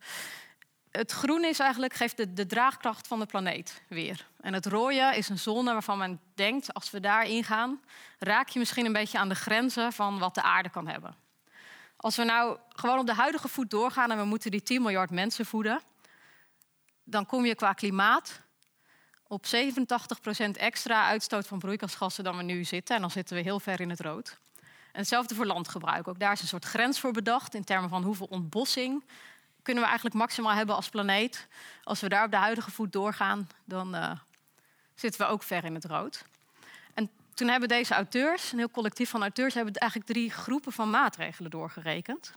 Het 0.93 1.13
groene 1.13 1.49
is 1.49 1.59
eigenlijk, 1.59 1.95
geeft 1.95 2.17
de, 2.17 2.33
de 2.33 2.47
draagkracht 2.47 3.07
van 3.07 3.19
de 3.19 3.27
planeet 3.27 3.83
weer. 3.89 4.27
En 4.41 4.53
het 4.53 4.67
rode 4.67 5.13
is 5.17 5.29
een 5.29 5.39
zone 5.39 5.73
waarvan 5.73 5.99
men 5.99 6.21
denkt, 6.35 6.75
als 6.75 6.91
we 6.91 7.01
daarin 7.01 7.45
gaan, 7.45 7.81
raak 8.19 8.49
je 8.49 8.59
misschien 8.59 8.87
een 8.87 8.93
beetje 8.93 9.19
aan 9.19 9.29
de 9.29 9.35
grenzen 9.35 9.93
van 9.93 10.19
wat 10.19 10.35
de 10.35 10.43
aarde 10.43 10.71
kan 10.71 10.89
hebben. 10.89 11.17
Als 11.97 12.17
we 12.17 12.25
nou 12.25 12.59
gewoon 12.69 12.99
op 12.99 13.07
de 13.07 13.15
huidige 13.15 13.49
voet 13.49 13.71
doorgaan 13.71 14.11
en 14.11 14.19
we 14.19 14.25
moeten 14.25 14.51
die 14.51 14.63
10 14.63 14.83
miljard 14.83 15.11
mensen 15.11 15.47
voeden, 15.47 15.81
dan 17.05 17.27
kom 17.27 17.45
je 17.45 17.55
qua 17.55 17.73
klimaat 17.73 18.41
op 19.27 19.45
87% 19.47 19.49
extra 20.53 21.07
uitstoot 21.07 21.47
van 21.47 21.59
broeikasgassen 21.59 22.25
dan 22.25 22.37
we 22.37 22.43
nu 22.43 22.65
zitten. 22.65 22.95
En 22.95 23.01
dan 23.01 23.11
zitten 23.11 23.37
we 23.37 23.43
heel 23.43 23.61
ver 23.61 23.81
in 23.81 23.91
het 23.91 24.01
rood. 24.01 24.39
En 24.93 24.99
hetzelfde 24.99 25.35
voor 25.35 25.47
landgebruik. 25.47 26.09
Ook 26.09 26.19
daar 26.19 26.33
is 26.33 26.41
een 26.41 26.47
soort 26.47 26.65
grens 26.65 27.01
voor 27.01 27.13
bedacht 27.13 27.55
in 27.55 27.65
termen 27.65 27.89
van 27.89 28.03
hoeveel 28.03 28.27
ontbossing 28.31 29.05
kunnen 29.63 29.83
we 29.83 29.89
eigenlijk 29.89 30.19
maximaal 30.19 30.53
hebben 30.53 30.75
als 30.75 30.89
planeet. 30.89 31.49
Als 31.83 32.01
we 32.01 32.09
daar 32.09 32.25
op 32.25 32.31
de 32.31 32.37
huidige 32.37 32.71
voet 32.71 32.93
doorgaan, 32.93 33.49
dan 33.65 33.95
uh, 33.95 34.11
zitten 34.95 35.21
we 35.21 35.27
ook 35.27 35.43
ver 35.43 35.65
in 35.65 35.75
het 35.75 35.85
rood. 35.85 36.25
En 36.95 37.11
toen 37.35 37.49
hebben 37.49 37.69
deze 37.69 37.95
auteurs, 37.95 38.53
een 38.53 38.59
heel 38.59 38.71
collectief 38.71 39.11
van 39.11 39.21
auteurs, 39.21 39.55
hebben 39.55 39.75
eigenlijk 39.75 40.11
drie 40.11 40.31
groepen 40.31 40.73
van 40.73 40.91
maatregelen 40.91 41.51
doorgerekend. 41.51 42.33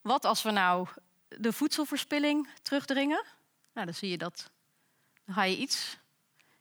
Wat 0.00 0.24
als 0.24 0.42
we 0.42 0.50
nou 0.50 0.88
de 1.28 1.52
voedselverspilling 1.52 2.48
terugdringen? 2.62 3.24
Nou, 3.72 3.86
dan 3.86 3.94
zie 3.94 4.10
je 4.10 4.18
dat. 4.18 4.50
Dan 5.24 5.34
ga 5.34 5.42
je 5.42 5.56
iets, 5.56 5.98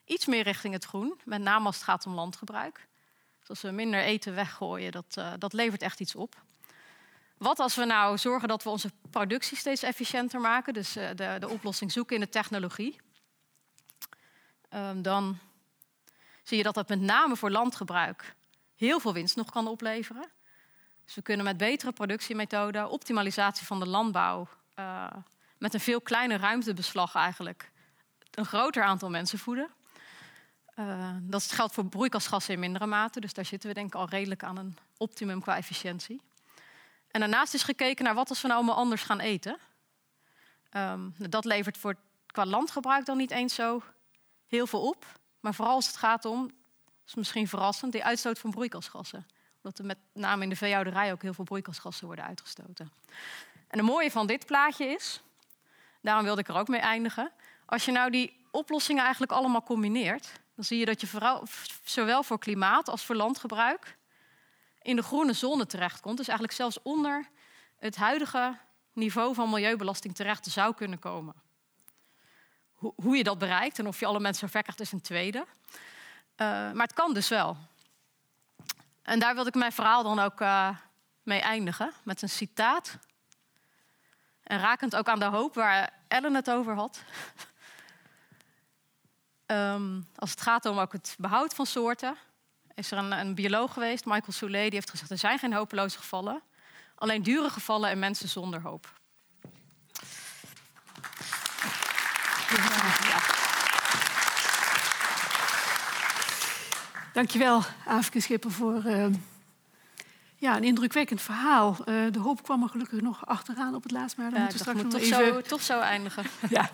iets 0.05 0.25
meer 0.25 0.43
richting 0.43 0.73
het 0.73 0.85
groen, 0.85 1.19
met 1.23 1.41
name 1.41 1.65
als 1.65 1.75
het 1.75 1.83
gaat 1.83 2.05
om 2.05 2.13
landgebruik. 2.13 2.87
Dus 3.39 3.49
als 3.49 3.61
we 3.61 3.71
minder 3.71 4.01
eten 4.01 4.35
weggooien, 4.35 4.91
dat, 4.91 5.15
uh, 5.17 5.33
dat 5.37 5.53
levert 5.53 5.81
echt 5.81 5.99
iets 5.99 6.15
op. 6.15 6.35
Wat 7.41 7.59
als 7.59 7.75
we 7.75 7.85
nou 7.85 8.17
zorgen 8.17 8.47
dat 8.47 8.63
we 8.63 8.69
onze 8.69 8.91
productie 9.09 9.57
steeds 9.57 9.83
efficiënter 9.83 10.39
maken, 10.39 10.73
dus 10.73 10.97
uh, 10.97 11.09
de, 11.15 11.37
de 11.39 11.49
oplossing 11.49 11.91
zoeken 11.91 12.15
in 12.15 12.21
de 12.21 12.29
technologie? 12.29 12.99
Um, 14.69 15.01
dan 15.01 15.37
zie 16.43 16.57
je 16.57 16.63
dat 16.63 16.73
dat 16.73 16.89
met 16.89 16.99
name 16.99 17.35
voor 17.35 17.51
landgebruik 17.51 18.35
heel 18.75 18.99
veel 18.99 19.13
winst 19.13 19.35
nog 19.35 19.51
kan 19.51 19.67
opleveren. 19.67 20.31
Dus 21.05 21.15
we 21.15 21.21
kunnen 21.21 21.45
met 21.45 21.57
betere 21.57 21.91
productiemethoden, 21.91 22.89
optimalisatie 22.89 23.65
van 23.65 23.79
de 23.79 23.87
landbouw, 23.87 24.47
uh, 24.79 25.07
met 25.57 25.73
een 25.73 25.79
veel 25.79 26.01
kleiner 26.01 26.39
ruimtebeslag 26.39 27.15
eigenlijk, 27.15 27.71
een 28.31 28.45
groter 28.45 28.83
aantal 28.83 29.09
mensen 29.09 29.39
voeden. 29.39 29.69
Uh, 30.75 31.09
dat 31.21 31.51
geldt 31.51 31.73
voor 31.73 31.85
broeikasgassen 31.85 32.53
in 32.53 32.59
mindere 32.59 32.85
mate, 32.85 33.19
dus 33.19 33.33
daar 33.33 33.45
zitten 33.45 33.69
we 33.69 33.75
denk 33.75 33.87
ik 33.87 33.95
al 33.95 34.09
redelijk 34.09 34.43
aan 34.43 34.57
een 34.57 34.77
optimum 34.97 35.41
qua 35.41 35.57
efficiëntie. 35.57 36.21
En 37.11 37.19
daarnaast 37.19 37.53
is 37.53 37.63
gekeken 37.63 38.05
naar 38.05 38.13
wat 38.13 38.29
als 38.29 38.41
we 38.41 38.47
nou 38.47 38.59
allemaal 38.59 38.79
anders 38.79 39.03
gaan 39.03 39.19
eten. 39.19 39.57
Um, 40.71 41.15
dat 41.17 41.45
levert 41.45 41.77
voor, 41.77 41.95
qua 42.25 42.45
landgebruik 42.45 43.05
dan 43.05 43.17
niet 43.17 43.31
eens 43.31 43.55
zo 43.55 43.83
heel 44.47 44.67
veel 44.67 44.87
op. 44.87 45.05
Maar 45.39 45.53
vooral 45.53 45.75
als 45.75 45.87
het 45.87 45.97
gaat 45.97 46.25
om, 46.25 46.41
dat 46.41 47.07
is 47.07 47.15
misschien 47.15 47.47
verrassend, 47.47 47.91
die 47.91 48.03
uitstoot 48.03 48.39
van 48.39 48.51
broeikasgassen. 48.51 49.27
Omdat 49.61 49.79
er 49.79 49.85
met 49.85 49.97
name 50.13 50.43
in 50.43 50.49
de 50.49 50.55
veehouderij 50.55 51.11
ook 51.11 51.21
heel 51.21 51.33
veel 51.33 51.43
broeikasgassen 51.43 52.05
worden 52.05 52.25
uitgestoten. 52.25 52.91
En 53.67 53.77
het 53.77 53.87
mooie 53.87 54.11
van 54.11 54.27
dit 54.27 54.45
plaatje 54.45 54.85
is, 54.85 55.21
daarom 56.01 56.23
wilde 56.23 56.41
ik 56.41 56.47
er 56.47 56.55
ook 56.55 56.67
mee 56.67 56.79
eindigen. 56.79 57.31
Als 57.65 57.85
je 57.85 57.91
nou 57.91 58.11
die 58.11 58.45
oplossingen 58.51 59.03
eigenlijk 59.03 59.31
allemaal 59.31 59.63
combineert, 59.63 60.31
dan 60.55 60.63
zie 60.63 60.79
je 60.79 60.85
dat 60.85 61.01
je 61.01 61.41
zowel 61.83 62.23
voor 62.23 62.39
klimaat 62.39 62.89
als 62.89 63.05
voor 63.05 63.15
landgebruik 63.15 63.97
in 64.81 64.95
de 64.95 65.01
groene 65.01 65.33
zone 65.33 65.65
terechtkomt. 65.65 66.17
Dus 66.17 66.27
eigenlijk 66.27 66.57
zelfs 66.57 66.81
onder 66.81 67.29
het 67.77 67.95
huidige 67.95 68.57
niveau 68.93 69.33
van 69.33 69.49
milieubelasting 69.49 70.15
terecht 70.15 70.45
zou 70.45 70.73
kunnen 70.73 70.99
komen. 70.99 71.33
Hoe 72.73 73.17
je 73.17 73.23
dat 73.23 73.37
bereikt 73.37 73.79
en 73.79 73.87
of 73.87 73.99
je 73.99 74.05
alle 74.05 74.19
mensen 74.19 74.47
zover 74.47 74.61
krijgt, 74.61 74.81
is 74.81 74.91
een 74.91 75.01
tweede. 75.01 75.37
Uh, 75.37 76.47
maar 76.47 76.87
het 76.87 76.93
kan 76.93 77.13
dus 77.13 77.27
wel. 77.27 77.57
En 79.01 79.19
daar 79.19 79.33
wilde 79.33 79.49
ik 79.49 79.55
mijn 79.55 79.71
verhaal 79.71 80.03
dan 80.03 80.19
ook 80.19 80.41
uh, 80.41 80.69
mee 81.23 81.39
eindigen, 81.39 81.93
met 82.03 82.21
een 82.21 82.29
citaat. 82.29 82.97
En 84.43 84.59
rakend 84.59 84.95
ook 84.95 85.07
aan 85.07 85.19
de 85.19 85.25
hoop 85.25 85.53
waar 85.53 85.93
Ellen 86.07 86.33
het 86.33 86.49
over 86.51 86.75
had. 86.75 87.03
um, 89.45 90.07
als 90.15 90.31
het 90.31 90.41
gaat 90.41 90.65
om 90.65 90.79
ook 90.79 90.91
het 90.91 91.15
behoud 91.17 91.53
van 91.53 91.65
soorten, 91.65 92.17
is 92.75 92.91
er 92.91 92.97
een, 92.97 93.11
een 93.11 93.35
bioloog 93.35 93.73
geweest, 93.73 94.05
Michael 94.05 94.31
Soulet, 94.31 94.63
die 94.63 94.73
heeft 94.73 94.89
gezegd: 94.89 95.11
er 95.11 95.17
zijn 95.17 95.39
geen 95.39 95.53
hopeloze 95.53 95.97
gevallen, 95.97 96.41
alleen 96.95 97.23
dure 97.23 97.49
gevallen 97.49 97.89
en 97.89 97.99
mensen 97.99 98.29
zonder 98.29 98.61
hoop. 98.61 98.99
Ja. 103.09 103.19
Dankjewel, 107.13 107.61
Afke 107.85 108.19
Schipper, 108.19 108.51
voor 108.51 108.83
uh, 108.85 109.05
ja, 110.35 110.57
een 110.57 110.63
indrukwekkend 110.63 111.21
verhaal. 111.21 111.77
Uh, 111.85 112.11
de 112.11 112.19
hoop 112.19 112.43
kwam 112.43 112.63
er 112.63 112.69
gelukkig 112.69 113.01
nog 113.01 113.25
achteraan 113.25 113.75
op 113.75 113.83
het 113.83 113.91
laatst, 113.91 114.17
maar 114.17 114.29
dan 114.29 114.39
ja, 114.39 114.45
moeten 114.45 114.57
we 114.57 114.63
straks 114.63 114.83
nog 114.83 114.91
toch, 114.91 115.01
even... 115.01 115.33
zo, 115.33 115.41
toch 115.41 115.61
zo 115.61 115.79
eindigen. 115.79 116.23
ja. 116.49 116.69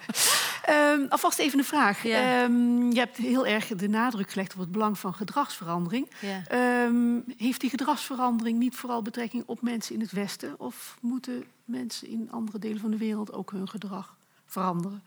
Um, 0.69 1.05
alvast 1.09 1.39
even 1.39 1.59
een 1.59 1.65
vraag. 1.65 2.03
Ja. 2.03 2.43
Um, 2.43 2.91
je 2.91 2.99
hebt 2.99 3.17
heel 3.17 3.45
erg 3.45 3.67
de 3.67 3.89
nadruk 3.89 4.29
gelegd 4.29 4.53
op 4.53 4.59
het 4.59 4.71
belang 4.71 4.99
van 4.99 5.13
gedragsverandering. 5.13 6.07
Ja. 6.19 6.83
Um, 6.85 7.23
heeft 7.37 7.61
die 7.61 7.69
gedragsverandering 7.69 8.59
niet 8.59 8.75
vooral 8.75 9.01
betrekking 9.01 9.43
op 9.45 9.61
mensen 9.61 9.95
in 9.95 10.01
het 10.01 10.11
Westen? 10.11 10.59
Of 10.59 10.97
moeten 11.01 11.43
mensen 11.65 12.07
in 12.07 12.31
andere 12.31 12.59
delen 12.59 12.79
van 12.79 12.91
de 12.91 12.97
wereld 12.97 13.33
ook 13.33 13.51
hun 13.51 13.69
gedrag 13.69 14.15
veranderen? 14.45 15.03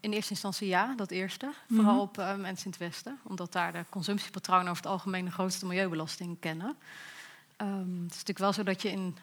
In 0.00 0.12
eerste 0.12 0.30
instantie 0.30 0.68
ja, 0.68 0.94
dat 0.96 1.10
eerste. 1.10 1.50
Vooral 1.68 1.92
Mhm. 1.92 2.02
op 2.02 2.18
uh, 2.18 2.34
mensen 2.36 2.64
in 2.64 2.70
het 2.70 2.80
Westen. 2.80 3.18
Omdat 3.22 3.52
daar 3.52 3.72
de 3.72 3.84
consumptiepatronen 3.88 4.68
over 4.68 4.82
het 4.82 4.92
algemeen 4.92 5.24
de 5.24 5.30
grootste 5.30 5.66
milieubelasting 5.66 6.36
kennen. 6.40 6.76
Het 7.56 7.66
is 7.86 8.08
natuurlijk 8.08 8.38
wel 8.38 8.52
zo 8.52 8.62
dat 8.62 8.82
je 8.82 8.90
in 8.90 9.16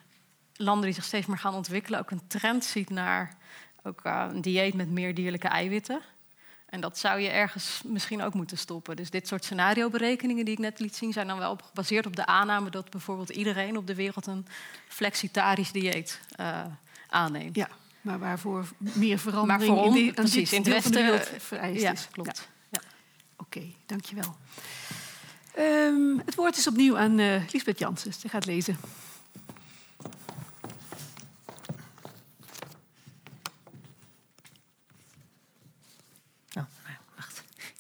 landen 0.56 0.86
die 0.86 0.94
zich 0.94 1.04
steeds 1.04 1.26
meer 1.26 1.38
gaan 1.38 1.54
ontwikkelen... 1.54 2.00
ook 2.00 2.12
een 2.12 2.28
trend 2.28 2.64
ziet 2.64 2.90
naar 2.90 3.36
ook, 3.84 4.00
uh, 4.04 4.26
een 4.30 4.42
dieet 4.42 4.74
met 4.74 4.90
meer 4.90 5.16
dierlijke 5.16 5.48
eiwitten. 5.48 6.02
En 6.66 6.82
dat 6.82 6.98
zou 6.98 7.20
je 7.20 7.30
ergens 7.30 7.82
misschien 7.86 8.22
ook 8.22 8.34
moeten 8.34 8.58
stoppen. 8.58 8.96
Dus 8.96 9.10
dit 9.10 9.28
soort 9.28 9.44
scenarioberekeningen 9.44 10.46
die 10.46 10.54
ik 10.54 10.60
net 10.60 10.80
liet 10.80 10.96
zien... 10.96 11.14
zijn 11.14 11.28
dan 11.28 11.38
wel 11.38 11.52
op, 11.52 11.62
gebaseerd 11.62 12.06
op 12.06 12.16
de 12.16 12.26
aanname 12.26 12.70
dat 12.70 12.90
bijvoorbeeld 12.90 13.30
iedereen 13.30 13.78
op 13.78 13.88
de 13.88 13.96
wereld... 13.96 14.28
een 14.28 14.46
flexitarisch 14.88 15.72
dieet 15.72 16.20
uh, 16.40 16.62
aanneemt. 17.10 17.56
Ja, 17.56 17.70
maar 18.02 18.20
waarvoor 18.20 18.66
meer 18.78 19.20
verandering 19.20 19.76
Maar 19.76 19.84
on- 19.84 19.88
in, 19.88 19.94
die, 19.94 20.14
precies, 20.14 20.54
in 20.54 20.62
het 20.62 20.68
Westen, 20.68 21.42
vereist 21.42 21.82
ja, 21.82 21.92
is. 21.92 22.08
klopt. 22.12 22.50
Ja. 22.70 22.80
Oké, 23.38 23.58
okay, 23.58 23.76
dankjewel. 23.86 24.36
Um, 25.60 26.22
het 26.26 26.36
woord 26.36 26.58
is 26.58 26.68
opnieuw 26.68 26.98
aan 26.98 27.20
uh, 27.20 27.42
Lisbeth 27.52 27.80
Janssens. 27.80 28.20
Ze 28.20 28.30
gaat 28.30 28.46
lezen. 28.46 28.78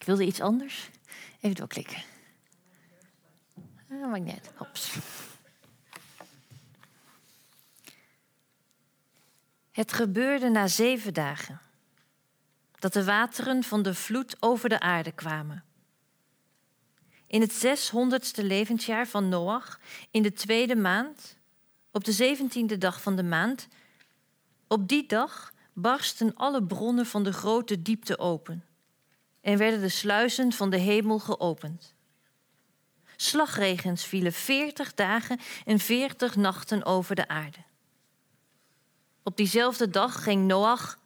Ik 0.01 0.07
wilde 0.07 0.25
iets 0.25 0.39
anders. 0.39 0.89
Even 1.41 1.55
doorklikken. 1.55 2.03
Ah, 3.89 4.13
uit. 4.13 4.51
Hops. 4.55 4.97
Het 9.71 9.93
gebeurde 9.93 10.49
na 10.49 10.67
zeven 10.67 11.13
dagen 11.13 11.61
dat 12.79 12.93
de 12.93 13.03
wateren 13.03 13.63
van 13.63 13.81
de 13.81 13.93
vloed 13.93 14.35
over 14.39 14.69
de 14.69 14.79
aarde 14.79 15.11
kwamen. 15.11 15.63
In 17.27 17.41
het 17.41 17.53
zeshonderdste 17.53 18.43
levensjaar 18.43 19.07
van 19.07 19.29
Noach, 19.29 19.79
in 20.11 20.23
de 20.23 20.33
tweede 20.33 20.75
maand, 20.75 21.37
op 21.91 22.03
de 22.03 22.11
zeventiende 22.11 22.77
dag 22.77 23.01
van 23.01 23.15
de 23.15 23.23
maand, 23.23 23.67
op 24.67 24.87
die 24.87 25.05
dag 25.07 25.53
barsten 25.73 26.35
alle 26.35 26.63
bronnen 26.63 27.05
van 27.05 27.23
de 27.23 27.33
grote 27.33 27.81
diepte 27.81 28.17
open 28.19 28.65
en 29.41 29.57
werden 29.57 29.81
de 29.81 29.89
sluizen 29.89 30.51
van 30.51 30.69
de 30.69 30.77
hemel 30.77 31.19
geopend. 31.19 31.93
Slagregens 33.15 34.05
vielen 34.05 34.33
veertig 34.33 34.93
dagen 34.93 35.39
en 35.65 35.79
veertig 35.79 36.35
nachten 36.35 36.85
over 36.85 37.15
de 37.15 37.27
aarde. 37.27 37.57
Op 39.23 39.37
diezelfde 39.37 39.89
dag 39.89 40.23
ging 40.23 40.47
Noach 40.47 40.99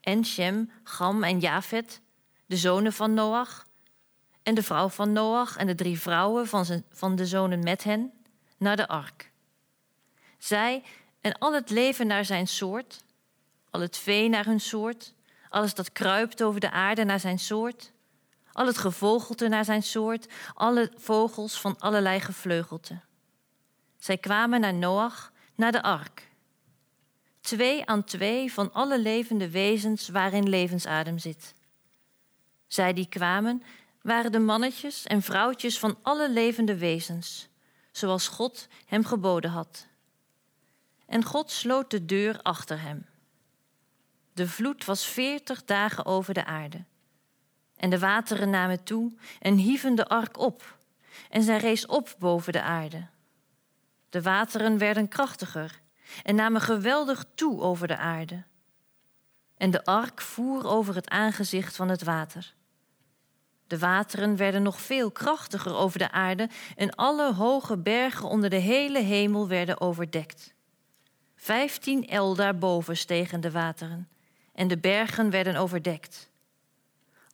en 0.00 0.24
Shem, 0.24 0.70
Gam 0.82 1.24
en 1.24 1.38
Jafet, 1.38 2.00
de 2.46 2.56
zonen 2.56 2.92
van 2.92 3.14
Noach, 3.14 3.66
en 4.42 4.54
de 4.54 4.62
vrouw 4.62 4.88
van 4.88 5.12
Noach 5.12 5.56
en 5.56 5.66
de 5.66 5.74
drie 5.74 6.00
vrouwen 6.00 6.46
van, 6.46 6.84
van 6.90 7.16
de 7.16 7.26
zonen 7.26 7.62
met 7.62 7.84
hen, 7.84 8.12
naar 8.56 8.76
de 8.76 8.88
ark. 8.88 9.30
Zij 10.38 10.82
en 11.20 11.38
al 11.38 11.54
het 11.54 11.70
leven 11.70 12.06
naar 12.06 12.24
zijn 12.24 12.48
soort, 12.48 13.04
al 13.70 13.80
het 13.80 13.96
vee 13.96 14.28
naar 14.28 14.44
hun 14.44 14.60
soort, 14.60 15.14
alles 15.50 15.74
dat 15.74 15.92
kruipt 15.92 16.42
over 16.42 16.60
de 16.60 16.70
aarde 16.70 17.04
naar 17.04 17.20
zijn 17.20 17.38
soort, 17.38 17.92
al 18.52 18.66
het 18.66 18.78
gevogelte 18.78 19.48
naar 19.48 19.64
zijn 19.64 19.82
soort, 19.82 20.26
alle 20.54 20.92
vogels 20.96 21.60
van 21.60 21.78
allerlei 21.78 22.20
gevleugelte. 22.20 23.00
Zij 23.98 24.18
kwamen 24.18 24.60
naar 24.60 24.74
Noach, 24.74 25.32
naar 25.54 25.72
de 25.72 25.82
ark. 25.82 26.28
Twee 27.40 27.86
aan 27.86 28.04
twee 28.04 28.52
van 28.52 28.72
alle 28.72 29.00
levende 29.00 29.50
wezens 29.50 30.08
waarin 30.08 30.48
levensadem 30.48 31.18
zit. 31.18 31.54
Zij 32.66 32.92
die 32.92 33.08
kwamen, 33.08 33.62
waren 34.02 34.32
de 34.32 34.38
mannetjes 34.38 35.06
en 35.06 35.22
vrouwtjes 35.22 35.78
van 35.78 35.98
alle 36.02 36.30
levende 36.30 36.76
wezens, 36.76 37.48
zoals 37.92 38.28
God 38.28 38.68
hem 38.86 39.04
geboden 39.04 39.50
had. 39.50 39.86
En 41.06 41.24
God 41.24 41.50
sloot 41.50 41.90
de 41.90 42.04
deur 42.04 42.42
achter 42.42 42.80
hem. 42.80 43.09
De 44.40 44.48
vloed 44.48 44.84
was 44.84 45.06
veertig 45.06 45.64
dagen 45.64 46.06
over 46.06 46.34
de 46.34 46.44
aarde. 46.44 46.84
En 47.76 47.90
de 47.90 47.98
wateren 47.98 48.50
namen 48.50 48.82
toe 48.82 49.12
en 49.40 49.54
hieven 49.54 49.94
de 49.94 50.06
ark 50.06 50.38
op. 50.38 50.78
En 51.30 51.42
zij 51.42 51.58
rees 51.58 51.86
op 51.86 52.14
boven 52.18 52.52
de 52.52 52.62
aarde. 52.62 53.06
De 54.10 54.22
wateren 54.22 54.78
werden 54.78 55.08
krachtiger 55.08 55.80
en 56.22 56.34
namen 56.34 56.60
geweldig 56.60 57.24
toe 57.34 57.60
over 57.60 57.88
de 57.88 57.96
aarde. 57.96 58.42
En 59.56 59.70
de 59.70 59.84
ark 59.84 60.20
voer 60.20 60.66
over 60.66 60.94
het 60.94 61.08
aangezicht 61.08 61.76
van 61.76 61.88
het 61.88 62.02
water. 62.02 62.54
De 63.66 63.78
wateren 63.78 64.36
werden 64.36 64.62
nog 64.62 64.80
veel 64.80 65.10
krachtiger 65.10 65.74
over 65.74 65.98
de 65.98 66.10
aarde 66.10 66.48
en 66.76 66.94
alle 66.94 67.32
hoge 67.34 67.78
bergen 67.78 68.28
onder 68.28 68.50
de 68.50 68.56
hele 68.56 69.00
hemel 69.00 69.48
werden 69.48 69.80
overdekt. 69.80 70.54
Vijftien 71.36 72.06
el 72.06 72.34
daarboven 72.34 72.96
stegen 72.96 73.40
de 73.40 73.50
wateren 73.50 74.09
en 74.60 74.68
de 74.68 74.78
bergen 74.78 75.30
werden 75.30 75.56
overdekt. 75.56 76.30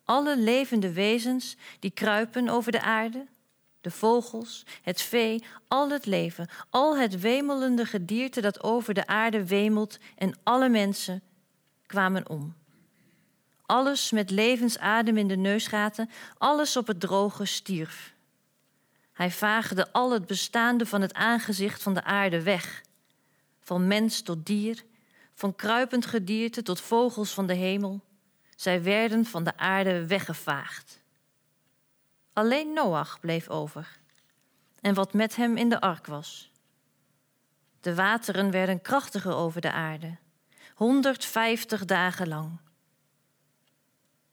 Alle 0.04 0.38
levende 0.38 0.92
wezens 0.92 1.56
die 1.78 1.90
kruipen 1.90 2.48
over 2.48 2.72
de 2.72 2.80
aarde, 2.80 3.26
de 3.80 3.90
vogels, 3.90 4.66
het 4.82 5.02
vee, 5.02 5.44
al 5.68 5.90
het 5.90 6.06
leven, 6.06 6.48
al 6.70 6.96
het 6.98 7.20
wemelende 7.20 7.84
gedierte 7.84 8.40
dat 8.40 8.62
over 8.62 8.94
de 8.94 9.06
aarde 9.06 9.46
wemelt 9.46 9.98
en 10.16 10.38
alle 10.42 10.68
mensen 10.68 11.22
kwamen 11.86 12.28
om. 12.28 12.54
Alles 13.62 14.10
met 14.10 14.30
levensadem 14.30 15.16
in 15.16 15.28
de 15.28 15.36
neusgaten, 15.36 16.10
alles 16.38 16.76
op 16.76 16.86
het 16.86 17.00
droge 17.00 17.44
stierf. 17.44 18.14
Hij 19.12 19.30
vaagde 19.30 19.92
al 19.92 20.12
het 20.12 20.26
bestaande 20.26 20.86
van 20.86 21.00
het 21.00 21.14
aangezicht 21.14 21.82
van 21.82 21.94
de 21.94 22.02
aarde 22.02 22.42
weg, 22.42 22.82
van 23.60 23.86
mens 23.86 24.22
tot 24.22 24.46
dier, 24.46 24.84
van 25.36 25.54
kruipend 25.54 26.06
gedierte 26.06 26.62
tot 26.62 26.80
vogels 26.80 27.34
van 27.34 27.46
de 27.46 27.54
hemel. 27.54 28.00
Zij 28.56 28.82
werden 28.82 29.24
van 29.24 29.44
de 29.44 29.56
aarde 29.56 30.06
weggevaagd. 30.06 31.00
Alleen 32.32 32.72
Noach 32.72 33.20
bleef 33.20 33.48
over 33.48 33.98
en 34.80 34.94
wat 34.94 35.12
met 35.12 35.36
hem 35.36 35.56
in 35.56 35.68
de 35.68 35.80
ark 35.80 36.06
was. 36.06 36.50
De 37.80 37.94
wateren 37.94 38.50
werden 38.50 38.82
krachtiger 38.82 39.34
over 39.34 39.60
de 39.60 39.72
aarde, 39.72 40.16
150 40.74 41.84
dagen 41.84 42.28
lang. 42.28 42.58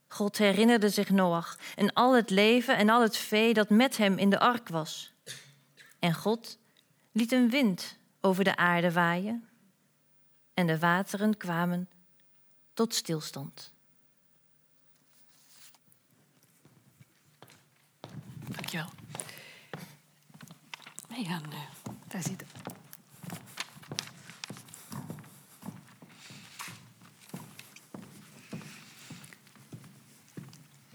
God 0.07 0.37
herinnerde 0.37 0.89
zich 0.89 1.09
Noach 1.09 1.57
en 1.75 1.93
al 1.93 2.15
het 2.15 2.29
leven 2.29 2.77
en 2.77 2.89
al 2.89 3.01
het 3.01 3.17
vee 3.17 3.53
dat 3.53 3.69
met 3.69 3.97
hem 3.97 4.17
in 4.17 4.29
de 4.29 4.39
ark 4.39 4.67
was. 4.67 5.13
En 5.99 6.13
God 6.13 6.59
liet 7.11 7.31
een 7.31 7.49
wind 7.49 7.97
over 8.21 8.43
de 8.43 8.55
aarde 8.55 8.91
waaien 8.91 9.47
en 10.53 10.67
de 10.67 10.79
wateren 10.79 11.37
kwamen 11.37 11.89
tot 12.73 12.93
stilstand. 12.93 13.71
Dankjewel. 18.47 18.89
Nee, 21.09 21.25
Jan, 21.25 21.43
uh, 21.49 21.59
daar 22.07 22.23
zit 22.23 22.41
het. 22.41 22.51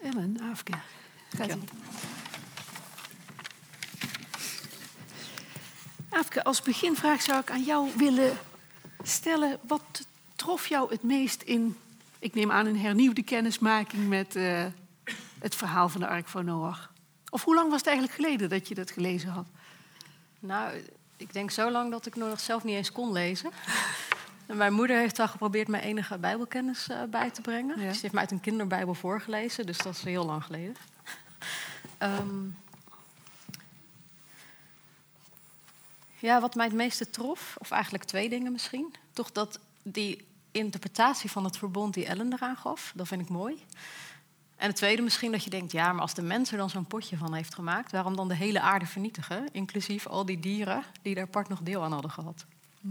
Ellen, 0.03 0.41
Afke. 0.41 0.73
Ga 1.29 1.45
zitten. 1.45 1.69
Afke, 6.09 6.45
als 6.45 6.63
beginvraag 6.63 7.23
zou 7.23 7.41
ik 7.41 7.51
aan 7.51 7.65
jou 7.65 7.91
willen 7.97 8.39
stellen... 9.03 9.59
wat 9.63 10.07
trof 10.37 10.67
jou 10.67 10.91
het 10.91 11.03
meest 11.03 11.43
in, 11.43 11.77
ik 12.19 12.35
neem 12.35 12.51
aan, 12.51 12.67
een 12.67 12.79
hernieuwde 12.79 13.23
kennismaking... 13.23 14.09
met 14.09 14.37
uh, 14.37 14.65
het 15.39 15.55
verhaal 15.55 15.89
van 15.89 16.01
de 16.01 16.07
Ark 16.07 16.29
van 16.29 16.45
Noach? 16.45 16.91
Of 17.31 17.45
hoe 17.45 17.55
lang 17.55 17.71
was 17.71 17.79
het 17.79 17.89
eigenlijk 17.89 18.17
geleden 18.17 18.49
dat 18.49 18.69
je 18.69 18.75
dat 18.75 18.91
gelezen 18.91 19.31
had? 19.31 19.47
Nou, 20.39 20.83
ik 21.17 21.33
denk 21.33 21.51
zo 21.51 21.71
lang 21.71 21.91
dat 21.91 22.07
ik 22.07 22.17
nog 22.17 22.41
zelf 22.41 22.65
niet 22.65 22.75
eens 22.75 22.93
kon 22.93 23.13
lezen. 23.13 23.51
En 24.47 24.57
mijn 24.63 24.73
moeder 24.73 24.97
heeft 24.97 25.19
al 25.19 25.29
geprobeerd 25.29 25.69
mij 25.69 25.81
enige 25.81 26.19
bijbelkennis 26.19 26.89
uh, 26.91 27.03
bij 27.11 27.31
te 27.31 27.41
brengen. 27.41 27.81
Ja. 27.81 27.93
Ze 27.93 28.01
heeft 28.01 28.13
mij 28.13 28.23
uit 28.23 28.31
een 28.31 28.41
kinderbijbel 28.41 28.95
voorgelezen, 28.95 29.67
dus 29.67 29.79
dat 29.79 29.95
is 29.95 30.03
heel 30.03 30.25
lang 30.25 30.45
geleden. 30.45 30.77
um, 32.03 32.57
ja, 36.19 36.41
wat 36.41 36.55
mij 36.55 36.67
het 36.67 36.75
meeste 36.75 37.11
trof, 37.11 37.57
of 37.59 37.71
eigenlijk 37.71 38.05
twee 38.05 38.29
dingen 38.29 38.53
misschien. 38.53 38.95
Toch 39.13 39.33
dat 39.33 39.59
die 39.83 40.27
interpretatie 40.51 41.31
van 41.31 41.45
het 41.45 41.57
verbond 41.57 41.95
die 41.95 42.07
Ellen 42.07 42.33
eraan 42.33 42.57
gaf, 42.57 42.93
dat 42.95 43.09
vind 43.09 43.21
ik 43.21 43.29
mooi. 43.29 43.65
En 44.57 44.67
het 44.67 44.77
tweede 44.77 45.03
misschien 45.03 45.33
dat 45.33 45.45
je 45.45 45.51
denkt, 45.51 45.73
ja, 45.73 45.93
maar 45.93 46.03
als 46.03 46.15
de 46.15 46.23
mens 46.23 46.51
er 46.51 46.59
dan 46.59 46.71
zo'n 46.71 46.87
potje 46.87 47.17
van 47.17 47.35
heeft 47.35 47.55
gemaakt, 47.55 47.93
waarom 47.93 48.17
dan 48.17 48.29
de 48.29 48.35
hele 48.35 48.61
aarde 48.61 48.87
vernietigen, 48.87 49.49
inclusief 49.53 50.07
al 50.07 50.25
die 50.25 50.41
dieren 50.41 50.83
die 51.03 51.15
daar 51.15 51.25
apart 51.25 51.49
nog 51.49 51.61
deel 51.61 51.83
aan 51.83 51.93
hadden 51.93 52.11
gehad? 52.11 52.45
Hm. 52.81 52.89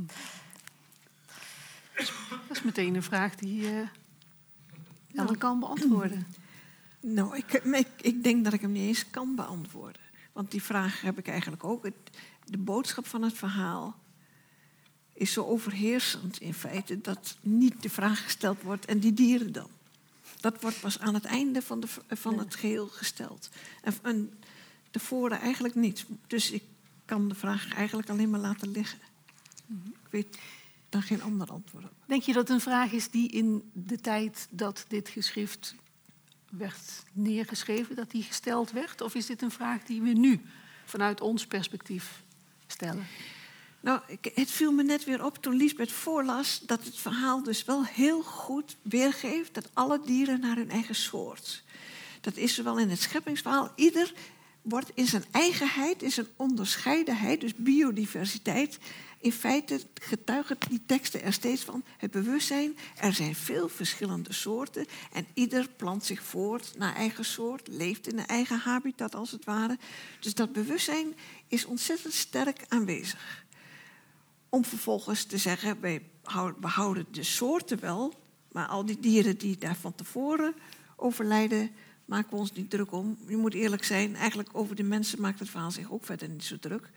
Dat 2.48 2.58
is 2.58 2.62
meteen 2.62 2.96
een 2.96 3.04
vraag 3.04 3.36
die 3.36 3.62
uh, 5.14 5.28
kan 5.38 5.60
beantwoorden. 5.60 6.28
Nou, 7.00 7.38
ik, 7.38 7.54
ik, 7.54 7.88
ik, 8.02 8.24
denk 8.24 8.44
dat 8.44 8.54
ik 8.54 8.62
hem 8.62 8.72
niet 8.72 8.88
eens 8.88 9.10
kan 9.10 9.36
beantwoorden. 9.36 10.02
Want 10.38 10.52
die 10.52 10.64
vraag 10.64 11.02
heb 11.02 11.18
ik 11.18 11.28
eigenlijk 11.28 11.64
ook. 11.64 11.84
Het, 11.84 11.96
de 12.46 12.58
boodschap 12.58 13.08
van 13.08 13.22
het 13.22 13.34
verhaal 13.34 13.96
is 15.14 15.32
zo 15.32 15.44
overheersend 15.44 16.42
in 16.42 16.54
feite 16.54 17.02
dat 17.02 17.38
niet 17.42 17.82
de 17.82 17.90
vraag 17.90 18.24
gesteld 18.24 18.62
wordt 18.62 18.86
en 18.86 19.00
die 19.00 19.14
dieren 19.14 19.52
dan. 19.52 19.70
Dat 20.40 20.62
wordt 20.62 20.80
pas 20.80 21.00
aan 21.00 21.14
het 21.14 21.26
einde 21.26 21.62
van, 21.62 21.80
de, 21.80 21.88
van 22.10 22.40
het 22.40 22.56
geheel 22.56 22.88
gesteld. 22.88 23.50
En, 23.82 23.94
en 24.02 24.34
tevoren 24.92 25.40
eigenlijk 25.40 25.76
niet. 25.76 26.06
Dus 26.28 26.52
ik 26.52 26.64
kan 27.06 27.28
de 27.28 27.36
vraag 27.36 27.74
eigenlijk 27.74 28.10
alleen 28.10 28.30
maar 28.30 28.40
laten 28.40 28.72
liggen. 28.72 29.00
Mhm. 29.66 29.88
Ik 29.88 30.10
weet 30.10 30.38
daar 30.90 31.04
geen 31.04 31.22
ander 31.22 31.52
antwoord 31.52 31.86
op. 31.86 31.94
Denk 32.06 32.22
je 32.22 32.34
dat 32.34 32.50
een 32.50 32.62
vraag 32.62 32.92
is 32.92 33.10
die 33.10 33.30
in 33.30 33.70
de 33.74 34.00
tijd 34.00 34.48
dat 34.50 34.86
dit 34.88 35.10
geschrift 35.10 35.76
werd 36.58 37.04
neergeschreven, 37.12 37.96
dat 37.96 38.12
die 38.12 38.24
gesteld 38.24 38.72
werd? 38.72 39.02
Of 39.02 39.16
is 39.16 39.26
dit 39.26 39.42
een 39.42 39.52
vraag 39.52 39.84
die 39.84 40.02
we 40.02 40.10
nu 40.10 40.42
vanuit 40.86 41.22
ons 41.22 41.48
perspectief 41.48 42.22
stellen? 42.68 43.08
Nou, 43.80 44.00
het 44.34 44.52
viel 44.52 44.72
me 44.72 44.84
net 44.84 45.04
weer 45.04 45.26
op 45.26 45.38
toen 45.38 45.56
Lisbeth 45.56 45.92
voorlas 45.92 46.60
dat 46.66 46.84
het 46.84 46.98
verhaal 46.98 47.44
dus 47.44 47.66
wel 47.66 47.86
heel 47.86 48.22
goed 48.22 48.76
weergeeft 48.82 49.54
dat 49.54 49.70
alle 49.74 50.02
dieren 50.06 50.40
naar 50.40 50.56
hun 50.56 50.70
eigen 50.70 50.96
soort. 50.96 51.64
Dat 52.22 52.38
is 52.38 52.56
zowel 52.56 52.80
in 52.80 52.90
het 52.90 53.02
scheppingsverhaal. 53.02 53.72
Ieder 53.76 54.14
wordt 54.62 54.92
in 54.94 55.08
zijn 55.08 55.26
eigenheid, 55.32 56.04
in 56.04 56.12
zijn 56.12 56.28
onderscheidenheid, 56.36 57.42
dus 57.42 57.56
biodiversiteit. 57.56 58.78
In 59.20 59.32
feite 59.32 59.82
getuigen 59.94 60.58
die 60.70 60.82
teksten 60.86 61.22
er 61.22 61.34
steeds 61.34 61.64
van 61.64 61.84
het 61.98 62.12
bewustzijn. 62.12 62.78
Er 62.96 63.14
zijn 63.14 63.36
veel 63.36 63.70
verschillende 63.70 64.34
soorten 64.34 64.86
en 65.12 65.28
ieder 65.34 65.70
plant 65.76 66.06
zich 66.06 66.24
voort 66.24 66.74
naar 66.78 66.96
eigen 66.96 67.26
soort, 67.26 67.68
leeft 67.68 68.08
in 68.08 68.20
een 68.20 68.28
eigen 68.28 68.60
habitat 68.60 69.16
als 69.16 69.32
het 69.32 69.46
ware. 69.46 69.78
Dus 70.20 70.34
dat 70.34 70.54
bewustzijn 70.54 71.16
is 71.48 71.66
ontzettend 71.66 72.14
sterk 72.14 72.66
aanwezig. 72.68 73.46
Om 74.50 74.66
vervolgens 74.66 75.24
te 75.24 75.38
zeggen, 75.38 75.82
wij 75.82 76.02
behouden 76.60 77.06
de 77.12 77.24
soorten 77.24 77.80
wel, 77.80 78.14
maar 78.52 78.68
al 78.68 78.86
die 78.86 79.00
dieren 79.00 79.38
die 79.38 79.58
daar 79.58 79.76
van 79.76 79.96
tevoren 79.96 80.54
overlijden, 80.96 81.72
maken 82.06 82.30
we 82.30 82.36
ons 82.36 82.52
niet 82.52 82.70
druk 82.70 82.92
om. 82.92 83.18
Je 83.28 83.38
moet 83.38 83.54
eerlijk 83.54 83.84
zijn, 83.84 84.16
eigenlijk 84.16 84.50
over 84.52 84.76
de 84.76 84.84
mensen 84.84 85.22
maakt 85.22 85.40
het 85.40 85.50
verhaal 85.50 85.72
zich 85.72 85.92
ook 85.92 86.06
verder 86.06 86.30
niet 86.30 86.44
zo 86.44 86.58
druk. 86.60 86.90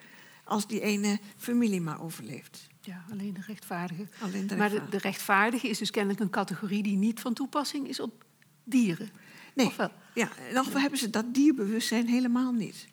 Als 0.51 0.67
die 0.67 0.81
ene 0.81 1.19
familie 1.37 1.81
maar 1.81 2.03
overleeft. 2.03 2.69
Ja, 2.81 3.05
alleen 3.11 3.35
de 3.35 3.41
rechtvaardige. 3.47 4.09
Alleen 4.21 4.47
de 4.47 4.55
rechtvaardige. 4.55 4.81
Maar 4.81 4.91
de, 4.91 4.97
de, 4.97 5.03
rechtvaardige 5.03 5.69
is 5.69 5.79
dus 5.79 5.91
kennelijk 5.91 6.21
een 6.21 6.31
categorie 6.31 6.83
die 6.83 6.97
niet 6.97 7.21
van 7.21 7.35
toepassing 7.35 7.89
is 7.89 8.01
op 8.01 8.25
dieren. 8.65 9.11
Nee, 9.55 9.73
ja, 10.15 10.29
nog 10.53 10.73
hebben 10.73 10.99
ze 10.99 11.11
dat 11.11 11.35
dierbewustzijn 11.35 12.07
helemaal 12.07 12.53
niet. 12.53 12.89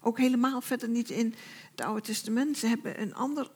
Ook 0.00 0.18
helemaal 0.18 0.60
verder 0.60 0.88
niet 0.88 1.10
in 1.10 1.34
het 1.70 1.80
Oude 1.80 2.00
Testament. 2.00 2.58
Ze 2.58 2.66
hebben 2.66 3.00
een 3.00 3.14
ander 3.14 3.50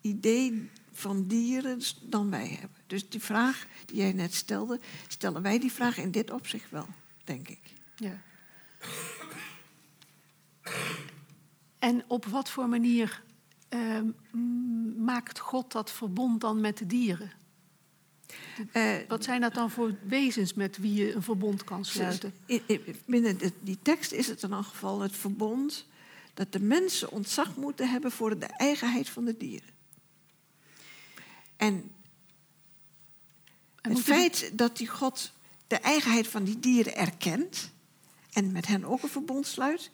idee 0.00 0.70
van 0.92 1.26
dieren 1.26 1.80
dan 2.02 2.30
wij 2.30 2.48
hebben. 2.48 2.78
Dus 2.86 3.08
die 3.08 3.20
vraag 3.20 3.66
die 3.84 3.96
jij 3.96 4.12
net 4.12 4.34
stelde, 4.34 4.80
stellen 5.08 5.42
wij 5.42 5.58
die 5.58 5.72
vraag 5.72 5.98
in 5.98 6.10
dit 6.10 6.30
opzicht 6.30 6.70
wel, 6.70 6.86
denk 7.24 7.48
ik. 7.48 7.60
Ja. 7.96 8.22
En 11.80 12.04
op 12.06 12.24
wat 12.24 12.50
voor 12.50 12.68
manier 12.68 13.22
ehm, 13.68 14.06
maakt 15.04 15.38
God 15.38 15.72
dat 15.72 15.90
verbond 15.90 16.40
dan 16.40 16.60
met 16.60 16.78
de 16.78 16.86
dieren? 16.86 17.32
Eh, 18.72 18.94
Wat 19.08 19.24
zijn 19.24 19.40
dat 19.40 19.54
dan 19.54 19.70
voor 19.70 19.94
wezens 20.02 20.54
met 20.54 20.76
wie 20.76 20.94
je 20.94 21.14
een 21.14 21.22
verbond 21.22 21.64
kan 21.64 21.84
sluiten? 21.84 22.34
in- 22.46 22.62
in- 22.66 22.96
binnen 23.06 23.38
die 23.62 23.78
tekst 23.82 24.12
is 24.12 24.26
het 24.26 24.42
in 24.42 24.52
elk 24.52 24.64
geval 24.66 25.00
het 25.00 25.16
verbond 25.16 25.86
dat 26.34 26.52
de 26.52 26.60
mensen 26.60 27.10
ontzag 27.10 27.56
moeten 27.56 27.90
hebben 27.90 28.12
voor 28.12 28.38
de 28.38 28.46
eigenheid 28.46 29.08
van 29.08 29.24
de 29.24 29.36
dieren. 29.36 29.68
En 31.56 31.90
het 33.82 34.00
feit 34.00 34.50
dat 34.58 34.76
die 34.76 34.88
God 34.88 35.32
de 35.66 35.76
eigenheid 35.78 36.28
van 36.28 36.44
die 36.44 36.60
dieren 36.60 36.96
erkent 36.96 37.70
en 38.32 38.52
met 38.52 38.66
hen 38.66 38.84
ook 38.84 39.02
een 39.02 39.08
verbond 39.08 39.46
sluit, 39.46 39.90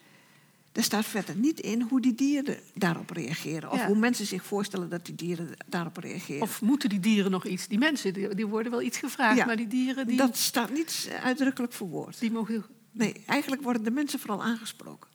daar 0.77 0.85
staat 0.85 1.05
verder 1.05 1.37
niet 1.37 1.61
in 1.61 1.81
hoe 1.83 2.01
die 2.01 2.15
dieren 2.15 2.59
daarop 2.75 3.11
reageren. 3.11 3.71
Of 3.71 3.79
Ja. 3.79 3.87
hoe 3.87 3.97
mensen 3.97 4.27
zich 4.27 4.45
voorstellen 4.45 4.89
dat 4.89 5.07
die 5.07 5.15
dieren 5.15 5.49
daarop 5.67 5.97
reageren. 5.97 6.43
Of 6.43 6.61
moeten 6.63 6.89
die 6.89 7.01
dieren 7.01 7.31
nog 7.31 7.45
iets? 7.47 7.69
Die 7.69 7.79
mensen 7.79 8.13
die, 8.15 8.35
die 8.35 8.47
worden 8.47 8.71
wel 8.73 8.83
iets 8.83 8.99
gevraagd, 8.99 9.37
Ja, 9.37 9.45
maar 9.45 9.57
die 9.57 9.67
dieren 9.67 10.07
die, 10.07 10.17
Dat 10.17 10.37
staat 10.37 10.71
niet 10.73 11.11
uitdrukkelijk 11.23 11.73
verwoord. 11.73 12.19
die 12.21 12.31
mogen. 12.31 12.65
Nee, 12.93 13.23
eigenlijk 13.27 13.63
worden 13.63 13.83
de 13.85 13.91
mensen 13.91 14.19
vooral 14.19 14.43
aangesproken. 14.43 15.11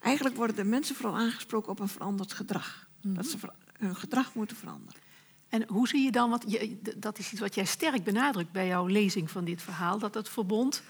Eigenlijk 0.00 0.36
worden 0.36 0.56
de 0.56 0.64
mensen 0.64 0.94
vooral 0.94 1.16
aangesproken 1.18 1.70
op 1.70 1.80
een 1.80 1.88
veranderd 1.88 2.32
gedrag. 2.32 2.88
Dat 3.02 3.26
ze 3.26 3.36
hun 3.78 3.96
gedrag 3.96 4.34
moeten 4.34 4.56
veranderen. 4.56 5.00
En 5.48 5.64
hoe 5.68 5.88
zie 5.88 6.04
je 6.04 6.10
dan, 6.10 6.30
wat 6.30 6.44
je, 6.46 6.78
dat 6.96 7.18
is 7.18 7.30
iets 7.32 7.40
wat 7.40 7.54
jij 7.54 7.64
sterk 7.64 8.04
benadrukt 8.04 8.52
bij 8.52 8.66
jouw 8.66 8.86
lezing 8.86 9.30
van 9.30 9.44
dit 9.44 9.62
verhaal, 9.62 9.98
dat 9.98 10.14
het 10.14 10.28
verbond 10.28 10.82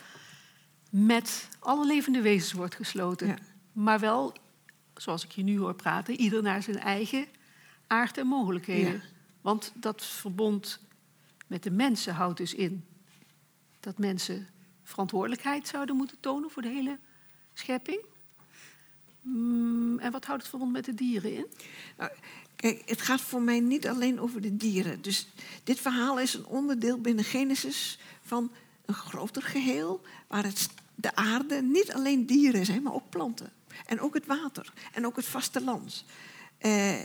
met 0.90 1.48
alle 1.58 1.86
levende 1.86 2.20
wezens 2.20 2.52
wordt 2.52 2.74
gesloten. 2.74 3.26
Ja. 3.26 3.36
Maar 3.72 4.00
wel, 4.00 4.34
zoals 4.96 5.24
ik 5.24 5.30
je 5.30 5.42
nu 5.42 5.58
hoor 5.58 5.74
praten, 5.74 6.20
ieder 6.20 6.42
naar 6.42 6.62
zijn 6.62 6.78
eigen 6.78 7.26
aard 7.86 8.18
en 8.18 8.26
mogelijkheden. 8.26 8.92
Ja. 8.92 9.00
Want 9.40 9.72
dat 9.74 10.04
verbond 10.04 10.80
met 11.46 11.62
de 11.62 11.70
mensen 11.70 12.14
houdt 12.14 12.38
dus 12.38 12.54
in 12.54 12.84
dat 13.80 13.98
mensen 13.98 14.48
verantwoordelijkheid 14.82 15.68
zouden 15.68 15.96
moeten 15.96 16.20
tonen 16.20 16.50
voor 16.50 16.62
de 16.62 16.68
hele 16.68 16.98
schepping. 17.52 18.00
Mm, 19.20 19.98
en 19.98 20.12
wat 20.12 20.24
houdt 20.24 20.42
het 20.42 20.50
verbond 20.50 20.72
met 20.72 20.84
de 20.84 20.94
dieren 20.94 21.34
in? 21.34 21.46
Nou, 21.96 22.10
kijk, 22.56 22.82
het 22.86 23.02
gaat 23.02 23.20
voor 23.20 23.42
mij 23.42 23.60
niet 23.60 23.88
alleen 23.88 24.20
over 24.20 24.40
de 24.40 24.56
dieren. 24.56 25.02
Dus 25.02 25.28
dit 25.64 25.80
verhaal 25.80 26.20
is 26.20 26.34
een 26.34 26.46
onderdeel 26.46 27.00
binnen 27.00 27.24
Genesis 27.24 27.98
van 28.22 28.50
een 28.84 28.94
groter 28.94 29.42
geheel, 29.42 30.00
waar 30.26 30.44
het, 30.44 30.68
de 30.94 31.14
aarde 31.14 31.62
niet 31.62 31.92
alleen 31.92 32.26
dieren 32.26 32.64
zijn, 32.64 32.82
maar 32.82 32.94
ook 32.94 33.10
planten. 33.10 33.52
En 33.86 34.00
ook 34.00 34.14
het 34.14 34.26
water 34.26 34.72
en 34.92 35.06
ook 35.06 35.16
het 35.16 35.26
vasteland. 35.26 36.04
Eh 36.58 37.00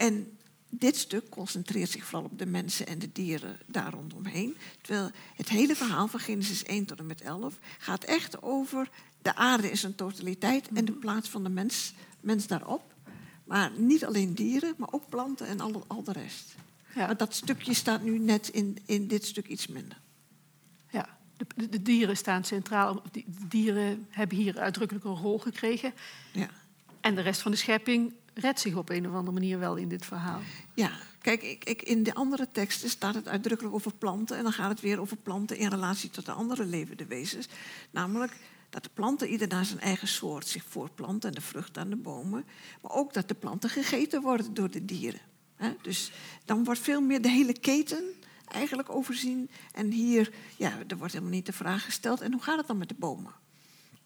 en 0.00 0.38
dit 0.68 0.96
stuk 0.96 1.28
concentreert 1.28 1.90
zich 1.90 2.04
vooral 2.04 2.28
op 2.30 2.38
de 2.38 2.46
mensen 2.46 2.86
en 2.86 2.98
de 2.98 3.12
dieren 3.12 3.58
daar 3.66 3.92
rondomheen. 3.92 4.56
Terwijl 4.80 5.10
het 5.36 5.48
hele 5.48 5.76
verhaal 5.76 6.08
van 6.08 6.20
Genesis 6.20 6.64
1 6.64 6.84
tot 6.84 6.98
en 6.98 7.06
met 7.06 7.20
11 7.20 7.58
gaat 7.78 8.04
echt 8.04 8.42
over 8.42 8.90
de 9.22 9.34
aarde 9.34 9.70
in 9.70 9.76
zijn 9.76 9.94
totaliteit 9.94 10.68
en 10.74 10.84
de 10.84 10.92
plaats 10.92 11.28
van 11.28 11.42
de 11.42 11.48
mens, 11.48 11.94
mens 12.20 12.46
daarop. 12.46 12.82
Maar 13.44 13.70
niet 13.76 14.04
alleen 14.04 14.34
dieren, 14.34 14.74
maar 14.76 14.92
ook 14.92 15.08
planten 15.08 15.46
en 15.46 15.60
al, 15.60 15.84
al 15.86 16.02
de 16.02 16.12
rest. 16.12 16.54
Ja. 16.94 17.06
Maar 17.06 17.16
dat 17.16 17.34
stukje 17.34 17.74
staat 17.74 18.02
nu 18.02 18.18
net 18.18 18.48
in, 18.48 18.78
in 18.84 19.06
dit 19.06 19.24
stuk 19.24 19.48
iets 19.48 19.66
minder. 19.66 20.00
De, 21.70 21.82
dieren 21.82 22.16
staan 22.16 22.44
centraal. 22.44 23.02
De 23.12 23.24
dieren 23.48 24.06
hebben 24.10 24.36
hier 24.36 24.58
uitdrukkelijk 24.58 25.04
een 25.04 25.16
rol 25.16 25.38
gekregen. 25.38 25.92
Ja. 26.32 26.48
En 27.00 27.14
de 27.14 27.20
rest 27.20 27.40
van 27.40 27.50
de 27.50 27.56
schepping 27.56 28.12
redt 28.34 28.60
zich 28.60 28.74
op 28.74 28.88
een 28.88 29.08
of 29.08 29.14
andere 29.14 29.32
manier 29.32 29.58
wel 29.58 29.76
in 29.76 29.88
dit 29.88 30.04
verhaal. 30.04 30.40
Ja, 30.74 30.90
kijk, 31.20 31.42
ik, 31.42 31.64
ik, 31.64 31.82
in 31.82 32.02
de 32.02 32.14
andere 32.14 32.48
teksten 32.52 32.90
staat 32.90 33.14
het 33.14 33.28
uitdrukkelijk 33.28 33.74
over 33.74 33.94
planten. 33.94 34.36
En 34.36 34.42
dan 34.42 34.52
gaat 34.52 34.70
het 34.70 34.80
weer 34.80 35.00
over 35.00 35.16
planten 35.16 35.56
in 35.56 35.68
relatie 35.68 36.10
tot 36.10 36.26
de 36.26 36.32
andere 36.32 36.64
levende 36.64 37.06
wezens. 37.06 37.48
Namelijk 37.90 38.36
dat 38.70 38.82
de 38.82 38.90
planten 38.94 39.28
ieder 39.28 39.48
naar 39.48 39.64
zijn 39.64 39.80
eigen 39.80 40.08
soort 40.08 40.46
zich 40.46 40.64
voortplanten 40.68 41.28
en 41.28 41.34
de 41.34 41.40
vrucht 41.40 41.78
aan 41.78 41.90
de 41.90 41.96
bomen. 41.96 42.44
Maar 42.82 42.92
ook 42.92 43.12
dat 43.12 43.28
de 43.28 43.34
planten 43.34 43.70
gegeten 43.70 44.22
worden 44.22 44.54
door 44.54 44.70
de 44.70 44.84
dieren. 44.84 45.20
Dus 45.82 46.12
dan 46.44 46.64
wordt 46.64 46.80
veel 46.80 47.00
meer 47.00 47.22
de 47.22 47.30
hele 47.30 47.58
keten 47.58 48.04
eigenlijk 48.52 48.90
overzien. 48.90 49.50
En 49.72 49.90
hier, 49.90 50.32
ja, 50.56 50.72
er 50.88 50.96
wordt 50.96 51.12
helemaal 51.12 51.34
niet 51.34 51.46
de 51.46 51.52
vraag 51.52 51.84
gesteld. 51.84 52.20
En 52.20 52.32
hoe 52.32 52.42
gaat 52.42 52.58
het 52.58 52.66
dan 52.66 52.78
met 52.78 52.88
de 52.88 52.94
bomen? 52.98 53.32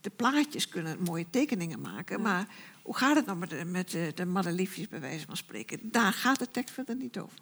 De 0.01 0.11
plaatjes 0.11 0.69
kunnen 0.69 1.03
mooie 1.03 1.27
tekeningen 1.31 1.81
maken, 1.81 2.21
maar 2.21 2.49
hoe 2.83 2.97
gaat 2.97 3.17
het 3.17 3.27
dan 3.27 3.39
met 3.39 3.51
de, 3.51 3.65
met 3.65 3.91
de, 3.91 4.13
de 4.15 4.25
madeliefjes, 4.25 4.89
bij 4.89 5.01
wijze 5.01 5.27
van 5.27 5.37
spreken? 5.37 5.91
Daar 5.91 6.13
gaat 6.13 6.39
de 6.39 6.51
tekst 6.51 6.75
verder 6.75 6.97
niet 6.97 7.19
over. 7.19 7.39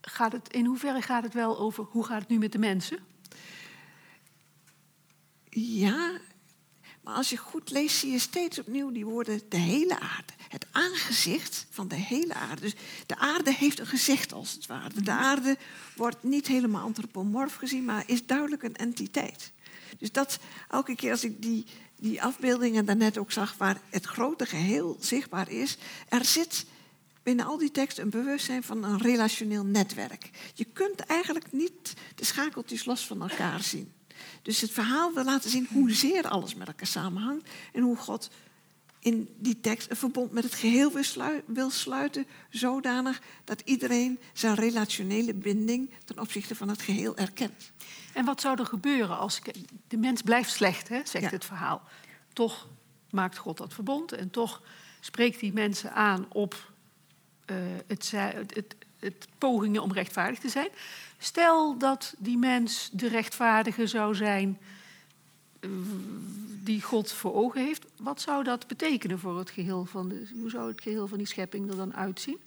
Gaat 0.00 0.32
het, 0.32 0.52
in 0.52 0.64
hoeverre 0.64 1.02
gaat 1.02 1.22
het 1.22 1.34
wel 1.34 1.58
over 1.58 1.84
hoe 1.84 2.04
gaat 2.04 2.20
het 2.20 2.28
nu 2.28 2.38
met 2.38 2.52
de 2.52 2.58
mensen? 2.58 2.98
Ja, 5.50 6.20
maar 7.10 7.18
als 7.18 7.30
je 7.30 7.36
goed 7.36 7.70
leest, 7.70 7.96
zie 7.96 8.10
je 8.10 8.18
steeds 8.18 8.58
opnieuw 8.58 8.90
die 8.90 9.04
woorden 9.04 9.40
de 9.48 9.56
hele 9.56 10.00
aarde. 10.00 10.32
Het 10.48 10.66
aangezicht 10.70 11.66
van 11.70 11.88
de 11.88 11.94
hele 11.94 12.34
aarde. 12.34 12.60
Dus 12.60 12.74
de 13.06 13.16
aarde 13.16 13.54
heeft 13.54 13.78
een 13.78 13.86
gezicht 13.86 14.32
als 14.32 14.52
het 14.52 14.66
ware. 14.66 15.02
De 15.02 15.10
aarde 15.10 15.56
wordt 15.96 16.22
niet 16.22 16.46
helemaal 16.46 16.84
antropomorf 16.84 17.54
gezien, 17.54 17.84
maar 17.84 18.02
is 18.06 18.26
duidelijk 18.26 18.62
een 18.62 18.76
entiteit. 18.76 19.52
Dus 19.98 20.12
dat 20.12 20.38
elke 20.68 20.94
keer 20.94 21.10
als 21.10 21.24
ik 21.24 21.42
die, 21.42 21.66
die 21.96 22.22
afbeeldingen 22.22 22.84
daarnet 22.84 23.18
ook 23.18 23.32
zag, 23.32 23.56
waar 23.56 23.80
het 23.88 24.04
grote 24.04 24.46
geheel 24.46 24.96
zichtbaar 25.00 25.50
is, 25.50 25.76
er 26.08 26.24
zit 26.24 26.66
binnen 27.22 27.46
al 27.46 27.58
die 27.58 27.70
teksten 27.70 28.04
een 28.04 28.10
bewustzijn 28.10 28.62
van 28.62 28.84
een 28.84 28.98
relationeel 28.98 29.64
netwerk. 29.64 30.30
Je 30.54 30.64
kunt 30.64 31.00
eigenlijk 31.00 31.52
niet 31.52 31.94
de 32.14 32.24
schakeltjes 32.24 32.84
los 32.84 33.06
van 33.06 33.22
elkaar 33.22 33.62
zien. 33.62 33.92
Dus 34.42 34.60
het 34.60 34.70
verhaal 34.70 35.12
wil 35.14 35.24
laten 35.24 35.50
zien 35.50 35.66
hoezeer 35.72 36.28
alles 36.28 36.54
met 36.54 36.66
elkaar 36.68 36.86
samenhangt 36.86 37.48
en 37.72 37.82
hoe 37.82 37.96
God 37.96 38.30
in 38.98 39.28
die 39.38 39.60
tekst 39.60 39.90
een 39.90 39.96
verbond 39.96 40.32
met 40.32 40.44
het 40.44 40.54
geheel 40.54 40.92
wil, 40.92 41.02
slui- 41.02 41.42
wil 41.46 41.70
sluiten, 41.70 42.26
zodanig 42.50 43.20
dat 43.44 43.62
iedereen 43.64 44.18
zijn 44.32 44.54
relationele 44.54 45.34
binding 45.34 45.90
ten 46.04 46.18
opzichte 46.18 46.54
van 46.54 46.68
het 46.68 46.82
geheel 46.82 47.16
erkent. 47.16 47.72
En 48.12 48.24
wat 48.24 48.40
zou 48.40 48.58
er 48.58 48.66
gebeuren 48.66 49.18
als 49.18 49.40
de 49.88 49.96
mens 49.96 50.22
blijft 50.22 50.50
slecht, 50.50 50.88
hè, 50.88 51.00
zegt 51.04 51.24
Ja. 51.24 51.30
het 51.30 51.44
verhaal. 51.44 51.82
Toch 52.32 52.68
maakt 53.10 53.36
God 53.38 53.56
dat 53.56 53.74
verbond 53.74 54.12
en 54.12 54.30
toch 54.30 54.62
spreekt 55.00 55.40
hij 55.40 55.50
mensen 55.54 55.92
aan 55.92 56.26
op 56.32 56.72
eh, 57.44 57.56
het, 57.86 58.12
het, 59.00 59.28
pogingen 59.38 59.82
om 59.82 59.92
rechtvaardig 59.92 60.38
te 60.38 60.48
zijn. 60.48 60.68
Stel 61.18 61.78
dat 61.78 62.14
die 62.18 62.38
mens 62.38 62.88
de 62.92 63.08
rechtvaardige 63.08 63.86
zou 63.86 64.14
zijn 64.14 64.58
eh, 65.60 65.70
die 66.62 66.82
God 66.82 67.12
voor 67.12 67.34
ogen 67.34 67.64
heeft. 67.64 67.84
Wat 67.96 68.20
zou 68.20 68.44
dat 68.44 68.66
betekenen 68.66 69.18
voor 69.18 69.38
het 69.38 69.50
geheel 69.50 69.84
van 69.84 70.08
de, 70.08 70.28
hoe 70.40 70.50
zou 70.50 70.68
het 70.70 70.80
geheel 70.80 71.08
van 71.08 71.18
die 71.18 71.26
schepping 71.26 71.70
er 71.70 71.76
dan 71.76 71.94
uitzien? 71.94 72.38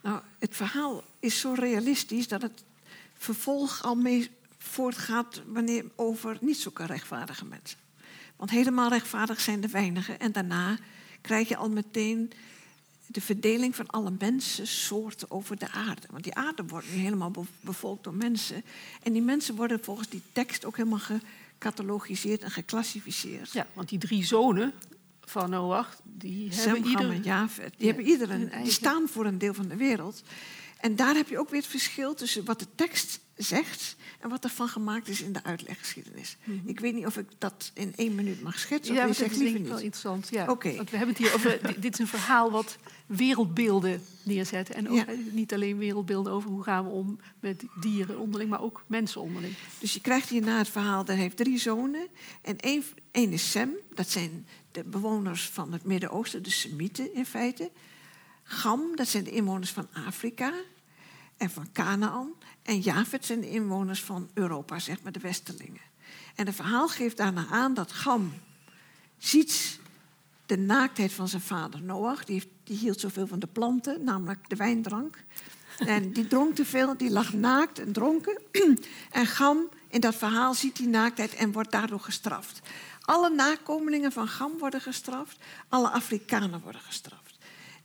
Nou, 0.00 0.20
het 0.38 0.56
verhaal 0.56 1.04
is 1.20 1.40
zo 1.40 1.52
realistisch 1.52 2.28
dat 2.28 2.42
het 2.42 2.64
vervolg 3.16 3.82
al 3.82 3.94
mee 3.94 4.30
voortgaat 4.58 5.42
wanneer 5.46 5.84
over 5.96 6.38
niet 6.40 6.56
zulke 6.56 6.86
rechtvaardige 6.86 7.44
mensen. 7.44 7.78
Want 8.36 8.50
helemaal 8.50 8.88
rechtvaardig 8.88 9.40
zijn 9.40 9.60
de 9.60 9.68
weinigen. 9.68 10.20
En 10.20 10.32
daarna 10.32 10.78
krijg 11.20 11.48
je 11.48 11.56
al 11.56 11.70
meteen 11.70 12.32
de 13.10 13.20
verdeling 13.20 13.76
van 13.76 13.86
alle 13.86 14.12
mensensoorten 14.18 15.30
over 15.30 15.58
de 15.58 15.70
aarde. 15.72 16.06
Want 16.10 16.24
die 16.24 16.34
aarde 16.34 16.64
wordt 16.66 16.86
nu 16.92 16.98
helemaal 16.98 17.30
be- 17.30 17.40
bevolkt 17.60 18.04
door 18.04 18.14
mensen. 18.14 18.62
En 19.02 19.12
die 19.12 19.22
mensen 19.22 19.54
worden 19.54 19.84
volgens 19.84 20.08
die 20.08 20.22
tekst 20.32 20.64
ook 20.64 20.76
helemaal 20.76 20.98
gecatalogiseerd 21.58 22.42
en 22.42 22.50
geclassificeerd. 22.50 23.52
Ja, 23.52 23.66
want 23.72 23.88
die 23.88 23.98
drie 23.98 24.24
zonen 24.24 24.72
van 25.20 25.50
Noach, 25.50 26.00
die 26.04 26.52
Sem, 26.52 26.64
hebben 26.72 26.90
ieder... 26.90 27.10
en. 27.10 27.10
Die, 27.22 27.24
Ja, 27.24 27.48
hebben 27.86 28.04
ieder 28.06 28.28
hun 28.28 28.40
een, 28.40 28.46
eigen- 28.48 28.62
die 28.64 28.72
staan 28.72 29.08
voor 29.08 29.26
een 29.26 29.38
deel 29.38 29.54
van 29.54 29.68
de 29.68 29.76
wereld. 29.76 30.22
En 30.80 30.96
daar 30.96 31.14
heb 31.14 31.28
je 31.28 31.38
ook 31.38 31.48
weer 31.50 31.60
het 31.60 31.70
verschil 31.70 32.14
tussen 32.14 32.44
wat 32.44 32.58
de 32.58 32.66
tekst 32.74 33.20
zegt 33.38 33.96
en 34.20 34.28
wat 34.28 34.44
ervan 34.44 34.68
gemaakt 34.68 35.08
is 35.08 35.22
in 35.22 35.32
de 35.32 35.42
uitleggeschiedenis. 35.44 36.36
Ik 36.64 36.80
weet 36.80 36.94
niet 36.94 37.06
of 37.06 37.16
ik 37.16 37.26
dat 37.38 37.70
in 37.74 37.92
één 37.96 38.14
minuut 38.14 38.40
mag 38.42 38.58
schetsen. 38.58 38.94
Mhm. 38.94 39.02
Ja, 39.04 39.08
of 39.10 39.16
dat 39.18 39.30
is 39.30 39.38
denk 39.38 39.56
ik 39.56 39.66
wel 39.66 39.78
interessant. 39.78 40.28
Ja. 40.30 40.44
Want 40.46 40.62
we 40.62 40.96
hebben 40.96 41.08
het 41.08 41.18
hier 41.18 41.34
over. 41.34 41.58
di- 41.66 41.80
dit 41.80 41.92
is 41.92 41.98
een 41.98 42.06
verhaal 42.06 42.50
wat 42.50 42.76
wereldbeelden 43.06 44.02
neerzet. 44.22 44.70
En 44.70 44.88
ook, 44.88 44.96
Ja. 44.96 45.04
niet 45.30 45.52
alleen 45.52 45.78
wereldbeelden 45.78 46.32
over 46.32 46.50
hoe 46.50 46.62
gaan 46.62 46.84
we 46.84 46.90
om 46.90 47.18
met 47.40 47.64
dieren 47.80 48.18
onderling, 48.18 48.50
maar 48.50 48.62
ook 48.62 48.84
mensen 48.86 49.20
onderling. 49.20 49.54
Dus 49.78 49.94
je 49.94 50.00
krijgt 50.00 50.28
hierna 50.28 50.58
het 50.58 50.68
verhaal, 50.68 51.04
dat 51.04 51.16
heeft 51.16 51.36
drie 51.36 51.58
zonen. 51.58 52.06
En 52.42 52.58
één, 52.58 52.82
één 53.10 53.32
is 53.32 53.50
Sem, 53.50 53.70
dat 53.94 54.08
zijn 54.08 54.46
de 54.72 54.84
bewoners 54.84 55.48
van 55.48 55.72
het 55.72 55.84
Midden-Oosten, 55.84 56.42
de 56.42 56.50
Semieten 56.50 57.14
in 57.14 57.26
feite. 57.26 57.70
Gam, 58.42 58.96
dat 58.96 59.08
zijn 59.08 59.24
de 59.24 59.30
inwoners 59.30 59.70
van 59.70 59.88
Afrika 60.06 60.52
en 61.36 61.50
van 61.50 61.68
Canaan. 61.72 62.30
En 62.68 62.78
Jafet 62.78 63.24
zijn 63.24 63.40
de 63.40 63.50
inwoners 63.50 64.02
van 64.02 64.28
Europa, 64.34 64.78
zeg 64.78 65.02
maar 65.02 65.12
de 65.12 65.20
Westerlingen. 65.20 65.80
En 66.34 66.46
het 66.46 66.54
verhaal 66.54 66.88
geeft 66.88 67.16
daarna 67.16 67.46
aan 67.50 67.74
dat 67.74 67.92
Gam 67.92 68.32
ziet 69.18 69.80
de 70.46 70.58
naaktheid 70.58 71.12
van 71.12 71.28
zijn 71.28 71.42
vader 71.42 71.82
Noach. 71.82 72.24
Die, 72.24 72.52
die 72.64 72.76
hield 72.76 73.00
zoveel 73.00 73.26
van 73.26 73.38
de 73.38 73.46
planten, 73.46 74.04
namelijk 74.04 74.48
de 74.48 74.56
wijndrank. 74.56 75.24
En 75.78 76.12
die 76.12 76.26
dronk 76.26 76.54
te 76.54 76.64
veel, 76.64 76.96
die 76.96 77.10
lag 77.10 77.32
naakt 77.32 77.78
en 77.78 77.92
dronken. 77.92 78.38
En 79.10 79.26
Gam, 79.26 79.68
in 79.88 80.00
dat 80.00 80.14
verhaal, 80.14 80.54
ziet 80.54 80.76
die 80.76 80.88
naaktheid 80.88 81.34
en 81.34 81.52
wordt 81.52 81.70
daardoor 81.70 82.00
gestraft. 82.00 82.60
Alle 83.00 83.30
nakomelingen 83.30 84.12
van 84.12 84.28
Gam 84.28 84.58
worden 84.58 84.80
gestraft. 84.80 85.36
Alle 85.68 85.90
Afrikanen 85.90 86.60
worden 86.60 86.80
gestraft. 86.80 87.27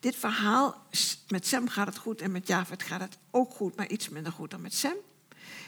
Dit 0.04 0.16
verhaal, 0.16 0.88
met 1.28 1.48
Sem 1.48 1.68
gaat 1.68 1.88
het 1.88 1.98
goed 1.98 2.22
en 2.22 2.32
met 2.32 2.48
Javed 2.48 2.84
gaat 2.84 3.00
het 3.00 3.18
ook 3.32 3.54
goed, 3.54 3.76
maar 3.76 3.90
iets 3.90 4.10
minder 4.10 4.32
goed 4.32 4.52
dan 4.52 4.62
met 4.62 4.74
Sem. 4.74 4.96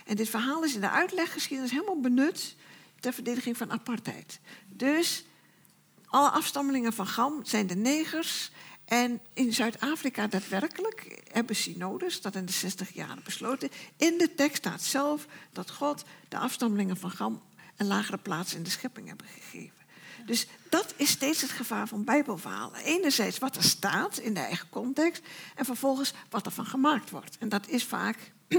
En 0.06 0.16
dit 0.16 0.30
verhaal 0.30 0.64
is 0.64 0.76
in 0.76 0.82
de 0.82 0.90
uitleggeschiedenis 0.90 1.72
helemaal 1.72 2.00
benut 2.00 2.56
ter 3.00 3.14
verdediging 3.14 3.58
van 3.58 3.72
apartheid. 3.72 4.40
Dus 4.68 5.26
alle 6.06 6.30
afstammelingen 6.30 6.94
van 6.94 7.08
Gam 7.08 7.46
zijn 7.46 7.68
de 7.68 7.76
negers. 7.76 8.52
En 8.86 9.22
in 9.34 9.54
Zuid-Afrika 9.54 10.28
daadwerkelijk 10.28 11.22
hebben 11.32 11.56
synodes 11.56 12.22
dat 12.22 12.36
in 12.36 12.46
de 12.46 12.52
60 12.52 12.94
jaren 12.94 13.24
besloten. 13.24 13.70
In 13.98 14.18
de 14.18 14.36
tekst 14.36 14.58
staat 14.58 14.82
zelf 14.82 15.28
dat 15.52 15.72
God 15.72 16.04
de 16.30 16.38
afstammelingen 16.38 16.98
van 16.98 17.12
Gam 17.12 17.42
een 17.78 17.88
lagere 17.88 18.18
plaats 18.18 18.54
in 18.54 18.64
de 18.64 18.70
schepping 18.70 19.08
hebben 19.08 19.28
gegeven. 19.28 19.75
Dus 20.26 20.48
dat 20.70 20.94
is 20.98 21.10
steeds 21.10 21.42
het 21.42 21.52
gevaar 21.52 21.88
van 21.88 22.04
Bijbelverhalen. 22.04 22.80
Enerzijds 22.80 23.38
wat 23.38 23.56
er 23.56 23.64
staat 23.64 24.18
in 24.18 24.34
de 24.34 24.40
eigen 24.40 24.70
context 24.70 25.24
en 25.56 25.66
vervolgens 25.66 26.14
wat 26.30 26.46
er 26.46 26.52
van 26.52 26.66
gemaakt 26.66 27.10
wordt. 27.10 27.38
En 27.38 27.50
dat 27.50 27.68
is 27.68 27.84
vaak 27.84 28.32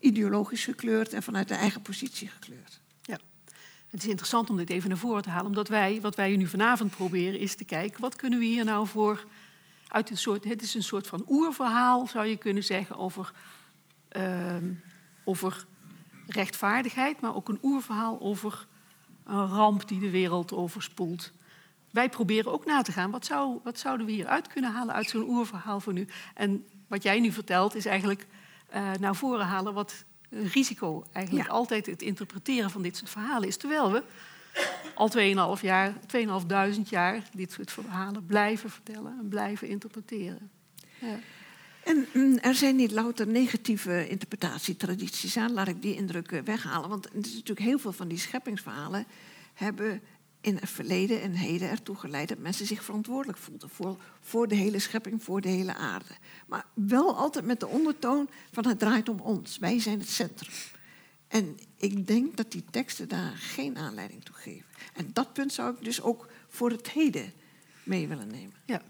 ideologisch 0.00 0.64
gekleurd 0.64 1.12
en 1.12 1.22
vanuit 1.22 1.48
de 1.48 1.54
eigen 1.54 1.82
positie 1.82 2.28
gekleurd. 2.28 2.80
Ja. 3.02 3.18
Het 3.90 4.02
is 4.02 4.08
interessant 4.08 4.50
om 4.50 4.56
dit 4.56 4.70
even 4.70 4.88
naar 4.88 4.98
voren 4.98 5.22
te 5.22 5.30
halen, 5.30 5.46
omdat 5.46 5.68
wij, 5.68 6.00
wat 6.00 6.14
wij 6.14 6.36
nu 6.36 6.46
vanavond 6.46 6.90
proberen, 6.90 7.40
is 7.40 7.54
te 7.54 7.64
kijken 7.64 8.00
wat 8.00 8.16
kunnen 8.16 8.38
we 8.38 8.44
hier 8.44 8.64
nou 8.64 8.86
voor 8.86 9.26
uit 9.88 10.10
een 10.10 10.18
soort. 10.18 10.44
Het 10.44 10.62
is 10.62 10.74
een 10.74 10.82
soort 10.82 11.06
van 11.06 11.24
oerverhaal, 11.28 12.06
zou 12.06 12.26
je 12.26 12.36
kunnen 12.36 12.64
zeggen, 12.64 12.96
over, 12.96 13.32
uh, 14.16 14.56
over 15.24 15.66
rechtvaardigheid, 16.26 17.20
maar 17.20 17.34
ook 17.34 17.48
een 17.48 17.58
oerverhaal 17.62 18.20
over 18.20 18.66
een 19.30 19.46
ramp 19.46 19.88
die 19.88 20.00
de 20.00 20.10
wereld 20.10 20.52
overspoelt. 20.52 21.32
Wij 21.90 22.08
proberen 22.08 22.52
ook 22.52 22.64
na 22.64 22.82
te 22.82 22.92
gaan, 22.92 23.10
wat, 23.10 23.24
zou, 23.24 23.58
wat 23.64 23.78
zouden 23.78 24.06
we 24.06 24.12
hieruit 24.12 24.46
kunnen 24.46 24.72
halen 24.72 24.94
uit 24.94 25.08
zo'n 25.08 25.28
oerverhaal 25.28 25.80
voor 25.80 25.92
nu? 25.92 26.06
En 26.34 26.66
wat 26.86 27.02
jij 27.02 27.20
nu 27.20 27.32
vertelt 27.32 27.74
is 27.74 27.86
eigenlijk 27.86 28.26
uh, 28.74 28.90
naar 29.00 29.14
voren 29.14 29.46
halen 29.46 29.74
wat 29.74 30.04
een 30.30 30.48
risico 30.48 31.04
eigenlijk 31.12 31.48
altijd 31.48 31.86
het 31.86 32.02
interpreteren 32.02 32.70
van 32.70 32.82
dit 32.82 32.96
soort 32.96 33.10
verhalen 33.10 33.48
is. 33.48 33.56
Terwijl 33.56 33.92
we 33.92 34.02
al 34.94 35.56
2,5 35.56 35.62
jaar, 35.62 35.94
2.500 35.94 36.88
jaar 36.88 37.22
dit 37.32 37.52
soort 37.52 37.72
verhalen 37.72 38.26
blijven 38.26 38.70
vertellen 38.70 39.16
en 39.20 39.28
blijven 39.28 39.68
interpreteren. 39.68 40.50
Ja. 40.98 41.18
En 41.84 42.06
mm, 42.12 42.38
er 42.38 42.54
zijn 42.54 42.76
niet 42.76 42.90
louter 42.90 43.26
negatieve 43.26 44.08
interpretatietradities 44.08 45.36
aan, 45.36 45.52
laat 45.52 45.68
ik 45.68 45.82
die 45.82 45.94
indruk 45.94 46.32
eh, 46.32 46.42
weghalen. 46.42 46.88
Want 46.88 47.04
er 47.06 47.14
is 47.14 47.32
natuurlijk 47.32 47.66
heel 47.66 47.78
veel 47.78 47.92
van 47.92 48.08
die 48.08 48.18
scheppingsverhalen 48.18 49.06
hebben 49.54 50.02
in 50.40 50.56
het 50.56 50.70
verleden 50.70 51.22
en 51.22 51.32
heden 51.32 51.70
ertoe 51.70 51.96
geleid 51.96 52.28
dat 52.28 52.38
mensen 52.38 52.66
zich 52.66 52.84
verantwoordelijk 52.84 53.38
voelden 53.38 53.68
voor, 53.68 53.96
voor 54.20 54.48
de 54.48 54.54
hele 54.54 54.78
schepping, 54.78 55.22
voor 55.22 55.40
de 55.40 55.48
hele 55.48 55.74
aarde. 55.74 56.14
Maar 56.46 56.64
wel 56.74 57.16
altijd 57.16 57.44
met 57.44 57.60
de 57.60 57.66
ondertoon 57.66 58.28
van 58.52 58.66
het 58.66 58.78
draait 58.78 59.08
om 59.08 59.20
ons, 59.20 59.58
wij 59.58 59.80
zijn 59.80 59.98
het 59.98 60.08
centrum. 60.08 60.52
En 61.28 61.58
ik 61.76 62.06
denk 62.06 62.36
dat 62.36 62.52
die 62.52 62.64
teksten 62.70 63.08
daar 63.08 63.32
geen 63.36 63.76
aanleiding 63.76 64.24
toe 64.24 64.34
geven. 64.34 64.66
En 64.94 65.10
dat 65.12 65.32
punt 65.32 65.52
zou 65.52 65.74
ik 65.74 65.84
dus 65.84 66.00
ook 66.02 66.28
voor 66.48 66.70
het 66.70 66.90
heden 66.90 67.32
mee 67.82 68.08
willen 68.08 68.28
nemen. 68.28 68.54
Ja. 68.64 68.82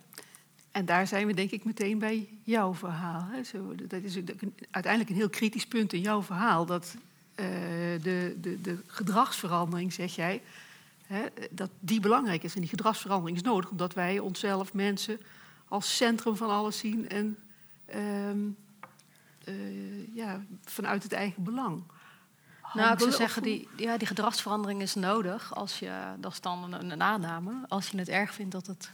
En 0.71 0.85
daar 0.85 1.07
zijn 1.07 1.27
we 1.27 1.35
denk 1.35 1.51
ik 1.51 1.65
meteen 1.65 1.99
bij 1.99 2.29
jouw 2.43 2.75
verhaal. 2.75 3.29
Zo, 3.45 3.75
dat 3.75 4.03
is 4.03 4.15
uiteindelijk 4.71 5.11
een 5.11 5.17
heel 5.17 5.31
kritisch 5.31 5.67
punt 5.67 5.93
in 5.93 6.01
jouw 6.01 6.23
verhaal. 6.23 6.67
Dat 6.67 6.95
uh, 7.41 7.47
de, 8.03 8.37
de, 8.41 8.61
de 8.61 8.79
gedragsverandering, 8.87 9.93
zeg 9.93 10.15
jij, 10.15 10.43
hè, 11.07 11.27
dat 11.51 11.71
die 11.81 12.01
belangrijk 12.01 12.43
is. 12.43 12.55
En 12.55 12.61
die 12.61 12.71
gedragsverandering 12.71 13.37
is 13.37 13.43
nodig 13.43 13.71
omdat 13.71 13.95
wij 13.95 14.19
onszelf, 14.19 14.73
mensen, 14.73 15.21
als 15.69 15.97
centrum 15.97 16.37
van 16.37 16.51
alles 16.51 16.79
zien 16.79 17.09
en 17.09 17.37
uh, 17.95 18.31
uh, 19.55 20.15
ja, 20.15 20.45
vanuit 20.65 21.03
het 21.03 21.13
eigen 21.13 21.43
belang. 21.43 21.83
Nou, 22.75 22.93
ik 22.93 22.99
zou 22.99 23.13
zeggen, 23.13 23.43
die, 23.43 23.69
ja, 23.77 23.97
die 23.97 24.07
gedragsverandering 24.07 24.83
is 24.83 24.95
nodig. 24.95 25.55
Als 25.55 25.79
je, 25.79 25.93
dat 26.19 26.33
is 26.33 26.41
dan 26.41 26.73
een, 26.73 26.91
een 26.91 27.03
aanname. 27.03 27.53
Als 27.69 27.89
je 27.89 27.99
het 27.99 28.09
erg 28.09 28.35
vindt 28.35 28.53
dat 28.53 28.67
het 28.67 28.93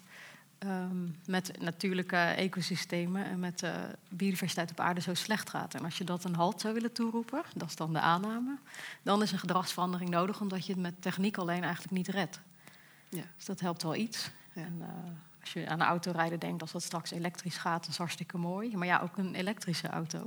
um, 0.59 1.17
met 1.27 1.61
natuurlijke 1.61 2.17
ecosystemen 2.17 3.25
en 3.25 3.41
met 3.41 3.59
de 3.59 3.73
biodiversiteit 4.09 4.71
op 4.71 4.81
aarde 4.81 5.01
zo 5.01 5.15
slecht 5.15 5.51
gaat. 5.51 5.75
En 5.75 5.85
als 5.85 5.99
je 5.99 6.05
dat 6.05 6.25
een 6.25 6.35
halt 6.35 6.61
zou 6.61 6.75
willen 6.75 6.93
toeroepen, 6.93 7.43
dat 7.55 7.69
is 7.69 7.77
dan 7.77 7.93
de 7.93 8.01
aanname, 8.01 8.57
dan 9.03 9.23
is 9.23 9.33
een 9.33 9.39
gedragsverandering 9.39 10.11
nodig, 10.11 10.41
omdat 10.41 10.67
je 10.67 10.73
het 10.73 10.83
met 10.83 11.03
techniek 11.03 11.37
alleen 11.37 11.63
eigenlijk 11.63 11.93
niet 11.93 12.09
redt. 12.09 12.41
Ja. 13.09 13.23
Dus 13.37 13.45
dat 13.45 13.61
helpt 13.61 13.83
wel 13.83 13.95
iets. 13.95 14.31
Ja. 14.53 14.63
En, 14.63 14.77
uh, 14.81 14.87
als 15.41 15.53
je 15.53 15.69
aan 15.69 15.79
de 15.79 15.85
autorijden 15.85 16.39
denkt, 16.39 16.63
als 16.63 16.73
dat 16.73 16.83
straks 16.83 17.11
elektrisch 17.11 17.57
gaat, 17.57 17.81
dat 17.81 17.91
is 17.91 17.97
hartstikke 17.97 18.39
mooi. 18.39 18.77
Maar 18.77 18.87
ja, 18.87 19.01
ook 19.01 19.17
een 19.17 19.35
elektrische 19.35 19.89
auto 19.89 20.27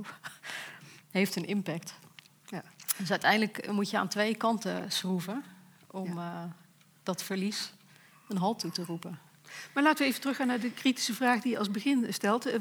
heeft 1.10 1.36
een 1.36 1.46
impact. 1.46 1.94
Ja. 2.46 2.62
Dus 2.98 3.10
uiteindelijk 3.10 3.72
moet 3.72 3.90
je 3.90 3.98
aan 3.98 4.08
twee 4.08 4.34
kanten 4.34 4.92
schroeven 4.92 5.44
om 5.86 6.18
uh, 6.18 6.42
dat 7.02 7.22
verlies 7.22 7.72
een 8.28 8.36
halt 8.36 8.58
toe 8.58 8.70
te 8.70 8.84
roepen. 8.84 9.18
Maar 9.74 9.82
laten 9.82 9.98
we 9.98 10.08
even 10.08 10.20
teruggaan 10.20 10.46
naar 10.46 10.60
de 10.60 10.72
kritische 10.72 11.14
vraag 11.14 11.40
die 11.40 11.52
je 11.52 11.58
als 11.58 11.70
begin 11.70 12.06
stelt. 12.12 12.46
Uh, 12.46 12.54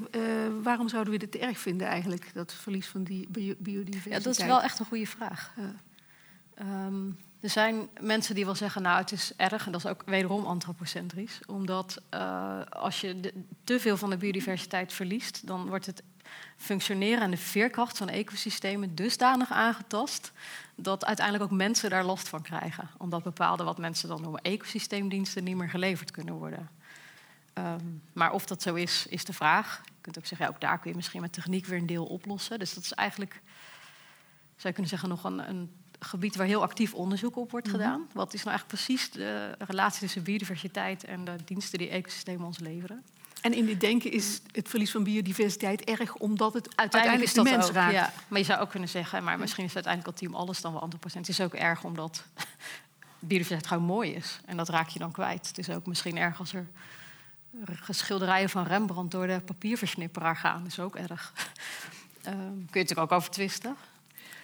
waarom 0.62 0.90
zouden 0.90 1.14
we 1.14 1.20
dit 1.20 1.32
te 1.32 1.40
erg 1.40 1.60
vinden 1.60 1.88
eigenlijk, 1.88 2.32
dat 2.34 2.54
verlies 2.54 2.88
van 2.88 3.04
die 3.04 3.28
biodiversiteit? 3.58 4.24
Ja, 4.24 4.30
dat 4.30 4.40
is 4.40 4.46
wel 4.46 4.62
echt 4.62 4.80
een 4.80 4.86
goede 4.86 5.08
vraag. 5.08 5.54
Ja. 5.58 5.74
Um, 6.86 7.18
er 7.40 7.50
zijn 7.50 7.90
mensen 8.00 8.36
die 8.36 8.46
wel 8.46 8.56
zeggen, 8.56 8.82
nou 8.82 8.98
het 8.98 9.12
is 9.12 9.32
erg, 9.36 9.66
en 9.66 9.72
dat 9.72 9.84
is 9.84 9.90
ook 9.90 10.04
wederom 10.06 10.46
antropocentrisch. 10.46 11.40
Omdat 11.48 12.02
uh, 12.14 12.62
als 12.70 13.02
je 13.02 13.20
de, 13.20 13.34
te 13.64 13.80
veel 13.80 13.98
van 13.98 14.10
de 14.10 14.18
biodiversiteit 14.18 14.94
verliest, 14.94 15.48
dan 15.48 15.68
wordt 15.68 15.86
het 15.86 16.04
functioneren 16.58 17.22
en 17.22 17.32
de 17.32 17.38
veerkracht 17.38 17.98
van 17.98 18.10
ecosystemen 18.10 18.96
dusdanig 18.96 19.52
aangetast 19.52 20.32
dat 20.76 21.06
uiteindelijk 21.06 21.52
ook 21.52 21.58
mensen 21.58 21.90
daar 21.90 22.04
last 22.04 22.30
van 22.30 22.42
krijgen. 22.42 22.90
Omdat 22.98 23.24
bepaalde 23.24 23.64
wat 23.64 23.78
mensen 23.78 24.10
dan 24.10 24.22
noemen 24.22 24.42
ecosysteemdiensten 24.42 25.44
niet 25.44 25.56
meer 25.56 25.70
geleverd 25.70 26.12
kunnen 26.12 26.34
worden. 26.34 26.70
Um, 27.60 28.02
maar 28.14 28.32
of 28.32 28.46
dat 28.46 28.62
zo 28.62 28.76
is, 28.76 29.06
is 29.10 29.26
de 29.26 29.34
vraag. 29.34 29.82
Je 29.86 29.92
kunt 30.02 30.18
ook 30.18 30.26
zeggen, 30.26 30.48
ja, 30.48 30.54
ook 30.54 30.62
daar 30.62 30.80
kun 30.80 30.90
je 30.90 30.96
misschien 30.96 31.22
met 31.22 31.34
techniek 31.34 31.66
weer 31.66 31.80
een 31.80 31.86
deel 31.86 32.06
oplossen. 32.06 32.60
Dus 32.60 32.74
dat 32.74 32.84
is 32.84 32.94
eigenlijk, 32.94 33.42
zou 34.56 34.68
je 34.68 34.74
kunnen 34.74 34.90
zeggen, 34.90 35.10
nog 35.10 35.24
een, 35.24 35.50
een 35.50 35.72
gebied 36.00 36.36
waar 36.36 36.48
heel 36.48 36.62
actief 36.62 36.94
onderzoek 36.94 37.38
op 37.38 37.52
wordt 37.52 37.68
mm 37.68 37.74
-hmm. 37.74 37.82
gedaan. 37.82 38.08
Wat 38.14 38.34
is 38.34 38.44
nou 38.44 38.58
eigenlijk 38.58 38.84
precies 38.84 39.12
de 39.12 39.56
relatie 39.58 40.00
tussen 40.00 40.24
biodiversiteit 40.24 41.04
en 41.04 41.26
de 41.26 41.36
diensten 41.46 41.80
die 41.80 41.90
ecosystemen 41.90 42.46
ons 42.46 42.60
leveren? 42.60 43.04
En 43.42 43.54
in 43.54 43.66
dit 43.66 43.80
denken 43.80 44.12
is 44.12 44.42
het 44.52 44.70
verlies 44.70 44.92
van 44.92 45.04
biodiversiteit 45.04 45.84
erg 45.84 46.16
omdat 46.16 46.54
het 46.54 46.76
uiteindelijk, 46.76 47.24
uiteindelijk 47.24 47.34
de 47.34 47.58
mens 47.58 47.68
ook, 47.68 47.74
raakt. 47.74 47.94
Ja, 47.94 48.14
maar 48.28 48.40
je 48.40 48.46
zou 48.46 48.60
ook 48.60 48.70
kunnen 48.70 48.90
zeggen, 48.90 49.24
maar 49.24 49.40
misschien 49.40 49.64
is 49.64 49.74
het 49.74 49.86
uiteindelijk 49.86 50.16
al 50.16 50.28
team 50.28 50.42
alles 50.42 50.62
dan 50.62 50.72
wel 50.72 50.82
andere 50.82 51.00
procent. 51.00 51.28
Het 51.28 51.40
is 51.40 51.46
ook 51.46 51.54
erg 51.54 51.84
omdat 51.84 52.24
biodiversiteit 53.20 53.68
gewoon 53.68 53.84
mooi 53.84 54.12
is. 54.12 54.40
En 54.46 54.58
dat 54.58 54.70
raak 54.70 54.88
je 54.88 55.00
dan 55.00 55.12
kwijt. 55.12 55.48
Het 55.48 55.58
is 55.58 55.70
ook 55.70 55.86
misschien 55.86 56.18
erg 56.18 56.40
als 56.40 56.54
er 56.54 56.68
schilderijen 57.90 58.50
van 58.50 58.64
Rembrandt 58.64 59.12
door 59.12 59.28
de 59.28 59.42
papierversnipperaar 59.46 60.36
gaan. 60.36 60.64
Dat 60.64 60.72
is 60.72 60.80
ook 60.80 60.96
erg. 60.96 61.34
Um, 62.28 62.34
kun 62.72 62.80
je 62.80 62.80
natuurlijk 62.80 63.00
ook 63.00 63.12
over 63.12 63.30
twisten. 63.30 63.76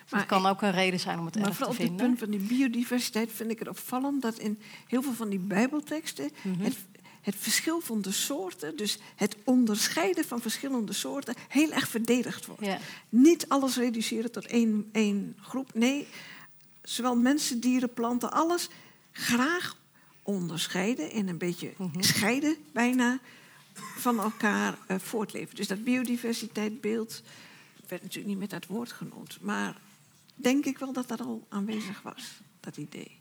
Maar 0.10 0.20
het 0.20 0.30
kan 0.30 0.46
ook 0.46 0.62
een 0.62 0.72
reden 0.72 1.00
zijn 1.00 1.20
om 1.20 1.26
het 1.26 1.36
erg 1.36 1.46
te 1.46 1.54
vinden. 1.54 1.76
Maar 1.76 1.86
op 1.86 1.92
het 1.92 2.08
punt 2.08 2.20
van 2.20 2.30
die 2.30 2.58
biodiversiteit 2.58 3.32
vind 3.32 3.52
ik 3.52 3.60
het 3.60 3.68
opvallend... 3.68 4.22
dat 4.22 4.38
in 4.38 4.60
heel 4.88 5.02
veel 5.02 5.14
van 5.14 5.30
die 5.30 5.40
bijbelteksten... 5.40 6.32
Mm 6.42 6.54
-hmm. 6.54 6.64
het, 6.64 6.76
het, 7.22 7.36
verschil 7.38 7.80
van 7.80 8.02
de 8.02 8.12
soorten, 8.12 8.78
dus 8.78 9.00
het 9.16 9.36
onderscheiden 9.44 10.26
van 10.26 10.42
verschillende 10.42 10.94
soorten... 10.94 11.36
heel 11.48 11.72
erg 11.72 11.88
verdedigd 11.88 12.46
wordt. 12.46 12.68
Niet 13.10 13.50
alles 13.50 13.78
reduceren 13.78 14.32
tot 14.32 14.46
één, 14.46 14.90
één 14.92 15.38
groep. 15.42 15.74
Nee, 15.74 16.08
zowel 16.82 17.16
mensen, 17.16 17.60
dieren, 17.60 17.94
planten, 17.94 18.32
alles 18.32 18.70
graag 19.12 19.76
onderscheiden 20.26 21.12
en 21.12 21.28
een 21.28 21.38
beetje 21.38 21.74
mm 21.78 21.90
-hmm. 21.92 22.04
scheiden 22.04 22.56
bijna 22.72 23.20
van 23.74 24.20
elkaar 24.20 24.78
uh, 24.88 24.98
voortleven. 25.00 25.56
Dus 25.56 25.68
dat 25.68 25.84
biodiversiteitbeeld 25.84 27.22
werd 27.88 28.02
natuurlijk 28.02 28.30
niet 28.30 28.40
met 28.40 28.50
dat 28.50 28.66
woord 28.66 28.92
genoemd, 28.92 29.38
maar 29.42 29.78
denk 30.36 30.66
ik 30.66 30.78
wel 30.78 30.94
dat 30.94 31.08
dat 31.08 31.22
al 31.22 31.46
aanwezig 31.50 32.02
was, 32.02 32.42
dat 32.60 32.78
idee. 32.78 33.20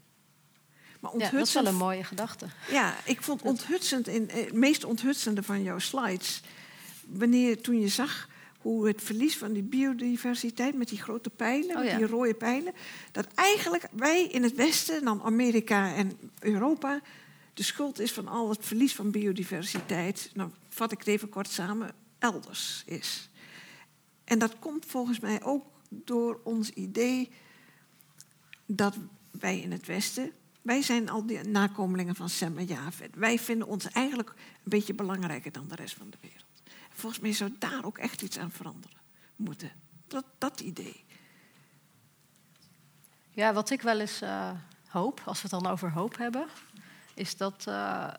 Maar 1.00 1.12
ja, 1.18 1.30
dat 1.30 1.46
is 1.46 1.55
wel 1.55 1.66
een 1.66 1.76
mooie 1.76 2.05
gedachte. 2.05 2.46
Ja, 2.70 2.96
ik 3.05 3.22
vond 3.22 3.42
onthutsend, 3.42 4.09
in, 4.09 4.28
het 4.32 4.52
meest 4.52 4.84
onthutsende 4.84 5.42
van 5.42 5.62
jouw 5.62 5.78
slides, 5.78 6.40
wanneer 7.07 7.61
toen 7.61 7.80
je 7.80 7.88
zag 7.88 8.28
hoe 8.64 8.86
het 8.86 9.02
verlies 9.02 9.36
van 9.36 9.52
die 9.52 9.62
biodiversiteit 9.62 10.74
met 10.74 10.88
die 10.88 11.02
grote 11.02 11.30
pijlen, 11.30 11.76
oh, 11.76 11.84
ja. 11.84 11.96
die 11.96 12.06
rode 12.06 12.34
pijlen, 12.34 12.72
dat 13.12 13.26
eigenlijk 13.34 13.88
wij 13.92 14.24
in 14.24 14.42
het 14.42 14.54
Westen, 14.54 15.04
dan 15.04 15.22
Amerika 15.22 15.94
en 15.94 16.12
Europa, 16.38 17.00
de 17.54 17.62
schuld 17.62 17.98
is 17.98 18.12
van 18.12 18.28
al 18.28 18.48
het 18.48 18.66
verlies 18.66 18.94
van 18.94 19.10
biodiversiteit, 19.10 20.30
nou 20.34 20.50
vat 20.68 20.92
ik 20.92 20.98
het 20.98 21.06
even 21.06 21.28
kort 21.28 21.48
samen, 21.48 21.94
elders 22.18 22.82
is. 22.86 23.28
En 24.24 24.38
dat 24.38 24.58
komt 24.58 24.86
volgens 24.86 25.20
mij 25.20 25.42
ook 25.42 25.64
door 25.88 26.40
ons 26.44 26.70
idee 26.70 27.30
dat 28.66 28.96
wij 29.30 29.60
in 29.60 29.72
het 29.72 29.86
Westen, 29.86 30.32
wij 30.62 30.82
zijn 30.82 31.08
al 31.08 31.26
die 31.26 31.42
nakomelingen 31.42 32.14
van 32.14 32.28
Sem 32.28 32.58
en 32.58 32.66
Javed. 32.66 33.14
Wij 33.14 33.38
vinden 33.38 33.68
ons 33.68 33.88
eigenlijk 33.90 34.28
een 34.28 34.70
beetje 34.70 34.94
belangrijker 34.94 35.52
dan 35.52 35.68
de 35.68 35.74
rest 35.74 35.94
van 35.94 36.10
de 36.10 36.16
wereld. 36.20 36.43
Volgens 36.95 37.22
mij 37.22 37.32
zou 37.32 37.55
daar 37.59 37.84
ook 37.84 37.99
echt 37.99 38.22
iets 38.22 38.38
aan 38.38 38.51
veranderen 38.51 38.97
moeten. 39.36 39.70
Dat, 40.07 40.24
dat 40.38 40.61
idee. 40.61 41.05
Ja, 43.30 43.53
wat 43.53 43.70
ik 43.70 43.82
wel 43.82 44.01
eens 44.01 44.22
uh, 44.22 44.51
hoop, 44.88 45.22
als 45.24 45.42
we 45.42 45.49
het 45.51 45.62
dan 45.62 45.72
over 45.72 45.92
hoop 45.92 46.16
hebben, 46.16 46.47
is 47.14 47.36
dat, 47.36 47.64
uh, 47.68 48.11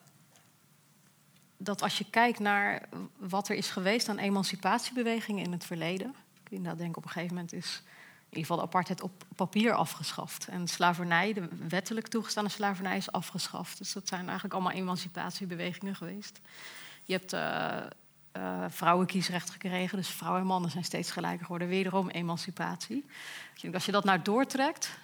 dat 1.57 1.81
als 1.81 1.97
je 1.97 2.09
kijkt 2.09 2.39
naar 2.39 2.89
wat 3.17 3.49
er 3.49 3.55
is 3.55 3.69
geweest 3.69 4.09
aan 4.09 4.17
emancipatiebewegingen 4.17 5.43
in 5.43 5.51
het 5.51 5.65
verleden. 5.65 6.15
Ik 6.43 6.51
inderdaad 6.51 6.77
denk 6.77 6.97
op 6.97 7.03
een 7.03 7.09
gegeven 7.09 7.35
moment 7.35 7.53
is 7.53 7.81
in 8.29 8.41
ieder 8.41 8.45
geval 8.45 8.61
apartheid 8.61 9.01
op 9.01 9.23
papier 9.35 9.73
afgeschaft. 9.73 10.47
En 10.47 10.67
slavernij, 10.67 11.33
de 11.33 11.47
wettelijk 11.67 12.07
toegestane 12.07 12.49
slavernij, 12.49 12.97
is 12.97 13.11
afgeschaft. 13.11 13.77
Dus 13.77 13.93
dat 13.93 14.07
zijn 14.07 14.23
eigenlijk 14.23 14.53
allemaal 14.53 14.71
emancipatiebewegingen 14.71 15.95
geweest. 15.95 16.39
Je 17.03 17.13
hebt 17.13 17.33
uh, 17.33 17.85
uh, 18.37 18.65
vrouwenkiesrecht 18.69 19.49
gekregen, 19.49 19.97
dus 19.97 20.09
vrouwen 20.09 20.41
en 20.41 20.47
mannen 20.47 20.71
zijn 20.71 20.83
steeds 20.83 21.11
gelijker 21.11 21.45
geworden. 21.45 21.67
Wederom 21.67 22.09
emancipatie. 22.09 23.05
Als 23.73 23.85
je 23.85 23.91
dat 23.91 24.03
nou 24.03 24.21
doortrekt, 24.21 24.97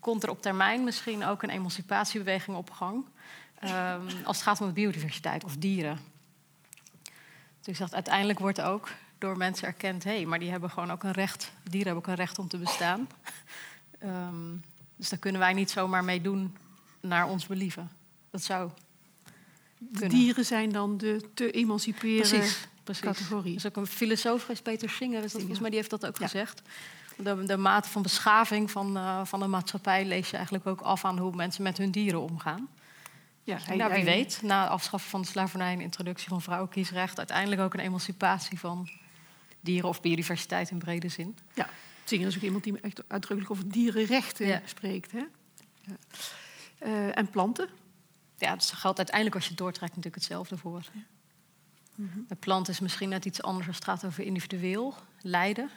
komt 0.00 0.22
er 0.22 0.30
op 0.30 0.42
termijn 0.42 0.84
misschien 0.84 1.24
ook 1.24 1.42
een 1.42 1.50
emancipatiebeweging 1.50 2.56
op 2.56 2.70
gang. 2.70 3.04
Um, 3.64 4.24
als 4.24 4.36
het 4.36 4.46
gaat 4.46 4.60
om 4.60 4.72
biodiversiteit 4.72 5.44
of 5.44 5.56
dieren. 5.56 5.98
Dus 7.60 7.78
dacht, 7.78 7.94
uiteindelijk 7.94 8.38
wordt 8.38 8.60
ook 8.60 8.90
door 9.18 9.36
mensen 9.36 9.66
erkend, 9.66 10.04
hé, 10.04 10.16
hey, 10.16 10.26
maar 10.26 10.38
die 10.38 10.50
hebben 10.50 10.70
gewoon 10.70 10.90
ook 10.90 11.02
een 11.02 11.12
recht, 11.12 11.52
dieren 11.62 11.86
hebben 11.86 12.04
ook 12.04 12.08
een 12.08 12.24
recht 12.24 12.38
om 12.38 12.48
te 12.48 12.58
bestaan. 12.58 13.08
Um, 14.02 14.64
dus 14.96 15.08
daar 15.08 15.18
kunnen 15.18 15.40
wij 15.40 15.52
niet 15.52 15.70
zomaar 15.70 16.04
mee 16.04 16.20
doen 16.20 16.56
naar 17.00 17.28
ons 17.28 17.46
believen. 17.46 17.90
Dat 18.30 18.42
zou. 18.42 18.70
Dieren 19.90 20.44
zijn 20.44 20.72
dan 20.72 20.96
de 20.96 21.30
te 21.34 21.50
emanciperen 21.50 22.28
precies, 22.28 22.68
precies. 22.84 23.04
categorie. 23.04 23.54
Dus 23.54 23.66
ook 23.66 23.76
een 23.76 23.86
filosoof 23.86 24.40
geweest, 24.40 24.62
Peter 24.62 24.90
Singer, 24.90 25.22
is 25.22 25.32
dat 25.32 25.40
volgens 25.40 25.60
mij, 25.60 25.70
die 25.70 25.78
heeft 25.78 25.90
dat 25.90 26.06
ook 26.06 26.18
ja. 26.18 26.26
gezegd. 26.26 26.62
De, 27.16 27.44
de, 27.44 27.56
mate 27.56 27.88
van 27.88 28.02
beschaving 28.02 28.70
van, 28.70 28.96
uh, 28.96 29.24
van 29.24 29.40
de 29.40 29.46
maatschappij 29.46 30.04
lees 30.04 30.30
je 30.30 30.36
eigenlijk 30.36 30.66
ook 30.66 30.80
af 30.80 31.04
aan 31.04 31.18
hoe 31.18 31.36
mensen 31.36 31.62
met 31.62 31.78
hun 31.78 31.90
dieren 31.90 32.20
omgaan. 32.20 32.68
Ja, 33.42 33.58
hij, 33.62 33.76
nou, 33.76 33.92
wie 33.92 34.02
hij, 34.02 34.14
weet, 34.16 34.40
na 34.42 34.62
het 34.62 34.70
afschaffen 34.70 35.10
van 35.10 35.20
de 35.20 35.26
slavernij 35.26 35.72
en 35.72 35.80
introductie 35.80 36.28
van 36.28 36.42
vrouwenkiesrecht, 36.42 37.18
uiteindelijk 37.18 37.60
ook 37.60 37.74
een 37.74 37.80
emancipatie 37.80 38.58
van 38.58 38.88
dieren 39.60 39.88
of 39.88 40.00
biodiversiteit 40.00 40.70
in 40.70 40.78
brede 40.78 41.08
zin. 41.08 41.36
Ja, 41.54 41.68
Singer 42.04 42.26
is 42.26 42.36
ook 42.36 42.42
iemand 42.42 42.64
die 42.64 42.80
echt 42.80 43.02
uitdrukkelijk 43.08 43.50
over 43.50 43.70
dierenrechten 43.70 44.46
ja. 44.46 44.62
spreekt. 44.64 45.12
Hè? 45.12 45.24
Ja. 45.80 45.96
Uh, 46.86 47.18
en 47.18 47.30
planten? 47.30 47.68
Ja, 48.38 48.54
dus 48.54 48.70
dat 48.70 48.78
geldt 48.78 48.98
uiteindelijk 48.98 49.36
als 49.36 49.48
je 49.48 49.54
doortrekt 49.54 49.96
natuurlijk 49.96 50.14
hetzelfde 50.14 50.56
voor. 50.56 50.84
Ja. 50.92 51.00
Mm 51.94 52.10
-hmm. 52.12 52.24
De 52.28 52.34
plant 52.34 52.68
is 52.68 52.80
misschien 52.80 53.08
net 53.08 53.24
iets 53.24 53.42
anders 53.42 53.66
als 53.66 53.76
het 53.76 53.84
gaat 53.84 54.04
over 54.04 54.24
individueel 54.24 54.94
lijden. 55.20 55.70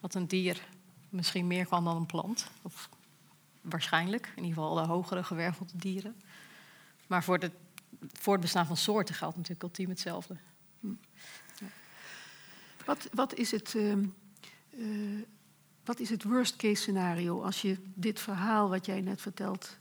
Wat 0.00 0.14
een 0.14 0.26
dier 0.26 0.62
misschien 1.08 1.46
meer 1.46 1.66
kan 1.66 1.84
dan 1.84 1.96
een 1.96 2.06
plant. 2.06 2.46
Of 2.62 2.88
waarschijnlijk, 3.60 4.26
in 4.36 4.44
ieder 4.44 4.62
geval 4.62 4.74
de 4.74 4.80
hogere 4.80 5.24
gewervelde 5.24 5.72
dieren. 5.76 6.22
Maar 7.06 7.24
voor, 7.24 7.38
de, 7.38 7.50
voor 8.12 8.32
het 8.32 8.42
bestaan 8.42 8.66
van 8.66 8.76
soorten 8.76 9.14
geldt 9.14 9.36
natuurlijk 9.36 9.62
ultiem 9.62 9.88
hetzelfde. 9.88 10.36
Hm. 10.80 10.86
Ja. 11.58 11.66
Wat, 12.84 13.08
wat, 13.12 13.34
is 13.34 13.50
het, 13.50 13.74
uh, 13.74 13.96
uh, 14.70 15.22
wat 15.84 16.00
is 16.00 16.10
het 16.10 16.22
worst 16.22 16.56
case 16.56 16.82
scenario 16.82 17.42
als 17.42 17.62
je 17.62 17.78
dit 17.94 18.20
verhaal 18.20 18.68
wat 18.68 18.86
jij 18.86 19.00
net 19.00 19.20
vertelt 19.20 19.78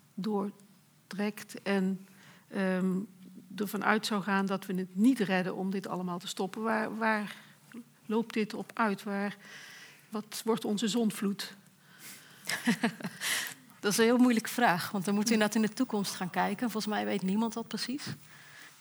en 1.63 2.07
um, 2.55 3.07
ervan 3.55 3.83
uit 3.83 4.05
zou 4.05 4.23
gaan 4.23 4.45
dat 4.45 4.65
we 4.65 4.73
het 4.73 4.95
niet 4.95 5.19
redden 5.19 5.55
om 5.55 5.71
dit 5.71 5.87
allemaal 5.87 6.19
te 6.19 6.27
stoppen? 6.27 6.61
Waar, 6.61 6.97
waar 6.97 7.35
loopt 8.05 8.33
dit 8.33 8.53
op 8.53 8.71
uit? 8.73 9.03
Waar, 9.03 9.35
wat 10.09 10.41
wordt 10.45 10.65
onze 10.65 10.87
zonvloed? 10.87 11.55
dat 13.79 13.91
is 13.91 13.97
een 13.97 14.03
heel 14.03 14.17
moeilijke 14.17 14.49
vraag, 14.49 14.91
want 14.91 15.05
dan 15.05 15.13
moeten 15.13 15.33
we 15.33 15.39
inderdaad 15.39 15.63
in 15.63 15.69
de 15.69 15.75
toekomst 15.77 16.15
gaan 16.15 16.29
kijken. 16.29 16.71
Volgens 16.71 16.93
mij 16.93 17.05
weet 17.05 17.21
niemand 17.21 17.53
dat 17.53 17.67
precies. 17.67 18.05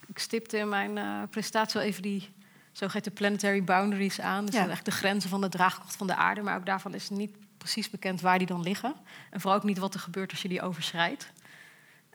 Ik 0.06 0.18
stipte 0.18 0.56
in 0.56 0.68
mijn 0.68 0.96
uh, 0.96 1.22
presentatie 1.30 1.80
wel 1.80 1.88
even 1.88 2.02
die 2.02 2.28
zogeheten 2.72 3.12
planetary 3.12 3.64
boundaries 3.64 4.20
aan. 4.20 4.46
Dus 4.46 4.54
ja. 4.54 4.68
echt 4.68 4.84
de 4.84 4.90
grenzen 4.90 5.30
van 5.30 5.40
de 5.40 5.48
draagkracht 5.48 5.96
van 5.96 6.06
de 6.06 6.14
aarde. 6.14 6.42
Maar 6.42 6.56
ook 6.56 6.66
daarvan 6.66 6.94
is 6.94 7.10
niet 7.10 7.36
precies 7.58 7.90
bekend 7.90 8.20
waar 8.20 8.38
die 8.38 8.46
dan 8.46 8.62
liggen. 8.62 8.94
En 9.30 9.40
vooral 9.40 9.58
ook 9.58 9.64
niet 9.64 9.78
wat 9.78 9.94
er 9.94 10.00
gebeurt 10.00 10.30
als 10.30 10.42
je 10.42 10.48
die 10.48 10.62
overschrijdt. 10.62 11.32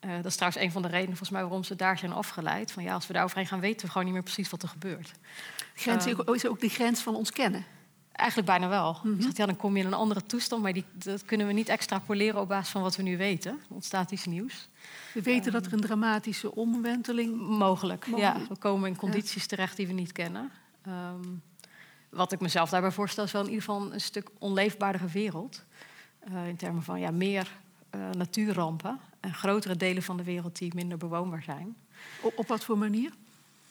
Uh, 0.05 0.15
dat 0.15 0.25
is 0.25 0.35
trouwens 0.35 0.63
een 0.63 0.71
van 0.71 0.81
de 0.81 0.87
redenen 0.87 1.07
volgens 1.07 1.29
mij 1.29 1.41
waarom 1.41 1.63
ze 1.63 1.75
daar 1.75 1.97
zijn 1.97 2.11
afgeleid. 2.11 2.71
Van 2.71 2.83
ja, 2.83 2.93
als 2.93 3.07
we 3.07 3.13
daar 3.13 3.23
overheen 3.23 3.47
gaan, 3.47 3.59
weten 3.59 3.85
we 3.85 3.91
gewoon 3.91 4.05
niet 4.05 4.13
meer 4.13 4.23
precies 4.23 4.49
wat 4.49 4.63
er 4.63 4.69
gebeurt. 4.69 5.11
Grens 5.73 6.07
uh, 6.07 6.19
is 6.33 6.47
ook 6.47 6.59
de 6.59 6.69
grens 6.69 7.01
van 7.01 7.15
ons 7.15 7.31
kennen. 7.31 7.65
Eigenlijk 8.11 8.49
bijna 8.49 8.67
wel. 8.67 8.99
Mm 9.03 9.19
-hmm. 9.19 9.31
ja, 9.33 9.45
dan 9.45 9.55
kom 9.55 9.75
je 9.75 9.81
in 9.81 9.87
een 9.87 9.93
andere 9.93 10.25
toestand, 10.25 10.61
maar 10.61 10.73
die, 10.73 10.85
dat 10.93 11.25
kunnen 11.25 11.47
we 11.47 11.53
niet 11.53 11.69
extrapoleren 11.69 12.41
op 12.41 12.47
basis 12.47 12.71
van 12.71 12.81
wat 12.81 12.95
we 12.95 13.03
nu 13.03 13.17
weten. 13.17 13.51
Er 13.51 13.75
ontstaat 13.75 14.11
iets 14.11 14.25
nieuws. 14.25 14.67
We 15.13 15.21
weten 15.21 15.45
um, 15.45 15.51
dat 15.51 15.65
er 15.65 15.73
een 15.73 15.81
dramatische 15.81 16.55
omwenteling... 16.55 17.39
Mogelijk, 17.39 18.07
mogelijk, 18.07 18.37
ja. 18.37 18.47
We 18.47 18.57
komen 18.57 18.89
in 18.89 18.95
condities 18.95 19.41
ja. 19.41 19.47
terecht 19.47 19.77
die 19.77 19.87
we 19.87 19.93
niet 19.93 20.11
kennen. 20.11 20.51
Um, 20.87 21.41
wat 22.09 22.31
ik 22.31 22.39
mezelf 22.39 22.69
daarbij 22.69 22.91
voorstel 22.91 23.23
is 23.23 23.31
wel 23.31 23.41
in 23.41 23.49
ieder 23.49 23.63
geval 23.63 23.93
een 23.93 24.01
stuk 24.01 24.29
onleefbaardere 24.39 25.07
wereld. 25.07 25.63
Uh, 26.31 26.47
in 26.47 26.55
termen 26.55 26.83
van 26.83 26.99
ja, 26.99 27.11
meer 27.11 27.51
uh, 27.95 28.09
natuurrampen 28.09 28.99
en 29.19 29.33
grotere 29.33 29.75
delen 29.75 30.03
van 30.03 30.17
de 30.17 30.23
wereld 30.23 30.57
die 30.57 30.75
minder 30.75 30.97
bewoonbaar 30.97 31.43
zijn. 31.43 31.75
Op, 32.21 32.37
op 32.37 32.47
wat 32.47 32.63
voor 32.63 32.77
manier? 32.77 33.11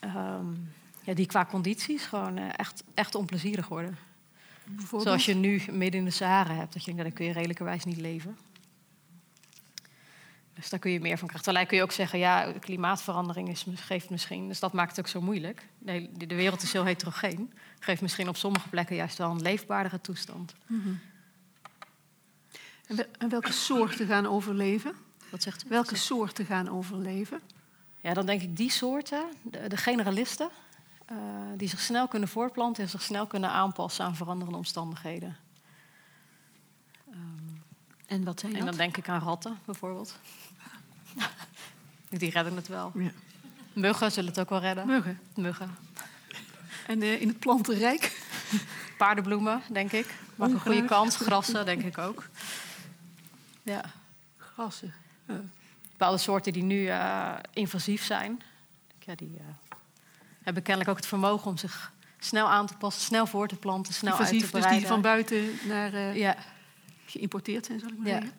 Um, 0.05 0.72
ja, 1.03 1.14
die 1.14 1.27
qua 1.27 1.45
condities 1.45 2.07
gewoon 2.07 2.39
uh, 2.39 2.49
echt, 2.57 2.85
echt 2.95 3.14
onplezierig 3.14 3.68
worden. 3.68 3.99
Zoals 4.99 5.25
je 5.25 5.35
nu 5.35 5.62
midden 5.70 6.01
in 6.01 6.05
de 6.05 6.11
Sahara 6.11 6.55
hebt. 6.55 6.72
Dat 6.72 6.85
je 6.85 6.95
denkt, 6.95 7.14
kun 7.14 7.25
je 7.25 7.33
redelijkerwijs 7.33 7.85
niet 7.85 8.01
leven. 8.01 8.37
Dus 10.55 10.70
daar 10.70 10.81
kun 10.81 10.91
je 10.91 11.01
meer 11.01 11.18
van 11.18 11.29
krijgen. 11.29 11.45
Terwijl 11.45 11.66
kun 11.66 11.77
je 11.77 11.83
ook 11.83 11.93
zeggen, 11.93 12.18
ja, 12.18 12.53
klimaatverandering 12.61 13.49
is, 13.49 13.66
geeft 13.75 14.11
misschien... 14.11 14.49
Dus 14.49 14.61
dat 14.61 14.72
maakt 14.72 14.97
het 14.97 14.99
ook 14.99 15.12
zo 15.12 15.20
moeilijk. 15.20 15.68
De, 15.79 16.27
de 16.27 16.35
wereld 16.35 16.62
is 16.62 16.72
heel 16.72 16.85
heterogeen. 16.85 17.53
Geeft 17.79 18.03
misschien 18.03 18.29
op 18.29 18.37
sommige 18.37 18.68
plekken 18.68 18.97
juist 18.97 19.18
wel 19.18 19.31
een 19.31 19.43
leefbaardere 19.43 20.01
toestand. 20.01 20.55
Mm 20.66 20.83
-hmm. 20.83 21.01
En, 22.87 22.97
we, 22.97 23.09
en, 23.18 23.28
welke 23.28 23.53
soorten 23.53 24.07
gaan 24.07 24.26
overleven? 24.26 24.95
Wat 25.30 25.43
zegt 25.43 25.64
u? 25.64 25.68
Welke 25.68 25.96
soorten 25.96 26.46
gaan 26.46 26.68
overleven? 26.68 27.41
Ja, 28.00 28.14
dan 28.14 28.26
denk 28.26 28.42
ik 28.42 28.57
die 28.57 28.71
soorten, 28.71 29.25
de, 29.42 29.68
de 29.68 29.76
generalisten... 29.76 30.50
Uh, 31.13 31.18
die 31.57 31.68
zich 31.68 31.80
snel 31.80 32.08
kunnen 32.08 32.29
voortplanten 32.29 32.83
en 32.83 32.88
zich 32.88 33.03
snel 33.03 33.26
kunnen 33.26 33.50
aanpassen 33.50 34.04
aan 34.04 34.17
veranderende 34.17 34.58
omstandigheden. 34.58 35.37
Um, 37.11 37.63
en 38.07 38.25
wat 38.25 38.41
zijn 38.41 38.53
dat? 38.53 38.61
En 38.61 38.67
dan 38.67 38.76
denk 38.76 38.96
ik 38.96 39.08
aan 39.08 39.21
ratten 39.21 39.58
bijvoorbeeld. 39.64 40.18
die 42.08 42.30
redden 42.30 42.57
het 42.57 42.68
wel. 42.68 42.92
Ja. 42.95 43.11
Muggen 43.72 44.13
zullen 44.13 44.30
het 44.30 44.41
ook 44.41 44.49
wel 44.49 44.61
redden. 44.61 44.87
Muggen? 44.87 45.21
Muggen. 45.34 45.76
En 46.87 47.03
uh, 47.03 47.21
in 47.21 47.29
het 47.29 47.38
plantenrijk? 47.38 48.22
Paardenbloemen, 48.99 49.63
denk 49.71 49.92
ik. 49.92 50.14
Maar 50.34 50.50
een 50.50 50.61
goede 50.61 50.84
kans. 50.84 51.17
Grassen, 51.17 51.64
denk 51.64 51.83
ik 51.83 51.99
ook. 51.99 52.29
Ja. 53.64 53.84
Grassen. 54.36 54.95
Bepaalde 55.91 56.18
soorten 56.18 56.53
die 56.53 56.62
nu 56.62 56.80
uh, 56.80 57.34
invasief 57.53 58.04
zijn. 58.04 58.42
Ja, 58.99 59.14
die 59.14 59.36
hebben 60.42 60.62
kennelijk 60.62 60.91
ook 60.91 60.96
het 60.96 61.07
vermogen 61.07 61.50
om 61.50 61.57
zich 61.57 61.92
snel 62.18 62.49
aan 62.49 62.66
te 62.66 62.76
passen, 62.76 63.03
snel 63.03 63.26
voor 63.26 63.49
te 63.49 63.57
planten, 63.57 63.95
snel 63.95 64.12
Invasief, 64.12 64.42
uit 64.42 64.50
te 64.50 64.58
breiden. 64.58 64.72
Dus 64.72 64.80
die 64.80 64.92
van 64.92 65.03
buiten 65.03 65.68
naar 65.68 65.95
uh, 65.95 66.16
ja. 66.16 66.36
geïmporteerd 67.07 67.66
zijn, 67.66 67.80
zal 67.80 67.88
ik 67.88 67.99
maar 67.99 68.07
ja. 68.07 68.12
zeggen. 68.12 68.32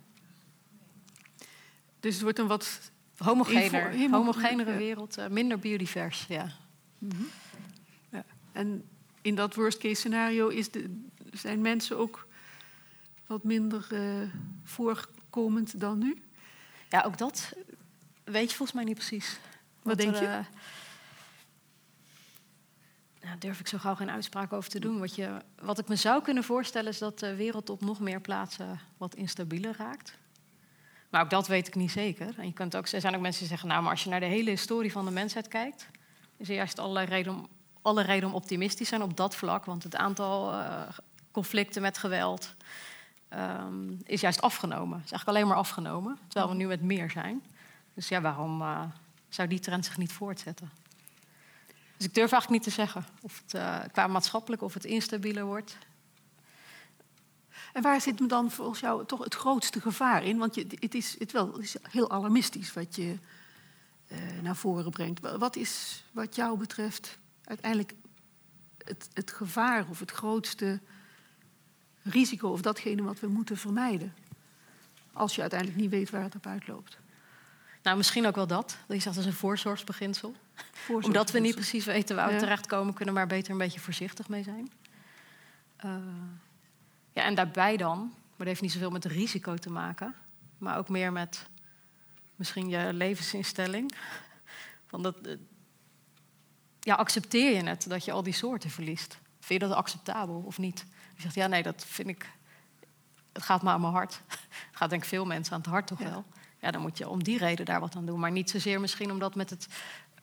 Dus 2.00 2.14
het 2.14 2.24
wordt 2.24 2.40
een 2.40 2.48
wat 2.48 2.92
homogener, 3.18 4.10
homogenere 4.10 4.78
wereld, 4.78 5.18
minder 5.30 5.60
biodivers. 5.60 6.26
Ja. 6.28 6.52
Mm 6.98 7.10
-hmm. 7.12 7.28
ja. 8.10 8.24
En 8.52 8.84
in 9.22 9.36
dat 9.36 9.56
worst 9.56 9.78
case 9.78 9.96
scenario 9.96 10.48
is 10.48 10.72
de, 10.72 11.04
zijn 11.34 11.62
mensen 11.62 11.98
ook 11.98 12.28
wat 13.28 13.44
minder 13.44 13.88
uh, 13.92 14.30
voorkomend 15.36 15.80
dan 15.80 15.98
nu? 15.98 16.22
Ja, 16.90 17.02
ook 17.02 17.18
dat 17.18 17.54
weet 18.24 18.50
je 18.50 18.56
volgens 18.56 18.72
mij 18.78 18.84
niet 18.84 18.96
precies. 18.96 19.40
Wat, 19.82 19.96
wat 19.96 19.98
denk 19.98 20.16
er, 20.16 20.22
je? 20.22 20.44
Nou, 23.22 23.38
durf 23.38 23.60
ik 23.60 23.68
zo 23.68 23.78
gauw 23.78 23.96
geen 23.96 24.10
uitspraak 24.10 24.54
over 24.54 24.70
te 24.70 24.80
doen. 24.80 25.00
Wat, 25.00 25.16
je, 25.16 25.42
wat 25.62 25.80
ik 25.80 25.88
me 25.88 25.96
zou 25.96 26.22
kunnen 26.22 26.44
voorstellen 26.44 26.92
is 26.92 26.98
dat 26.98 27.20
de 27.20 27.36
wereld 27.36 27.70
op 27.70 27.82
nog 27.82 28.00
meer 28.00 28.22
plaatsen 28.22 28.80
wat 28.98 29.16
instabieler 29.16 29.76
raakt. 29.78 30.18
Maar 31.10 31.24
ook 31.24 31.30
dat 31.30 31.48
weet 31.48 31.68
ik 31.68 31.76
niet 31.76 31.92
zeker. 31.92 32.34
En 32.38 32.46
je 32.46 32.54
kunt 32.54 32.76
ook, 32.76 32.88
er 32.88 33.02
zijn 33.02 33.16
ook 33.16 33.22
mensen 33.22 33.40
die 33.40 33.50
zeggen, 33.50 33.68
nou, 33.68 33.82
maar 33.82 33.92
als 33.92 34.04
je 34.04 34.10
naar 34.10 34.20
de 34.20 34.26
hele 34.26 34.50
historie 34.50 34.92
van 34.92 35.06
de 35.06 35.12
mensheid 35.12 35.48
kijkt, 35.48 35.88
is 36.38 36.50
er 36.50 36.56
juist 36.56 36.80
allerlei 36.80 37.08
reden 37.08 37.34
om, 37.34 37.48
alle 37.82 38.02
reden 38.02 38.30
om 38.30 38.36
optimistisch 38.36 38.90
te 38.90 38.96
zijn 38.96 39.02
op 39.02 39.18
dat 39.18 39.36
vlak. 39.36 39.66
Want 39.66 39.84
het 39.84 39.96
aantal 39.96 40.54
uh, 40.54 40.82
conflicten 41.32 41.82
met 41.82 41.98
geweld 41.98 42.56
um, 43.34 44.00
is 44.04 44.22
juist 44.22 44.42
afgenomen. 44.42 44.98
Het 44.98 45.06
is 45.06 45.12
eigenlijk 45.12 45.28
alleen 45.28 45.48
maar 45.48 45.64
afgenomen, 45.64 46.18
terwijl 46.28 46.52
we 46.52 46.58
nu 46.58 46.68
met 46.68 46.82
meer 46.82 47.12
zijn. 47.12 47.44
Dus 47.94 48.08
ja, 48.08 48.22
waarom 48.22 48.62
uh, 48.62 48.82
zou 49.30 49.48
die 49.48 49.60
trend 49.60 49.86
zich 49.86 49.98
niet 49.98 50.12
voortzetten? 50.12 50.72
Dus 51.98 52.06
ik 52.06 52.14
durf 52.14 52.32
eigenlijk 52.32 52.50
niet 52.50 52.74
te 52.74 52.82
zeggen 52.82 53.06
of 53.22 53.42
het 53.46 53.54
uh, 53.54 53.80
qua 53.92 54.08
maatschappelijk 54.08 54.62
of 54.62 54.74
het 54.74 54.86
instabieler 54.86 55.46
wordt. 55.46 55.78
En 57.74 57.82
waar 57.82 58.02
zit 58.02 58.30
dan 58.30 58.52
volgens 58.52 58.80
jou 58.80 59.06
toch 59.06 59.24
het 59.24 59.36
grootste 59.36 59.82
gevaar 59.82 60.24
in? 60.24 60.38
Want 60.38 60.56
je, 60.56 60.68
het, 60.80 60.96
is, 60.96 61.20
het, 61.20 61.32
wel, 61.32 61.58
is 61.58 61.76
heel 61.82 62.12
alarmistisch 62.12 62.74
wat 62.74 62.96
je 62.96 63.18
uh, 64.08 64.18
naar 64.42 64.56
voren 64.56 64.92
brengt. 64.92 65.38
Wat 65.38 65.56
is 65.56 66.04
wat 66.12 66.36
jou 66.36 66.58
betreft 66.58 67.18
uiteindelijk 67.44 67.94
het, 68.78 69.10
het 69.14 69.32
gevaar 69.32 69.86
of 69.90 70.00
het 70.00 70.12
grootste 70.12 70.80
risico 72.06 72.50
of 72.50 72.62
datgene 72.62 73.04
wat 73.04 73.20
we 73.20 73.28
moeten 73.28 73.58
vermijden? 73.58 74.14
Als 75.14 75.36
je 75.36 75.42
uiteindelijk 75.42 75.80
niet 75.80 75.90
weet 75.90 76.10
waar 76.10 76.24
het 76.24 76.36
op 76.36 76.46
uitloopt. 76.46 76.98
Nou, 77.84 77.98
misschien 77.98 78.26
ook 78.26 78.36
wel 78.36 78.48
dat. 78.48 78.78
Je 78.88 79.00
zegt 79.00 79.18
als 79.18 79.26
een 79.26 79.34
voorzorgsbeginsel. 79.34 80.36
Omdat 81.02 81.32
we 81.32 81.40
niet 81.40 81.56
precies 81.56 81.86
weten 81.86 82.16
waar 82.16 82.28
we 82.28 82.34
ja. 82.34 82.40
terechtkomen, 82.40 82.94
kunnen 82.94 83.14
we 83.14 83.20
maar 83.20 83.30
beter 83.30 83.52
een 83.52 83.58
beetje 83.58 83.80
voorzichtig 83.80 84.30
mee 84.30 84.44
zijn. 84.44 84.72
Uh, 85.86 85.96
ja, 87.14 87.24
en 87.24 87.36
daarbij 87.36 87.78
dan, 87.78 87.98
maar 88.00 88.38
dat 88.38 88.48
heeft 88.48 88.62
niet 88.62 88.72
zoveel 88.72 88.90
met 88.90 89.06
risico 89.06 89.56
te 89.56 89.70
maken, 89.70 90.16
maar 90.58 90.78
ook 90.78 90.90
meer 90.90 91.12
met 91.12 91.48
misschien 92.36 92.70
je 92.70 92.94
levensinstelling. 92.94 93.96
Van 94.90 95.04
dat, 95.04 95.16
ja, 96.80 96.96
accepteer 96.96 97.56
je 97.56 97.64
het 97.64 97.90
dat 97.90 98.06
je 98.06 98.12
al 98.12 98.24
die 98.24 98.34
soorten 98.34 98.70
verliest? 98.70 99.18
Vind 99.40 99.62
je 99.62 99.68
dat 99.68 99.78
acceptabel 99.78 100.44
of 100.46 100.58
niet? 100.58 100.86
Je 101.16 101.22
zegt, 101.22 101.36
ja, 101.36 101.48
nee, 101.48 101.64
dat 101.64 101.86
vind 101.88 102.08
ik. 102.08 102.30
Het 103.34 103.44
gaat 103.44 103.62
maar 103.62 103.74
aan 103.74 103.82
mijn 103.82 103.94
hart. 103.94 104.22
Het 104.28 104.40
gaat 104.78 104.90
denk 104.90 105.02
ik 105.02 105.10
veel 105.10 105.26
mensen 105.26 105.54
aan 105.54 105.60
het 105.60 105.70
hart 105.70 105.88
toch 105.88 106.00
ja. 106.00 106.10
wel. 106.10 106.26
Ja, 106.60 106.72
dan 106.72 106.82
moet 106.82 106.98
je 106.98 107.10
om 107.10 107.24
die 107.24 107.38
reden 107.38 107.66
daar 107.66 107.80
wat 107.80 107.96
aan 107.96 108.06
doen. 108.06 108.20
Maar 108.20 108.32
niet 108.32 108.50
zozeer 108.50 108.80
misschien 108.80 109.12
omdat 109.12 109.36
met 109.36 109.50
het 109.50 109.68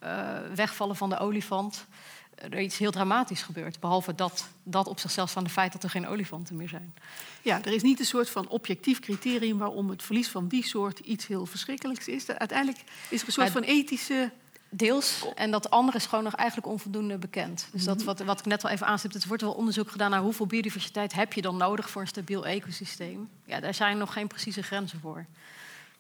uh, 0.03 0.39
wegvallen 0.55 0.97
van 0.97 1.11
de 1.11 1.19
olifant 1.19 1.87
er 2.35 2.61
iets 2.61 2.79
heel 2.79 2.91
dramatisch 2.91 3.43
gebeurt. 3.43 3.81
Behalve 3.81 4.15
dat, 4.15 4.49
dat 4.63 4.87
op 4.87 4.99
zichzelf 4.99 5.33
van 5.33 5.43
het 5.43 5.53
feit 5.53 5.73
dat 5.73 5.83
er 5.83 5.91
geen 5.91 6.07
olifanten 6.07 6.57
meer 6.57 6.69
zijn. 6.69 6.95
Ja, 7.43 7.65
er 7.65 7.73
is 7.73 7.83
niet 7.83 7.99
een 7.99 8.07
soort 8.07 8.31
van 8.31 8.49
objectief 8.49 9.01
criterium 9.01 9.59
waarom 9.59 9.91
het 9.91 10.03
verlies 10.03 10.29
van 10.29 10.49
die 10.49 10.65
soort 10.65 10.99
iets 10.99 11.27
heel 11.27 11.47
verschrikkelijks 11.47 12.09
is. 12.09 12.29
Uiteindelijk 12.29 12.79
is 13.09 13.21
er 13.21 13.27
een 13.27 13.33
soort 13.33 13.51
van 13.51 13.63
ethische. 13.63 14.31
Deels. 14.75 15.25
En 15.35 15.51
dat 15.51 15.71
andere 15.71 15.97
is 15.97 16.07
gewoon 16.07 16.25
nog 16.25 16.35
eigenlijk 16.35 16.69
onvoldoende 16.69 17.19
bekend. 17.19 17.69
Dus 17.73 17.85
dat 17.85 18.03
wat, 18.03 18.21
wat 18.21 18.39
ik 18.39 18.47
net 18.47 18.65
al 18.65 18.71
even 18.71 18.87
aanstipte, 18.87 19.19
er 19.19 19.29
wordt 19.29 19.43
wel 19.43 19.53
onderzoek 19.53 19.91
gedaan 19.91 20.11
naar 20.11 20.21
hoeveel 20.21 20.47
biodiversiteit 20.47 21.13
heb 21.13 21.33
je 21.33 21.43
dan 21.43 21.57
nodig 21.57 21.91
voor 21.91 22.01
een 22.01 22.09
stabiel 22.09 22.47
ecosysteem. 22.47 23.29
Ja, 23.45 23.61
daar 23.61 23.75
zijn 23.75 23.99
nog 23.99 24.13
geen 24.13 24.27
precieze 24.27 24.63
grenzen 24.63 25.01
voor. 25.01 25.27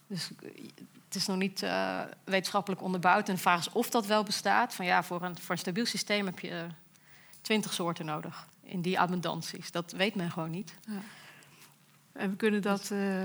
Dus 0.06 0.30
het 1.06 1.14
is 1.14 1.26
nog 1.26 1.36
niet 1.36 1.62
uh, 1.62 2.00
wetenschappelijk 2.24 2.82
onderbouwd. 2.82 3.28
En 3.28 3.34
de 3.34 3.40
vraag 3.40 3.58
is 3.58 3.72
of 3.72 3.90
dat 3.90 4.06
wel 4.06 4.22
bestaat. 4.22 4.74
Van 4.74 4.84
ja, 4.84 5.02
voor 5.02 5.22
een, 5.22 5.38
voor 5.38 5.54
een 5.54 5.60
stabiel 5.60 5.86
systeem 5.86 6.26
heb 6.26 6.38
je 6.38 6.66
twintig 7.40 7.72
soorten 7.72 8.04
nodig. 8.04 8.46
In 8.62 8.80
die 8.80 8.98
abundanties. 8.98 9.70
Dat 9.70 9.92
weet 9.92 10.14
men 10.14 10.30
gewoon 10.30 10.50
niet. 10.50 10.74
Ja. 10.86 10.92
En 12.12 12.30
we 12.30 12.36
kunnen 12.36 12.62
dat 12.62 12.90
uh, 12.92 13.22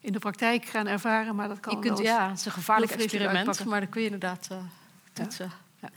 in 0.00 0.12
de 0.12 0.18
praktijk 0.18 0.64
gaan 0.64 0.86
ervaren, 0.86 1.34
maar 1.34 1.48
dat 1.48 1.60
kan 1.60 1.74
je 1.74 1.80
kunt, 1.80 1.98
Ja, 1.98 2.28
het 2.28 2.38
is 2.38 2.44
een 2.44 2.52
gevaarlijk 2.52 2.92
experiment, 2.92 3.36
uitpakken. 3.36 3.68
maar 3.68 3.80
dat 3.80 3.88
kun 3.88 4.00
je 4.00 4.06
inderdaad 4.06 4.48
uh, 4.52 4.58
Ja. 5.28 5.48
Ja. 5.80 5.90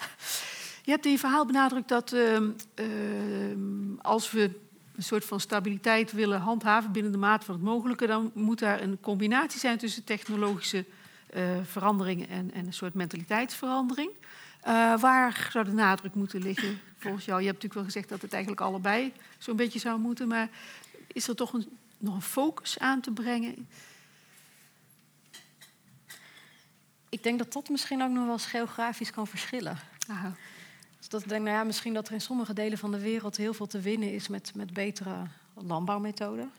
Je 0.84 0.92
hebt 0.92 1.06
in 1.06 1.12
je 1.12 1.20
verhaal 1.20 1.46
benadrukt 1.46 1.88
dat 1.88 2.14
uh, 2.14 2.40
als 4.02 4.32
we 4.32 4.62
een 4.96 5.04
soort 5.04 5.26
van 5.26 5.40
stabiliteit 5.40 6.12
willen 6.12 6.40
handhaven 6.40 6.92
binnen 6.92 7.12
de 7.12 7.18
mate 7.18 7.46
van 7.46 7.56
het 7.56 7.64
mogelijke, 7.64 8.08
dan 8.08 8.32
moet 8.34 8.60
daar 8.60 8.82
een 8.82 8.98
combinatie 9.02 9.60
zijn 9.60 9.78
tussen 9.78 10.04
technologische 10.04 10.86
uh, 11.34 11.42
verandering 11.64 12.30
en, 12.30 12.52
en, 12.54 12.66
een 12.66 12.74
soort 12.74 12.94
mentaliteitsverandering. 12.94 14.10
Uh, 14.68 15.00
waar 15.00 15.50
zou 15.52 15.66
de 15.66 15.72
nadruk 15.72 16.14
moeten 16.14 16.42
liggen 16.42 16.80
volgens 16.98 17.26
jou? 17.26 17.40
Je 17.40 17.48
hebt 17.48 17.64
natuurlijk 17.64 17.74
wel 17.74 17.84
gezegd 17.84 18.10
dat 18.10 18.22
het 18.22 18.34
eigenlijk 18.34 18.62
allebei 18.62 19.14
zo'n 19.38 19.56
beetje 19.56 19.80
zou 19.80 20.00
moeten, 20.00 20.28
maar 20.28 20.50
is 21.08 21.28
er 21.28 21.36
toch 21.36 21.54
een, 21.54 21.68
nog 21.98 22.16
een 22.16 22.22
focus 22.22 22.80
aan 22.80 23.02
te 23.02 23.12
brengen? 23.12 23.68
Ik 27.14 27.24
denk 27.24 27.38
dat 27.38 27.54
dat 27.54 27.70
misschien 27.70 28.02
ook 28.02 28.10
nog 28.10 28.24
wel 28.24 28.34
eens 28.34 28.46
geografisch 28.46 29.12
kan 29.12 29.28
verschillen. 29.28 29.78
Aha. 30.08 30.34
Dus 30.98 31.10
dat 31.10 31.22
ik 31.22 31.30
denk, 31.30 31.44
nou 31.44 31.56
ja, 31.56 31.64
misschien 31.64 31.94
dat 31.94 32.08
er 32.08 32.14
in 32.14 32.22
sommige 32.22 32.54
delen 32.54 32.78
van 32.78 32.92
de 32.92 33.00
wereld 33.00 33.38
heel 33.38 33.54
veel 33.54 33.68
te 33.68 33.80
winnen 33.80 34.14
is 34.14 34.28
met, 34.28 34.52
met 34.56 34.74
betere 34.74 35.16
landbouwmethoden. 35.54 36.52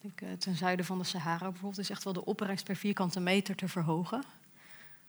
Ik, 0.00 0.20
eh, 0.20 0.32
ten 0.32 0.56
zuiden 0.56 0.84
van 0.84 0.98
de 0.98 1.04
Sahara 1.04 1.50
bijvoorbeeld 1.50 1.78
is 1.78 1.90
echt 1.90 2.04
wel 2.04 2.12
de 2.12 2.24
opbrengst 2.24 2.64
per 2.64 2.76
vierkante 2.76 3.20
meter 3.20 3.54
te 3.54 3.68
verhogen. 3.68 4.22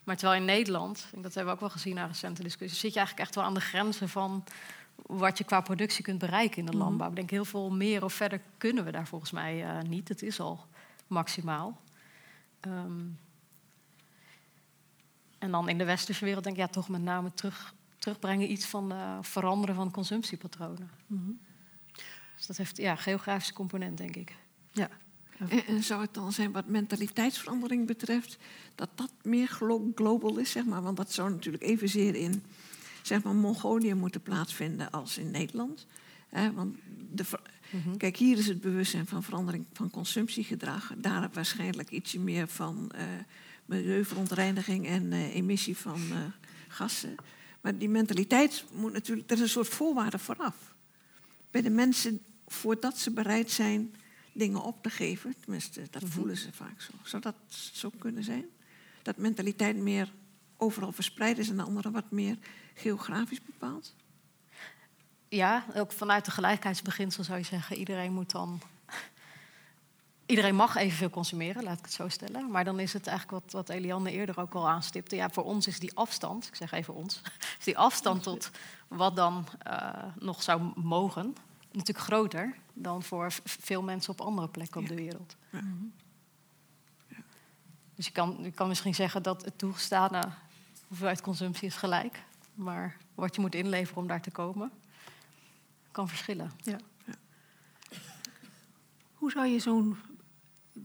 Maar 0.03 0.17
terwijl 0.17 0.39
in 0.39 0.45
Nederland, 0.45 1.07
dat 1.11 1.33
hebben 1.33 1.45
we 1.45 1.51
ook 1.51 1.59
wel 1.59 1.69
gezien 1.69 1.95
na 1.95 2.05
recente 2.05 2.43
discussies, 2.43 2.79
zit 2.79 2.93
je 2.93 2.97
eigenlijk 2.97 3.27
echt 3.27 3.35
wel 3.35 3.45
aan 3.45 3.53
de 3.53 3.61
grenzen 3.61 4.09
van 4.09 4.43
wat 4.95 5.37
je 5.37 5.43
qua 5.43 5.61
productie 5.61 6.03
kunt 6.03 6.19
bereiken 6.19 6.57
in 6.57 6.65
de 6.65 6.71
mhm. 6.71 6.81
landbouw. 6.81 7.09
Ik 7.09 7.15
denk 7.15 7.29
heel 7.29 7.45
veel 7.45 7.69
meer 7.69 8.03
of 8.03 8.13
verder 8.13 8.41
kunnen 8.57 8.85
we 8.85 8.91
daar 8.91 9.07
volgens 9.07 9.31
mij 9.31 9.63
uh, 9.63 9.81
niet. 9.81 10.07
Het 10.07 10.21
is 10.21 10.39
al 10.39 10.65
maximaal. 11.07 11.81
Um, 12.61 13.17
en 15.37 15.51
dan 15.51 15.69
in 15.69 15.77
de 15.77 15.85
westerse 15.85 16.25
wereld 16.25 16.43
denk 16.43 16.55
ik 16.55 16.61
ja, 16.61 16.67
toch 16.67 16.89
met 16.89 17.01
name 17.01 17.33
terug, 17.33 17.73
terugbrengen 17.97 18.51
iets 18.51 18.65
van 18.65 18.91
uh, 18.91 19.17
veranderen 19.21 19.75
van 19.75 19.91
consumptiepatronen. 19.91 20.89
Mm 21.07 21.17
-hmm. 21.17 21.39
Dus 22.35 22.45
dat 22.45 22.57
heeft 22.57 22.77
ja, 22.77 22.95
geografische 22.95 23.53
component, 23.53 23.97
denk 23.97 24.15
ik. 24.15 24.35
Ja. 24.71 24.89
En, 25.49 25.65
en, 25.65 25.83
zou 25.83 26.01
het 26.01 26.13
dan 26.13 26.31
zijn 26.31 26.51
wat 26.51 26.67
mentaliteitsverandering 26.67 27.87
betreft, 27.87 28.37
dat 28.75 28.89
dat 28.95 29.11
meer 29.21 29.47
glo 29.47 29.91
global 29.95 30.37
is, 30.37 30.51
zeg 30.51 30.65
maar? 30.65 30.81
Want 30.81 30.97
dat 30.97 31.13
zou 31.13 31.29
natuurlijk 31.29 31.63
evenzeer 31.63 32.15
in 32.15 32.43
zeg 33.01 33.23
maar, 33.23 33.35
Mongolië 33.35 33.93
moeten 33.93 34.21
plaatsvinden 34.21 34.91
als 34.91 35.17
in 35.17 35.31
Nederland. 35.31 35.85
Hè? 36.29 36.53
Want 36.53 36.77
de, 37.11 37.23
mm 37.69 37.81
-hmm. 37.81 37.97
Kijk, 37.97 38.17
hier 38.17 38.37
is 38.37 38.47
het 38.47 38.61
bewustzijn 38.61 39.07
van 39.07 39.23
verandering 39.23 39.65
van 39.73 39.89
consumptiegedrag. 39.89 40.93
Daar 40.97 41.29
waarschijnlijk 41.33 41.89
ietsje 41.89 42.19
meer 42.19 42.47
van 42.47 42.91
uh, 42.95 43.01
milieuverontreiniging 43.67 44.87
en 44.87 45.11
uh, 45.11 45.35
emissie 45.35 45.77
van 45.77 46.01
uh, 46.11 46.17
gassen. 46.67 47.15
Maar 47.61 47.77
die 47.77 47.89
mentaliteit 47.89 48.65
moet 48.73 48.93
natuurlijk, 48.93 49.29
er 49.29 49.35
is 49.35 49.41
een 49.41 49.49
soort 49.49 49.67
voorwaarde 49.67 50.19
vooraf. 50.19 50.75
Bij 51.51 51.61
de 51.61 51.69
mensen, 51.69 52.21
voordat 52.47 52.97
ze 52.97 53.11
bereid 53.11 53.51
zijn 53.51 53.95
dingen 54.33 54.63
op 54.63 54.83
te 54.83 54.89
geven. 54.89 55.35
Tenminste, 55.39 55.87
dat 55.89 56.01
mhm. 56.01 56.11
voelen 56.11 56.37
ze 56.37 56.51
vaak 56.51 56.81
zo. 56.81 56.91
Zou 57.03 57.21
dat 57.21 57.35
zo 57.49 57.91
kunnen 57.97 58.23
zijn? 58.23 58.45
Dat 59.01 59.17
mentaliteit 59.17 59.77
meer 59.77 60.13
overal 60.57 60.91
verspreid 60.91 61.37
is 61.37 61.49
en 61.49 61.57
de 61.57 61.63
andere 61.63 61.91
wat 61.91 62.11
meer 62.11 62.37
geografisch 62.73 63.41
bepaald? 63.41 63.95
Ja, 65.29 65.65
ook 65.75 65.91
vanuit 65.91 66.25
de 66.25 66.31
gelijkheidsbeginsel 66.31 67.23
zou 67.23 67.37
je 67.37 67.43
zeggen... 67.43 67.77
iedereen 67.77 68.13
moet 68.13 68.31
dan... 68.31 68.61
Iedereen 70.27 70.55
mag 70.55 70.75
evenveel 70.75 71.09
consumeren, 71.09 71.63
laat 71.63 71.77
ik 71.77 71.85
het 71.85 71.93
zo 71.93 72.07
stellen. 72.07 72.51
Maar 72.51 72.63
dan 72.63 72.79
is 72.79 72.93
het 72.93 73.07
eigenlijk 73.07 73.43
wat, 73.43 73.53
wat 73.53 73.69
Eliane 73.69 74.11
eerder 74.11 74.39
ook 74.39 74.53
al 74.53 74.69
aanstipte. 74.69 75.15
Ja, 75.15 75.29
voor 75.29 75.43
ons 75.43 75.67
is 75.67 75.79
die 75.79 75.95
afstand, 75.95 76.47
ik 76.47 76.55
zeg 76.55 76.71
even 76.71 76.93
ons... 76.93 77.21
is 77.59 77.65
die 77.65 77.77
afstand 77.77 78.23
tot 78.23 78.51
wat 78.87 79.15
dan 79.15 79.47
uh, 79.67 80.03
nog 80.19 80.43
zou 80.43 80.71
mogen 80.75 81.35
natuurlijk 81.71 82.05
groter 82.05 82.55
dan 82.73 83.03
voor 83.03 83.33
veel 83.43 83.81
mensen 83.81 84.11
op 84.11 84.21
andere 84.21 84.47
plekken 84.47 84.81
op 84.81 84.87
de 84.87 84.95
wereld. 84.95 85.35
Ja. 85.49 85.61
Ja. 87.07 87.17
Dus 87.95 88.05
je 88.05 88.11
kan, 88.11 88.37
je 88.41 88.51
kan 88.51 88.67
misschien 88.67 88.95
zeggen 88.95 89.23
dat 89.23 89.45
het 89.45 89.57
toegestane 89.57 90.23
hoeveelheid 90.87 91.21
consumptie 91.21 91.67
is 91.67 91.75
gelijk. 91.75 92.23
Maar 92.53 92.97
wat 93.15 93.35
je 93.35 93.41
moet 93.41 93.55
inleveren 93.55 94.01
om 94.01 94.07
daar 94.07 94.21
te 94.21 94.31
komen, 94.31 94.71
kan 95.91 96.07
verschillen. 96.07 96.51
Ja. 96.63 96.77
Hoe 99.13 99.31
zou 99.31 99.45
je 99.45 99.59
zo'n, 99.59 99.97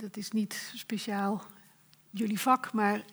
dat 0.02 0.16
is 0.16 0.30
niet 0.30 0.72
speciaal 0.74 1.42
jullie 2.10 2.40
vak, 2.40 2.72
maar 2.72 3.04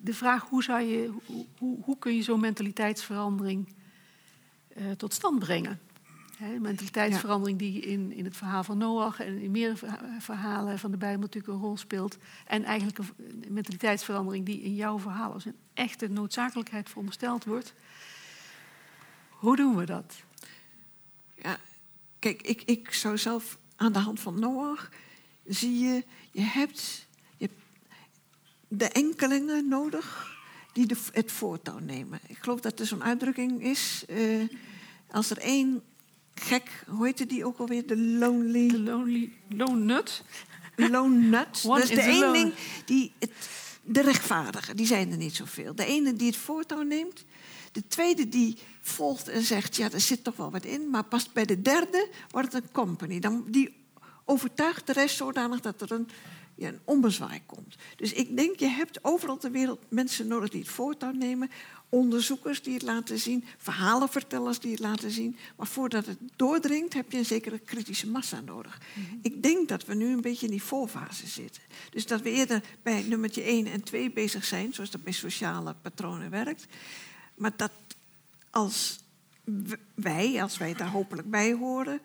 de 0.00 0.14
vraag 0.14 0.48
hoe, 0.48 0.62
zou 0.62 0.80
je, 0.80 1.12
hoe, 1.58 1.78
hoe 1.82 1.98
kun 1.98 2.16
je 2.16 2.22
zo'n 2.22 2.40
mentaliteitsverandering 2.40 3.68
uh, 4.76 4.90
tot 4.90 5.14
stand 5.14 5.38
brengen? 5.38 5.80
He, 6.36 6.58
mentaliteitsverandering 6.58 7.58
die 7.58 7.80
in, 7.80 8.12
in 8.12 8.24
het 8.24 8.36
verhaal 8.36 8.64
van 8.64 8.78
Noach 8.78 9.20
en 9.20 9.38
in 9.38 9.50
meer 9.50 9.78
verhalen 10.18 10.78
van 10.78 10.90
de 10.90 10.96
Bijbel 10.96 11.20
natuurlijk 11.20 11.52
een 11.52 11.60
rol 11.60 11.76
speelt. 11.76 12.16
En 12.46 12.64
eigenlijk 12.64 12.98
een 12.98 13.44
mentaliteitsverandering 13.48 14.46
die 14.46 14.60
in 14.60 14.74
jouw 14.74 14.98
verhaal 14.98 15.32
als 15.32 15.44
een 15.44 15.56
echte 15.74 16.08
noodzakelijkheid 16.08 16.88
verondersteld 16.88 17.44
wordt. 17.44 17.74
Hoe 19.28 19.56
doen 19.56 19.76
we 19.76 19.84
dat? 19.84 20.22
Ja, 21.34 21.56
kijk, 22.18 22.42
ik, 22.42 22.62
ik 22.62 22.92
zou 22.92 23.18
zelf 23.18 23.58
aan 23.76 23.92
de 23.92 23.98
hand 23.98 24.20
van 24.20 24.38
Noach 24.38 24.90
zie 25.54 25.78
je, 25.78 26.04
je 26.30 26.40
hebt, 26.40 27.06
je 27.36 27.50
de 28.68 28.88
enkelingen 28.88 29.68
nodig 29.68 30.36
die 30.72 30.86
de, 30.86 30.96
het 31.12 31.32
voortouw 31.32 31.78
nemen. 31.78 32.20
Ik 32.26 32.38
geloof 32.38 32.60
dat 32.60 32.80
er 32.80 32.86
zo'n 32.86 33.02
uitdrukking 33.04 33.62
is. 33.62 34.04
eh, 34.08 34.48
als 35.10 35.30
er 35.30 35.38
één 35.38 35.82
gek, 36.34 36.84
hoe 36.88 37.04
heette 37.06 37.26
die 37.26 37.44
ook 37.44 37.58
alweer? 37.58 37.86
De 37.86 37.98
lonely... 37.98 38.68
De 38.68 38.80
lonely, 38.80 39.32
lone 39.48 39.84
nut. 39.84 40.22
Lone 40.76 41.18
nut. 41.18 41.62
Dat 41.62 41.78
is 41.78 41.88
de 41.88 42.02
eenling 42.02 42.54
die 42.84 43.12
het, 43.18 43.32
de 43.82 44.02
rechtvaardige, 44.02 44.74
die 44.74 44.86
zijn 44.86 45.10
er 45.10 45.16
niet 45.16 45.36
zoveel. 45.36 45.74
De 45.74 45.84
ene 45.84 46.14
die 46.14 46.26
het 46.26 46.36
voortouw 46.36 46.82
neemt. 46.82 47.24
De 47.72 47.86
tweede 47.86 48.28
die 48.28 48.58
volgt 48.80 49.28
en 49.28 49.42
zegt, 49.42 49.76
ja, 49.76 49.90
er 49.90 50.00
zit 50.00 50.24
toch 50.24 50.36
wel 50.36 50.50
wat 50.50 50.64
in. 50.64 50.90
Maar 50.90 51.04
pas 51.04 51.32
bij 51.32 51.44
de 51.44 51.62
derde 51.62 52.08
wordt 52.30 52.52
het 52.52 52.62
een 52.62 52.72
company. 52.72 53.18
Dan, 53.18 53.44
die 53.48 53.79
overtuigt 54.30 54.86
de 54.86 54.92
rest 54.92 55.16
zodanig 55.16 55.60
dat 55.60 55.80
er 55.80 55.92
een, 55.92 56.08
ja, 56.54 56.72
een 56.84 57.42
komt. 57.46 57.76
Dus 57.96 58.12
ik 58.12 58.36
denk, 58.36 58.58
je 58.58 58.68
hebt 58.68 59.04
overal 59.04 59.36
ter 59.36 59.50
wereld 59.50 59.80
mensen 59.88 60.26
nodig 60.26 60.48
die 60.48 60.60
het 60.60 60.70
voortouw 60.70 61.12
nemen. 61.12 61.50
Onderzoekers 61.88 62.62
die 62.62 62.74
het 62.74 62.82
laten 62.82 63.18
zien, 63.18 63.44
verhalenvertellers 63.58 64.58
die 64.58 64.70
het 64.70 64.80
laten 64.80 65.10
zien. 65.10 65.36
Maar 65.56 65.66
voordat 65.66 66.06
het 66.06 66.18
doordringt, 66.36 66.94
heb 66.94 67.12
je 67.12 67.18
een 67.18 67.24
zekere 67.24 67.58
kritische 67.58 68.06
massa 68.06 68.40
nodig. 68.40 68.80
Ik 69.22 69.42
denk 69.42 69.68
dat 69.68 69.84
we 69.84 69.94
nu 69.94 70.12
een 70.12 70.20
beetje 70.20 70.46
in 70.46 70.52
die 70.52 70.62
voorfase 70.62 71.26
zitten. 71.26 71.62
Dus 71.90 72.06
dat 72.06 72.20
we 72.20 72.30
eerder 72.30 72.62
bij 72.82 73.02
nummertje 73.02 73.42
1 73.42 73.66
en 73.66 73.82
2 73.82 74.10
bezig 74.10 74.44
zijn, 74.44 74.72
zoals 74.72 74.90
dat 74.90 75.02
bij 75.02 75.12
sociale 75.12 75.74
patronen 75.82 76.30
werkt. 76.30 76.66
Maar 77.34 77.52
dat 77.56 77.72
als 78.50 78.98
wij, 79.94 80.42
als 80.42 80.58
wij 80.58 80.74
daar 80.74 80.90
hopelijk 80.90 81.30
bij 81.30 81.52
horen, 81.52 82.00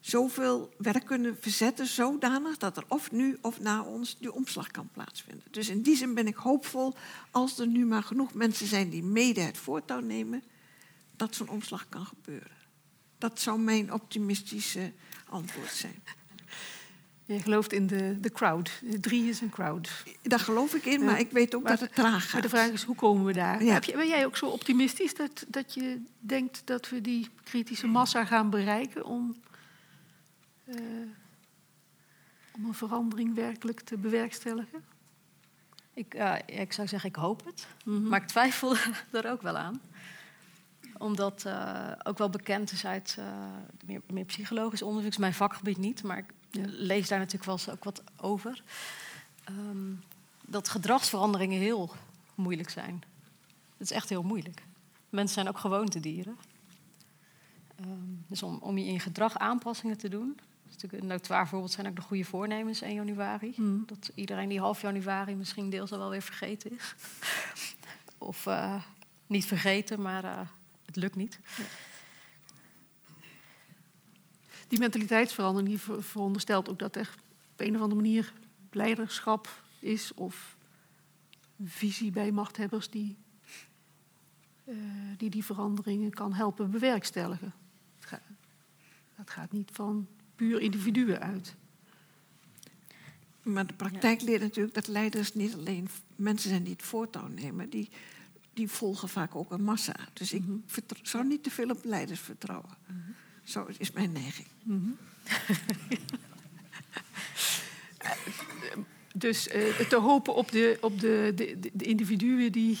zoveel 0.00 0.74
werk 0.78 1.04
kunnen 1.04 1.36
verzetten, 1.40 1.86
zodanig 1.86 2.56
dat 2.56 2.76
er 2.76 2.84
of 2.88 3.10
nu 3.10 3.38
of 3.40 3.60
na 3.60 3.82
ons 3.82 4.16
die 4.18 4.32
omslag 4.32 4.70
kan 4.70 4.88
plaatsvinden. 4.92 5.44
Dus 5.50 5.68
in 5.68 5.82
die 5.82 5.96
zin 5.96 6.14
ben 6.14 6.26
ik 6.26 6.36
hoopvol, 6.36 6.94
als 7.30 7.58
er 7.58 7.66
nu 7.66 7.86
maar 7.86 8.02
genoeg 8.02 8.34
mensen 8.34 8.66
zijn 8.66 8.90
die 8.90 9.02
mede 9.02 9.40
het 9.40 9.58
voortouw 9.58 10.00
nemen, 10.00 10.42
dat 11.16 11.34
zo'n 11.34 11.48
omslag 11.48 11.88
kan 11.88 12.04
gebeuren. 12.06 12.58
Dat 13.18 13.40
zou 13.40 13.58
mijn 13.60 13.92
optimistische 13.92 14.92
antwoord 15.28 15.72
zijn. 15.72 16.02
Je 17.24 17.40
gelooft 17.40 17.72
in 17.72 17.86
de, 17.86 18.20
de 18.20 18.30
crowd. 18.30 18.70
Drie 19.00 19.28
is 19.28 19.40
een 19.40 19.50
crowd. 19.50 19.90
Daar 20.22 20.40
geloof 20.40 20.74
ik 20.74 20.84
in, 20.84 21.04
maar 21.04 21.18
ik 21.20 21.30
weet 21.30 21.54
ook 21.54 21.62
Maar- 21.62 21.70
dat 21.70 21.80
het 21.80 21.94
traag 21.94 22.10
Maar 22.10 22.20
gaat. 22.20 22.42
de 22.42 22.48
vraag 22.48 22.70
is, 22.70 22.82
hoe 22.82 22.94
komen 22.94 23.24
we 23.24 23.32
daar? 23.32 23.64
Ja. 23.64 23.72
Heb 23.72 23.84
je, 23.84 23.92
ben 23.92 24.08
jij 24.08 24.26
ook 24.26 24.36
zo 24.36 24.46
optimistisch 24.46 25.14
dat, 25.14 25.44
dat 25.48 25.74
je 25.74 26.02
denkt 26.18 26.62
dat 26.64 26.88
we 26.88 27.00
die 27.00 27.28
kritische 27.44 27.86
massa 27.86 28.24
gaan 28.24 28.50
bereiken 28.50 29.04
om, 29.04 29.36
eh, 30.76 30.82
om 32.52 32.64
een 32.64 32.74
verandering 32.74 33.34
werkelijk 33.34 33.80
te 33.80 33.96
bewerkstelligen? 33.96 34.84
Ik, 35.94 36.14
eh, 36.14 36.34
ik 36.46 36.72
zou 36.72 36.88
zeggen, 36.88 37.08
ik 37.08 37.16
hoop 37.16 37.44
het. 37.44 37.66
Mhm. 37.84 38.08
Maar 38.08 38.20
ik 38.22 38.28
twijfel 38.28 38.76
er 39.12 39.30
ook 39.30 39.42
wel 39.42 39.56
aan. 39.56 39.80
Omdat 40.98 41.44
eh, 41.44 41.92
ook 42.02 42.18
wel 42.18 42.30
bekend 42.30 42.72
is 42.72 42.86
uit 42.86 43.18
meer, 43.84 44.00
meer 44.06 44.24
psychologisch 44.24 44.82
onderzoek. 44.82 45.18
Mijn 45.18 45.34
vakgebied 45.34 45.78
niet, 45.78 46.02
maar 46.02 46.18
ik 46.18 46.32
Ja. 46.50 46.62
lees 46.66 47.08
daar 47.08 47.18
natuurlijk 47.18 47.44
wel 47.44 47.54
eens 47.54 47.68
ook 47.68 47.84
wat 47.84 48.02
over. 48.16 48.62
Ehm, 49.44 49.92
dat 50.40 50.68
gedragsveranderingen 50.68 51.60
heel 51.60 51.94
moeilijk 52.34 52.70
zijn. 52.70 53.02
Het 53.72 53.90
is 53.90 53.96
echt 53.96 54.08
heel 54.08 54.22
moeilijk. 54.22 54.62
Mensen 55.08 55.34
zijn 55.34 55.48
ook 55.48 55.58
gewoontedieren. 55.58 56.36
Ehm, 57.76 57.88
dus 58.26 58.42
om, 58.42 58.58
om 58.58 58.78
je 58.78 58.84
in 58.84 59.00
gedrag 59.00 59.38
aanpassingen 59.38 59.98
te 59.98 60.08
doen... 60.08 60.38
is 60.70 60.76
natuurlijk 60.76 61.02
een 61.02 61.08
notoir 61.08 61.48
voorbeeld 61.48 61.72
zijn 61.72 61.86
ook 61.86 61.96
de 61.96 62.02
goede 62.02 62.24
voornemens 62.24 62.80
1 62.80 62.94
januari. 62.94 63.54
Mhm. 63.56 63.84
Dat 63.86 64.10
iedereen 64.14 64.48
die 64.48 64.60
half 64.60 64.80
januari 64.80 65.34
misschien 65.34 65.70
deels 65.70 65.92
al 65.92 65.98
wel 65.98 66.10
weer 66.10 66.22
vergeten 66.22 66.70
is. 66.76 66.94
of 68.18 68.46
eh, 68.46 68.82
niet 69.26 69.44
vergeten, 69.44 70.02
maar 70.02 70.24
eh, 70.24 70.40
het 70.86 70.96
lukt 70.96 71.16
niet. 71.16 71.38
Die 74.68 74.78
mentaliteitsverandering 74.78 75.68
die 75.68 75.78
ver- 75.78 76.02
veronderstelt 76.02 76.68
ook 76.68 76.78
dat 76.78 76.96
er 76.96 77.10
op 77.52 77.60
een 77.60 77.74
of 77.74 77.80
andere 77.80 78.00
manier 78.00 78.32
leiderschap 78.70 79.62
is 79.78 80.14
of 80.14 80.56
visie 81.64 82.10
bij 82.10 82.30
machthebbers 82.30 82.90
die 82.90 83.16
eh, 84.64 84.76
die, 85.16 85.30
die 85.30 85.44
veranderingen 85.44 86.10
kan 86.10 86.32
helpen 86.32 86.70
bewerkstelligen. 86.70 87.52
Het 87.98 88.08
gaat, 88.08 88.22
dat 89.16 89.30
gaat 89.30 89.52
niet 89.52 89.70
van 89.72 90.08
puur 90.40 90.60
individuen 90.60 91.20
uit. 91.20 91.54
Maar 93.42 93.66
de 93.66 93.72
praktijk 93.74 94.20
leert 94.20 94.40
natuurlijk 94.40 94.74
dat 94.74 94.86
leiders 94.88 95.34
niet 95.34 95.54
alleen 95.54 95.88
mensen 96.16 96.50
zijn 96.50 96.62
die 96.62 96.72
het 96.72 96.82
voortouw 96.82 97.26
nemen, 97.28 97.70
die, 97.70 97.88
die 98.54 98.68
volgen 98.68 99.08
vaak 99.08 99.34
ook 99.34 99.50
een 99.50 99.62
massa. 99.62 99.96
Dus 100.12 100.32
ik 100.32 100.42
vertrouw- 100.66 101.04
zou 101.04 101.26
niet 101.26 101.42
te 101.42 101.50
veel 101.50 101.70
op 101.70 101.84
leiders 101.84 102.20
vertrouwen. 102.20 102.70
Zo 103.42 103.66
is 103.78 103.90
mijn 103.92 104.12
neiging. 104.12 104.46
Dus 109.14 109.48
eh, 109.48 109.78
te 109.88 109.96
hopen 109.96 110.34
op 110.34 110.50
de, 110.50 110.78
op 110.80 111.00
de, 111.00 111.32
de, 111.34 111.58
de- 111.72 111.84
individuen 111.84 112.52
die. 112.52 112.78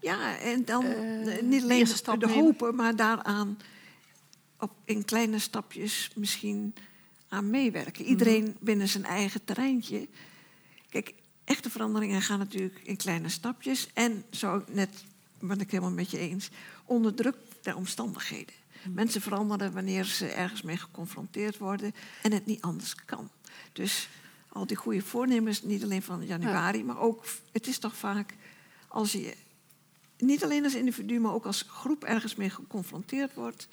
Ja, 0.00 0.38
en 0.38 0.64
dan 0.64 0.84
Eh, 0.84 1.36
eh, 1.36 1.42
niet 1.42 1.62
alleen 1.62 1.86
de, 2.18 2.28
hopen, 2.28 2.74
maar 2.74 2.96
daaraan 2.96 3.58
op, 4.58 4.72
in 4.84 5.04
kleine 5.04 5.38
stapjes 5.38 6.10
misschien 6.14 6.74
aan 7.30 7.50
meewerken. 7.50 8.04
Iedereen 8.04 8.56
binnen 8.60 8.88
zijn 8.88 9.04
eigen 9.04 9.44
terreintje. 9.44 10.08
Kijk, 10.88 11.14
echte 11.44 11.70
veranderingen 11.70 12.22
gaan 12.22 12.38
natuurlijk 12.38 12.80
in 12.82 12.96
kleine 12.96 13.28
stapjes. 13.28 13.88
En 13.94 14.24
zo 14.30 14.64
net, 14.68 15.04
ben 15.38 15.60
ik 15.60 15.70
helemaal 15.70 15.92
met 15.92 16.10
je 16.10 16.18
eens, 16.18 16.50
onder 16.84 17.14
druk 17.14 17.36
der 17.62 17.76
omstandigheden. 17.76 18.54
Mensen 18.88 19.20
veranderen 19.20 19.72
wanneer 19.72 20.04
ze 20.04 20.26
ergens 20.26 20.62
mee 20.62 20.76
geconfronteerd 20.76 21.58
worden 21.58 21.94
en 22.22 22.32
het 22.32 22.46
niet 22.46 22.60
anders 22.60 22.94
kan. 22.94 23.30
Dus 23.72 24.08
al 24.48 24.66
die 24.66 24.76
goede 24.76 25.02
voornemens, 25.02 25.62
niet 25.62 25.82
alleen 25.82 26.02
van 26.02 26.26
januari, 26.26 26.84
maar 26.84 26.98
ook, 26.98 27.24
het 27.52 27.66
is 27.66 27.78
toch 27.78 27.96
vaak 27.96 28.34
als 28.88 29.12
je 29.12 29.36
niet 30.16 30.44
alleen 30.44 30.64
als 30.64 30.74
individu, 30.74 31.20
maar 31.20 31.32
ook 31.32 31.46
als 31.46 31.64
groep 31.68 32.04
ergens 32.04 32.34
mee 32.34 32.50
geconfronteerd 32.50 33.34
wordt, 33.34 33.68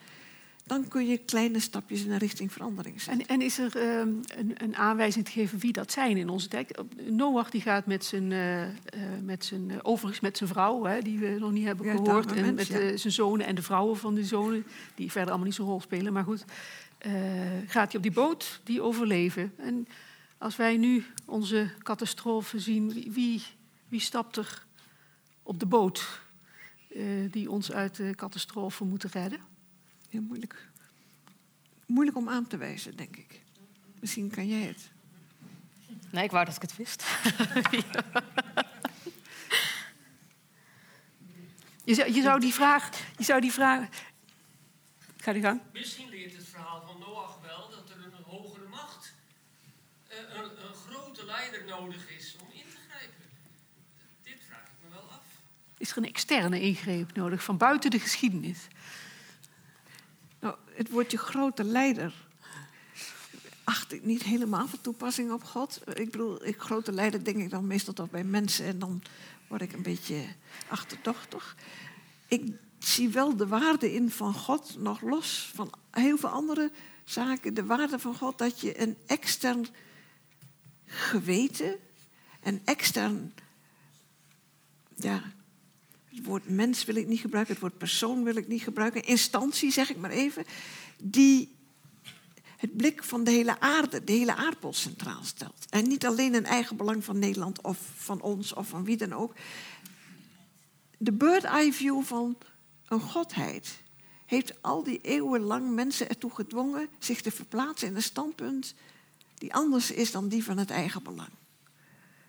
dan 0.68 0.88
kun 0.88 1.07
je 1.07 1.18
kleine 1.18 1.60
stapjes 1.60 2.03
in 2.03 2.11
een 2.11 2.18
richting 2.18 2.52
verandering 2.52 3.02
zetten. 3.02 3.27
En, 3.27 3.27
en 3.27 3.41
is 3.41 3.60
er 3.60 3.76
ehm, 3.76 4.10
een, 4.38 4.53
een 4.64 4.76
aanwijzing 4.76 5.26
te 5.26 5.31
geven 5.31 5.60
wie 5.60 5.72
dat 5.72 5.91
zijn 5.91 6.18
in 6.18 6.30
onze 6.30 6.48
tijd? 6.48 6.81
Noach 7.10 7.49
die 7.49 7.61
gaat 7.61 7.85
met 7.85 8.06
zijn, 8.06 8.31
eh, 8.31 8.64
eh, 8.64 8.72
met 9.23 9.45
zijn 9.45 9.72
eh, 9.72 9.77
overigens 9.81 10.19
met 10.19 10.38
zijn 10.38 10.49
vrouw, 10.49 10.84
hè, 10.84 11.02
die 11.02 11.19
we 11.19 11.35
nog 11.39 11.52
niet 11.52 11.65
hebben 11.65 11.85
Ja, 11.85 11.95
gehoord, 11.95 12.31
en 12.31 12.56
met 12.56 12.68
ja. 12.68 12.98
zijn 12.98 13.14
zonen 13.14 13.45
en 13.45 13.56
de 13.56 13.61
vrouwen 13.61 13.98
van 13.98 14.15
die 14.15 14.26
zonen, 14.26 14.65
die 14.95 15.11
verder 15.11 15.30
allemaal 15.30 15.48
niet 15.48 15.56
zo'n 15.56 15.68
rol 15.68 15.81
spelen. 15.81 16.14
Maar 16.14 16.23
goed, 16.23 16.45
gaat 17.68 17.91
hij 17.91 17.95
op 17.95 18.03
die 18.03 18.11
boot, 18.11 18.60
die 18.64 18.81
overleven. 18.81 19.53
En 19.57 19.88
als 20.38 20.56
wij 20.56 20.77
nu 20.77 21.06
onze 21.26 21.69
catastrofe 21.84 22.60
zien, 22.60 22.94
wie, 22.94 23.11
wie, 23.11 23.44
wie 23.88 23.99
stapt 23.99 24.38
er 24.38 24.65
op 25.44 25.60
de 25.60 25.65
boot 25.65 26.22
die 27.31 27.52
ons 27.52 27.72
uit 27.72 27.95
de 27.95 28.14
catastrofe 28.15 28.84
moeten 28.84 29.10
redden? 29.10 29.39
Heel 30.18 30.26
moeilijk. 30.26 30.68
Moeilijk 31.85 32.18
om 32.18 32.30
aan 32.30 32.48
te 32.48 32.57
wijzen, 32.57 32.95
denk 32.95 33.18
ik. 33.18 33.41
Misschien 33.99 34.30
kan 34.30 34.48
jij 34.48 34.61
het. 34.61 34.89
Nee, 36.10 36.23
ik 36.23 36.31
wou 36.31 36.45
dat 36.45 36.56
ik 36.56 36.61
het 36.61 36.76
wist. 36.76 37.03
Je 41.84 41.94
zou, 41.94 42.11
je 42.14 42.22
zou 42.22 42.39
die 42.39 42.53
vraag. 42.53 42.89
Je 43.18 43.23
zou 43.23 43.41
die 43.41 43.52
vraag. 43.52 43.88
Ga 45.18 45.34
die 45.34 45.41
gang. 45.41 45.61
Misschien 45.73 46.10
leert 46.10 46.35
het 46.35 46.45
verhaal 46.45 46.81
van 46.85 46.99
Noach 46.99 47.39
wel 47.41 47.69
dat 47.69 47.89
er 47.89 48.06
een 48.06 48.23
hogere 48.23 48.68
macht, 48.68 49.14
eh, 50.07 50.18
een, 50.18 50.44
een 50.44 50.76
grote 50.76 51.26
leider 51.26 51.65
nodig 51.65 52.10
is 52.10 52.35
om 52.41 52.48
in 52.52 52.64
te 52.69 52.77
grijpen. 52.89 53.26
Dit 54.23 54.38
vraag 54.48 54.64
ik 54.64 54.84
me 54.84 54.89
wel 54.89 55.10
af. 55.10 55.23
Is 55.77 55.91
er 55.91 55.98
een 55.98 56.06
externe 56.06 56.61
ingreep 56.61 57.15
nodig 57.15 57.44
van 57.44 57.57
buiten 57.57 57.91
de 57.91 57.99
geschiedenis? 57.99 58.68
Het 60.78 60.90
woordje 60.90 61.18
grote 61.18 61.64
leider 61.64 62.14
acht 63.64 63.94
ik 63.94 64.04
niet 64.04 64.24
helemaal 64.24 64.68
van 64.68 64.82
toepassing 64.82 65.32
op 65.32 65.44
God. 65.44 65.82
Ik 65.94 66.12
bedoel, 66.12 66.45
ik, 66.45 66.60
grote 66.60 66.91
leider 66.91 67.24
denk 67.24 67.38
ik 67.38 67.49
dan 67.49 67.68
meestal 67.68 67.94
toch 67.94 68.10
bij 68.10 68.24
mensen 68.24 68.66
en 68.66 68.80
dan 68.80 69.02
word 69.48 69.62
ik 69.62 69.74
een 69.74 69.82
beetje 69.82 70.26
achterdochtig. 70.68 71.56
Ik 72.28 72.56
zie 72.80 73.10
wel 73.10 73.36
de 73.36 73.48
waarde 73.48 73.94
in 73.94 74.12
van 74.12 74.34
God, 74.34 74.76
nog 74.80 75.02
los 75.02 75.52
van 75.56 75.74
heel 75.91 76.18
veel 76.18 76.30
andere 76.30 76.72
zaken. 77.04 77.54
De 77.54 77.66
waarde 77.66 77.99
van 77.99 78.16
God 78.16 78.38
dat 78.38 78.62
je 78.62 78.82
een 78.82 78.98
extern 79.06 79.68
geweten, 80.86 81.76
een 82.44 82.62
extern, 82.66 83.34
ja, 84.95 85.22
het 86.18 86.26
woord 86.26 86.49
mens 86.49 86.85
wil 86.85 86.95
ik 86.95 87.07
niet 87.07 87.19
gebruiken, 87.19 87.53
het 87.53 87.61
woord 87.61 87.77
persoon 87.77 88.23
wil 88.23 88.35
ik 88.35 88.48
niet 88.48 88.61
gebruiken, 88.61 89.03
instantie 89.03 89.72
zeg 89.72 89.89
ik 89.89 89.98
maar 89.98 90.11
even, 90.11 90.45
die 91.03 91.56
het 92.57 92.77
blik 92.77 93.03
van 93.03 93.23
de 93.23 93.31
hele 93.31 93.60
aarde, 93.60 94.03
de 94.03 94.11
hele 94.11 94.35
aardbol 94.35 94.73
centraal 94.73 95.23
stelt. 95.23 95.65
En 95.69 95.88
niet 95.88 96.06
alleen 96.06 96.34
een 96.34 96.45
eigen 96.45 96.77
belang 96.77 97.03
van 97.03 97.19
Nederland 97.19 97.61
of 97.61 97.77
van 97.95 98.22
ons 98.22 98.53
of 98.53 98.68
van 98.68 98.84
wie 98.84 98.98
dan 98.98 99.14
ook. 99.14 99.34
De 100.98 101.11
bird 101.11 101.44
eye 101.44 101.73
view 101.73 102.03
van 102.03 102.38
een 102.88 102.99
godheid 102.99 103.81
heeft 104.26 104.61
al 104.61 104.84
die 104.84 105.02
eeuwen 105.02 105.41
lang 105.41 105.69
mensen 105.72 106.10
ertoe 106.10 106.31
gedwongen 106.31 106.89
zich 106.99 107.22
te 107.22 107.31
verplaatsen 107.31 107.88
in 107.88 107.95
een 107.95 108.02
standpunt 108.02 108.73
die 109.38 109.53
anders 109.53 109.91
is 109.91 110.11
dan 110.11 110.27
die 110.27 110.44
van 110.44 110.57
het 110.57 110.69
eigen 110.69 111.03
belang. 111.03 111.30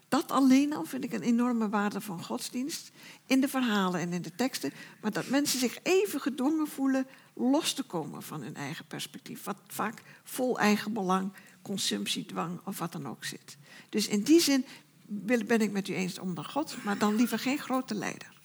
Dat 0.09 0.31
alleen 0.31 0.73
al 0.73 0.85
vind 0.85 1.05
ik 1.05 1.13
een 1.13 1.23
enorme 1.23 1.69
waarde 1.69 2.01
van 2.01 2.25
godsdienst 2.25 2.91
in 3.27 3.41
de 3.41 3.49
verhalen 3.49 4.01
en 4.01 4.13
in 4.13 4.23
de 4.23 4.35
teksten, 4.35 4.73
maar 5.01 5.13
dat 5.13 5.29
mensen 5.29 5.59
zich 5.59 5.79
even 5.83 6.21
gedwongen 6.21 6.67
voelen 6.67 7.07
los 7.35 7.73
te 7.73 7.83
komen 7.83 8.23
van 8.23 8.43
hun 8.43 8.57
eigen 8.57 8.85
perspectief, 8.85 9.45
wat 9.45 9.57
vaak 9.67 10.03
vol 10.25 10.59
eigen 10.59 10.93
belang, 10.93 11.33
consumptiedwang 11.63 12.61
of 12.65 12.79
wat 12.79 12.93
dan 12.93 13.09
ook 13.09 13.25
zit. 13.25 13.57
Dus 13.89 14.09
in 14.09 14.23
die 14.23 14.41
zin 14.41 14.65
ben 15.07 15.61
ik 15.61 15.71
met 15.71 15.89
u 15.89 15.95
eens 15.95 16.19
om 16.19 16.35
de 16.35 16.45
God, 16.45 16.77
maar 16.85 16.99
dan 16.99 17.15
liever 17.15 17.39
geen 17.39 17.59
grote 17.59 17.95
leider. 17.95 18.37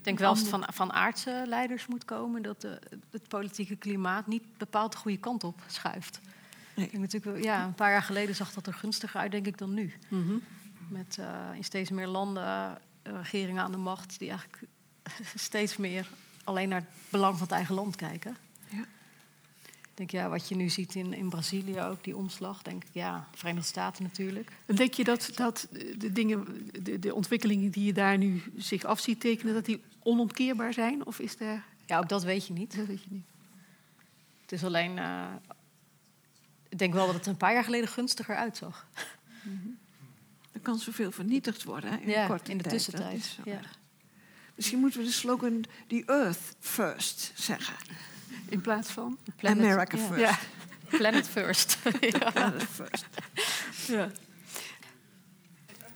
Ik 0.00 0.06
denk 0.06 0.18
wel 0.18 0.28
als 0.28 0.38
het 0.38 0.48
van, 0.48 0.66
van 0.72 0.92
aardse 0.92 1.44
leiders 1.46 1.86
moet 1.86 2.04
komen, 2.04 2.42
dat 2.42 2.60
de, 2.60 2.80
het 3.10 3.28
politieke 3.28 3.76
klimaat 3.76 4.26
niet 4.26 4.42
bepaald 4.58 4.92
de 4.92 4.98
goede 4.98 5.18
kant 5.18 5.44
op 5.44 5.60
schuift. 5.66 6.20
Ik 6.82 6.90
denk 6.90 7.02
natuurlijk, 7.12 7.44
ja, 7.44 7.64
een 7.64 7.74
paar 7.74 7.90
jaar 7.90 8.02
geleden 8.02 8.34
zag 8.34 8.52
dat 8.52 8.66
er 8.66 8.74
gunstiger 8.74 9.20
uit, 9.20 9.30
denk 9.30 9.46
ik, 9.46 9.58
dan 9.58 9.74
nu. 9.74 9.92
Mm 10.08 10.42
Met 10.88 11.16
uh, 11.20 11.26
in 11.54 11.64
steeds 11.64 11.90
meer 11.90 12.06
landen 12.06 12.44
uh, 12.44 12.70
regeringen 13.22 13.62
aan 13.62 13.72
de 13.72 13.78
macht 13.78 14.18
die 14.18 14.28
eigenlijk 14.28 14.62
steeds 15.34 15.76
meer 15.76 16.08
alleen 16.44 16.68
naar 16.68 16.80
het 16.80 16.88
belang 17.10 17.32
van 17.32 17.42
het 17.42 17.56
eigen 17.56 17.74
land 17.74 17.96
kijken. 17.96 18.36
Ja. 18.68 18.86
Ik 19.80 19.90
denk, 19.94 20.10
ja, 20.10 20.28
wat 20.28 20.48
je 20.48 20.54
nu 20.54 20.68
ziet 20.68 20.94
in, 20.94 21.12
in 21.12 21.28
Brazilië 21.28 21.80
ook, 21.80 22.04
die 22.04 22.16
omslag, 22.16 22.62
denk 22.62 22.84
ik, 22.84 22.90
ja, 22.92 23.28
de 23.30 23.38
Verenigde 23.38 23.68
Staten 23.68 24.02
natuurlijk. 24.02 24.52
En 24.66 24.76
denk 24.76 24.94
je 24.94 25.04
dat, 25.04 25.30
dat 25.34 25.68
de 25.96 26.12
dingen, 26.12 26.70
de, 26.82 26.98
de 26.98 27.14
ontwikkelingen 27.14 27.70
die 27.70 27.84
je 27.84 27.92
daar 27.92 28.18
nu 28.18 28.42
zich 28.56 28.84
af 28.84 29.00
ziet 29.00 29.20
tekenen, 29.20 29.54
dat 29.54 29.64
die 29.64 29.82
onomkeerbaar 30.02 30.72
zijn? 30.72 31.06
Of 31.06 31.18
is 31.18 31.40
er... 31.40 31.62
Ja, 31.86 31.98
ook 31.98 32.08
dat 32.08 32.22
weet 32.22 32.46
je 32.46 32.52
niet. 32.52 32.76
Dat 32.76 32.86
weet 32.86 33.02
je 33.02 33.08
niet. 33.10 33.24
Het 34.42 34.52
is 34.52 34.64
alleen, 34.64 34.96
uh, 34.96 35.26
ik 36.70 36.78
denk 36.78 36.94
wel 36.94 37.06
dat 37.06 37.14
het 37.14 37.26
een 37.26 37.36
paar 37.36 37.52
jaar 37.52 37.64
geleden 37.64 37.88
gunstiger 37.88 38.36
uitzag. 38.36 38.86
Mm 39.42 39.60
-hmm. 39.62 39.78
Er 40.52 40.60
kan 40.60 40.78
zoveel 40.78 41.10
vernietigd 41.12 41.64
worden 41.64 41.90
hè, 41.90 41.96
in, 41.96 42.08
ja, 42.08 42.26
korte 42.26 42.50
in 42.50 42.56
de 42.56 42.62
tijd. 42.62 42.74
tussentijd. 42.74 43.38
Ja. 43.44 43.60
Misschien 44.54 44.78
moeten 44.78 45.00
we 45.00 45.06
de 45.06 45.12
slogan 45.12 45.64
The 45.86 46.02
Earth 46.06 46.56
First 46.60 47.32
zeggen. 47.34 47.74
In 48.48 48.60
plaats 48.60 48.90
van? 48.90 49.18
Planet, 49.36 49.64
America. 49.64 49.98
First. 49.98 50.20
Ja. 50.20 50.38
Planet 50.98 51.28
First. 51.28 51.78
ja. 52.00 52.30
Planet 52.30 52.62
First. 52.62 53.06
Ja. 53.86 54.10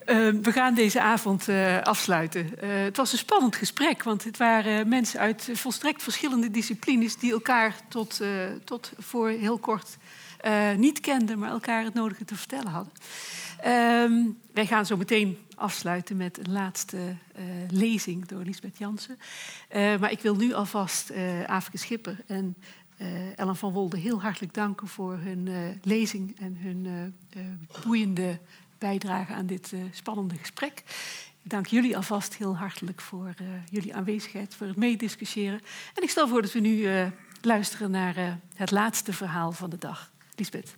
Uh, 0.05 0.41
we 0.41 0.51
gaan 0.51 0.73
deze 0.73 1.01
avond 1.01 1.47
uh, 1.47 1.81
afsluiten. 1.81 2.51
Uh, 2.63 2.83
het 2.83 2.97
was 2.97 3.11
een 3.11 3.17
spannend 3.17 3.55
gesprek, 3.55 4.03
want 4.03 4.23
het 4.23 4.37
waren 4.37 4.87
mensen 4.87 5.19
uit 5.19 5.49
volstrekt 5.53 6.03
verschillende 6.03 6.51
disciplines 6.51 7.17
die 7.17 7.31
elkaar 7.31 7.75
tot, 7.87 8.21
tot 8.63 8.91
voor 8.97 9.29
heel 9.29 9.57
kort 9.57 9.97
niet 10.77 10.99
kenden, 10.99 11.39
maar 11.39 11.49
elkaar 11.49 11.83
het 11.83 11.93
nodige 11.93 12.25
te 12.25 12.35
vertellen 12.35 12.71
hadden. 12.71 12.93
Ehm, 13.61 14.23
wij 14.53 14.65
gaan 14.65 14.85
zo 14.85 14.97
meteen 14.97 15.37
afsluiten 15.55 16.17
met 16.17 16.37
een 16.37 16.51
laatste 16.51 16.97
uh, 16.97 17.43
lezing 17.69 18.25
door 18.25 18.43
Lisbeth 18.43 18.77
Jansen. 18.77 19.17
Uh, 19.75 19.97
maar 19.97 20.11
ik 20.11 20.21
wil 20.21 20.35
nu 20.35 20.53
alvast 20.53 21.11
Afrika 21.47 21.77
Schipper 21.77 22.17
en 22.27 22.55
Ellen 23.35 23.55
van 23.55 23.71
Wolde 23.71 23.97
heel 23.97 24.21
hartelijk 24.21 24.53
danken 24.53 24.87
voor 24.87 25.17
hun 25.17 25.49
lezing 25.83 26.39
en 26.39 26.57
hun 26.57 27.13
boeiende 27.83 28.39
bijdrage 28.77 29.33
aan 29.33 29.45
dit 29.45 29.73
spannende 29.91 30.35
gesprek. 30.35 30.83
Ik 31.43 31.49
dank 31.49 31.67
jullie 31.67 31.95
alvast 31.95 32.35
heel 32.35 32.57
hartelijk 32.57 33.01
voor 33.01 33.33
jullie 33.69 33.95
aanwezigheid, 33.95 34.55
voor 34.55 34.67
het 34.67 34.75
meediscussiëren. 34.75 35.61
En 35.93 36.03
ik 36.03 36.09
stel 36.09 36.27
voor 36.27 36.41
dat 36.41 36.51
we 36.51 36.59
nu 36.59 36.87
luisteren 37.41 37.91
naar 37.91 38.39
het 38.55 38.71
laatste 38.71 39.13
verhaal 39.13 39.51
van 39.51 39.69
de 39.69 39.77
dag. 39.77 40.13
Lisbeth. 40.35 40.75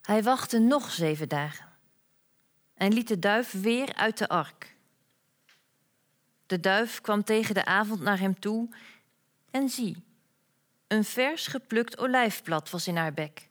Hij 0.00 0.22
wachtte 0.22 0.58
nog 0.58 0.90
zeven 0.90 1.28
dagen 1.28 1.66
en 2.74 2.92
liet 2.92 3.08
de 3.08 3.18
duif 3.18 3.52
weer 3.52 3.94
uit 3.94 4.18
de 4.18 4.28
ark. 4.28 4.76
De 6.46 6.60
duif 6.60 7.00
kwam 7.00 7.24
tegen 7.24 7.54
de 7.54 7.64
avond 7.64 8.00
naar 8.00 8.18
hem 8.18 8.40
toe 8.40 8.68
en 9.50 9.68
zie, 9.68 10.04
een 10.86 11.04
vers 11.04 11.46
geplukt 11.46 11.98
olijfblad 11.98 12.70
was 12.70 12.86
in 12.86 12.96
haar 12.96 13.14
bek. 13.14 13.48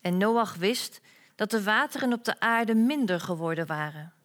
En 0.00 0.16
Noach 0.16 0.54
wist 0.54 1.00
dat 1.34 1.50
de 1.50 1.62
wateren 1.62 2.12
op 2.12 2.24
de 2.24 2.40
aarde 2.40 2.74
minder 2.74 3.20
geworden 3.20 3.66
waren. 3.66 4.15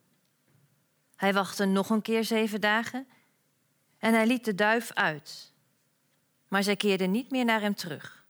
Hij 1.21 1.33
wachtte 1.33 1.65
nog 1.65 1.89
een 1.89 2.01
keer 2.01 2.23
zeven 2.23 2.61
dagen 2.61 3.07
en 3.97 4.13
hij 4.13 4.27
liet 4.27 4.45
de 4.45 4.55
duif 4.55 4.91
uit. 4.93 5.53
Maar 6.47 6.63
zij 6.63 6.75
keerde 6.75 7.05
niet 7.05 7.31
meer 7.31 7.45
naar 7.45 7.61
hem 7.61 7.75
terug. 7.75 8.25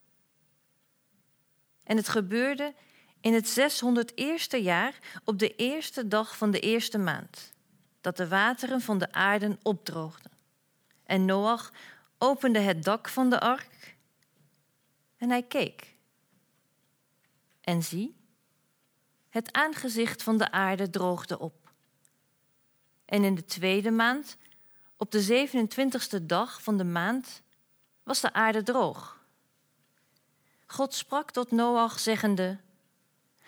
En 1.84 1.97
het 1.97 2.09
gebeurde 2.09 2.73
in 3.22 3.34
het 3.34 3.59
601ste 3.59 4.61
jaar 4.61 4.99
op 5.23 5.39
de 5.39 5.55
eerste 5.55 6.07
dag 6.07 6.38
van 6.38 6.51
de 6.51 6.59
eerste 6.59 6.97
maand, 6.97 7.53
dat 8.01 8.18
de 8.18 8.27
wateren 8.27 8.81
van 8.81 8.97
de 8.97 9.11
aarde 9.11 9.57
opdroogden. 9.61 10.31
En 11.03 11.26
Noach 11.26 11.72
opende 12.18 12.59
het 12.59 12.84
dak 12.84 13.09
van 13.09 13.30
de 13.30 13.39
ark 13.39 13.95
en 15.18 15.30
hij 15.30 15.43
keek. 15.43 15.95
En 17.61 17.84
zie, 17.84 18.15
het 19.30 19.53
aangezicht 19.53 20.23
van 20.23 20.38
de 20.38 20.51
aarde 20.51 20.89
droogde 20.89 21.39
op. 21.39 21.60
En 23.11 23.23
in 23.23 23.35
de 23.35 23.45
tweede 23.45 23.91
maand, 23.91 24.38
op 24.97 25.11
de 25.11 25.47
27ste 25.47 26.25
dag 26.25 26.61
van 26.61 26.77
de 26.77 26.83
maand, 26.83 27.41
was 28.03 28.21
de 28.21 28.33
aarde 28.33 28.63
droog. 28.63 29.19
God 30.65 30.93
sprak 30.93 31.31
tot 31.31 31.51
Noach, 31.51 31.99
zeggende: 31.99 32.59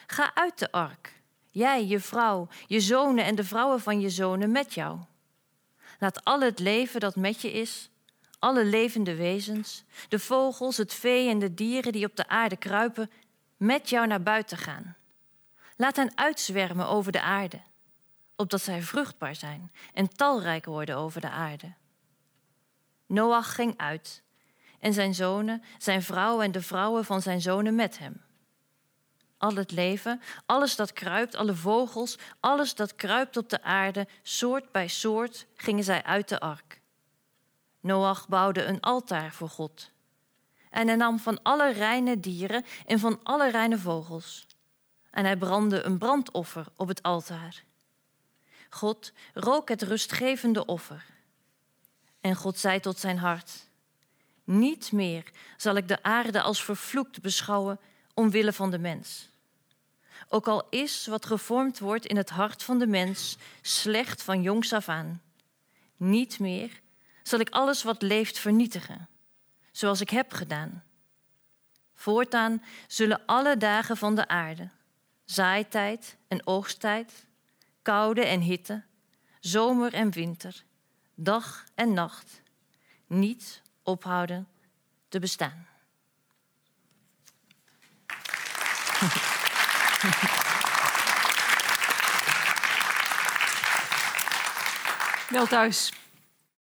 Ga 0.07 0.35
uit 0.35 0.59
de 0.59 0.71
ark, 0.71 1.21
jij, 1.49 1.85
je 1.85 1.99
vrouw, 1.99 2.47
je 2.67 2.79
zonen 2.79 3.25
en 3.25 3.35
de 3.35 3.43
vrouwen 3.43 3.79
van 3.79 4.01
je 4.01 4.09
zonen 4.09 4.51
met 4.51 4.73
jou. 4.73 4.99
Laat 5.99 6.23
al 6.23 6.41
het 6.41 6.59
leven 6.59 6.99
dat 6.99 7.15
met 7.15 7.41
je 7.41 7.51
is, 7.51 7.89
alle 8.39 8.65
levende 8.65 9.15
wezens, 9.15 9.83
de 10.09 10.19
vogels, 10.19 10.77
het 10.77 10.93
vee 10.93 11.29
en 11.29 11.39
de 11.39 11.53
dieren 11.53 11.91
die 11.91 12.05
op 12.05 12.15
de 12.15 12.27
aarde 12.27 12.57
kruipen, 12.57 13.11
met 13.57 13.89
jou 13.89 14.07
naar 14.07 14.23
buiten 14.23 14.57
gaan. 14.57 14.95
Laat 15.77 15.95
hen 15.95 16.17
uitzwermen 16.17 16.87
over 16.87 17.11
de 17.11 17.21
aarde, 17.21 17.61
opdat 18.43 18.61
zij 18.61 18.81
vruchtbaar 18.81 19.35
zijn 19.35 19.71
en 19.93 20.07
talrijk 20.09 20.65
worden 20.65 20.97
over 20.97 21.21
de 21.21 21.29
aarde. 21.29 21.73
Noach 23.05 23.55
ging 23.55 23.77
uit 23.77 24.23
en 24.79 24.93
zijn 24.93 25.15
zonen, 25.15 25.63
zijn 25.77 26.01
vrouw 26.01 26.41
en 26.41 26.51
de 26.51 26.61
vrouwen 26.61 27.05
van 27.05 27.21
zijn 27.21 27.41
zonen 27.41 27.75
met 27.75 27.97
hem. 27.99 28.21
Al 29.37 29.55
het 29.55 29.71
leven, 29.71 30.21
alles 30.45 30.75
dat 30.75 30.93
kruipt, 30.93 31.35
alle 31.35 31.55
vogels, 31.55 32.17
alles 32.39 32.75
dat 32.75 32.95
kruipt 32.95 33.37
op 33.37 33.49
de 33.49 33.63
aarde, 33.63 34.07
soort 34.21 34.71
bij 34.71 34.87
soort, 34.87 35.47
gingen 35.55 35.83
zij 35.83 36.03
uit 36.03 36.29
de 36.29 36.39
ark. 36.39 36.81
Noach 37.79 38.27
bouwde 38.27 38.63
een 38.63 38.79
altaar 38.79 39.31
voor 39.31 39.49
God. 39.49 39.91
En 40.69 40.87
hij 40.87 40.95
nam 40.95 41.19
van 41.19 41.41
alle 41.43 41.71
reine 41.71 42.19
dieren 42.19 42.65
en 42.85 42.99
van 42.99 43.19
alle 43.23 43.51
reine 43.51 43.77
vogels. 43.77 44.47
En 45.11 45.25
hij 45.25 45.37
brandde 45.37 45.83
een 45.83 45.97
brandoffer 45.97 46.65
op 46.75 46.87
het 46.87 47.01
altaar. 47.01 47.63
God 48.73 49.11
rook 49.33 49.69
het 49.69 49.81
rustgevende 49.81 50.65
offer. 50.65 51.05
En 52.21 52.35
God 52.35 52.57
zei 52.57 52.79
tot 52.79 52.99
zijn 52.99 53.17
hart: 53.17 53.67
niet 54.43 54.91
meer 54.91 55.31
zal 55.57 55.75
ik 55.75 55.87
de 55.87 56.03
aarde 56.03 56.41
als 56.41 56.63
vervloekt 56.63 57.21
beschouwen 57.21 57.79
omwille 58.13 58.53
van 58.53 58.71
de 58.71 58.77
mens. 58.77 59.29
Ook 60.29 60.47
al 60.47 60.67
is 60.69 61.07
wat 61.07 61.25
gevormd 61.25 61.79
wordt 61.79 62.05
in 62.05 62.17
het 62.17 62.29
hart 62.29 62.63
van 62.63 62.79
de 62.79 62.87
mens 62.87 63.37
slecht 63.61 64.23
van 64.23 64.41
jongs 64.41 64.73
af 64.73 64.89
aan. 64.89 65.21
Niet 65.97 66.39
meer 66.39 66.81
zal 67.23 67.39
ik 67.39 67.49
alles 67.49 67.83
wat 67.83 68.01
leeft 68.01 68.39
vernietigen, 68.39 69.09
zoals 69.71 70.01
ik 70.01 70.09
heb 70.09 70.33
gedaan. 70.33 70.83
Voortaan 71.93 72.63
zullen 72.87 73.25
alle 73.25 73.57
dagen 73.57 73.97
van 73.97 74.15
de 74.15 74.27
aarde, 74.27 74.69
zaaitijd 75.25 76.17
en 76.27 76.47
oogsttijd, 76.47 77.25
koude 77.83 78.25
en 78.25 78.41
hitte, 78.41 78.83
zomer 79.39 79.93
en 79.93 80.11
winter, 80.11 80.63
dag 81.15 81.63
en 81.75 81.93
nacht, 81.93 82.41
niet 83.07 83.61
ophouden 83.83 84.47
te 85.09 85.19
bestaan. 85.19 85.67
Wel 95.29 95.47
thuis. 95.47 95.91